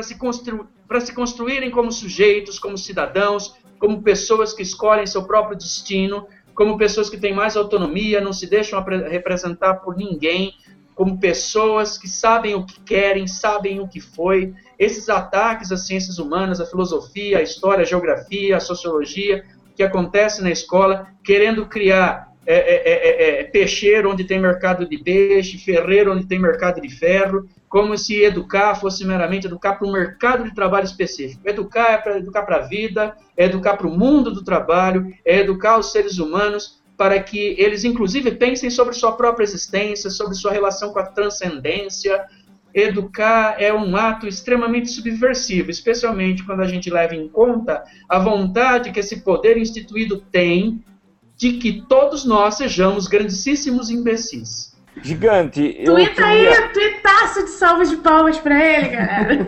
se, 0.03 0.15
constru 0.15 0.67
se 1.01 1.11
construírem 1.15 1.71
como 1.71 1.91
sujeitos, 1.91 2.59
como 2.59 2.77
cidadãos, 2.77 3.55
como 3.79 4.03
pessoas 4.03 4.53
que 4.53 4.61
escolhem 4.61 5.07
seu 5.07 5.23
próprio 5.23 5.57
destino, 5.57 6.27
como 6.53 6.77
pessoas 6.77 7.09
que 7.09 7.17
têm 7.17 7.33
mais 7.33 7.57
autonomia, 7.57 8.21
não 8.21 8.31
se 8.31 8.45
deixam 8.45 8.79
representar 9.09 9.77
por 9.77 9.97
ninguém, 9.97 10.53
como 10.95 11.19
pessoas 11.19 11.97
que 11.97 12.07
sabem 12.07 12.55
o 12.55 12.65
que 12.65 12.79
querem, 12.81 13.27
sabem 13.27 13.79
o 13.79 13.87
que 13.87 13.99
foi. 13.99 14.53
Esses 14.77 15.09
ataques 15.09 15.71
às 15.71 15.87
ciências 15.87 16.17
humanas, 16.19 16.59
à 16.59 16.65
filosofia, 16.65 17.39
à 17.39 17.41
história, 17.41 17.83
à 17.83 17.85
geografia, 17.85 18.57
à 18.57 18.59
sociologia, 18.59 19.43
que 19.75 19.83
acontecem 19.83 20.43
na 20.43 20.51
escola, 20.51 21.07
querendo 21.23 21.65
criar 21.65 22.31
é, 22.45 22.55
é, 22.55 22.91
é, 22.91 23.39
é, 23.39 23.43
peixeiro 23.43 24.11
onde 24.11 24.23
tem 24.23 24.39
mercado 24.39 24.87
de 24.87 24.97
peixe, 24.97 25.59
ferreiro 25.59 26.11
onde 26.11 26.25
tem 26.25 26.39
mercado 26.39 26.81
de 26.81 26.89
ferro, 26.89 27.47
como 27.69 27.97
se 27.97 28.21
educar 28.21 28.75
fosse 28.75 29.05
meramente 29.05 29.47
educar 29.47 29.75
para 29.75 29.87
um 29.87 29.91
mercado 29.91 30.43
de 30.43 30.53
trabalho 30.53 30.85
específico. 30.85 31.47
Educar 31.47 31.93
é 31.93 31.97
para 31.97 32.17
educar 32.17 32.43
para 32.43 32.57
a 32.57 32.67
vida, 32.67 33.15
é 33.37 33.45
educar 33.45 33.77
para 33.77 33.87
o 33.87 33.97
mundo 33.97 34.31
do 34.31 34.43
trabalho, 34.43 35.13
é 35.23 35.39
educar 35.39 35.77
os 35.77 35.91
seres 35.91 36.17
humanos 36.17 36.80
para 37.01 37.19
que 37.19 37.55
eles, 37.57 37.83
inclusive, 37.83 38.29
pensem 38.33 38.69
sobre 38.69 38.93
sua 38.93 39.13
própria 39.13 39.43
existência, 39.43 40.07
sobre 40.11 40.35
sua 40.35 40.51
relação 40.51 40.93
com 40.93 40.99
a 40.99 41.03
transcendência. 41.03 42.27
Educar 42.71 43.55
é 43.57 43.73
um 43.73 43.95
ato 43.97 44.27
extremamente 44.27 44.87
subversivo, 44.91 45.71
especialmente 45.71 46.43
quando 46.43 46.61
a 46.61 46.67
gente 46.67 46.91
leva 46.91 47.15
em 47.15 47.27
conta 47.27 47.83
a 48.07 48.19
vontade 48.19 48.91
que 48.91 48.99
esse 48.99 49.21
poder 49.21 49.57
instituído 49.57 50.23
tem 50.31 50.85
de 51.35 51.53
que 51.53 51.81
todos 51.89 52.23
nós 52.23 52.57
sejamos 52.57 53.07
grandíssimos 53.07 53.89
imbecis. 53.89 54.70
Gigante. 55.01 55.75
Eu 55.79 55.95
Tuita 55.95 56.23
queria... 56.23 56.51
aí, 56.51 56.69
tuitaço 56.69 57.43
de 57.43 57.49
salvas 57.51 57.89
de 57.89 57.97
palmas 57.97 58.37
pra 58.37 58.55
ele, 58.63 58.89
galera. 58.89 59.47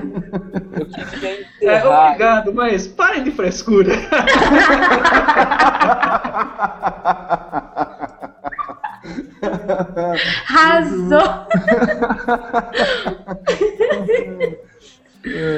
eu 1.62 1.72
é, 1.72 1.86
obrigado, 1.86 2.54
mas 2.54 2.88
parem 2.88 3.24
de 3.24 3.32
frescura. 3.32 3.94
Arrasou! 10.50 11.48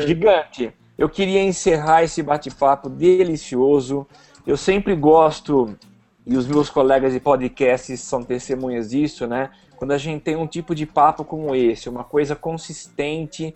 Gigante, 0.06 0.74
eu 0.98 1.10
queria 1.10 1.44
encerrar 1.44 2.04
esse 2.04 2.22
bate-papo 2.22 2.90
delicioso. 2.90 4.08
Eu 4.46 4.58
sempre 4.58 4.96
gosto, 4.96 5.76
e 6.26 6.36
os 6.36 6.48
meus 6.48 6.70
colegas 6.70 7.14
de 7.14 7.20
podcast 7.20 7.96
são 7.98 8.24
testemunhas 8.24 8.90
disso, 8.90 9.28
né? 9.28 9.50
Quando 9.76 9.92
a 9.92 9.98
gente 9.98 10.22
tem 10.22 10.36
um 10.36 10.48
tipo 10.48 10.74
de 10.74 10.86
papo 10.86 11.24
como 11.24 11.54
esse, 11.54 11.90
uma 11.90 12.04
coisa 12.04 12.36
consistente, 12.36 13.54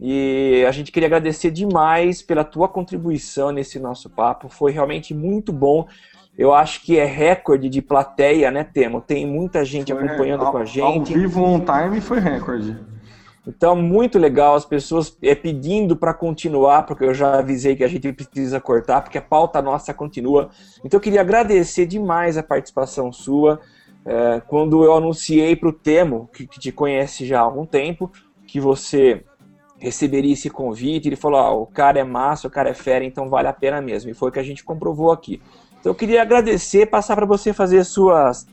e 0.00 0.64
a 0.66 0.72
gente 0.72 0.90
queria 0.90 1.06
agradecer 1.06 1.50
demais 1.50 2.22
pela 2.22 2.42
tua 2.42 2.68
contribuição 2.68 3.52
nesse 3.52 3.78
nosso 3.78 4.10
papo. 4.10 4.48
Foi 4.48 4.72
realmente 4.72 5.14
muito 5.14 5.52
bom. 5.52 5.86
Eu 6.36 6.52
acho 6.52 6.82
que 6.82 6.98
é 6.98 7.04
recorde 7.04 7.68
de 7.68 7.80
plateia, 7.80 8.50
né, 8.50 8.64
Temo? 8.64 9.00
Tem 9.00 9.26
muita 9.26 9.64
gente 9.64 9.92
foi, 9.92 10.04
acompanhando 10.04 10.44
ao, 10.44 10.52
com 10.52 10.58
a 10.58 10.64
gente. 10.64 11.12
Ao 11.12 11.20
vivo 11.20 11.44
on 11.44 11.60
time 11.60 12.00
foi 12.00 12.18
recorde. 12.18 12.76
Então, 13.46 13.74
muito 13.74 14.18
legal, 14.18 14.54
as 14.54 14.64
pessoas 14.64 15.16
é, 15.20 15.34
pedindo 15.34 15.96
para 15.96 16.14
continuar, 16.14 16.84
porque 16.84 17.04
eu 17.04 17.12
já 17.12 17.40
avisei 17.40 17.74
que 17.74 17.82
a 17.82 17.88
gente 17.88 18.12
precisa 18.12 18.60
cortar, 18.60 19.02
porque 19.02 19.18
a 19.18 19.22
pauta 19.22 19.60
nossa 19.60 19.92
continua. 19.92 20.50
Então, 20.84 20.98
eu 20.98 21.00
queria 21.00 21.20
agradecer 21.20 21.86
demais 21.86 22.38
a 22.38 22.42
participação 22.42 23.12
sua. 23.12 23.60
É, 24.04 24.40
quando 24.46 24.84
eu 24.84 24.94
anunciei 24.94 25.56
para 25.56 25.68
o 25.68 25.72
Temo, 25.72 26.28
que, 26.32 26.46
que, 26.46 26.60
te 26.60 26.70
conhece 26.70 27.26
já 27.26 27.40
há 27.40 27.42
algum 27.42 27.66
tempo, 27.66 28.12
que 28.46 28.60
você 28.60 29.24
receberia 29.78 30.32
esse 30.32 30.48
convite, 30.48 31.08
ele 31.08 31.16
falou: 31.16 31.40
ah, 31.40 31.52
o 31.52 31.66
cara 31.66 31.98
é 31.98 32.04
massa, 32.04 32.46
o 32.46 32.50
cara 32.50 32.70
é 32.70 32.74
fera, 32.74 33.04
então 33.04 33.28
vale 33.28 33.48
a 33.48 33.52
pena 33.52 33.80
mesmo. 33.80 34.10
E 34.10 34.14
foi 34.14 34.28
o 34.28 34.32
que 34.32 34.38
a 34.38 34.44
gente 34.44 34.62
comprovou 34.62 35.10
aqui. 35.10 35.42
Então 35.80 35.90
eu 35.90 35.96
queria 35.96 36.22
agradecer, 36.22 36.86
passar 36.86 37.16
para 37.16 37.26
você 37.26 37.52
fazer 37.52 37.82
suas 37.84 38.46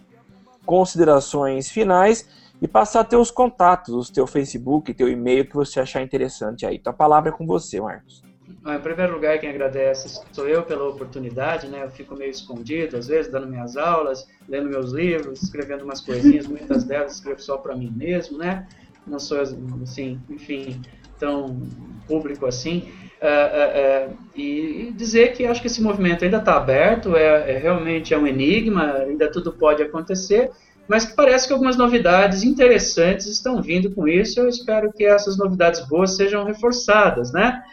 considerações 0.66 1.70
finais 1.70 2.28
e 2.62 2.68
passar 2.68 3.04
teus 3.04 3.32
contatos, 3.32 4.10
o 4.10 4.14
teu 4.14 4.28
Facebook, 4.28 4.94
teu 4.94 5.08
e-mail 5.08 5.46
que 5.46 5.56
você 5.56 5.80
achar 5.80 6.02
interessante 6.02 6.66
aí. 6.66 6.76
Então 6.76 6.92
a 6.92 6.96
palavra 6.96 7.30
é 7.30 7.34
com 7.34 7.46
você, 7.46 7.80
Marcos. 7.80 8.22
Em 8.66 8.80
primeiro 8.80 9.14
lugar, 9.14 9.40
quem 9.40 9.50
agradece 9.50 10.22
sou 10.34 10.48
eu 10.48 10.64
pela 10.64 10.90
oportunidade, 10.90 11.68
né? 11.68 11.84
Eu 11.84 11.90
fico 11.90 12.16
meio 12.16 12.32
escondido, 12.32 12.98
às 12.98 13.08
vezes, 13.08 13.32
dando 13.32 13.48
minhas 13.48 13.78
aulas, 13.78 14.28
lendo 14.48 14.70
meus 14.70 14.92
livros, 14.92 15.42
escrevendo 15.42 15.84
umas 15.84 16.02
coisinhas, 16.02 16.46
muitas 16.46 16.84
delas 16.84 17.14
escrevo 17.14 17.42
só 17.42 17.58
para 17.58 17.76
mim 17.76 17.94
mesmo, 17.96 18.38
né? 18.38 18.68
Não 19.08 19.20
sou, 19.20 19.40
assim, 19.40 20.20
enfim, 20.30 20.82
tão 21.18 21.62
público 22.08 22.46
assim. 22.46 22.92
Uh, 23.22 24.10
uh, 24.10 24.12
uh, 24.12 24.18
e 24.34 24.94
dizer 24.96 25.34
que 25.34 25.46
acho 25.46 25.60
que 25.60 25.68
esse 25.68 25.82
movimento 25.82 26.24
ainda 26.24 26.38
está 26.38 26.56
aberto, 26.56 27.18
é, 27.18 27.52
é, 27.52 27.58
realmente 27.58 28.14
é 28.14 28.18
um 28.18 28.26
enigma, 28.26 28.94
ainda 28.94 29.30
tudo 29.30 29.52
pode 29.52 29.84
acontecer, 29.84 30.50
mas 30.90 31.06
que 31.06 31.16
parece 31.16 31.48
que 31.48 31.54
algumas 31.54 31.78
novidades 31.78 32.44
interessantes 32.44 33.28
estão 33.28 33.62
vindo 33.62 33.92
com 33.92 34.08
isso. 34.08 34.40
Eu 34.40 34.50
espero 34.50 34.92
que 34.92 35.06
essas 35.06 35.38
novidades 35.38 35.80
boas 35.88 36.16
sejam 36.16 36.44
reforçadas, 36.44 37.32
né? 37.32 37.64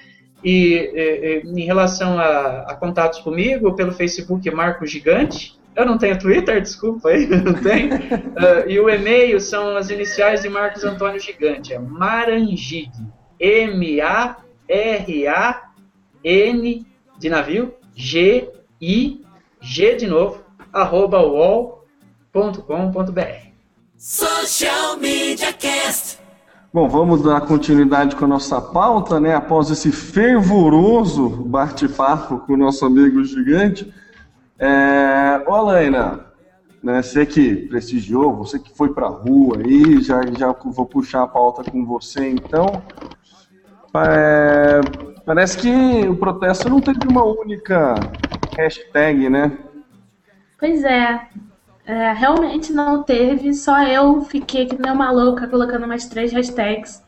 E, 0.45 0.75
e, 0.95 1.43
e 1.45 1.63
em 1.63 1.65
relação 1.65 2.19
a, 2.19 2.61
a, 2.71 2.75
contatos 2.75 3.19
comigo, 3.21 3.75
pelo 3.75 3.91
Facebook 3.91 4.49
Marco 4.51 4.87
Gigante, 4.87 5.59
eu 5.75 5.87
não 5.87 5.99
tenho 5.99 6.19
Twitter, 6.19 6.61
desculpa 6.61 7.09
aí, 7.09 7.27
não 7.27 7.55
tenho. 7.55 7.99
e 8.69 8.79
o 8.79 8.89
e-mail 8.89 9.41
são 9.41 9.77
as 9.77 9.91
iniciais 9.91 10.43
de 10.43 10.49
Marcos 10.49 10.85
Antônio 10.85 11.19
Gigante, 11.19 11.73
é 11.73 11.79
Marangig, 11.79 12.91
M-A 13.41 14.37
R-A-N 14.69 15.65
de 17.19 17.29
navio, 17.29 17.75
G-I, 17.95 19.25
G 19.61 19.95
de 19.95 20.07
novo, 20.07 20.45
arroba 20.73 21.21
wall.com.br. 22.37 23.47
Social 23.97 24.99
Media 24.99 25.53
Cast. 25.55 26.19
Bom, 26.73 26.87
vamos 26.89 27.23
dar 27.23 27.41
continuidade 27.41 28.15
com 28.15 28.27
a 28.27 28.29
nossa 28.29 28.61
pauta, 28.61 29.19
né? 29.19 29.35
Após 29.35 29.71
esse 29.71 29.91
fervoroso 29.91 31.31
bate-papo 31.31 32.41
com 32.41 32.53
o 32.53 32.57
nosso 32.57 32.85
amigo 32.85 33.25
gigante. 33.25 33.91
É... 34.59 35.43
Ô, 35.47 35.55
Alaina, 35.55 36.27
né, 36.83 37.01
você 37.01 37.25
que 37.25 37.57
prestigiou, 37.69 38.37
você 38.37 38.59
que 38.59 38.71
foi 38.77 38.93
para 38.93 39.07
a 39.07 39.11
rua 39.11 39.59
aí, 39.65 40.03
já, 40.03 40.21
já 40.39 40.53
vou 40.53 40.85
puxar 40.85 41.23
a 41.23 41.27
pauta 41.27 41.69
com 41.71 41.87
você 41.87 42.29
então. 42.29 42.83
É, 43.95 44.81
parece 45.25 45.57
que 45.57 46.07
o 46.07 46.15
protesto 46.15 46.69
não 46.69 46.83
teve 46.83 46.99
uma 47.09 47.25
única 47.25 47.95
hashtag, 48.55 49.31
né? 49.31 49.57
Pois 50.59 50.85
é. 50.85 51.29
É 51.87 52.13
realmente 52.13 52.73
não 52.73 53.03
teve, 53.03 53.55
só 53.55 53.83
eu 53.85 54.23
fiquei 54.23 54.67
que 54.67 54.81
nem 54.81 54.93
uma 54.93 55.11
louca 55.11 55.47
colocando 55.47 55.87
mais 55.87 56.07
três 56.07 56.33
hashtags. 56.33 57.03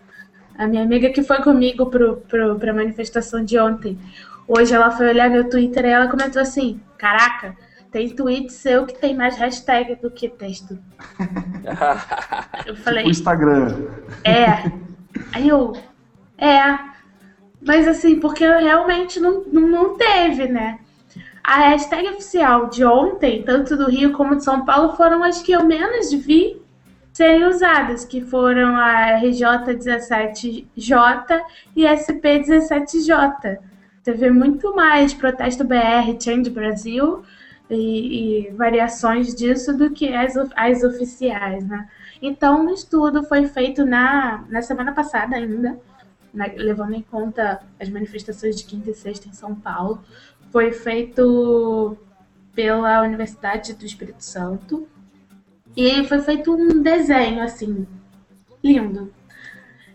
A 0.56 0.66
minha 0.66 0.82
amiga 0.82 1.10
que 1.10 1.22
foi 1.22 1.42
comigo 1.42 1.86
pro, 1.86 2.18
pro, 2.28 2.56
pra 2.56 2.72
manifestação 2.72 3.44
de 3.44 3.58
ontem, 3.58 3.98
hoje 4.46 4.74
ela 4.74 4.90
foi 4.90 5.08
olhar 5.08 5.30
meu 5.30 5.48
Twitter 5.50 5.84
e 5.84 5.88
ela 5.88 6.08
comentou 6.08 6.40
assim: 6.40 6.80
Caraca, 6.96 7.56
tem 7.90 8.08
tweet 8.08 8.52
seu 8.52 8.86
que 8.86 8.98
tem 8.98 9.14
mais 9.14 9.36
hashtag 9.36 9.96
do 9.96 10.10
que 10.10 10.28
texto. 10.28 10.78
eu 12.66 12.76
falei. 12.82 13.04
O 13.04 13.10
Instagram. 13.10 13.74
É. 14.24 14.70
Aí 15.32 15.48
eu, 15.48 15.76
é, 16.36 16.78
mas 17.60 17.88
assim, 17.88 18.20
porque 18.20 18.46
realmente 18.46 19.18
não, 19.18 19.42
não, 19.44 19.68
não 19.68 19.96
teve, 19.96 20.46
né? 20.46 20.78
A 21.48 21.70
hashtag 21.70 22.06
oficial 22.10 22.68
de 22.68 22.84
ontem, 22.84 23.42
tanto 23.42 23.74
do 23.74 23.88
Rio 23.88 24.12
como 24.12 24.36
de 24.36 24.44
São 24.44 24.66
Paulo, 24.66 24.94
foram 24.96 25.24
as 25.24 25.40
que 25.40 25.52
eu 25.52 25.64
menos 25.64 26.12
vi 26.12 26.60
serem 27.10 27.46
usadas, 27.46 28.04
que 28.04 28.20
foram 28.20 28.76
a 28.76 29.18
RJ17J 29.18 31.40
e 31.74 31.84
SP17J. 31.84 33.60
Teve 34.04 34.30
muito 34.30 34.76
mais 34.76 35.14
protesto 35.14 35.64
BR, 35.64 36.22
Change 36.22 36.50
Brasil, 36.50 37.22
e, 37.70 38.48
e 38.48 38.50
variações 38.50 39.34
disso 39.34 39.74
do 39.74 39.90
que 39.90 40.12
as, 40.12 40.34
as 40.54 40.84
oficiais, 40.84 41.66
né? 41.66 41.88
Então, 42.20 42.66
um 42.66 42.74
estudo 42.74 43.22
foi 43.22 43.46
feito 43.46 43.86
na, 43.86 44.44
na 44.50 44.60
semana 44.60 44.92
passada 44.92 45.34
ainda, 45.34 45.80
na, 46.34 46.44
levando 46.44 46.92
em 46.92 47.00
conta 47.00 47.62
as 47.80 47.88
manifestações 47.88 48.54
de 48.54 48.64
quinta 48.64 48.90
e 48.90 48.94
sexta 48.94 49.26
em 49.26 49.32
São 49.32 49.54
Paulo. 49.54 50.02
Foi 50.50 50.72
feito 50.72 51.96
pela 52.54 53.02
Universidade 53.02 53.74
do 53.74 53.84
Espírito 53.84 54.24
Santo. 54.24 54.88
E 55.76 56.04
foi 56.04 56.18
feito 56.20 56.52
um 56.52 56.82
desenho, 56.82 57.42
assim, 57.42 57.86
lindo, 58.64 59.12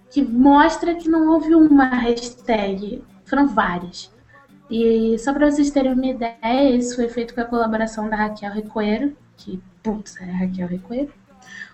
que 0.09 0.21
mostra 0.21 0.95
que 0.95 1.09
não 1.09 1.27
houve 1.29 1.53
uma 1.55 1.85
hashtag, 1.85 3.03
foram 3.25 3.47
várias. 3.47 4.11
E 4.69 5.17
só 5.19 5.33
para 5.33 5.51
vocês 5.51 5.71
terem 5.71 5.93
uma 5.93 6.05
ideia, 6.05 6.69
isso 6.69 6.95
foi 6.95 7.09
feito 7.09 7.33
com 7.35 7.41
a 7.41 7.45
colaboração 7.45 8.09
da 8.09 8.15
Raquel 8.15 8.53
Recoeiro, 8.53 9.15
que, 9.35 9.61
putz, 9.81 10.15
é 10.21 10.25
Raquel 10.25 10.67
Recoeiro, 10.67 11.11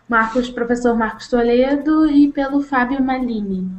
Marcos, 0.08 0.50
professor 0.50 0.98
Marcos 0.98 1.28
Toledo 1.28 2.08
e 2.10 2.32
pelo 2.32 2.62
Fábio 2.62 3.04
Malini. 3.04 3.70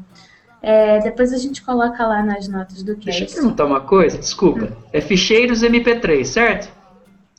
É, 0.63 0.99
depois 1.01 1.33
a 1.33 1.39
gente 1.39 1.63
coloca 1.63 2.07
lá 2.07 2.23
nas 2.23 2.47
notas 2.47 2.83
do 2.83 2.95
cast. 2.97 3.21
Deixa 3.21 3.25
eu 3.25 3.43
perguntar 3.43 3.65
uma 3.65 3.81
coisa, 3.81 4.19
desculpa. 4.19 4.77
É 4.93 5.01
ficheiros 5.01 5.63
MP3, 5.63 6.25
certo? 6.25 6.71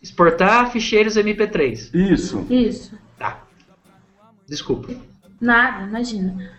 Exportar 0.02 0.72
ficheiros 0.72 1.15
MP3. 1.15 1.93
Isso. 1.93 2.45
Isso. 2.49 2.98
Tá. 3.19 3.43
Desculpa. 4.48 4.93
Nada, 5.39 5.88
imagina. 5.88 6.52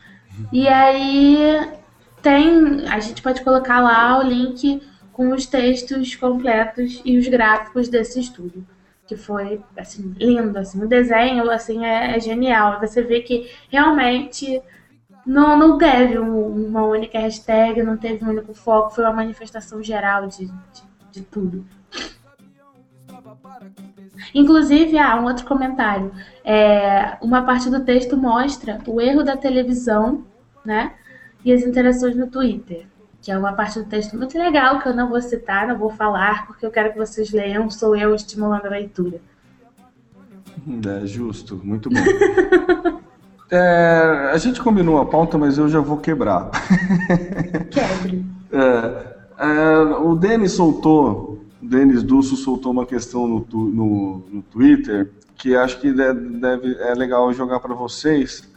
E 0.52 0.68
aí 0.68 1.68
tem. 2.22 2.86
A 2.88 3.00
gente 3.00 3.20
pode 3.20 3.42
colocar 3.42 3.80
lá 3.80 4.18
o 4.20 4.22
link 4.22 4.80
com 5.12 5.30
os 5.32 5.46
textos 5.46 6.14
completos 6.14 7.02
e 7.04 7.18
os 7.18 7.26
gráficos 7.28 7.88
desse 7.88 8.20
estudo. 8.20 8.64
Que 9.06 9.16
foi 9.16 9.60
assim, 9.76 10.14
lindo, 10.16 10.56
assim, 10.58 10.82
o 10.82 10.86
desenho 10.86 11.50
assim, 11.50 11.84
é, 11.84 12.16
é 12.16 12.20
genial. 12.20 12.80
Você 12.80 13.02
vê 13.02 13.20
que 13.20 13.50
realmente 13.68 14.62
não, 15.24 15.56
não 15.56 15.78
teve 15.78 16.18
um, 16.18 16.66
uma 16.66 16.82
única 16.84 17.18
hashtag, 17.18 17.82
não 17.82 17.96
teve 17.96 18.24
um 18.24 18.30
único 18.30 18.52
foco, 18.54 18.90
foi 18.90 19.04
uma 19.04 19.12
manifestação 19.12 19.82
geral 19.82 20.26
de, 20.26 20.46
de, 20.46 20.82
de 21.12 21.20
tudo. 21.22 21.64
Inclusive, 24.34 24.98
há 24.98 25.12
ah, 25.12 25.20
um 25.20 25.24
outro 25.24 25.46
comentário. 25.46 26.12
É, 26.44 27.16
uma 27.20 27.42
parte 27.42 27.70
do 27.70 27.84
texto 27.84 28.16
mostra 28.16 28.78
o 28.86 29.00
erro 29.00 29.22
da 29.22 29.36
televisão, 29.36 30.24
né? 30.64 30.94
E 31.44 31.52
as 31.52 31.62
interações 31.62 32.16
no 32.16 32.28
Twitter. 32.28 32.86
Que 33.20 33.30
é 33.30 33.38
uma 33.38 33.52
parte 33.52 33.78
do 33.78 33.84
texto 33.84 34.16
muito 34.16 34.36
legal 34.36 34.80
que 34.80 34.88
eu 34.88 34.94
não 34.94 35.08
vou 35.08 35.20
citar, 35.22 35.66
não 35.68 35.78
vou 35.78 35.90
falar, 35.90 36.46
porque 36.46 36.66
eu 36.66 36.70
quero 36.70 36.92
que 36.92 36.98
vocês 36.98 37.30
leiam, 37.30 37.70
sou 37.70 37.94
eu 37.96 38.14
estimulando 38.14 38.66
a 38.66 38.70
leitura. 38.70 39.20
É 41.02 41.06
justo, 41.06 41.60
muito 41.62 41.88
bom. 41.88 42.00
é, 43.52 44.30
a 44.32 44.38
gente 44.38 44.60
combinou 44.62 44.98
a 44.98 45.06
pauta, 45.06 45.36
mas 45.36 45.58
eu 45.58 45.68
já 45.68 45.80
vou 45.80 45.98
quebrar. 45.98 46.50
Quebre. 47.70 48.24
É, 48.54 49.14
é, 49.38 49.78
o 49.96 50.14
Denis 50.14 50.52
soltou 50.52 51.42
Denis 51.62 52.02
Dusso 52.02 52.36
soltou 52.36 52.72
uma 52.72 52.84
questão 52.84 53.26
no, 53.26 53.46
no, 53.50 54.22
no 54.30 54.42
Twitter 54.42 55.10
que 55.36 55.54
acho 55.56 55.80
que 55.80 55.92
deve, 55.92 56.76
é 56.80 56.94
legal 56.94 57.32
jogar 57.32 57.60
para 57.60 57.74
vocês. 57.74 58.50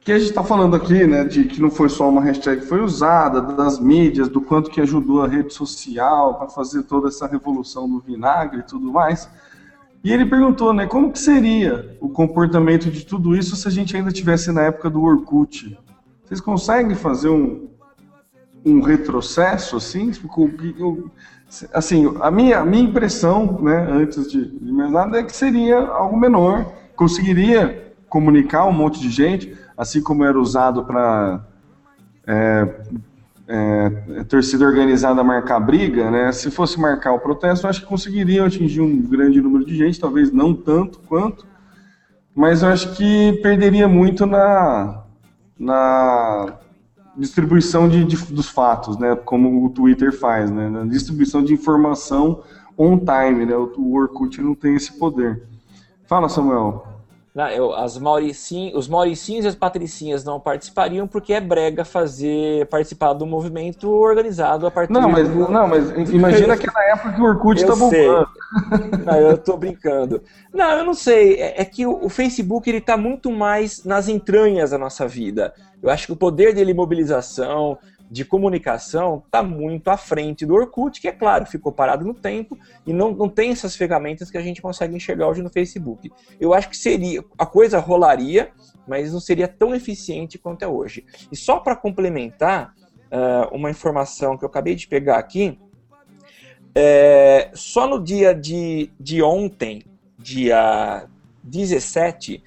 Que 0.00 0.12
a 0.12 0.18
gente 0.18 0.30
está 0.30 0.42
falando 0.42 0.74
aqui, 0.74 1.06
né, 1.06 1.24
de 1.24 1.44
que 1.44 1.60
não 1.60 1.70
foi 1.70 1.90
só 1.90 2.08
uma 2.08 2.22
hashtag 2.22 2.62
que 2.62 2.66
foi 2.66 2.80
usada, 2.80 3.40
das 3.40 3.78
mídias, 3.78 4.28
do 4.28 4.40
quanto 4.40 4.70
que 4.70 4.80
ajudou 4.80 5.22
a 5.22 5.28
rede 5.28 5.52
social 5.52 6.34
para 6.38 6.48
fazer 6.48 6.82
toda 6.84 7.08
essa 7.08 7.26
revolução 7.26 7.88
do 7.88 8.00
vinagre 8.00 8.60
e 8.60 8.62
tudo 8.62 8.90
mais. 8.90 9.28
E 10.02 10.12
ele 10.12 10.24
perguntou, 10.24 10.72
né, 10.72 10.86
como 10.86 11.12
que 11.12 11.18
seria 11.18 11.96
o 12.00 12.08
comportamento 12.08 12.90
de 12.90 13.04
tudo 13.04 13.36
isso 13.36 13.54
se 13.54 13.68
a 13.68 13.70
gente 13.70 13.94
ainda 13.94 14.10
tivesse 14.10 14.50
na 14.50 14.62
época 14.62 14.88
do 14.88 15.02
Orkut? 15.02 15.78
Vocês 16.24 16.40
conseguem 16.40 16.94
fazer 16.94 17.28
um, 17.28 17.68
um 18.64 18.80
retrocesso, 18.80 19.76
assim? 19.76 20.10
Assim, 21.74 22.14
a 22.20 22.30
minha, 22.30 22.60
a 22.60 22.64
minha 22.64 22.84
impressão, 22.84 23.60
né, 23.60 23.88
antes 23.90 24.30
de, 24.30 24.58
de 24.58 24.72
mais 24.72 24.90
nada, 24.90 25.18
é 25.18 25.22
que 25.22 25.36
seria 25.36 25.78
algo 25.78 26.16
menor, 26.16 26.72
conseguiria 26.96 27.92
comunicar 28.08 28.66
um 28.66 28.72
monte 28.72 29.00
de 29.00 29.10
gente, 29.10 29.56
assim 29.76 30.02
como 30.02 30.24
era 30.24 30.38
usado 30.38 30.84
para 30.84 31.44
é, 32.26 32.80
é, 33.52 34.22
torcida 34.28 34.64
organizada 34.64 35.24
marcar 35.24 35.58
briga, 35.58 36.08
né? 36.08 36.30
Se 36.30 36.52
fosse 36.52 36.78
marcar 36.78 37.12
o 37.12 37.18
protesto, 37.18 37.66
eu 37.66 37.70
acho 37.70 37.80
que 37.80 37.86
conseguiriam 37.86 38.46
atingir 38.46 38.80
um 38.80 39.02
grande 39.02 39.40
número 39.40 39.64
de 39.64 39.76
gente, 39.76 39.98
talvez 39.98 40.30
não 40.30 40.54
tanto 40.54 41.00
quanto, 41.00 41.44
mas 42.32 42.62
eu 42.62 42.68
acho 42.68 42.94
que 42.94 43.40
perderia 43.42 43.88
muito 43.88 44.24
na, 44.24 45.02
na 45.58 46.58
distribuição 47.16 47.88
de, 47.88 48.04
de, 48.04 48.16
dos 48.32 48.48
fatos, 48.48 48.96
né, 48.96 49.16
como 49.16 49.66
o 49.66 49.70
Twitter 49.70 50.16
faz, 50.16 50.48
né, 50.48 50.68
na 50.68 50.84
distribuição 50.84 51.42
de 51.42 51.52
informação 51.52 52.44
on 52.78 52.98
time, 52.98 53.44
né, 53.46 53.56
o, 53.56 53.72
o 53.76 53.96
Orkut 53.96 54.40
não 54.40 54.54
tem 54.54 54.76
esse 54.76 54.96
poder. 54.96 55.42
Fala, 56.06 56.28
Samuel. 56.28 56.86
Não, 57.32 57.48
eu, 57.48 57.72
as 57.72 57.96
Mauricin, 57.96 58.72
os 58.74 58.88
Mauricinhos 58.88 59.44
e 59.44 59.48
as 59.48 59.54
Patricinhas 59.54 60.24
não 60.24 60.40
participariam 60.40 61.06
porque 61.06 61.32
é 61.32 61.40
brega 61.40 61.84
fazer 61.84 62.66
participar 62.66 63.12
do 63.12 63.24
movimento 63.24 63.88
organizado 63.88 64.66
a 64.66 64.70
partir 64.70 64.92
Não, 64.92 65.08
mas, 65.08 65.28
do... 65.28 65.48
não, 65.48 65.68
mas 65.68 65.90
imagina 66.10 66.54
aquela 66.54 66.82
época 66.86 67.12
que 67.12 67.20
o 67.20 67.24
Orkut 67.24 67.60
está 67.60 67.76
bombando. 67.76 68.28
Não, 69.06 69.16
eu 69.16 69.38
tô 69.38 69.56
brincando. 69.56 70.22
Não, 70.52 70.70
eu 70.72 70.84
não 70.84 70.94
sei. 70.94 71.34
É, 71.34 71.62
é 71.62 71.64
que 71.64 71.86
o, 71.86 72.04
o, 72.04 72.08
Facebook 72.08 72.68
ele 72.68 72.80
tá 72.80 72.96
muito 72.96 73.30
mais 73.30 73.84
nas 73.84 74.08
entranhas 74.08 74.70
da 74.70 74.78
nossa 74.78 75.06
vida. 75.06 75.54
Eu 75.80 75.88
acho 75.88 76.06
que 76.06 76.12
o 76.12 76.16
poder 76.16 76.52
dele 76.52 76.74
mobilização, 76.74 77.78
de 78.10 78.24
comunicação 78.24 79.22
está 79.24 79.42
muito 79.42 79.88
à 79.88 79.96
frente 79.96 80.44
do 80.44 80.54
Orkut, 80.54 81.00
que 81.00 81.06
é 81.06 81.12
claro, 81.12 81.46
ficou 81.46 81.70
parado 81.70 82.04
no 82.04 82.12
tempo 82.12 82.58
e 82.84 82.92
não, 82.92 83.12
não 83.12 83.28
tem 83.28 83.52
essas 83.52 83.76
ferramentas 83.76 84.30
que 84.30 84.36
a 84.36 84.42
gente 84.42 84.60
consegue 84.60 84.96
enxergar 84.96 85.28
hoje 85.28 85.42
no 85.42 85.48
Facebook. 85.48 86.10
Eu 86.40 86.52
acho 86.52 86.68
que 86.68 86.76
seria, 86.76 87.24
a 87.38 87.46
coisa 87.46 87.78
rolaria, 87.78 88.50
mas 88.88 89.12
não 89.12 89.20
seria 89.20 89.46
tão 89.46 89.74
eficiente 89.74 90.38
quanto 90.38 90.64
é 90.64 90.68
hoje. 90.68 91.04
E 91.30 91.36
só 91.36 91.60
para 91.60 91.76
complementar 91.76 92.74
uh, 93.12 93.54
uma 93.54 93.70
informação 93.70 94.36
que 94.36 94.44
eu 94.44 94.48
acabei 94.48 94.74
de 94.74 94.88
pegar 94.88 95.18
aqui, 95.18 95.56
é, 96.74 97.50
só 97.54 97.86
no 97.86 98.02
dia 98.02 98.34
de, 98.34 98.90
de 98.98 99.22
ontem, 99.22 99.84
dia 100.18 101.08
17, 101.42 102.42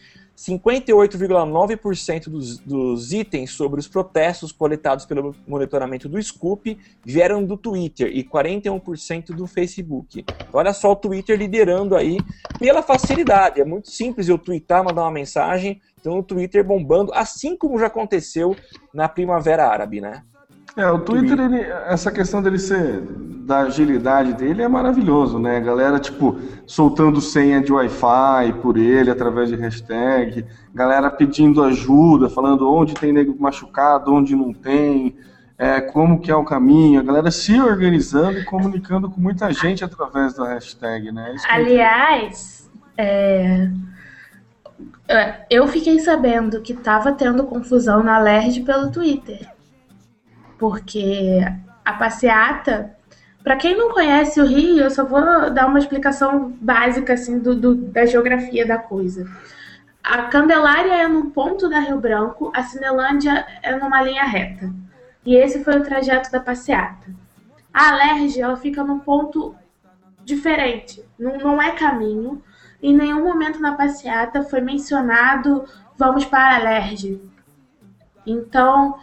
58,9% 0.45 2.29
dos, 2.29 2.57
dos 2.59 3.13
itens 3.13 3.51
sobre 3.51 3.79
os 3.79 3.87
protestos 3.87 4.51
coletados 4.51 5.05
pelo 5.05 5.33
monitoramento 5.47 6.09
do 6.09 6.21
Scoop 6.21 6.77
vieram 7.03 7.45
do 7.45 7.55
Twitter 7.55 8.11
e 8.13 8.25
41% 8.25 9.27
do 9.27 9.47
Facebook. 9.47 10.25
Olha 10.51 10.73
só 10.73 10.91
o 10.91 10.95
Twitter 10.97 11.37
liderando 11.37 11.95
aí 11.95 12.17
pela 12.59 12.83
facilidade. 12.83 13.61
É 13.61 13.65
muito 13.65 13.89
simples 13.89 14.27
eu 14.27 14.37
twittar, 14.37 14.83
mandar 14.83 15.03
uma 15.03 15.11
mensagem. 15.11 15.81
Então 15.97 16.19
o 16.19 16.23
Twitter 16.23 16.61
bombando, 16.61 17.13
assim 17.13 17.55
como 17.55 17.79
já 17.79 17.87
aconteceu 17.87 18.53
na 18.93 19.07
Primavera 19.07 19.65
Árabe, 19.65 20.01
né? 20.01 20.23
É, 20.75 20.89
o 20.89 20.99
Twitter, 20.99 21.39
ele, 21.39 21.61
essa 21.87 22.11
questão 22.11 22.41
dele 22.41 22.57
ser, 22.57 23.01
da 23.45 23.59
agilidade 23.59 24.33
dele 24.33 24.63
é 24.63 24.67
maravilhoso, 24.67 25.37
né? 25.37 25.59
Galera, 25.59 25.99
tipo, 25.99 26.39
soltando 26.65 27.21
senha 27.21 27.61
de 27.61 27.71
Wi-Fi 27.71 28.53
por 28.59 28.75
ele 28.75 29.11
através 29.11 29.49
de 29.49 29.55
hashtag, 29.55 30.43
galera 30.73 31.11
pedindo 31.11 31.63
ajuda, 31.63 32.27
falando 32.27 32.71
onde 32.71 32.95
tem 32.95 33.13
nego 33.13 33.35
machucado, 33.39 34.11
onde 34.11 34.35
não 34.35 34.51
tem, 34.51 35.15
é, 35.59 35.79
como 35.79 36.19
que 36.19 36.31
é 36.31 36.35
o 36.35 36.43
caminho, 36.43 36.99
a 36.99 37.03
galera 37.03 37.29
se 37.29 37.59
organizando 37.61 38.39
e 38.39 38.45
comunicando 38.45 39.07
com 39.11 39.21
muita 39.21 39.53
gente 39.53 39.83
através 39.83 40.33
da 40.33 40.47
hashtag, 40.47 41.11
né? 41.11 41.35
Isso 41.35 41.45
Aliás, 41.47 42.71
é... 42.97 43.69
eu 45.51 45.67
fiquei 45.67 45.99
sabendo 45.99 46.61
que 46.61 46.73
estava 46.73 47.11
tendo 47.11 47.43
confusão 47.43 48.01
na 48.01 48.17
LERJ 48.17 48.63
pelo 48.63 48.91
Twitter 48.91 49.52
porque 50.63 51.41
a 51.83 51.91
passeata, 51.91 52.95
para 53.43 53.57
quem 53.57 53.75
não 53.75 53.91
conhece 53.91 54.39
o 54.39 54.45
Rio, 54.45 54.79
eu 54.79 54.89
só 54.89 55.03
vou 55.03 55.51
dar 55.51 55.67
uma 55.67 55.77
explicação 55.77 56.53
básica 56.61 57.15
assim 57.15 57.37
do, 57.37 57.53
do, 57.53 57.75
da 57.75 58.05
geografia 58.05 58.65
da 58.65 58.77
coisa. 58.77 59.29
A 60.01 60.21
Candelária 60.21 60.93
é 60.93 61.05
no 61.05 61.31
ponto 61.31 61.67
da 61.67 61.79
Rio 61.79 61.99
Branco, 61.99 62.49
a 62.55 62.63
Cinelândia 62.63 63.45
é 63.61 63.75
numa 63.75 64.01
linha 64.01 64.23
reta. 64.23 64.73
E 65.25 65.35
esse 65.35 65.65
foi 65.65 65.75
o 65.75 65.83
trajeto 65.83 66.31
da 66.31 66.39
passeata. 66.39 67.13
A 67.73 67.89
Alerge, 67.89 68.39
ela 68.39 68.55
fica 68.55 68.85
num 68.85 68.99
ponto 68.99 69.53
diferente, 70.23 71.03
não, 71.19 71.37
não 71.39 71.61
é 71.61 71.71
caminho. 71.71 72.41
Em 72.81 72.95
nenhum 72.95 73.21
momento 73.21 73.59
na 73.59 73.73
passeata 73.73 74.43
foi 74.43 74.61
mencionado 74.61 75.65
vamos 75.97 76.23
para 76.23 76.55
a 76.55 76.55
Alerge. 76.55 77.21
Então, 78.25 78.97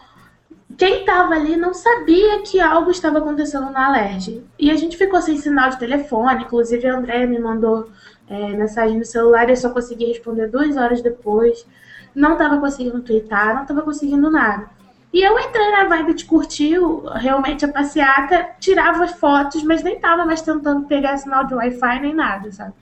quem 0.80 1.00
estava 1.00 1.34
ali 1.34 1.58
não 1.58 1.74
sabia 1.74 2.40
que 2.40 2.58
algo 2.58 2.90
estava 2.90 3.18
acontecendo 3.18 3.70
na 3.70 3.88
Alerj. 3.88 4.42
E 4.58 4.70
a 4.70 4.76
gente 4.76 4.96
ficou 4.96 5.20
sem 5.20 5.36
sinal 5.36 5.68
de 5.68 5.78
telefone, 5.78 6.44
inclusive 6.44 6.86
a 6.88 6.96
Andrea 6.96 7.26
me 7.26 7.38
mandou 7.38 7.90
é, 8.26 8.48
mensagem 8.56 8.96
no 8.96 9.04
celular 9.04 9.46
e 9.46 9.52
eu 9.52 9.56
só 9.58 9.68
consegui 9.68 10.06
responder 10.06 10.46
duas 10.46 10.78
horas 10.78 11.02
depois. 11.02 11.66
Não 12.14 12.32
estava 12.32 12.58
conseguindo 12.58 13.02
twittar, 13.02 13.54
não 13.54 13.60
estava 13.60 13.82
conseguindo 13.82 14.30
nada. 14.30 14.70
E 15.12 15.20
eu 15.20 15.38
entrei 15.38 15.70
na 15.70 15.84
vibe 15.84 16.14
de 16.14 16.24
curtir 16.24 16.78
realmente 17.14 17.62
a 17.62 17.68
passeata, 17.68 18.48
tirava 18.58 19.06
fotos, 19.06 19.62
mas 19.62 19.82
nem 19.82 20.00
tava 20.00 20.24
mais 20.24 20.40
tentando 20.40 20.86
pegar 20.86 21.18
sinal 21.18 21.44
de 21.44 21.52
Wi-Fi 21.52 22.00
nem 22.00 22.14
nada, 22.14 22.50
sabe? 22.52 22.72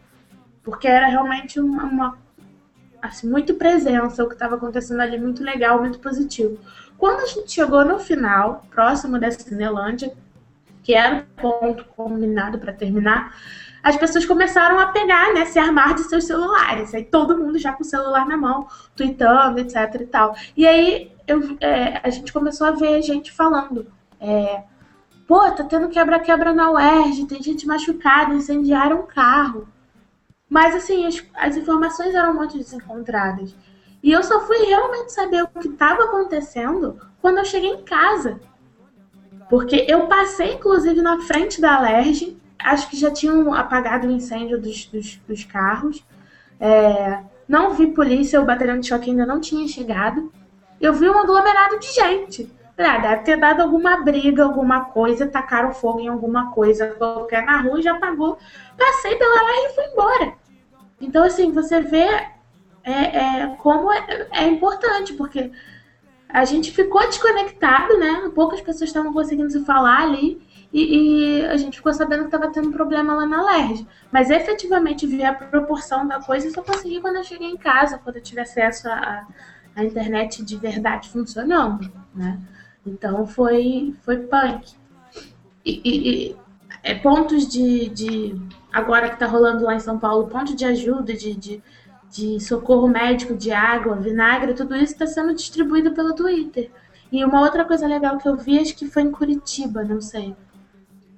Porque 0.62 0.86
era 0.86 1.08
realmente 1.08 1.58
uma, 1.58 1.82
uma 1.82 2.18
assim, 3.02 3.28
muito 3.28 3.54
presença 3.54 4.22
o 4.22 4.28
que 4.28 4.34
estava 4.34 4.54
acontecendo 4.54 5.00
ali, 5.00 5.18
muito 5.18 5.42
legal, 5.42 5.80
muito 5.80 5.98
positivo. 5.98 6.56
Quando 6.98 7.20
a 7.20 7.26
gente 7.26 7.52
chegou 7.52 7.84
no 7.84 7.98
final, 7.98 8.66
próximo 8.70 9.18
da 9.18 9.30
Cinelândia, 9.30 10.12
que 10.82 10.94
era 10.94 11.24
o 11.36 11.40
ponto 11.40 11.84
combinado 11.96 12.58
para 12.58 12.72
terminar, 12.72 13.34
as 13.82 13.96
pessoas 13.96 14.26
começaram 14.26 14.78
a 14.78 14.86
pegar, 14.86 15.32
né, 15.32 15.44
se 15.46 15.58
armar 15.58 15.94
de 15.94 16.02
seus 16.02 16.24
celulares. 16.24 16.92
Aí 16.94 17.04
todo 17.04 17.38
mundo 17.38 17.58
já 17.58 17.72
com 17.72 17.82
o 17.82 17.86
celular 17.86 18.26
na 18.26 18.36
mão, 18.36 18.66
tweetando, 18.96 19.60
etc 19.60 20.00
e 20.00 20.06
tal. 20.06 20.34
E 20.56 20.66
aí 20.66 21.12
eu, 21.26 21.56
é, 21.60 22.00
a 22.02 22.10
gente 22.10 22.32
começou 22.32 22.66
a 22.66 22.72
ver 22.72 23.00
gente 23.00 23.30
falando. 23.32 23.86
É, 24.20 24.62
Pô, 25.28 25.38
tá 25.50 25.62
tendo 25.62 25.90
quebra-quebra 25.90 26.54
na 26.54 26.70
UERJ, 26.70 27.26
tem 27.26 27.42
gente 27.42 27.66
machucada, 27.66 28.32
incendiaram 28.32 29.00
um 29.00 29.06
carro. 29.06 29.68
Mas 30.48 30.74
assim, 30.74 31.04
as, 31.04 31.22
as 31.34 31.54
informações 31.54 32.14
eram 32.14 32.32
muito 32.32 32.56
desencontradas. 32.56 33.54
E 34.02 34.12
eu 34.12 34.22
só 34.22 34.40
fui 34.40 34.58
realmente 34.58 35.12
saber 35.12 35.42
o 35.42 35.48
que 35.48 35.68
estava 35.68 36.04
acontecendo 36.04 36.98
quando 37.20 37.38
eu 37.38 37.44
cheguei 37.44 37.70
em 37.70 37.82
casa. 37.82 38.40
Porque 39.48 39.86
eu 39.88 40.06
passei, 40.06 40.54
inclusive, 40.54 41.00
na 41.00 41.20
frente 41.22 41.60
da 41.60 41.76
Alerj, 41.76 42.36
acho 42.58 42.88
que 42.90 42.96
já 42.96 43.10
tinham 43.10 43.52
apagado 43.54 44.06
o 44.06 44.10
incêndio 44.10 44.60
dos, 44.60 44.86
dos, 44.86 45.16
dos 45.26 45.44
carros. 45.44 46.04
É, 46.60 47.20
não 47.48 47.72
vi 47.72 47.88
polícia, 47.88 48.40
o 48.40 48.44
batalhão 48.44 48.78
de 48.78 48.88
choque 48.88 49.10
ainda 49.10 49.24
não 49.24 49.40
tinha 49.40 49.66
chegado. 49.66 50.32
Eu 50.80 50.92
vi 50.92 51.08
um 51.08 51.18
aglomerado 51.18 51.78
de 51.78 51.92
gente. 51.92 52.52
Ah, 52.76 52.98
deve 52.98 53.22
ter 53.24 53.36
dado 53.36 53.60
alguma 53.60 53.96
briga, 54.04 54.44
alguma 54.44 54.84
coisa, 54.84 55.26
tacaram 55.26 55.72
fogo 55.72 55.98
em 55.98 56.06
alguma 56.06 56.52
coisa 56.52 56.86
qualquer 56.90 57.44
na 57.44 57.60
rua 57.60 57.80
e 57.80 57.82
já 57.82 57.96
apagou. 57.96 58.38
Passei 58.76 59.16
pela 59.16 59.42
lá 59.42 59.50
e 59.50 59.74
fui 59.74 59.84
embora. 59.86 60.34
Então, 61.00 61.24
assim, 61.24 61.50
você 61.50 61.80
vê 61.80 62.06
é, 62.88 63.42
é, 63.42 63.56
como 63.58 63.92
é, 63.92 64.28
é 64.32 64.48
importante, 64.48 65.12
porque 65.14 65.50
a 66.28 66.44
gente 66.44 66.72
ficou 66.72 67.00
desconectado, 67.06 67.98
né? 67.98 68.30
Poucas 68.34 68.60
pessoas 68.60 68.90
estavam 68.90 69.12
conseguindo 69.12 69.50
se 69.50 69.64
falar 69.64 70.02
ali. 70.02 70.40
E, 70.70 71.40
e, 71.40 71.46
a 71.46 71.56
gente 71.56 71.78
ficou 71.78 71.94
sabendo 71.94 72.20
que 72.20 72.34
estava 72.34 72.52
tendo 72.52 72.70
problema 72.70 73.14
lá 73.14 73.26
na 73.26 73.42
LERJ. 73.42 73.86
Mas 74.12 74.28
efetivamente 74.28 75.06
ver 75.06 75.24
a 75.24 75.32
proporção 75.32 76.06
da 76.06 76.20
coisa 76.20 76.46
eu 76.46 76.52
só 76.52 76.62
consegui 76.62 77.00
quando 77.00 77.16
eu 77.16 77.24
cheguei 77.24 77.48
em 77.48 77.56
casa, 77.56 77.98
quando 77.98 78.16
eu 78.16 78.22
tive 78.22 78.40
acesso 78.40 78.88
à, 78.88 79.26
à 79.74 79.84
internet 79.84 80.44
de 80.44 80.56
verdade 80.56 81.08
funcionando, 81.08 81.90
né? 82.14 82.38
Então 82.86 83.26
foi, 83.26 83.94
foi 84.02 84.18
punk. 84.18 84.74
E, 85.64 85.80
e, 85.84 86.10
e 86.10 86.36
é, 86.82 86.94
pontos 86.94 87.48
de, 87.48 87.88
de. 87.88 88.40
Agora 88.72 89.08
que 89.08 89.14
está 89.14 89.26
rolando 89.26 89.64
lá 89.64 89.74
em 89.74 89.80
São 89.80 89.98
Paulo, 89.98 90.28
ponto 90.28 90.54
de 90.54 90.64
ajuda, 90.64 91.14
de, 91.14 91.34
de, 91.34 91.62
de 92.10 92.40
socorro 92.40 92.88
médico, 92.88 93.36
de 93.36 93.52
água, 93.52 93.96
vinagre, 93.96 94.54
tudo 94.54 94.74
isso 94.74 94.92
está 94.92 95.06
sendo 95.06 95.34
distribuído 95.34 95.92
pelo 95.92 96.14
Twitter. 96.14 96.70
E 97.10 97.24
uma 97.24 97.40
outra 97.40 97.64
coisa 97.64 97.86
legal 97.86 98.18
que 98.18 98.28
eu 98.28 98.36
vi, 98.36 98.58
acho 98.58 98.76
que 98.76 98.86
foi 98.86 99.02
em 99.02 99.10
Curitiba, 99.10 99.84
não 99.84 100.00
sei 100.00 100.34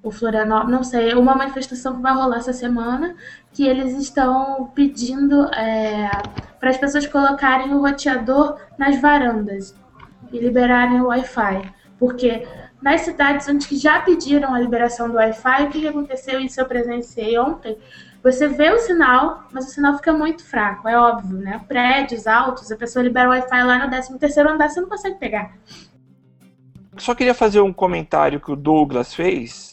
o 0.02 0.10
Florianópolis, 0.10 0.72
não 0.72 0.84
sei, 0.84 1.14
uma 1.14 1.34
manifestação 1.34 1.96
que 1.96 2.02
vai 2.02 2.14
rolar 2.14 2.38
essa 2.38 2.52
semana, 2.52 3.14
que 3.52 3.66
eles 3.66 3.94
estão 3.98 4.70
pedindo 4.74 5.44
é, 5.54 6.10
para 6.58 6.70
as 6.70 6.78
pessoas 6.78 7.06
colocarem 7.06 7.74
o 7.74 7.80
roteador 7.80 8.58
nas 8.78 9.00
varandas 9.00 9.74
e 10.32 10.38
liberarem 10.38 11.00
o 11.00 11.08
Wi-Fi. 11.08 11.70
Porque 11.98 12.46
nas 12.80 13.02
cidades 13.02 13.46
onde 13.46 13.76
já 13.76 14.00
pediram 14.00 14.54
a 14.54 14.60
liberação 14.60 15.08
do 15.08 15.16
Wi-Fi, 15.16 15.64
o 15.64 15.68
que 15.68 15.86
aconteceu, 15.86 16.40
isso 16.40 16.60
eu 16.60 16.66
presenciei 16.66 17.38
ontem, 17.38 17.76
você 18.22 18.48
vê 18.48 18.70
o 18.70 18.78
sinal, 18.78 19.44
mas 19.52 19.66
o 19.66 19.70
sinal 19.70 19.96
fica 19.96 20.12
muito 20.12 20.44
fraco, 20.44 20.88
é 20.88 20.98
óbvio, 20.98 21.38
né? 21.38 21.60
Prédios 21.66 22.26
altos, 22.26 22.70
a 22.70 22.76
pessoa 22.76 23.02
libera 23.02 23.28
o 23.28 23.32
Wi-Fi 23.32 23.62
lá 23.62 23.78
no 23.78 23.90
13 23.90 24.18
terceiro 24.18 24.50
andar, 24.50 24.68
você 24.68 24.80
não 24.80 24.88
consegue 24.88 25.18
pegar. 25.18 25.52
Só 26.98 27.14
queria 27.14 27.34
fazer 27.34 27.60
um 27.60 27.72
comentário 27.72 28.40
que 28.40 28.50
o 28.50 28.56
Douglas 28.56 29.14
fez, 29.14 29.70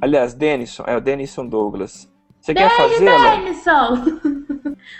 Aliás, 0.00 0.34
Denison, 0.34 0.84
é 0.86 0.96
o 0.96 1.00
Denison 1.00 1.46
Douglas. 1.46 2.10
Você 2.40 2.54
quer 2.54 2.70
fazer? 2.70 3.04
Denison! 3.04 4.20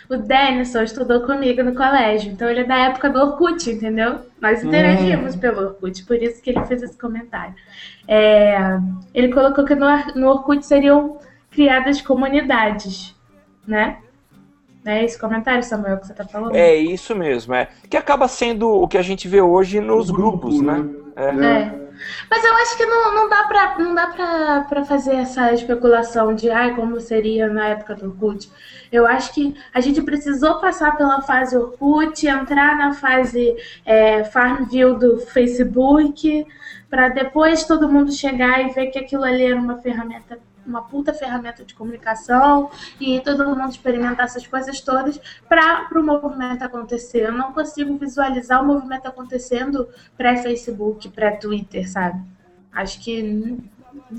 o 0.10 0.16
Denison 0.16 0.82
estudou 0.82 1.20
comigo 1.20 1.62
no 1.62 1.74
colégio, 1.74 2.32
então 2.32 2.48
ele 2.48 2.60
é 2.60 2.64
da 2.64 2.76
época 2.76 3.10
do 3.10 3.20
Orkut, 3.20 3.70
entendeu? 3.70 4.20
Nós 4.40 4.64
interagimos 4.64 5.36
hum. 5.36 5.38
pelo 5.38 5.62
Orkut, 5.62 6.04
por 6.04 6.16
isso 6.16 6.42
que 6.42 6.50
ele 6.50 6.64
fez 6.64 6.82
esse 6.82 6.98
comentário. 6.98 7.54
É, 8.08 8.58
ele 9.14 9.32
colocou 9.32 9.64
que 9.64 9.74
no, 9.74 9.86
no 10.16 10.28
Orkut 10.28 10.64
seriam 10.64 11.18
criadas 11.56 12.02
comunidades, 12.02 13.14
né? 13.66 13.96
É 14.84 15.02
esse 15.02 15.18
comentário, 15.18 15.64
Samuel, 15.64 15.98
que 15.98 16.06
você 16.06 16.12
está 16.12 16.24
falando? 16.24 16.54
É 16.54 16.76
isso 16.76 17.16
mesmo, 17.16 17.54
é. 17.54 17.68
Que 17.90 17.96
acaba 17.96 18.28
sendo 18.28 18.68
o 18.68 18.86
que 18.86 18.98
a 18.98 19.02
gente 19.02 19.26
vê 19.26 19.40
hoje 19.40 19.80
nos 19.80 20.10
grupos, 20.10 20.60
né? 20.60 20.78
né? 20.78 20.92
É. 21.16 21.62
é. 21.62 21.86
Mas 22.30 22.44
eu 22.44 22.54
acho 22.56 22.76
que 22.76 22.84
não, 22.84 23.14
não 23.14 23.28
dá, 23.28 23.44
pra, 23.44 23.78
não 23.78 23.94
dá 23.94 24.06
pra, 24.08 24.66
pra 24.68 24.84
fazer 24.84 25.14
essa 25.14 25.50
especulação 25.54 26.34
de 26.34 26.50
ai, 26.50 26.76
como 26.76 27.00
seria 27.00 27.48
na 27.48 27.68
época 27.68 27.94
do 27.94 28.10
Orkut. 28.10 28.50
Eu 28.92 29.06
acho 29.06 29.32
que 29.32 29.56
a 29.72 29.80
gente 29.80 30.02
precisou 30.02 30.60
passar 30.60 30.94
pela 30.96 31.22
fase 31.22 31.56
Orkut, 31.56 32.26
entrar 32.26 32.76
na 32.76 32.92
fase 32.92 33.56
é, 33.84 34.24
Farmville 34.24 34.98
do 34.98 35.18
Facebook, 35.20 36.46
para 36.90 37.08
depois 37.08 37.64
todo 37.64 37.88
mundo 37.88 38.12
chegar 38.12 38.60
e 38.60 38.74
ver 38.74 38.88
que 38.88 38.98
aquilo 38.98 39.24
ali 39.24 39.46
era 39.46 39.58
uma 39.58 39.78
ferramenta 39.78 40.38
uma 40.66 40.82
puta 40.82 41.14
ferramenta 41.14 41.64
de 41.64 41.74
comunicação 41.74 42.70
e 43.00 43.20
todo 43.20 43.46
mundo 43.46 43.70
experimentar 43.70 44.26
essas 44.26 44.46
coisas 44.46 44.80
todas 44.80 45.20
para 45.48 45.88
o 45.94 46.02
movimento 46.02 46.62
acontecer. 46.62 47.26
Eu 47.26 47.32
não 47.32 47.52
consigo 47.52 47.96
visualizar 47.96 48.62
o 48.62 48.66
movimento 48.66 49.06
acontecendo 49.06 49.88
pré-Facebook, 50.16 51.08
pré-Twitter, 51.10 51.90
sabe? 51.90 52.20
Acho 52.72 53.00
que 53.00 53.58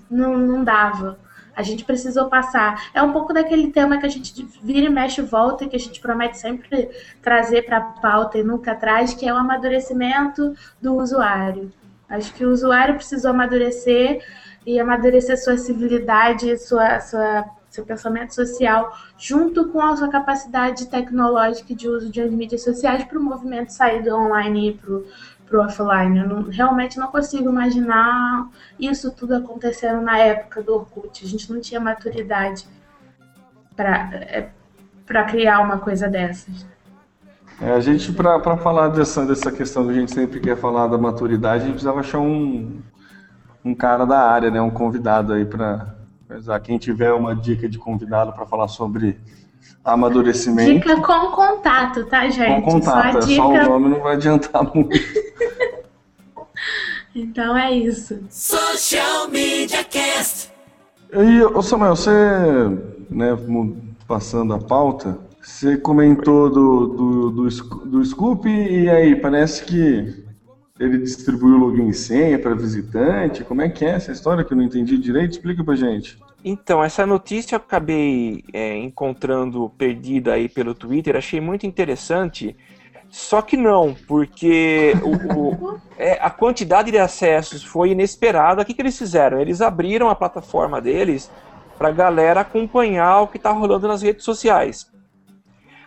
não, 0.09 0.37
não 0.37 0.63
dava. 0.63 1.19
A 1.55 1.63
gente 1.63 1.83
precisou 1.83 2.29
passar. 2.29 2.89
É 2.93 3.01
um 3.01 3.11
pouco 3.11 3.33
daquele 3.33 3.71
tema 3.71 3.97
que 3.97 4.05
a 4.05 4.09
gente 4.09 4.47
vira 4.61 4.85
e 4.85 4.89
mexe 4.89 5.23
volta, 5.23 5.63
e 5.63 5.67
que 5.67 5.75
a 5.75 5.79
gente 5.79 5.99
promete 5.99 6.37
sempre 6.37 6.89
trazer 7.21 7.63
para 7.63 7.77
a 7.77 7.81
pauta 7.81 8.37
e 8.37 8.43
nunca 8.43 8.75
traz, 8.75 9.15
que 9.15 9.27
é 9.27 9.33
o 9.33 9.37
amadurecimento 9.37 10.53
do 10.79 10.95
usuário. 10.95 11.71
Acho 12.07 12.31
que 12.33 12.45
o 12.45 12.51
usuário 12.51 12.95
precisou 12.95 13.31
amadurecer 13.31 14.23
e 14.67 14.81
amadurecer 14.81 15.41
sua 15.41 15.57
civilidade, 15.57 16.57
sua, 16.57 16.99
sua, 16.99 17.45
seu 17.69 17.85
pensamento 17.85 18.35
social, 18.35 18.91
junto 19.17 19.69
com 19.69 19.81
a 19.81 19.95
sua 19.95 20.09
capacidade 20.09 20.87
tecnológica 20.87 21.73
de 21.73 21.87
uso 21.87 22.11
de 22.11 22.21
mídias 22.29 22.65
sociais 22.65 23.05
para 23.05 23.17
o 23.17 23.23
movimento 23.23 23.69
sair 23.69 24.03
do 24.03 24.13
online 24.13 24.71
e 24.71 24.73
para 24.73 25.57
o 25.57 25.63
offline. 25.63 26.19
Eu 26.19 26.27
não, 26.27 26.41
realmente 26.43 26.99
não 26.99 27.07
consigo 27.07 27.49
imaginar 27.49 28.49
isso 28.77 29.09
tudo 29.09 29.35
acontecendo 29.35 30.01
na 30.01 30.17
época 30.17 30.61
do 30.61 30.75
Orkut. 30.75 31.23
A 31.23 31.27
gente 31.27 31.49
não 31.49 31.61
tinha 31.61 31.79
maturidade 31.79 32.67
para 33.73 34.09
é, 34.15 34.49
criar 35.29 35.61
uma 35.61 35.77
coisa 35.77 36.09
dessas. 36.09 36.67
É, 37.61 37.71
a 37.71 37.79
gente, 37.79 38.11
para 38.11 38.57
falar 38.57 38.89
dessa, 38.89 39.25
dessa 39.25 39.49
questão 39.49 39.85
que 39.85 39.91
a 39.91 39.95
gente 39.95 40.13
sempre 40.13 40.41
quer 40.41 40.57
falar 40.57 40.87
da 40.87 40.97
maturidade, 40.97 41.63
a 41.63 41.65
gente 41.67 41.75
precisava 41.75 42.01
achar 42.01 42.19
um, 42.19 42.81
um 43.67 43.75
cara 43.75 44.05
da 44.05 44.19
área, 44.19 44.49
né, 44.49 44.61
um 44.61 44.69
convidado 44.69 45.33
aí 45.33 45.45
para 45.45 45.95
quem 46.63 46.77
tiver 46.77 47.11
uma 47.11 47.35
dica 47.35 47.67
de 47.67 47.77
convidado 47.77 48.31
para 48.31 48.45
falar 48.45 48.67
sobre 48.67 49.19
amadurecimento. 49.83 50.87
Dica 50.87 51.01
com 51.01 51.31
contato, 51.31 52.05
tá, 52.05 52.29
gente? 52.29 52.61
Com 52.61 52.73
contato, 52.73 53.11
só, 53.13 53.19
é 53.19 53.25
dica... 53.25 53.35
só 53.35 53.49
o 53.49 53.79
nome 53.79 53.89
não 53.89 54.01
vai 54.01 54.15
adiantar 54.15 54.63
muito. 54.63 54.97
então 57.13 57.57
é 57.57 57.73
isso. 57.73 58.19
Social 58.29 59.27
Media 59.29 59.83
Cast. 59.83 60.51
E, 61.11 61.41
ô 61.43 61.61
Samuel, 61.61 61.95
você, 61.95 62.11
né, 63.09 63.37
passando 64.07 64.53
a 64.53 64.59
pauta, 64.59 65.17
você 65.41 65.77
comentou 65.77 66.49
do, 66.49 66.87
do, 66.87 67.31
do, 67.31 67.85
do 67.85 68.05
Scoop 68.05 68.47
e 68.49 68.89
aí, 68.89 69.15
parece 69.15 69.63
que 69.63 70.26
ele 70.79 70.97
distribuiu 70.99 71.55
o 71.55 71.57
login 71.57 71.89
e 71.89 71.93
senha 71.93 72.37
para 72.37 72.55
visitante? 72.55 73.43
Como 73.43 73.61
é 73.61 73.69
que 73.69 73.85
é 73.85 73.89
essa 73.89 74.11
história 74.11 74.43
que 74.43 74.53
eu 74.53 74.57
não 74.57 74.63
entendi 74.63 74.97
direito? 74.97 75.31
Explica 75.31 75.63
pra 75.63 75.75
gente. 75.75 76.17
Então, 76.43 76.83
essa 76.83 77.05
notícia 77.05 77.55
eu 77.55 77.57
acabei 77.57 78.43
é, 78.53 78.77
encontrando 78.77 79.69
perdida 79.77 80.33
aí 80.33 80.47
pelo 80.47 80.75
Twitter, 80.75 81.15
achei 81.15 81.41
muito 81.41 81.65
interessante. 81.65 82.55
Só 83.09 83.41
que 83.41 83.57
não, 83.57 83.95
porque 84.07 84.93
o, 85.03 85.39
o, 85.39 85.81
é, 85.97 86.19
a 86.21 86.29
quantidade 86.29 86.91
de 86.91 86.97
acessos 86.97 87.63
foi 87.63 87.91
inesperada. 87.91 88.61
O 88.61 88.65
que, 88.65 88.73
que 88.73 88.81
eles 88.81 88.97
fizeram? 88.97 89.39
Eles 89.39 89.61
abriram 89.61 90.09
a 90.09 90.15
plataforma 90.15 90.79
deles 90.79 91.31
para 91.77 91.89
a 91.89 91.91
galera 91.91 92.41
acompanhar 92.41 93.21
o 93.21 93.27
que 93.27 93.37
está 93.37 93.51
rolando 93.51 93.87
nas 93.87 94.01
redes 94.01 94.23
sociais. 94.23 94.91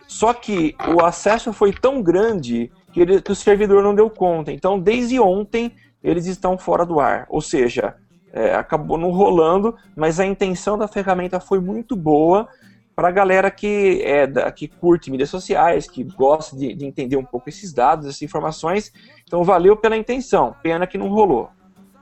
Só 0.07 0.33
que 0.33 0.75
o 0.93 1.03
acesso 1.03 1.53
foi 1.53 1.71
tão 1.71 2.01
grande 2.01 2.69
que, 2.91 3.01
ele, 3.01 3.21
que 3.21 3.31
o 3.31 3.35
servidor 3.35 3.83
não 3.83 3.95
deu 3.95 4.09
conta. 4.09 4.51
Então, 4.51 4.79
desde 4.79 5.19
ontem, 5.19 5.75
eles 6.03 6.25
estão 6.25 6.57
fora 6.57 6.85
do 6.85 6.99
ar. 6.99 7.25
Ou 7.29 7.41
seja, 7.41 7.95
é, 8.33 8.53
acabou 8.55 8.97
não 8.97 9.11
rolando, 9.11 9.75
mas 9.95 10.19
a 10.19 10.25
intenção 10.25 10.77
da 10.77 10.87
ferramenta 10.87 11.39
foi 11.39 11.59
muito 11.59 11.95
boa 11.95 12.47
para 12.95 13.07
a 13.07 13.11
galera 13.11 13.49
que, 13.49 14.01
é, 14.03 14.27
da, 14.27 14.51
que 14.51 14.67
curte 14.67 15.09
mídias 15.09 15.29
sociais, 15.29 15.89
que 15.89 16.03
gosta 16.03 16.55
de, 16.55 16.73
de, 16.73 16.85
entender 16.85 17.17
um 17.17 17.25
pouco 17.25 17.49
esses 17.49 17.73
dados, 17.73 18.05
essas 18.05 18.21
informações. 18.21 18.91
Então, 19.23 19.43
valeu 19.43 19.75
pela 19.77 19.97
intenção. 19.97 20.55
Pena 20.61 20.85
que 20.85 20.97
não 20.97 21.07
rolou. 21.07 21.49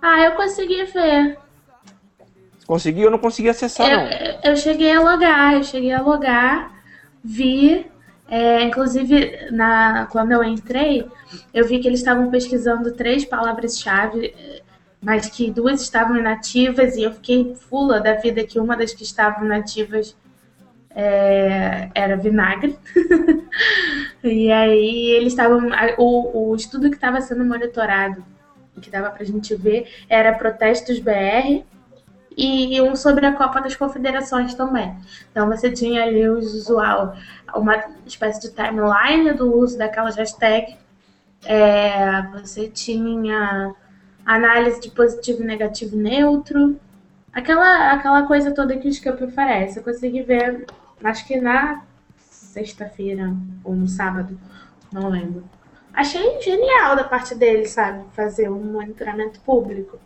Ah, 0.02 0.22
eu 0.22 0.32
consegui 0.34 0.84
ver. 0.86 1.38
Conseguiu? 2.66 3.06
Eu 3.06 3.12
não 3.12 3.18
consegui 3.18 3.50
acessar, 3.50 3.90
eu, 3.90 3.98
não. 3.98 4.08
Eu 4.44 4.56
cheguei 4.56 4.92
a 4.92 5.02
logar, 5.02 5.54
eu 5.54 5.64
cheguei 5.64 5.92
a 5.92 6.02
logar, 6.02 6.72
vi. 7.24 7.88
É, 8.30 8.62
inclusive, 8.64 9.50
na, 9.52 10.06
quando 10.12 10.32
eu 10.32 10.44
entrei, 10.44 11.06
eu 11.54 11.66
vi 11.68 11.80
que 11.80 11.88
eles 11.88 12.00
estavam 12.00 12.30
pesquisando 12.30 12.92
três 12.92 13.26
palavras-chave, 13.26 14.36
mas 15.02 15.30
que 15.30 15.50
duas 15.50 15.82
estavam 15.82 16.16
inativas, 16.16 16.96
e 16.96 17.04
eu 17.04 17.12
fiquei 17.14 17.56
fula 17.56 18.00
da 18.00 18.14
vida 18.16 18.44
que 18.44 18.60
uma 18.60 18.78
das 18.78 18.94
que 18.94 19.04
estavam 19.04 19.46
inativas 19.46 20.16
é, 20.92 21.90
era 21.96 22.16
vinagre. 22.18 22.78
e 24.24 24.52
aí 24.52 25.12
eles 25.12 25.34
estavam. 25.34 25.70
O, 25.98 26.52
o 26.52 26.56
estudo 26.56 26.90
que 26.90 26.96
estava 26.96 27.22
sendo 27.22 27.44
monitorado, 27.44 28.24
que 28.80 28.90
dava 28.90 29.10
pra 29.10 29.26
gente 29.26 29.56
ver, 29.56 29.88
era 30.08 30.34
protestos 30.34 31.00
BR 31.00 31.64
e 32.40 32.82
um 32.82 32.96
sobre 32.96 33.26
a 33.26 33.34
Copa 33.34 33.60
das 33.60 33.76
Confederações 33.76 34.54
também. 34.54 34.96
Então 35.30 35.48
você 35.48 35.70
tinha 35.70 36.04
ali 36.04 36.28
o 36.28 36.38
usual, 36.38 37.14
uma 37.56 37.78
espécie 38.06 38.42
de 38.42 38.50
timeline 38.50 39.34
do 39.34 39.56
uso 39.56 39.78
daquelas 39.78 40.16
hashtags. 40.16 40.76
É, 41.46 42.22
você 42.34 42.68
tinha 42.68 43.74
análise 44.26 44.82
de 44.82 44.92
positivo, 44.92 45.44
negativo 45.44 45.96
neutro. 45.96 46.80
Aquela, 47.32 47.94
aquela 47.94 48.24
coisa 48.24 48.54
toda 48.54 48.78
que 48.78 48.88
o 48.88 48.94
Scamp 48.94 49.22
oferece. 49.22 49.80
Eu 49.80 49.84
consegui 49.84 50.22
ver, 50.24 50.66
acho 51.04 51.26
que 51.26 51.40
na 51.40 51.84
sexta-feira 52.18 53.34
ou 53.64 53.76
no 53.76 53.88
sábado, 53.88 54.40
não 54.92 55.10
lembro. 55.10 55.44
Achei 55.94 56.42
genial 56.42 56.96
da 56.96 57.04
parte 57.04 57.36
dele, 57.36 57.66
sabe? 57.66 58.04
Fazer 58.14 58.50
um 58.50 58.64
monitoramento 58.64 59.40
público 59.42 60.00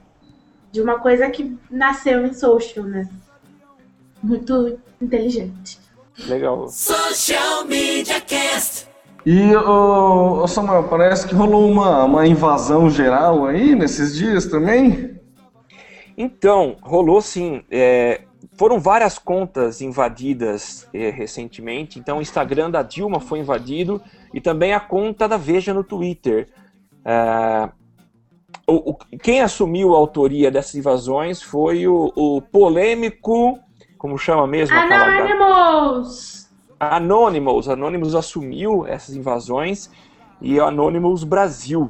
de 0.72 0.82
uma 0.82 1.00
coisa 1.00 1.30
que 1.30 1.58
nasceu 1.70 2.26
em 2.26 2.34
social, 2.34 2.86
né? 2.86 3.08
Muito 4.22 4.80
inteligente. 5.00 5.80
Legal. 6.28 6.68
Social 6.68 7.66
Media 7.66 8.22
Cast. 8.22 8.88
E, 9.26 9.56
ô, 9.56 10.46
Samuel, 10.48 10.84
parece 10.90 11.28
que 11.28 11.34
rolou 11.34 11.70
uma, 11.70 12.04
uma 12.04 12.28
invasão 12.28 12.90
geral 12.90 13.46
aí 13.46 13.74
nesses 13.74 14.16
dias 14.16 14.46
também? 14.46 15.18
Então, 16.18 16.76
rolou 16.82 17.22
sim. 17.22 17.64
É, 17.72 18.22
foram 18.58 18.80
várias 18.80 19.18
contas 19.18 19.82
invadidas 19.82 20.88
é, 20.94 21.10
recentemente. 21.10 22.00
Então, 22.00 22.18
o 22.18 22.22
Instagram 22.22 22.70
da 22.70 22.84
Dilma 22.84 23.20
foi 23.20 23.40
invadido 23.40 24.02
e 24.34 24.42
também 24.42 24.74
a 24.74 24.80
conta 24.80 25.28
da 25.28 25.38
Veja 25.38 25.74
no 25.74 25.84
Twitter. 25.84 26.50
É, 27.06 27.70
o, 28.68 28.92
o, 28.92 28.96
quem 29.22 29.42
assumiu 29.42 29.94
a 29.94 29.98
autoria 29.98 30.52
dessas 30.52 30.76
invasões 30.76 31.42
foi 31.42 31.88
o, 31.88 32.12
o 32.16 32.42
polêmico, 32.42 33.60
como 34.04 34.18
chama 34.18 34.46
mesmo? 34.46 34.76
Anonymous! 34.76 36.52
Anonymous. 36.78 37.70
Anonymous 37.70 38.16
assumiu 38.16 38.86
essas 38.86 39.16
invasões 39.16 39.90
e 40.42 40.60
o 40.60 40.66
Anonymous 40.66 41.24
Brasil. 41.24 41.90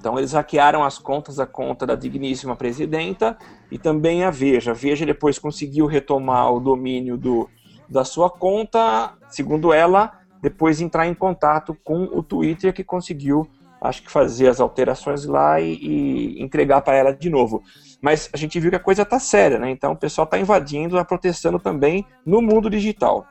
Então 0.00 0.18
eles 0.18 0.32
hackearam 0.32 0.82
as 0.82 0.98
contas 0.98 1.36
da 1.36 1.46
conta 1.46 1.86
da 1.86 1.94
digníssima 1.94 2.56
presidenta 2.56 3.38
e 3.70 3.78
também 3.78 4.24
a 4.24 4.30
Veja. 4.30 4.72
A 4.72 4.74
Veja 4.74 5.06
depois 5.06 5.38
conseguiu 5.38 5.86
retomar 5.86 6.52
o 6.52 6.58
domínio 6.58 7.16
do, 7.16 7.48
da 7.88 8.04
sua 8.04 8.28
conta, 8.28 9.12
segundo 9.28 9.72
ela, 9.72 10.18
depois 10.42 10.80
entrar 10.80 11.06
em 11.06 11.14
contato 11.14 11.72
com 11.84 12.02
o 12.02 12.20
Twitter 12.20 12.74
que 12.74 12.82
conseguiu 12.82 13.48
acho 13.80 14.02
que 14.02 14.10
fazer 14.10 14.48
as 14.48 14.58
alterações 14.58 15.24
lá 15.24 15.60
e, 15.60 15.74
e 15.74 16.42
entregar 16.42 16.80
para 16.80 16.96
ela 16.96 17.12
de 17.12 17.30
novo. 17.30 17.62
Mas 18.00 18.30
a 18.32 18.36
gente 18.36 18.58
viu 18.60 18.70
que 18.70 18.76
a 18.76 18.80
coisa 18.80 19.02
está 19.02 19.18
séria, 19.18 19.58
né? 19.58 19.70
Então 19.70 19.92
o 19.92 19.96
pessoal 19.96 20.24
está 20.24 20.38
invadindo, 20.38 20.96
está 20.96 21.04
protestando 21.04 21.58
também 21.58 22.06
no 22.24 22.40
mundo 22.40 22.70
digital. 22.70 23.26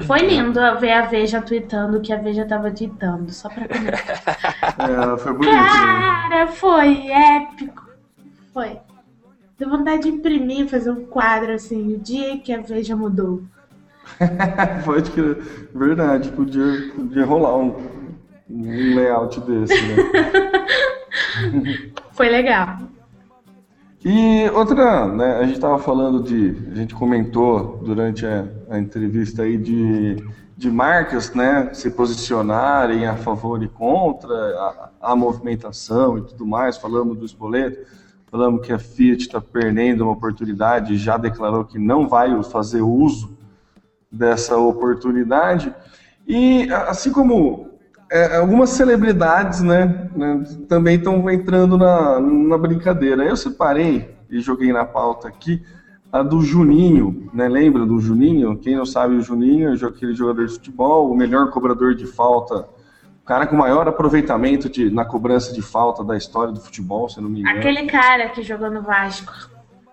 Foi 0.00 0.18
lindo 0.18 0.60
ver 0.78 0.92
a 0.92 1.06
Veja 1.06 1.40
tweetando 1.40 1.96
o 1.96 2.00
que 2.02 2.12
a 2.12 2.18
Veja 2.18 2.42
estava 2.42 2.70
tweetando, 2.70 3.32
só 3.32 3.48
para 3.48 3.64
é, 3.64 5.16
foi 5.16 5.32
bonito. 5.32 5.52
Cara, 5.52 6.46
foi 6.48 7.10
épico. 7.10 7.86
Foi. 8.52 8.78
Deu 9.58 9.70
vontade 9.70 10.02
de 10.02 10.10
imprimir, 10.10 10.68
fazer 10.68 10.90
um 10.90 11.06
quadro 11.06 11.52
assim, 11.52 11.94
o 11.94 11.98
dia 11.98 12.38
que 12.38 12.52
a 12.52 12.60
Veja 12.60 12.94
mudou. 12.94 13.42
Pode 14.84 15.10
que 15.12 15.20
verdade, 15.74 16.30
podia, 16.30 16.92
podia 16.94 17.24
rolar 17.24 17.56
um, 17.56 17.74
um 18.50 18.94
layout 18.94 19.40
desse, 19.40 19.74
né? 19.82 19.96
Foi 22.16 22.30
legal. 22.30 22.78
E 24.02 24.48
outra, 24.50 25.06
né, 25.06 25.36
a 25.36 25.42
gente 25.42 25.56
estava 25.56 25.78
falando 25.78 26.22
de, 26.22 26.56
a 26.72 26.74
gente 26.74 26.94
comentou 26.94 27.78
durante 27.84 28.24
a, 28.24 28.46
a, 28.70 28.78
entrevista 28.78 29.42
aí 29.42 29.58
de, 29.58 30.16
de 30.56 30.70
marcas, 30.70 31.34
né, 31.34 31.70
se 31.74 31.90
posicionarem 31.90 33.06
a 33.06 33.16
favor 33.16 33.62
e 33.62 33.68
contra 33.68 34.32
a, 34.32 34.90
a 35.12 35.16
movimentação 35.16 36.16
e 36.16 36.22
tudo 36.22 36.46
mais, 36.46 36.78
falamos 36.78 37.18
do 37.18 37.26
espoleto, 37.26 37.86
falamos 38.30 38.64
que 38.64 38.72
a 38.72 38.78
Fiat 38.78 39.22
está 39.22 39.40
perdendo 39.40 40.04
uma 40.04 40.12
oportunidade 40.12 40.96
já 40.96 41.18
declarou 41.18 41.66
que 41.66 41.78
não 41.78 42.08
vai 42.08 42.42
fazer 42.44 42.80
uso 42.80 43.36
dessa 44.10 44.56
oportunidade. 44.56 45.74
E 46.26 46.66
assim 46.72 47.12
como 47.12 47.75
é, 48.10 48.36
algumas 48.36 48.70
celebridades, 48.70 49.62
né, 49.62 50.08
né 50.14 50.44
também 50.68 50.96
estão 50.96 51.28
entrando 51.30 51.76
na, 51.76 52.20
na 52.20 52.58
brincadeira. 52.58 53.24
Eu 53.24 53.36
separei 53.36 54.14
e 54.30 54.40
joguei 54.40 54.72
na 54.72 54.84
pauta 54.84 55.28
aqui 55.28 55.62
a 56.12 56.22
do 56.22 56.40
Juninho, 56.42 57.28
né? 57.32 57.48
Lembra 57.48 57.84
do 57.84 57.98
Juninho? 57.98 58.56
Quem 58.58 58.76
não 58.76 58.86
sabe 58.86 59.14
o 59.14 59.20
Juninho 59.20 59.72
é 59.72 59.86
aquele 59.86 60.14
jogador 60.14 60.46
de 60.46 60.54
futebol, 60.54 61.10
o 61.10 61.16
melhor 61.16 61.50
cobrador 61.50 61.94
de 61.94 62.06
falta, 62.06 62.68
o 63.22 63.26
cara 63.26 63.46
com 63.46 63.56
maior 63.56 63.88
aproveitamento 63.88 64.68
de, 64.68 64.90
na 64.90 65.04
cobrança 65.04 65.52
de 65.52 65.60
falta 65.60 66.04
da 66.04 66.16
história 66.16 66.52
do 66.52 66.60
futebol, 66.60 67.08
se 67.08 67.20
não 67.20 67.28
me 67.28 67.40
engano. 67.40 67.58
Aquele 67.58 67.86
cara 67.86 68.28
que 68.28 68.42
jogou 68.42 68.70
no 68.70 68.82
Vasco. 68.82 69.32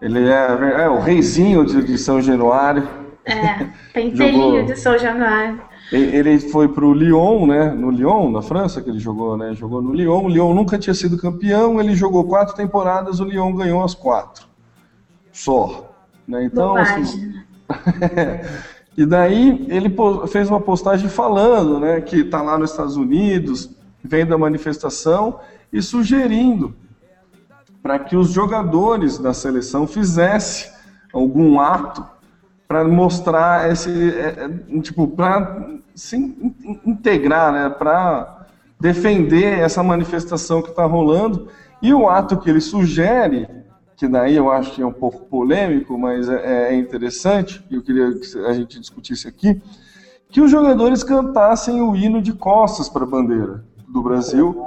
Ele 0.02 0.30
é, 0.30 0.84
é 0.84 0.90
o 0.90 1.00
reizinho 1.00 1.66
de, 1.66 1.84
de 1.84 1.98
São 1.98 2.22
Januário. 2.22 2.88
É, 3.26 3.68
penteirinho 3.94 4.66
de 4.66 4.76
São 4.76 4.98
Januário. 4.98 5.62
Ele 5.96 6.40
foi 6.40 6.68
para 6.68 6.84
o 6.84 6.92
Lyon, 6.92 7.46
né? 7.46 7.70
No 7.72 7.92
Lyon, 7.92 8.32
na 8.32 8.42
França, 8.42 8.82
que 8.82 8.90
ele 8.90 8.98
jogou, 8.98 9.38
né? 9.38 9.54
Jogou 9.54 9.80
no 9.80 9.94
Lyon. 9.94 10.24
O 10.24 10.28
Lyon 10.28 10.54
nunca 10.54 10.80
tinha 10.80 10.94
sido 10.94 11.18
campeão. 11.18 11.80
Ele 11.80 11.96
jogou 11.96 12.24
quatro 12.24 12.56
temporadas. 12.56 13.20
O 13.20 13.26
Lyon 13.26 13.54
ganhou 13.54 13.84
as 13.84 13.94
quatro, 13.94 14.48
só. 15.32 15.92
Né? 16.28 16.46
Então, 16.46 16.76
assim, 16.76 17.34
e 18.98 19.06
daí 19.06 19.68
ele 19.70 19.94
fez 20.30 20.50
uma 20.50 20.60
postagem 20.60 21.08
falando, 21.08 21.80
né? 21.80 22.02
Que 22.02 22.22
está 22.22 22.42
lá 22.42 22.58
nos 22.58 22.72
Estados 22.72 22.98
Unidos, 22.98 23.70
vendo 24.04 24.34
a 24.34 24.38
manifestação 24.38 25.40
e 25.72 25.80
sugerindo 25.80 26.74
para 27.84 28.00
que 28.00 28.16
os 28.16 28.32
jogadores 28.32 29.20
da 29.20 29.34
seleção 29.34 29.86
fizessem 29.86 30.72
algum 31.14 31.60
ato 31.60 32.04
para 32.74 32.84
mostrar 32.86 33.72
esse, 33.72 33.92
é, 34.18 34.50
é, 34.50 34.82
tipo, 34.82 35.08
para 35.08 35.78
se 35.94 36.18
integrar, 36.84 37.54
né, 37.54 37.70
para 37.70 38.48
defender 38.80 39.60
essa 39.60 39.84
manifestação 39.84 40.60
que 40.60 40.72
está 40.72 40.84
rolando. 40.84 41.50
E 41.84 41.94
o 41.94 42.10
ato 42.10 42.36
que 42.38 42.50
ele 42.50 42.60
sugere, 42.60 43.48
que 43.96 44.08
daí 44.08 44.36
eu 44.36 44.52
acho 44.52 44.74
que 44.74 44.82
é 44.82 44.86
um 44.88 44.92
pouco 44.92 45.24
polêmico, 45.28 45.96
mas 46.00 46.28
é, 46.28 46.72
é 46.72 46.76
interessante, 46.76 47.64
eu 47.70 47.84
queria 47.84 48.12
que 48.12 48.40
a 48.40 48.54
gente 48.54 48.80
discutisse 48.80 49.28
aqui, 49.28 49.62
que 50.28 50.42
os 50.42 50.50
jogadores 50.50 51.04
cantassem 51.04 51.80
o 51.80 51.96
hino 51.96 52.24
de 52.24 52.34
costas 52.34 52.90
para 52.90 53.04
a 53.04 53.08
bandeira 53.08 53.64
do 53.88 54.02
Brasil, 54.02 54.66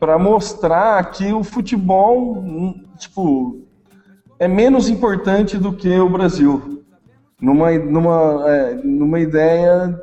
para 0.00 0.18
mostrar 0.18 1.12
que 1.12 1.32
o 1.32 1.44
futebol, 1.44 2.38
hum, 2.38 2.74
tipo, 2.98 3.60
é 4.36 4.48
menos 4.48 4.88
importante 4.88 5.56
do 5.56 5.72
que 5.72 5.96
o 5.96 6.08
Brasil 6.08 6.79
numa, 7.40 7.72
numa, 7.78 8.44
é, 8.48 8.74
numa 8.84 9.18
ideia 9.18 9.98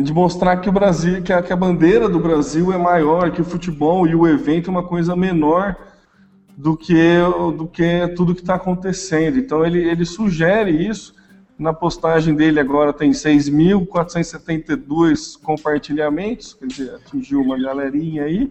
de 0.00 0.12
mostrar 0.12 0.56
que 0.58 0.68
o 0.68 0.72
Brasil, 0.72 1.22
que 1.22 1.32
a, 1.32 1.42
que 1.42 1.52
a 1.52 1.56
bandeira 1.56 2.08
do 2.08 2.18
Brasil 2.18 2.72
é 2.72 2.78
maior, 2.78 3.30
que 3.30 3.40
o 3.40 3.44
futebol 3.44 4.04
e 4.06 4.14
o 4.14 4.26
evento 4.26 4.68
é 4.68 4.70
uma 4.70 4.82
coisa 4.82 5.16
menor 5.16 5.76
do 6.56 6.76
que, 6.76 7.18
do 7.56 7.66
que 7.66 8.08
tudo 8.16 8.34
que 8.34 8.40
está 8.40 8.54
acontecendo. 8.54 9.38
Então 9.38 9.64
ele, 9.64 9.88
ele 9.88 10.04
sugere 10.04 10.70
isso. 10.70 11.14
Na 11.58 11.72
postagem 11.72 12.34
dele 12.34 12.58
agora 12.58 12.92
tem 12.92 13.12
6.472 13.12 15.40
compartilhamentos, 15.40 16.54
quer 16.54 16.66
dizer, 16.66 16.92
atingiu 16.94 17.40
uma 17.40 17.56
galerinha 17.60 18.24
aí. 18.24 18.50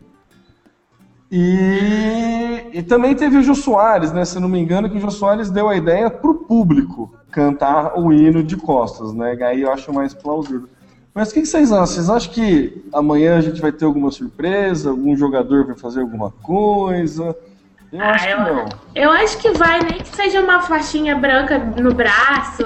E, 1.32 2.72
e, 2.74 2.84
também 2.84 3.16
teve 3.16 3.38
o 3.38 3.42
Jô 3.42 3.56
Soares, 3.56 4.12
né? 4.12 4.26
Se 4.26 4.38
não 4.38 4.50
me 4.50 4.60
engano, 4.60 4.90
que 4.90 4.98
o 4.98 5.00
Jô 5.00 5.10
Soares 5.10 5.50
deu 5.50 5.70
a 5.70 5.78
ideia 5.78 6.10
para 6.10 6.30
o 6.30 6.36
público 6.36 7.16
cantar 7.32 7.98
o 7.98 8.12
hino 8.12 8.44
de 8.44 8.58
costas, 8.58 9.14
né? 9.14 9.38
Aí 9.42 9.62
eu 9.62 9.72
acho 9.72 9.94
mais 9.94 10.14
plausível. 10.14 10.68
Mas 11.14 11.32
o 11.32 11.34
que, 11.34 11.46
vocês 11.46 11.72
acham? 11.72 11.86
Vocês 11.88 12.10
acham 12.10 12.34
que 12.34 12.84
amanhã 12.94 13.38
a 13.38 13.42
gente 13.42 13.62
vai 13.62 13.72
ter 13.72 13.86
alguma 13.86 14.12
surpresa? 14.12 14.90
Algum 14.90 15.16
jogador 15.16 15.66
vai 15.66 15.76
fazer 15.76 16.02
alguma 16.02 16.32
coisa? 16.44 17.34
Eu 17.94 18.02
ah, 18.02 18.12
acho 18.12 18.28
que 18.28 18.36
não. 18.36 18.66
Eu 18.94 19.12
acho 19.12 19.38
que 19.38 19.52
vai, 19.52 19.80
nem 19.80 20.00
que 20.00 20.14
seja 20.14 20.42
uma 20.42 20.62
faixinha 20.62 21.16
branca 21.16 21.58
no 21.60 21.94
braço, 21.94 22.64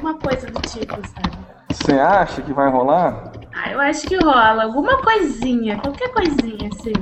uma 0.00 0.14
coisa 0.14 0.46
do 0.46 0.60
tipo, 0.62 0.94
sabe? 0.94 1.36
Você 1.72 1.92
acha 1.94 2.42
que 2.42 2.52
vai 2.52 2.70
rolar? 2.70 3.32
Ah, 3.52 3.72
eu 3.72 3.80
acho 3.80 4.06
que 4.06 4.16
rola. 4.16 4.64
Alguma 4.64 5.02
coisinha, 5.02 5.78
qualquer 5.78 6.12
coisinha, 6.12 6.70
assim 6.72 6.92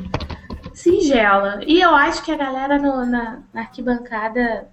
singela. 0.75 1.61
E 1.67 1.81
eu 1.81 1.95
acho 1.95 2.23
que 2.25 2.33
a 2.33 2.37
galera 2.37 2.79
no, 2.79 3.05
na, 3.05 3.41
na, 3.53 3.61
arquibancada 3.61 4.69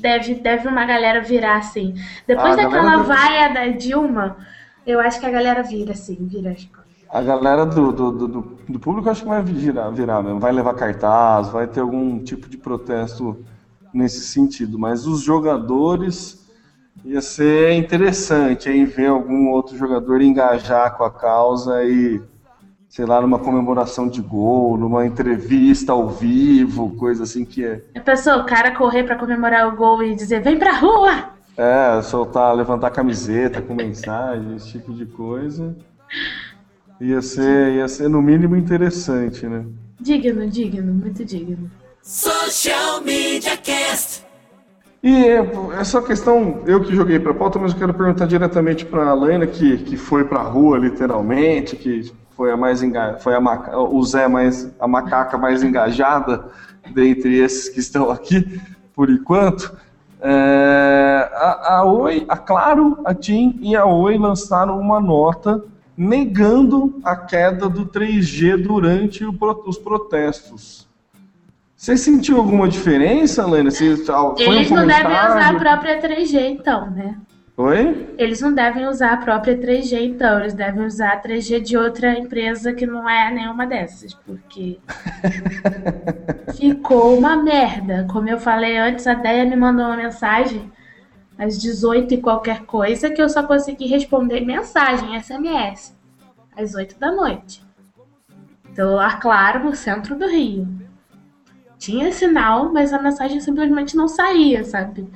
deve, 0.00 0.34
deve 0.34 0.68
uma 0.68 0.84
galera 0.84 1.20
virar 1.20 1.58
assim. 1.58 1.94
Depois 2.26 2.52
ah, 2.54 2.56
daquela 2.56 2.98
vaia 2.98 3.52
da 3.52 3.68
Dilma, 3.68 4.36
eu 4.86 5.00
acho 5.00 5.18
que 5.20 5.26
a 5.26 5.30
galera 5.30 5.62
vira 5.62 5.92
assim, 5.92 6.16
vira 6.26 6.54
A 7.10 7.22
galera 7.22 7.66
do, 7.66 7.92
do, 7.92 8.10
do, 8.10 8.28
do 8.68 8.78
público 8.78 9.10
acho 9.10 9.22
que 9.22 9.28
vai 9.28 9.42
virar, 9.42 9.90
virar 9.90 10.22
mesmo. 10.22 10.40
Vai 10.40 10.52
levar 10.52 10.74
cartaz, 10.74 11.48
vai 11.48 11.66
ter 11.66 11.80
algum 11.80 12.22
tipo 12.22 12.48
de 12.48 12.56
protesto 12.56 13.44
nesse 13.92 14.20
sentido. 14.20 14.78
Mas 14.78 15.06
os 15.06 15.22
jogadores 15.22 16.46
ia 17.04 17.20
ser 17.20 17.72
interessante 17.72 18.68
em 18.68 18.84
ver 18.84 19.06
algum 19.06 19.48
outro 19.48 19.76
jogador 19.76 20.20
engajar 20.20 20.96
com 20.96 21.04
a 21.04 21.10
causa 21.10 21.84
e 21.84 22.20
sei 22.88 23.04
lá, 23.04 23.20
numa 23.20 23.38
comemoração 23.38 24.08
de 24.08 24.20
gol, 24.20 24.76
numa 24.76 25.06
entrevista 25.06 25.92
ao 25.92 26.08
vivo, 26.08 26.96
coisa 26.96 27.24
assim 27.24 27.44
que 27.44 27.64
é. 27.64 27.82
A 27.94 28.00
pessoa, 28.00 28.38
o 28.38 28.46
cara 28.46 28.74
correr 28.74 29.04
para 29.04 29.16
comemorar 29.16 29.68
o 29.68 29.76
gol 29.76 30.02
e 30.02 30.14
dizer, 30.14 30.42
vem 30.42 30.58
pra 30.58 30.72
rua! 30.72 31.30
É, 31.56 32.00
soltar, 32.02 32.54
levantar 32.54 32.90
camiseta 32.90 33.62
com 33.62 33.74
mensagem, 33.74 34.54
esse 34.56 34.72
tipo 34.72 34.92
de 34.92 35.06
coisa. 35.06 35.74
Ia 37.00 37.20
ser, 37.20 37.74
ia 37.74 37.88
ser 37.88 38.08
no 38.08 38.22
mínimo 38.22 38.56
interessante, 38.56 39.46
né? 39.46 39.64
Digno, 40.00 40.46
digno, 40.48 40.92
muito 40.92 41.24
digno. 41.24 41.70
Social 42.02 43.02
Media 43.02 43.56
Cast. 43.56 44.24
E 45.02 45.24
essa 45.78 46.00
questão, 46.02 46.62
eu 46.66 46.82
que 46.82 46.94
joguei 46.94 47.18
para 47.18 47.34
pauta, 47.34 47.58
mas 47.58 47.72
eu 47.72 47.78
quero 47.78 47.94
perguntar 47.94 48.26
diretamente 48.26 48.84
para 48.84 49.12
a 49.12 49.46
que, 49.46 49.78
que 49.78 49.96
foi 49.96 50.24
para 50.24 50.40
a 50.40 50.42
rua, 50.42 50.78
literalmente, 50.78 51.76
que 51.76 52.12
foi 52.36 52.52
a 52.52 52.56
mais 52.56 52.82
enga... 52.82 53.16
foi 53.18 53.34
a 53.34 53.40
maca... 53.40 53.78
o 53.78 54.02
Zé 54.04 54.28
mais 54.28 54.70
a 54.78 54.86
macaca 54.86 55.38
mais 55.38 55.62
engajada 55.62 56.44
dentre 56.92 57.38
esses 57.38 57.68
que 57.68 57.80
estão 57.80 58.10
aqui 58.10 58.60
por 58.94 59.10
enquanto. 59.10 59.76
É... 60.20 61.30
a, 61.32 61.76
a 61.76 61.84
Oi, 61.84 62.26
a 62.28 62.36
Claro, 62.36 62.98
a 63.04 63.14
TIM 63.14 63.58
e 63.62 63.74
a 63.74 63.86
Oi 63.86 64.18
lançaram 64.18 64.78
uma 64.78 65.00
nota 65.00 65.64
negando 65.96 67.00
a 67.02 67.16
queda 67.16 67.70
do 67.70 67.86
3G 67.86 68.62
durante 68.62 69.24
o, 69.24 69.34
os 69.66 69.78
protestos. 69.78 70.86
Você 71.74 71.96
sentiu 71.96 72.36
alguma 72.36 72.68
diferença, 72.68 73.46
Lena? 73.46 73.70
Eles 73.70 74.70
não 74.70 74.86
devem 74.86 75.12
usar 75.12 75.54
a 75.54 75.58
própria 75.58 76.00
3G, 76.00 76.50
então, 76.50 76.90
né? 76.90 77.16
Oi? 77.58 78.14
Eles 78.18 78.42
não 78.42 78.52
devem 78.52 78.86
usar 78.86 79.14
a 79.14 79.16
própria 79.16 79.56
3G, 79.56 80.02
então. 80.02 80.40
Eles 80.40 80.52
devem 80.52 80.84
usar 80.84 81.14
a 81.14 81.22
3G 81.22 81.60
de 81.60 81.76
outra 81.76 82.12
empresa 82.18 82.74
que 82.74 82.86
não 82.86 83.08
é 83.08 83.30
nenhuma 83.30 83.66
dessas, 83.66 84.12
porque 84.12 84.78
ficou 86.54 87.16
uma 87.16 87.36
merda. 87.36 88.06
Como 88.12 88.28
eu 88.28 88.38
falei 88.38 88.76
antes, 88.76 89.06
a 89.06 89.14
Deia 89.14 89.46
me 89.46 89.56
mandou 89.56 89.86
uma 89.86 89.96
mensagem 89.96 90.70
às 91.38 91.58
18 91.58 92.14
e 92.14 92.20
qualquer 92.20 92.66
coisa 92.66 93.08
que 93.08 93.22
eu 93.22 93.28
só 93.28 93.42
consegui 93.42 93.86
responder 93.86 94.42
mensagem, 94.42 95.18
SMS, 95.18 95.96
às 96.54 96.74
8 96.74 96.98
da 96.98 97.10
noite. 97.10 97.64
Celular 98.74 99.18
claro 99.18 99.64
no 99.64 99.74
centro 99.74 100.14
do 100.14 100.28
Rio. 100.28 100.68
Tinha 101.78 102.12
sinal, 102.12 102.70
mas 102.70 102.92
a 102.92 103.00
mensagem 103.00 103.40
simplesmente 103.40 103.96
não 103.96 104.08
saía, 104.08 104.62
sabe? 104.62 105.08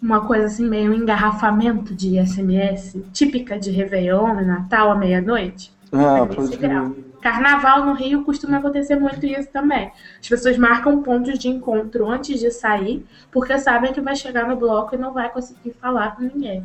Uma 0.00 0.26
coisa 0.26 0.46
assim, 0.46 0.68
meio 0.68 0.94
engarrafamento 0.94 1.94
de 1.94 2.24
SMS, 2.24 2.96
típica 3.12 3.58
de 3.58 3.70
Réveillon, 3.70 4.34
Natal 4.44 4.92
à 4.92 4.94
meia-noite. 4.94 5.72
Ah, 5.92 6.26
pode 6.26 6.58
Carnaval 7.20 7.84
no 7.84 7.94
Rio 7.94 8.24
costuma 8.24 8.58
acontecer 8.58 8.96
muito 8.96 9.26
isso 9.26 9.50
também. 9.50 9.90
As 10.20 10.28
pessoas 10.28 10.56
marcam 10.56 11.02
pontos 11.02 11.38
de 11.38 11.48
encontro 11.48 12.08
antes 12.08 12.38
de 12.38 12.50
sair, 12.50 13.04
porque 13.30 13.58
sabem 13.58 13.92
que 13.92 14.00
vai 14.00 14.14
chegar 14.14 14.46
no 14.46 14.56
bloco 14.56 14.94
e 14.94 14.98
não 14.98 15.12
vai 15.12 15.28
conseguir 15.30 15.72
falar 15.72 16.14
com 16.14 16.22
ninguém. 16.22 16.64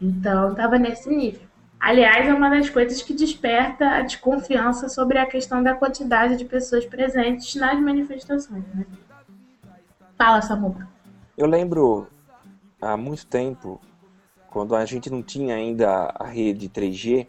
Então, 0.00 0.54
tava 0.54 0.78
nesse 0.78 1.08
nível. 1.10 1.42
Aliás, 1.78 2.26
é 2.26 2.32
uma 2.32 2.48
das 2.48 2.70
coisas 2.70 3.02
que 3.02 3.12
desperta 3.12 3.88
a 3.90 4.00
desconfiança 4.00 4.88
sobre 4.88 5.18
a 5.18 5.26
questão 5.26 5.62
da 5.62 5.74
quantidade 5.74 6.36
de 6.36 6.44
pessoas 6.44 6.86
presentes 6.86 7.54
nas 7.56 7.78
manifestações. 7.78 8.64
Né? 8.74 8.86
Fala, 10.16 10.40
Samuca. 10.40 10.95
Eu 11.36 11.46
lembro 11.46 12.06
há 12.80 12.96
muito 12.96 13.26
tempo, 13.26 13.78
quando 14.48 14.74
a 14.74 14.86
gente 14.86 15.10
não 15.10 15.22
tinha 15.22 15.54
ainda 15.54 16.14
a 16.18 16.24
rede 16.24 16.66
3G, 16.66 17.26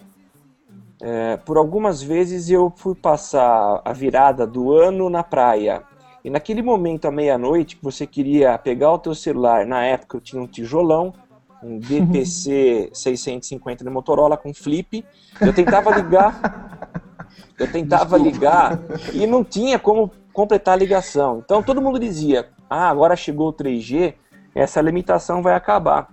é, 1.01 1.35
por 1.35 1.57
algumas 1.57 2.01
vezes 2.01 2.49
eu 2.49 2.71
fui 2.73 2.95
passar 2.95 3.81
a 3.84 3.91
virada 3.91 4.47
do 4.47 4.71
ano 4.71 5.09
na 5.09 5.23
praia. 5.23 5.84
E 6.23 6.29
naquele 6.29 6.61
momento, 6.61 7.05
à 7.05 7.11
meia-noite, 7.11 7.75
que 7.75 7.84
você 7.84 8.07
queria 8.07 8.57
pegar 8.57 8.93
o 8.93 8.97
teu 8.97 9.13
celular, 9.13 9.65
na 9.65 9.84
época 9.84 10.15
eu 10.15 10.21
tinha 10.21 10.41
um 10.41 10.47
tijolão, 10.47 11.13
um 11.61 11.77
DPC 11.77 12.89
650 12.93 13.84
de 13.84 13.89
Motorola 13.89 14.38
com 14.38 14.53
flip, 14.53 15.03
eu 15.41 15.53
tentava 15.53 15.93
ligar, 15.93 16.89
eu 17.59 17.69
tentava 17.69 18.17
ligar 18.17 18.79
e 19.13 19.27
não 19.27 19.43
tinha 19.43 19.77
como 19.77 20.09
completar 20.31 20.75
a 20.75 20.77
ligação. 20.77 21.39
Então 21.43 21.61
todo 21.61 21.81
mundo 21.81 21.99
dizia, 21.99 22.47
ah, 22.69 22.89
agora 22.89 23.15
chegou 23.15 23.49
o 23.49 23.53
3G, 23.53 24.14
essa 24.53 24.81
limitação 24.81 25.41
vai 25.41 25.53
acabar. 25.53 26.10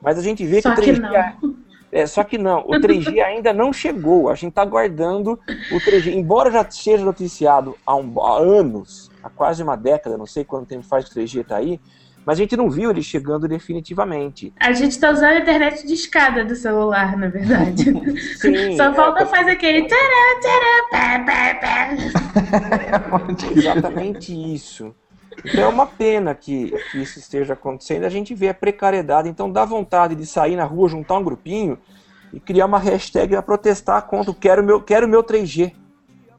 Mas 0.00 0.18
a 0.18 0.22
gente 0.22 0.44
vê 0.44 0.60
só 0.60 0.74
que 0.74 0.80
o 0.80 0.84
3G. 0.84 1.40
Que 1.40 1.66
é, 1.92 2.06
só 2.06 2.22
que 2.24 2.36
não, 2.36 2.60
o 2.60 2.72
3G 2.72 3.20
ainda 3.24 3.52
não 3.52 3.72
chegou. 3.72 4.28
A 4.28 4.34
gente 4.34 4.50
está 4.50 4.62
aguardando 4.62 5.38
o 5.72 5.76
3G. 5.76 6.14
Embora 6.14 6.50
já 6.50 6.68
seja 6.68 7.04
noticiado 7.04 7.76
há, 7.86 7.96
um, 7.96 8.20
há, 8.20 8.38
anos, 8.38 9.10
há 9.22 9.30
quase 9.30 9.62
uma 9.62 9.76
década, 9.76 10.18
não 10.18 10.26
sei 10.26 10.44
quanto 10.44 10.66
tempo 10.68 10.84
faz 10.84 11.08
que 11.08 11.18
o 11.18 11.22
3G 11.22 11.40
está 11.40 11.56
aí, 11.56 11.80
mas 12.24 12.38
a 12.38 12.42
gente 12.42 12.56
não 12.56 12.68
viu 12.68 12.90
ele 12.90 13.02
chegando 13.02 13.46
definitivamente. 13.46 14.52
A 14.58 14.72
gente 14.72 14.90
está 14.92 15.10
usando 15.10 15.36
a 15.36 15.38
internet 15.38 15.86
de 15.86 15.94
escada 15.94 16.44
do 16.44 16.56
celular, 16.56 17.16
na 17.16 17.28
verdade. 17.28 17.84
Sim, 18.36 18.76
Só 18.76 18.92
falta 18.92 19.22
é, 19.22 19.26
fazer 19.26 19.52
aquele. 19.52 19.86
Tará, 19.86 20.40
tará, 20.42 20.84
pá, 20.90 21.24
pá, 21.24 21.54
pá. 23.10 23.26
Exatamente 23.56 24.32
isso. 24.54 24.92
Então 25.46 25.64
é 25.64 25.68
uma 25.68 25.86
pena 25.86 26.34
que, 26.34 26.74
que 26.90 26.98
isso 26.98 27.18
esteja 27.18 27.52
acontecendo. 27.52 28.04
A 28.04 28.08
gente 28.08 28.34
vê 28.34 28.48
a 28.48 28.54
precariedade, 28.54 29.28
então 29.28 29.50
dá 29.50 29.64
vontade 29.64 30.14
de 30.16 30.26
sair 30.26 30.56
na 30.56 30.64
rua, 30.64 30.88
juntar 30.88 31.14
um 31.14 31.22
grupinho 31.22 31.78
e 32.32 32.40
criar 32.40 32.66
uma 32.66 32.78
hashtag 32.78 33.28
para 33.28 33.42
protestar 33.42 34.02
contra 34.02 34.30
o 34.30 34.34
quero 34.34 34.62
meu, 34.62 34.82
quero 34.82 35.08
meu 35.08 35.22
3G. 35.22 35.72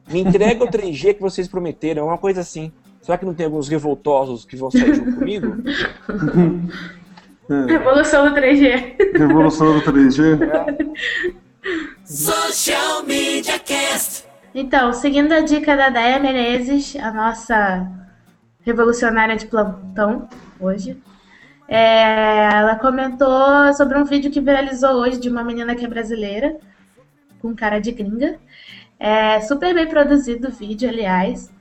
Me 0.08 0.20
entrega 0.20 0.62
o 0.62 0.68
3G 0.68 1.14
que 1.14 1.22
vocês 1.22 1.48
prometeram, 1.48 2.02
é 2.02 2.04
uma 2.04 2.18
coisa 2.18 2.42
assim. 2.42 2.70
Será 3.00 3.16
que 3.16 3.24
não 3.24 3.34
tem 3.34 3.46
alguns 3.46 3.68
revoltosos 3.68 4.44
que 4.44 4.56
vão 4.56 4.70
sair 4.70 4.94
junto 4.94 5.16
comigo? 5.16 5.56
Revolução 7.66 8.28
do 8.28 8.34
3G. 8.34 9.16
Revolução 9.16 9.78
do 9.78 9.80
3G. 9.80 10.38
Social 12.04 13.04
Media 13.04 13.58
Cast. 13.58 14.26
Então, 14.54 14.92
seguindo 14.92 15.32
a 15.32 15.40
dica 15.40 15.76
da 15.76 15.88
Daya 15.88 16.18
Menezes, 16.18 16.96
a 16.96 17.12
nossa 17.12 18.07
revolucionária 18.68 19.36
de 19.36 19.46
plantão 19.46 20.28
hoje. 20.60 21.00
É, 21.66 22.50
ela 22.52 22.76
comentou 22.76 23.72
sobre 23.74 23.98
um 23.98 24.04
vídeo 24.04 24.30
que 24.30 24.40
viralizou 24.40 24.92
hoje 24.92 25.18
de 25.18 25.28
uma 25.28 25.42
menina 25.42 25.74
que 25.74 25.84
é 25.84 25.88
brasileira, 25.88 26.56
com 27.40 27.54
cara 27.54 27.78
de 27.78 27.92
gringa. 27.92 28.38
É 28.98 29.40
super 29.40 29.74
bem 29.74 29.86
produzido 29.86 30.48
o 30.48 30.52
vídeo, 30.52 30.88
aliás, 30.88 31.52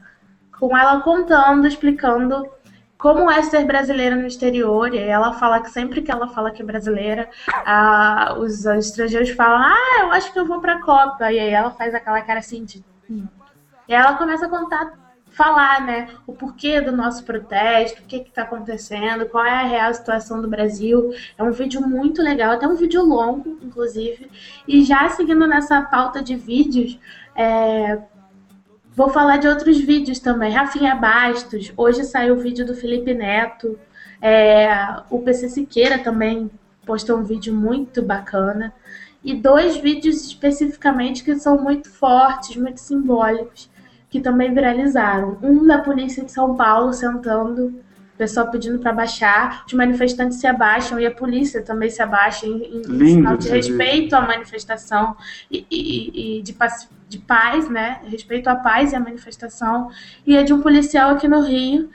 com 0.59 0.75
ela 0.77 1.01
contando, 1.01 1.67
explicando 1.67 2.49
como 2.97 3.29
é 3.29 3.43
ser 3.43 3.63
brasileira 3.63 4.15
no 4.15 4.25
exterior, 4.25 4.91
e 4.93 4.97
ela 4.97 5.33
fala 5.33 5.61
que 5.61 5.69
sempre 5.69 6.01
que 6.01 6.11
ela 6.11 6.27
fala 6.29 6.51
que 6.51 6.63
é 6.63 6.65
brasileira, 6.65 7.29
ah, 7.65 8.35
os, 8.39 8.65
os, 8.65 8.87
estrangeiros 8.87 9.29
falam, 9.29 9.61
ah, 9.61 10.01
eu 10.01 10.11
acho 10.11 10.33
que 10.33 10.39
eu 10.39 10.47
vou 10.47 10.59
pra 10.59 10.81
Copa. 10.81 11.31
E 11.31 11.39
aí 11.39 11.51
ela 11.51 11.69
faz 11.69 11.93
aquela 11.93 12.21
cara 12.21 12.39
assim 12.39 12.65
de. 12.65 12.83
Hum. 13.09 13.27
E 13.87 13.93
aí 13.93 14.01
ela 14.01 14.17
começa 14.17 14.47
a 14.47 14.49
contar, 14.49 14.91
falar, 15.37 15.85
né, 15.85 16.09
o 16.25 16.33
porquê 16.33 16.81
do 16.81 16.91
nosso 16.91 17.23
protesto, 17.23 18.01
o 18.01 18.05
que 18.05 18.17
está 18.17 18.41
acontecendo, 18.41 19.27
qual 19.27 19.45
é 19.45 19.51
a 19.51 19.63
real 19.63 19.93
situação 19.93 20.41
do 20.41 20.47
Brasil. 20.47 21.13
É 21.37 21.43
um 21.43 21.51
vídeo 21.51 21.79
muito 21.87 22.23
legal, 22.23 22.53
até 22.53 22.67
um 22.67 22.75
vídeo 22.75 23.03
longo, 23.03 23.57
inclusive. 23.61 24.31
E 24.67 24.83
já 24.83 25.07
seguindo 25.09 25.45
nessa 25.45 25.81
pauta 25.83 26.21
de 26.21 26.35
vídeos, 26.35 26.99
é, 27.35 27.99
Vou 28.97 29.09
falar 29.09 29.37
de 29.37 29.47
outros 29.47 29.77
vídeos 29.77 30.17
também. 30.17 30.51
Rafinha 30.51 30.95
Bastos, 30.95 31.71
hoje 31.77 32.03
saiu 32.03 32.33
o 32.33 32.39
vídeo 32.39 32.65
do 32.65 32.73
Felipe 32.73 33.13
Neto. 33.13 33.79
É, 34.19 34.67
o 35.11 35.19
PC 35.19 35.49
Siqueira 35.49 35.99
também 35.99 36.49
postou 36.83 37.19
um 37.19 37.23
vídeo 37.23 37.53
muito 37.53 38.01
bacana. 38.01 38.73
E 39.23 39.35
dois 39.35 39.77
vídeos 39.77 40.25
especificamente 40.25 41.23
que 41.23 41.35
são 41.35 41.61
muito 41.61 41.87
fortes, 41.91 42.55
muito 42.55 42.79
simbólicos, 42.79 43.69
que 44.09 44.19
também 44.19 44.53
viralizaram. 44.53 45.37
Um 45.41 45.65
da 45.65 45.79
polícia 45.79 46.23
de 46.23 46.31
São 46.31 46.55
Paulo 46.55 46.93
sentando 46.93 47.67
o 47.67 48.17
pessoal 48.17 48.49
pedindo 48.49 48.79
para 48.79 48.91
baixar, 48.91 49.63
os 49.67 49.73
manifestantes 49.73 50.39
se 50.39 50.47
abaixam 50.47 50.99
e 50.99 51.05
a 51.05 51.11
polícia 51.11 51.61
também 51.61 51.89
se 51.89 52.01
abaixa 52.01 52.47
em, 52.47 52.79
em 52.79 53.07
sinal 53.07 53.37
de 53.37 53.47
respeito 53.47 54.15
à 54.15 54.21
manifestação 54.21 55.15
e, 55.51 55.65
e, 55.69 56.37
e 56.39 56.41
de, 56.41 56.55
de 57.07 57.19
paz, 57.19 57.69
né? 57.69 58.01
Respeito 58.05 58.47
à 58.47 58.55
paz 58.55 58.91
e 58.91 58.95
à 58.95 58.99
manifestação. 58.99 59.91
E 60.25 60.35
é 60.35 60.41
de 60.41 60.51
um 60.51 60.61
policial 60.61 61.11
aqui 61.11 61.27
no 61.27 61.41
Rio 61.41 61.89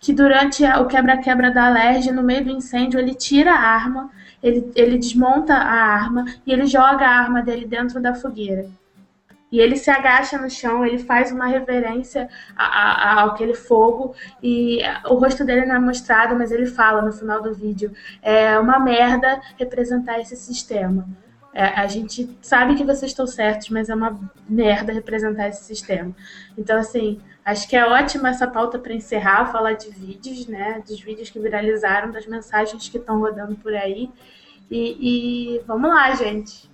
que 0.00 0.12
durante 0.12 0.64
o 0.64 0.86
quebra-quebra 0.86 1.50
da 1.50 1.66
Alerj, 1.66 2.10
no 2.12 2.22
meio 2.22 2.44
do 2.44 2.50
incêndio, 2.50 3.00
ele 3.00 3.14
tira 3.14 3.52
a 3.52 3.60
arma, 3.60 4.10
ele, 4.42 4.70
ele 4.74 4.98
desmonta 4.98 5.54
a 5.54 5.74
arma 5.74 6.24
e 6.46 6.52
ele 6.52 6.66
joga 6.66 7.04
a 7.04 7.18
arma 7.18 7.42
dele 7.42 7.66
dentro 7.66 8.00
da 8.00 8.14
fogueira. 8.14 8.68
E 9.50 9.60
ele 9.60 9.76
se 9.76 9.90
agacha 9.90 10.36
no 10.36 10.50
chão, 10.50 10.84
ele 10.84 10.98
faz 10.98 11.32
uma 11.32 11.46
reverência 11.46 12.28
ao 12.56 13.30
aquele 13.30 13.54
fogo 13.54 14.14
e 14.42 14.80
o 15.06 15.14
rosto 15.14 15.44
dele 15.44 15.64
não 15.64 15.76
é 15.76 15.78
mostrado, 15.78 16.36
mas 16.36 16.52
ele 16.52 16.66
fala 16.66 17.00
no 17.00 17.12
final 17.12 17.42
do 17.42 17.54
vídeo: 17.54 17.90
é 18.20 18.58
uma 18.58 18.78
merda 18.78 19.40
representar 19.56 20.20
esse 20.20 20.36
sistema. 20.36 21.08
É, 21.52 21.64
a 21.64 21.86
gente 21.86 22.38
sabe 22.42 22.74
que 22.74 22.84
vocês 22.84 23.10
estão 23.10 23.26
certos, 23.26 23.70
mas 23.70 23.88
é 23.88 23.94
uma 23.94 24.18
merda 24.48 24.92
representar 24.92 25.48
esse 25.48 25.64
sistema. 25.64 26.14
Então, 26.56 26.78
assim, 26.78 27.20
acho 27.44 27.66
que 27.68 27.74
é 27.74 27.84
ótima 27.86 28.28
essa 28.28 28.46
pauta 28.46 28.78
para 28.78 28.92
encerrar, 28.92 29.50
falar 29.50 29.72
de 29.72 29.90
vídeos, 29.90 30.46
né? 30.46 30.82
Dos 30.86 31.00
vídeos 31.00 31.30
que 31.30 31.40
viralizaram, 31.40 32.12
das 32.12 32.26
mensagens 32.26 32.88
que 32.88 32.98
estão 32.98 33.18
rodando 33.18 33.56
por 33.56 33.74
aí. 33.74 34.10
E, 34.70 35.56
e 35.56 35.58
vamos 35.66 35.88
lá, 35.88 36.14
gente. 36.14 36.70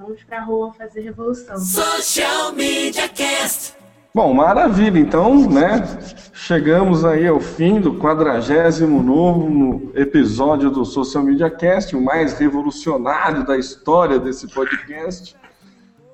Vamos 0.00 0.24
pra 0.24 0.40
rua 0.40 0.72
fazer 0.72 1.02
revolução. 1.02 1.58
Social 1.58 2.54
Media 2.54 3.06
Cast. 3.06 3.74
Bom, 4.14 4.32
maravilha. 4.32 4.98
Então, 4.98 5.46
né, 5.46 5.86
chegamos 6.32 7.04
aí 7.04 7.28
ao 7.28 7.38
fim 7.38 7.82
do 7.82 7.98
quadragésimo 7.98 9.02
novo 9.02 9.92
episódio 9.94 10.70
do 10.70 10.86
Social 10.86 11.22
Media 11.22 11.50
Cast, 11.50 11.94
o 11.94 12.00
mais 12.00 12.38
revolucionário 12.38 13.44
da 13.44 13.58
história 13.58 14.18
desse 14.18 14.48
podcast. 14.48 15.36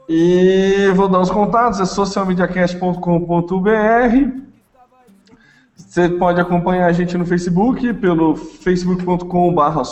E 0.08 0.90
vou 0.96 1.08
dar 1.08 1.20
os 1.20 1.30
contatos, 1.30 1.78
é 1.78 1.84
socialmediacast.com.br. 1.84 4.46
Você 5.76 6.08
pode 6.08 6.40
acompanhar 6.40 6.86
a 6.86 6.92
gente 6.92 7.16
no 7.16 7.24
Facebook, 7.24 7.94
pelo 7.94 8.34
facebook.com.br. 8.34 9.84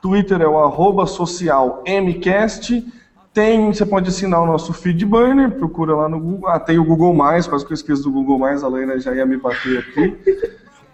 Twitter 0.00 0.40
é 0.40 0.46
o 0.46 0.58
arroba 0.58 1.06
social 1.06 1.82
mcast. 1.86 2.84
Tem, 3.32 3.72
você 3.72 3.86
pode 3.86 4.08
assinar 4.08 4.42
o 4.42 4.46
nosso 4.46 4.72
feed 4.72 5.06
burner, 5.06 5.52
procura 5.52 5.94
lá 5.94 6.08
no 6.08 6.18
Google. 6.18 6.48
Ah, 6.48 6.58
tem 6.58 6.78
o 6.78 6.84
Google 6.84 7.14
Mais, 7.14 7.46
quase 7.46 7.64
que 7.64 7.72
eu 7.72 7.76
esqueço 7.76 8.02
do 8.02 8.10
Google 8.10 8.38
Mais, 8.38 8.64
a 8.64 8.68
Lena 8.68 8.98
já 8.98 9.14
ia 9.14 9.24
me 9.24 9.36
bater 9.36 9.78
aqui. 9.78 10.16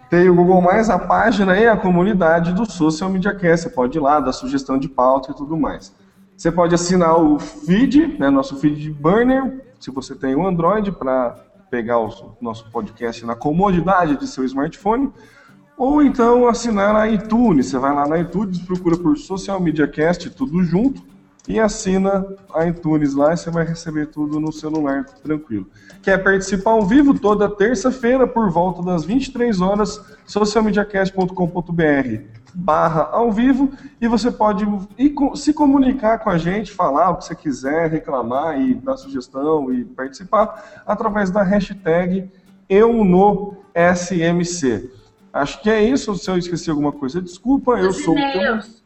Tem 0.09 0.29
o 0.29 0.35
Google 0.35 0.61
Mais, 0.61 0.89
a 0.89 0.99
página 0.99 1.57
e 1.59 1.67
a 1.67 1.75
comunidade 1.75 2.53
do 2.53 2.69
Social 2.69 3.09
Media 3.09 3.33
Cast. 3.33 3.67
Você 3.67 3.69
pode 3.69 3.97
ir 3.97 4.01
lá, 4.01 4.19
dar 4.19 4.31
sugestão 4.33 4.77
de 4.77 4.87
pauta 4.87 5.31
e 5.31 5.35
tudo 5.35 5.57
mais. 5.57 5.93
Você 6.35 6.51
pode 6.51 6.75
assinar 6.75 7.19
o 7.19 7.39
feed, 7.39 8.19
né, 8.19 8.29
nosso 8.29 8.55
feed 8.57 8.91
burner, 8.91 9.65
se 9.79 9.89
você 9.89 10.13
tem 10.13 10.35
o 10.35 10.45
Android, 10.45 10.91
para 10.91 11.35
pegar 11.71 11.99
o 11.99 12.37
nosso 12.39 12.69
podcast 12.71 13.25
na 13.25 13.35
comodidade 13.35 14.15
de 14.15 14.27
seu 14.27 14.45
smartphone. 14.45 15.11
Ou 15.77 16.01
então 16.01 16.47
assinar 16.47 16.91
na 16.91 17.07
iTunes. 17.07 17.67
Você 17.67 17.77
vai 17.77 17.93
lá 17.93 18.07
na 18.07 18.19
iTunes, 18.19 18.59
procura 18.59 18.97
por 18.97 19.15
Social 19.15 19.61
Media 19.61 19.87
Cast, 19.87 20.27
tudo 20.31 20.63
junto, 20.63 21.03
e 21.47 21.59
assina 21.59 22.25
a 22.53 22.65
iTunes 22.65 23.13
lá 23.13 23.33
e 23.33 23.37
você 23.37 23.51
vai 23.51 23.63
receber 23.63 24.07
tudo 24.07 24.39
no 24.39 24.51
celular 24.51 25.05
tranquilo. 25.23 25.67
Quer 26.01 26.23
participar 26.23 26.71
ao 26.71 26.85
vivo 26.85 27.17
toda 27.17 27.47
terça-feira 27.47 28.27
por 28.27 28.49
volta 28.49 28.81
das 28.81 29.05
23 29.05 29.61
horas, 29.61 30.01
socialmediacast.com.br 30.25 32.37
barra 32.59 33.09
ao 33.11 33.31
vivo 33.31 33.71
e 34.01 34.07
você 34.07 34.31
pode 34.31 34.65
ir, 34.97 35.13
se 35.35 35.53
comunicar 35.53 36.17
com 36.17 36.31
a 36.31 36.39
gente, 36.39 36.71
falar 36.71 37.11
o 37.11 37.17
que 37.17 37.25
você 37.25 37.35
quiser, 37.35 37.91
reclamar 37.91 38.59
e 38.59 38.73
dar 38.73 38.97
sugestão 38.97 39.71
e 39.71 39.85
participar 39.85 40.81
através 40.85 41.29
da 41.29 41.43
hashtag 41.43 42.27
eu 42.67 43.05
no 43.05 43.53
SMC. 43.75 44.96
Acho 45.37 45.61
que 45.61 45.69
é 45.69 45.83
isso. 45.83 46.15
Se 46.15 46.29
eu 46.29 46.37
esqueci 46.37 46.69
alguma 46.69 46.91
coisa, 46.91 47.21
desculpa. 47.21 47.73
Os 47.73 47.85
eu 47.85 47.93
sou. 47.93 48.17
E-mails. 48.17 48.83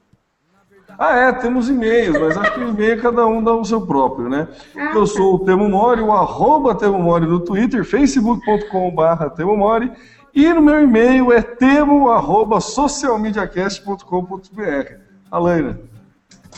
Ah, 1.00 1.16
é, 1.16 1.32
temos 1.34 1.68
e-mails, 1.68 2.16
mas 2.20 2.38
acho 2.38 2.54
que 2.54 2.60
o 2.60 2.70
e-mail 2.70 3.02
cada 3.02 3.26
um 3.26 3.44
dá 3.44 3.56
o 3.56 3.66
seu 3.66 3.88
próprio, 3.88 4.30
né? 4.30 4.48
Ah, 4.78 4.92
eu 4.94 5.08
sou 5.08 5.34
o 5.36 5.40
Temo 5.40 5.68
Mori, 5.68 6.02
o 6.02 6.12
arroba 6.12 6.76
Temo 6.76 7.00
Mori 7.00 7.26
no 7.26 7.40
Twitter, 7.40 7.84
facebook.com.br 7.84 9.30
Temo 9.36 9.58
Mori, 9.58 9.92
e 10.34 10.54
no 10.54 10.62
meu 10.62 10.80
e-mail 10.80 11.34
é 11.34 11.42
temo 11.42 12.10
arroba 12.10 12.62
socialmediacast.com.br. 12.62 14.94
Alaina. 15.32 15.80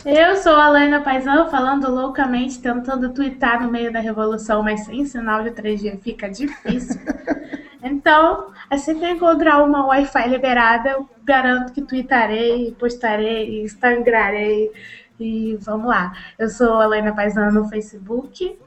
Eu 0.04 0.36
sou 0.36 0.54
a 0.54 0.66
Alaina 0.66 1.00
Paisão, 1.00 1.48
falando 1.48 1.90
loucamente, 1.90 2.60
tentando 2.60 3.14
twittar 3.14 3.62
no 3.62 3.70
meio 3.70 3.90
da 3.90 4.00
revolução, 4.00 4.62
mas 4.62 4.84
sem 4.84 5.06
sinal 5.06 5.42
de 5.42 5.52
3G 5.52 6.00
fica 6.00 6.28
difícil. 6.28 7.00
Então, 7.84 8.50
assim 8.70 8.98
que 8.98 9.04
eu 9.04 9.10
encontrar 9.10 9.62
uma 9.62 9.86
Wi-Fi 9.88 10.26
liberada, 10.30 10.88
eu 10.88 11.08
garanto 11.22 11.70
que 11.70 11.82
tweetarei, 11.82 12.74
postarei, 12.78 13.62
instagrarei 13.62 14.72
e 15.20 15.54
vamos 15.60 15.88
lá. 15.88 16.16
Eu 16.38 16.48
sou 16.48 16.80
a 16.80 16.84
Helena 16.86 17.14
Paisana 17.14 17.50
no 17.50 17.68
Facebook, 17.68 18.58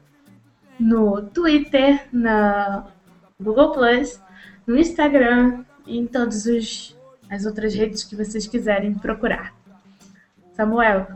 no 0.78 1.20
Twitter, 1.20 2.06
na 2.12 2.86
Google 3.40 3.74
no 4.64 4.78
Instagram 4.78 5.64
e 5.84 5.98
em 5.98 6.06
todas 6.06 6.46
as 7.28 7.44
outras 7.44 7.74
redes 7.74 8.04
que 8.04 8.14
vocês 8.14 8.46
quiserem 8.46 8.94
procurar. 8.94 9.52
Samuel, 10.52 11.08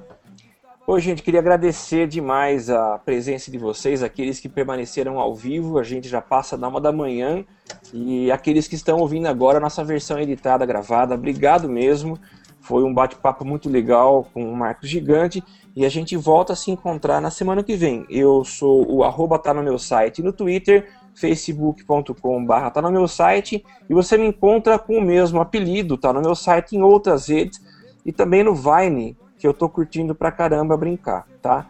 Oi, 0.93 1.01
gente, 1.01 1.23
queria 1.23 1.41
agradecer 1.41 2.07
demais 2.07 2.69
a 2.69 2.99
presença 2.99 3.51
de 3.51 3.57
vocês, 3.57 4.03
aqueles 4.03 4.39
que 4.39 4.47
permaneceram 4.47 5.19
ao 5.19 5.35
vivo, 5.35 5.79
a 5.79 5.83
gente 5.83 6.07
já 6.07 6.21
passa 6.21 6.55
da 6.55 6.69
uma 6.69 6.83
da 6.83 6.93
manhã, 6.93 7.47
e 7.95 8.31
aqueles 8.31 8.69
que 8.69 8.75
estão 8.75 8.99
ouvindo 8.99 9.25
agora 9.25 9.57
a 9.57 9.61
nossa 9.61 9.83
versão 9.83 10.21
editada, 10.21 10.67
gravada, 10.67 11.15
obrigado 11.15 11.67
mesmo. 11.67 12.19
Foi 12.61 12.85
um 12.85 12.93
bate-papo 12.93 13.43
muito 13.43 13.71
legal 13.71 14.29
com 14.35 14.45
o 14.45 14.55
Marcos 14.55 14.87
Gigante, 14.87 15.43
e 15.75 15.87
a 15.87 15.89
gente 15.89 16.15
volta 16.15 16.53
a 16.53 16.57
se 16.57 16.71
encontrar 16.71 17.23
na 17.23 17.31
semana 17.31 17.63
que 17.63 17.75
vem. 17.75 18.05
Eu 18.11 18.45
sou 18.45 18.87
o 18.87 19.03
arroba 19.03 19.39
tá 19.39 19.55
no 19.55 19.63
meu 19.63 19.79
site 19.79 20.23
no 20.23 20.31
Twitter, 20.31 20.91
facebook.com 21.15 22.45
barra 22.45 22.71
tá 22.71 22.83
no 22.83 22.93
meu 22.93 23.09
site, 23.09 23.65
e 23.89 23.95
você 23.95 24.19
me 24.19 24.27
encontra 24.27 24.79
com 24.79 24.99
o 24.99 25.03
mesmo 25.03 25.41
apelido, 25.41 25.97
tá 25.97 26.13
no 26.13 26.21
meu 26.21 26.35
site 26.35 26.77
em 26.77 26.83
outras 26.83 27.29
redes, 27.29 27.63
e 28.05 28.13
também 28.13 28.43
no 28.45 28.55
Vine, 28.55 29.17
que 29.43 29.49
eu 29.49 29.53
tô 29.53 29.69
curtindo 29.69 30.15
pra 30.15 30.31
caramba 30.31 30.77
brincar, 30.77 31.27
tá? 31.43 31.67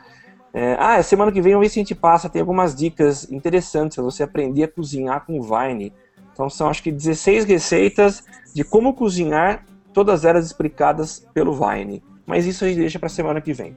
É, 0.52 0.76
ah, 0.78 1.02
semana 1.02 1.32
que 1.32 1.40
vem 1.40 1.54
vamos 1.54 1.66
ver 1.66 1.72
se 1.72 1.78
a 1.78 1.82
gente 1.82 1.94
passa, 1.94 2.28
tem 2.28 2.40
algumas 2.40 2.74
dicas 2.74 3.32
interessantes 3.32 3.94
para 3.94 4.04
você 4.04 4.22
aprender 4.22 4.64
a 4.64 4.68
cozinhar 4.68 5.24
com 5.24 5.40
Vine. 5.40 5.90
Então 6.34 6.50
são 6.50 6.68
acho 6.68 6.82
que 6.82 6.92
16 6.92 7.46
receitas 7.46 8.24
de 8.54 8.62
como 8.62 8.92
cozinhar, 8.92 9.64
todas 9.90 10.26
elas 10.26 10.44
explicadas 10.44 11.26
pelo 11.32 11.54
Vine. 11.54 12.02
Mas 12.26 12.44
isso 12.44 12.62
a 12.62 12.68
gente 12.68 12.76
deixa 12.76 12.98
para 12.98 13.08
semana 13.08 13.40
que 13.40 13.54
vem. 13.54 13.74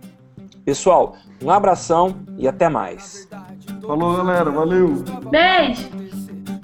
Pessoal, 0.66 1.16
um 1.42 1.50
abração 1.50 2.18
e 2.38 2.50
até 2.50 2.68
mais. 2.68 3.30
Falou, 3.82 4.18
galera. 4.18 4.52
Valeu. 4.52 5.06
Beijo. 5.32 5.90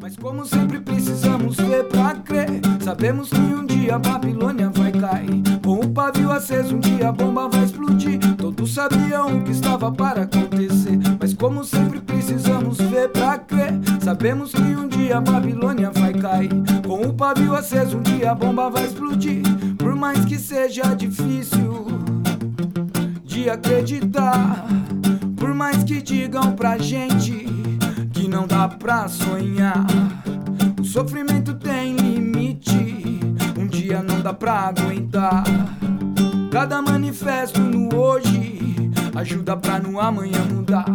Mas 0.02 0.18
como 0.18 0.46
sempre 0.46 0.82
precisamos 0.82 1.56
ver 1.56 1.84
pra 1.86 2.16
crer 2.16 2.60
Sabemos 2.84 3.30
que 3.30 3.38
um 3.38 3.66
dia 3.66 3.96
a 3.96 4.00
Babilônia 4.00 4.70
vai 4.74 4.92
cair 4.92 5.51
pavio 5.92 6.32
aceso 6.32 6.76
um 6.76 6.80
dia 6.80 7.10
a 7.10 7.12
bomba 7.12 7.48
vai 7.48 7.64
explodir 7.64 8.20
Todos 8.38 8.74
sabiam 8.74 9.38
o 9.38 9.44
que 9.44 9.52
estava 9.52 9.92
para 9.92 10.24
acontecer 10.24 10.98
Mas 11.20 11.34
como 11.34 11.64
sempre 11.64 12.00
precisamos 12.00 12.78
ver 12.78 13.10
pra 13.10 13.38
crer 13.38 13.74
Sabemos 14.02 14.52
que 14.52 14.62
um 14.62 14.88
dia 14.88 15.18
a 15.18 15.22
Babilônia 15.22 15.92
vai 15.92 16.14
cair. 16.14 16.50
Com 16.88 17.02
o 17.02 17.14
pavio 17.14 17.54
aceso, 17.54 17.98
um 17.98 18.02
dia 18.02 18.32
a 18.32 18.36
bomba 18.36 18.70
vai 18.70 18.86
explodir. 18.86 19.42
Por 19.78 19.96
mais 19.96 20.26
que 20.26 20.38
seja 20.38 20.96
difícil 20.96 21.86
de 23.24 23.50
acreditar. 23.50 24.66
Por 25.36 25.54
mais 25.54 25.84
que 25.84 26.02
digam 26.02 26.54
pra 26.54 26.78
gente 26.78 27.46
que 28.14 28.28
não 28.28 28.48
dá 28.48 28.68
pra 28.68 29.08
sonhar. 29.08 29.86
O 30.80 30.84
sofrimento 30.84 31.54
tem 31.54 31.96
limite, 31.96 32.91
dia 33.92 34.02
não 34.02 34.22
dá 34.22 34.34
pra 34.34 34.54
aguentar. 34.70 35.44
Cada 36.50 36.82
manifesto 36.82 37.60
no 37.60 37.94
hoje 37.94 38.74
ajuda 39.14 39.58
pra 39.58 39.80
no 39.80 40.00
amanhã 40.00 40.40
mudar. 40.50 40.86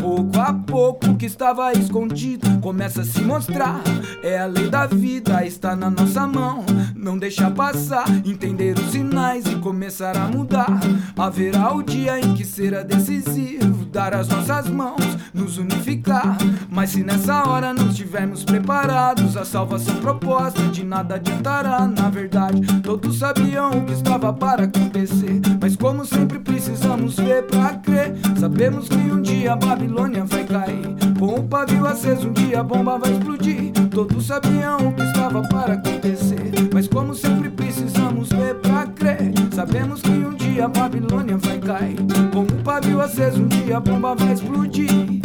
Pouco 0.00 0.40
a 0.40 0.54
pouco 0.54 1.10
o 1.10 1.16
que 1.16 1.26
estava 1.26 1.70
escondido 1.72 2.58
começa 2.60 3.02
a 3.02 3.04
se 3.04 3.20
mostrar. 3.20 3.82
É 4.22 4.38
a 4.38 4.46
lei 4.46 4.70
da 4.70 4.86
vida, 4.86 5.44
está 5.44 5.76
na 5.76 5.90
nossa 5.90 6.26
mão. 6.26 6.64
Não 6.96 7.18
deixar 7.18 7.50
passar, 7.50 8.08
entender 8.24 8.78
os 8.78 8.92
sinais 8.92 9.44
e 9.44 9.56
começar 9.56 10.16
a 10.16 10.26
mudar. 10.26 10.80
Haverá 11.16 11.74
o 11.74 11.82
dia 11.82 12.18
em 12.18 12.32
que 12.32 12.46
será 12.46 12.82
decisivo 12.82 13.84
dar 13.90 14.14
as 14.14 14.28
nossas 14.28 14.68
mãos, 14.68 15.04
nos 15.34 15.58
unificar. 15.58 16.38
Mas 16.70 16.90
se 16.90 17.02
nessa 17.02 17.46
hora 17.48 17.74
não 17.74 17.88
estivermos 17.88 18.44
preparados, 18.44 19.36
a 19.36 19.44
salvação 19.44 19.96
proposta 19.96 20.62
de 20.68 20.84
nada 20.84 21.16
adiantará. 21.16 21.86
Na 21.86 22.08
verdade, 22.08 22.60
todos 22.82 23.18
sabiam 23.18 23.70
o 23.70 23.84
que 23.84 23.92
estava 23.92 24.32
para 24.32 24.64
acontecer. 24.64 25.40
Mas 25.60 25.76
como 25.76 26.04
sempre 26.04 26.38
precisamos 26.38 27.16
ver 27.16 27.44
pra 27.46 27.74
crer. 27.74 28.14
Sabemos 28.38 28.88
que 28.88 28.96
um 28.96 29.20
dia 29.20 29.52
a 29.52 29.56
Babilônia 29.90 30.24
vai 30.24 30.44
cair. 30.44 31.18
Com 31.18 31.34
o 31.34 31.42
pavio 31.42 31.84
aceso, 31.84 32.28
um 32.28 32.32
dia 32.32 32.60
a 32.60 32.62
bomba 32.62 32.96
vai 32.96 33.10
explodir. 33.10 33.72
Todos 33.90 34.24
sabiam 34.24 34.76
o 34.76 34.94
que 34.94 35.02
estava 35.02 35.42
para 35.42 35.74
acontecer. 35.74 36.52
Mas 36.72 36.86
como 36.86 37.12
sempre 37.12 37.50
precisamos 37.50 38.28
ver 38.28 38.54
pra 38.56 38.86
crer. 38.86 39.32
Sabemos 39.52 40.00
que 40.00 40.10
um 40.10 40.34
dia 40.34 40.66
a 40.66 40.68
Babilônia 40.68 41.36
vai 41.38 41.58
cair. 41.58 41.96
Com 42.32 42.42
o 42.42 42.62
pavio 42.62 43.00
aceso, 43.00 43.42
um 43.42 43.48
dia 43.48 43.78
a 43.78 43.80
bomba 43.80 44.14
vai 44.14 44.32
explodir. 44.32 45.20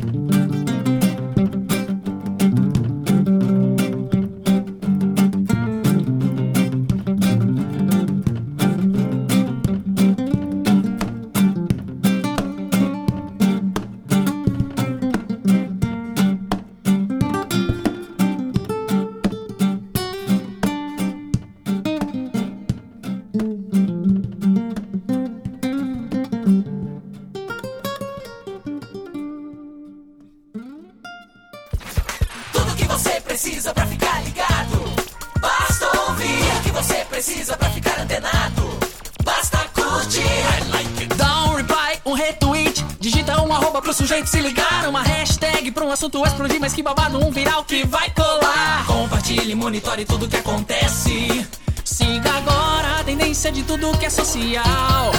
Hashtag 46.06 46.10
pra 46.10 46.20
um 46.20 46.24
assunto 46.24 46.26
explodir. 46.26 46.60
Mas 46.60 46.74
que 46.74 46.84
babado, 46.84 47.24
um 47.26 47.32
viral 47.32 47.64
que 47.64 47.86
vai 47.86 48.10
colar. 48.12 48.86
Compartilhe, 48.86 49.56
monitore 49.56 50.06
tudo 50.06 50.28
que 50.28 50.38
acontece. 50.38 51.48
Siga 51.84 52.32
agora 52.32 53.00
a 53.00 53.04
tendência 53.04 53.52
de 53.52 53.64
tudo 53.64 53.98
que 53.98 54.06
é 54.06 54.10
social. 54.10 55.12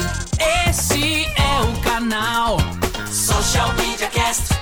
Esse 0.69 1.25
é 1.25 1.61
o 1.63 1.81
canal 1.83 2.59
Social 3.11 3.73
Media 3.75 4.09
Cast. 4.09 4.55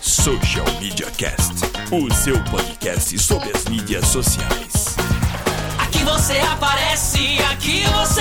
Social 0.00 0.66
Media 0.80 1.10
Cast, 1.12 1.54
o 1.90 2.12
seu 2.14 2.42
podcast 2.44 3.18
sobre 3.18 3.50
as 3.54 3.64
mídias 3.64 4.06
sociais. 4.06 4.96
Aqui 5.78 6.04
você 6.04 6.38
aparece, 6.38 7.38
aqui 7.50 7.84
você 8.00 8.11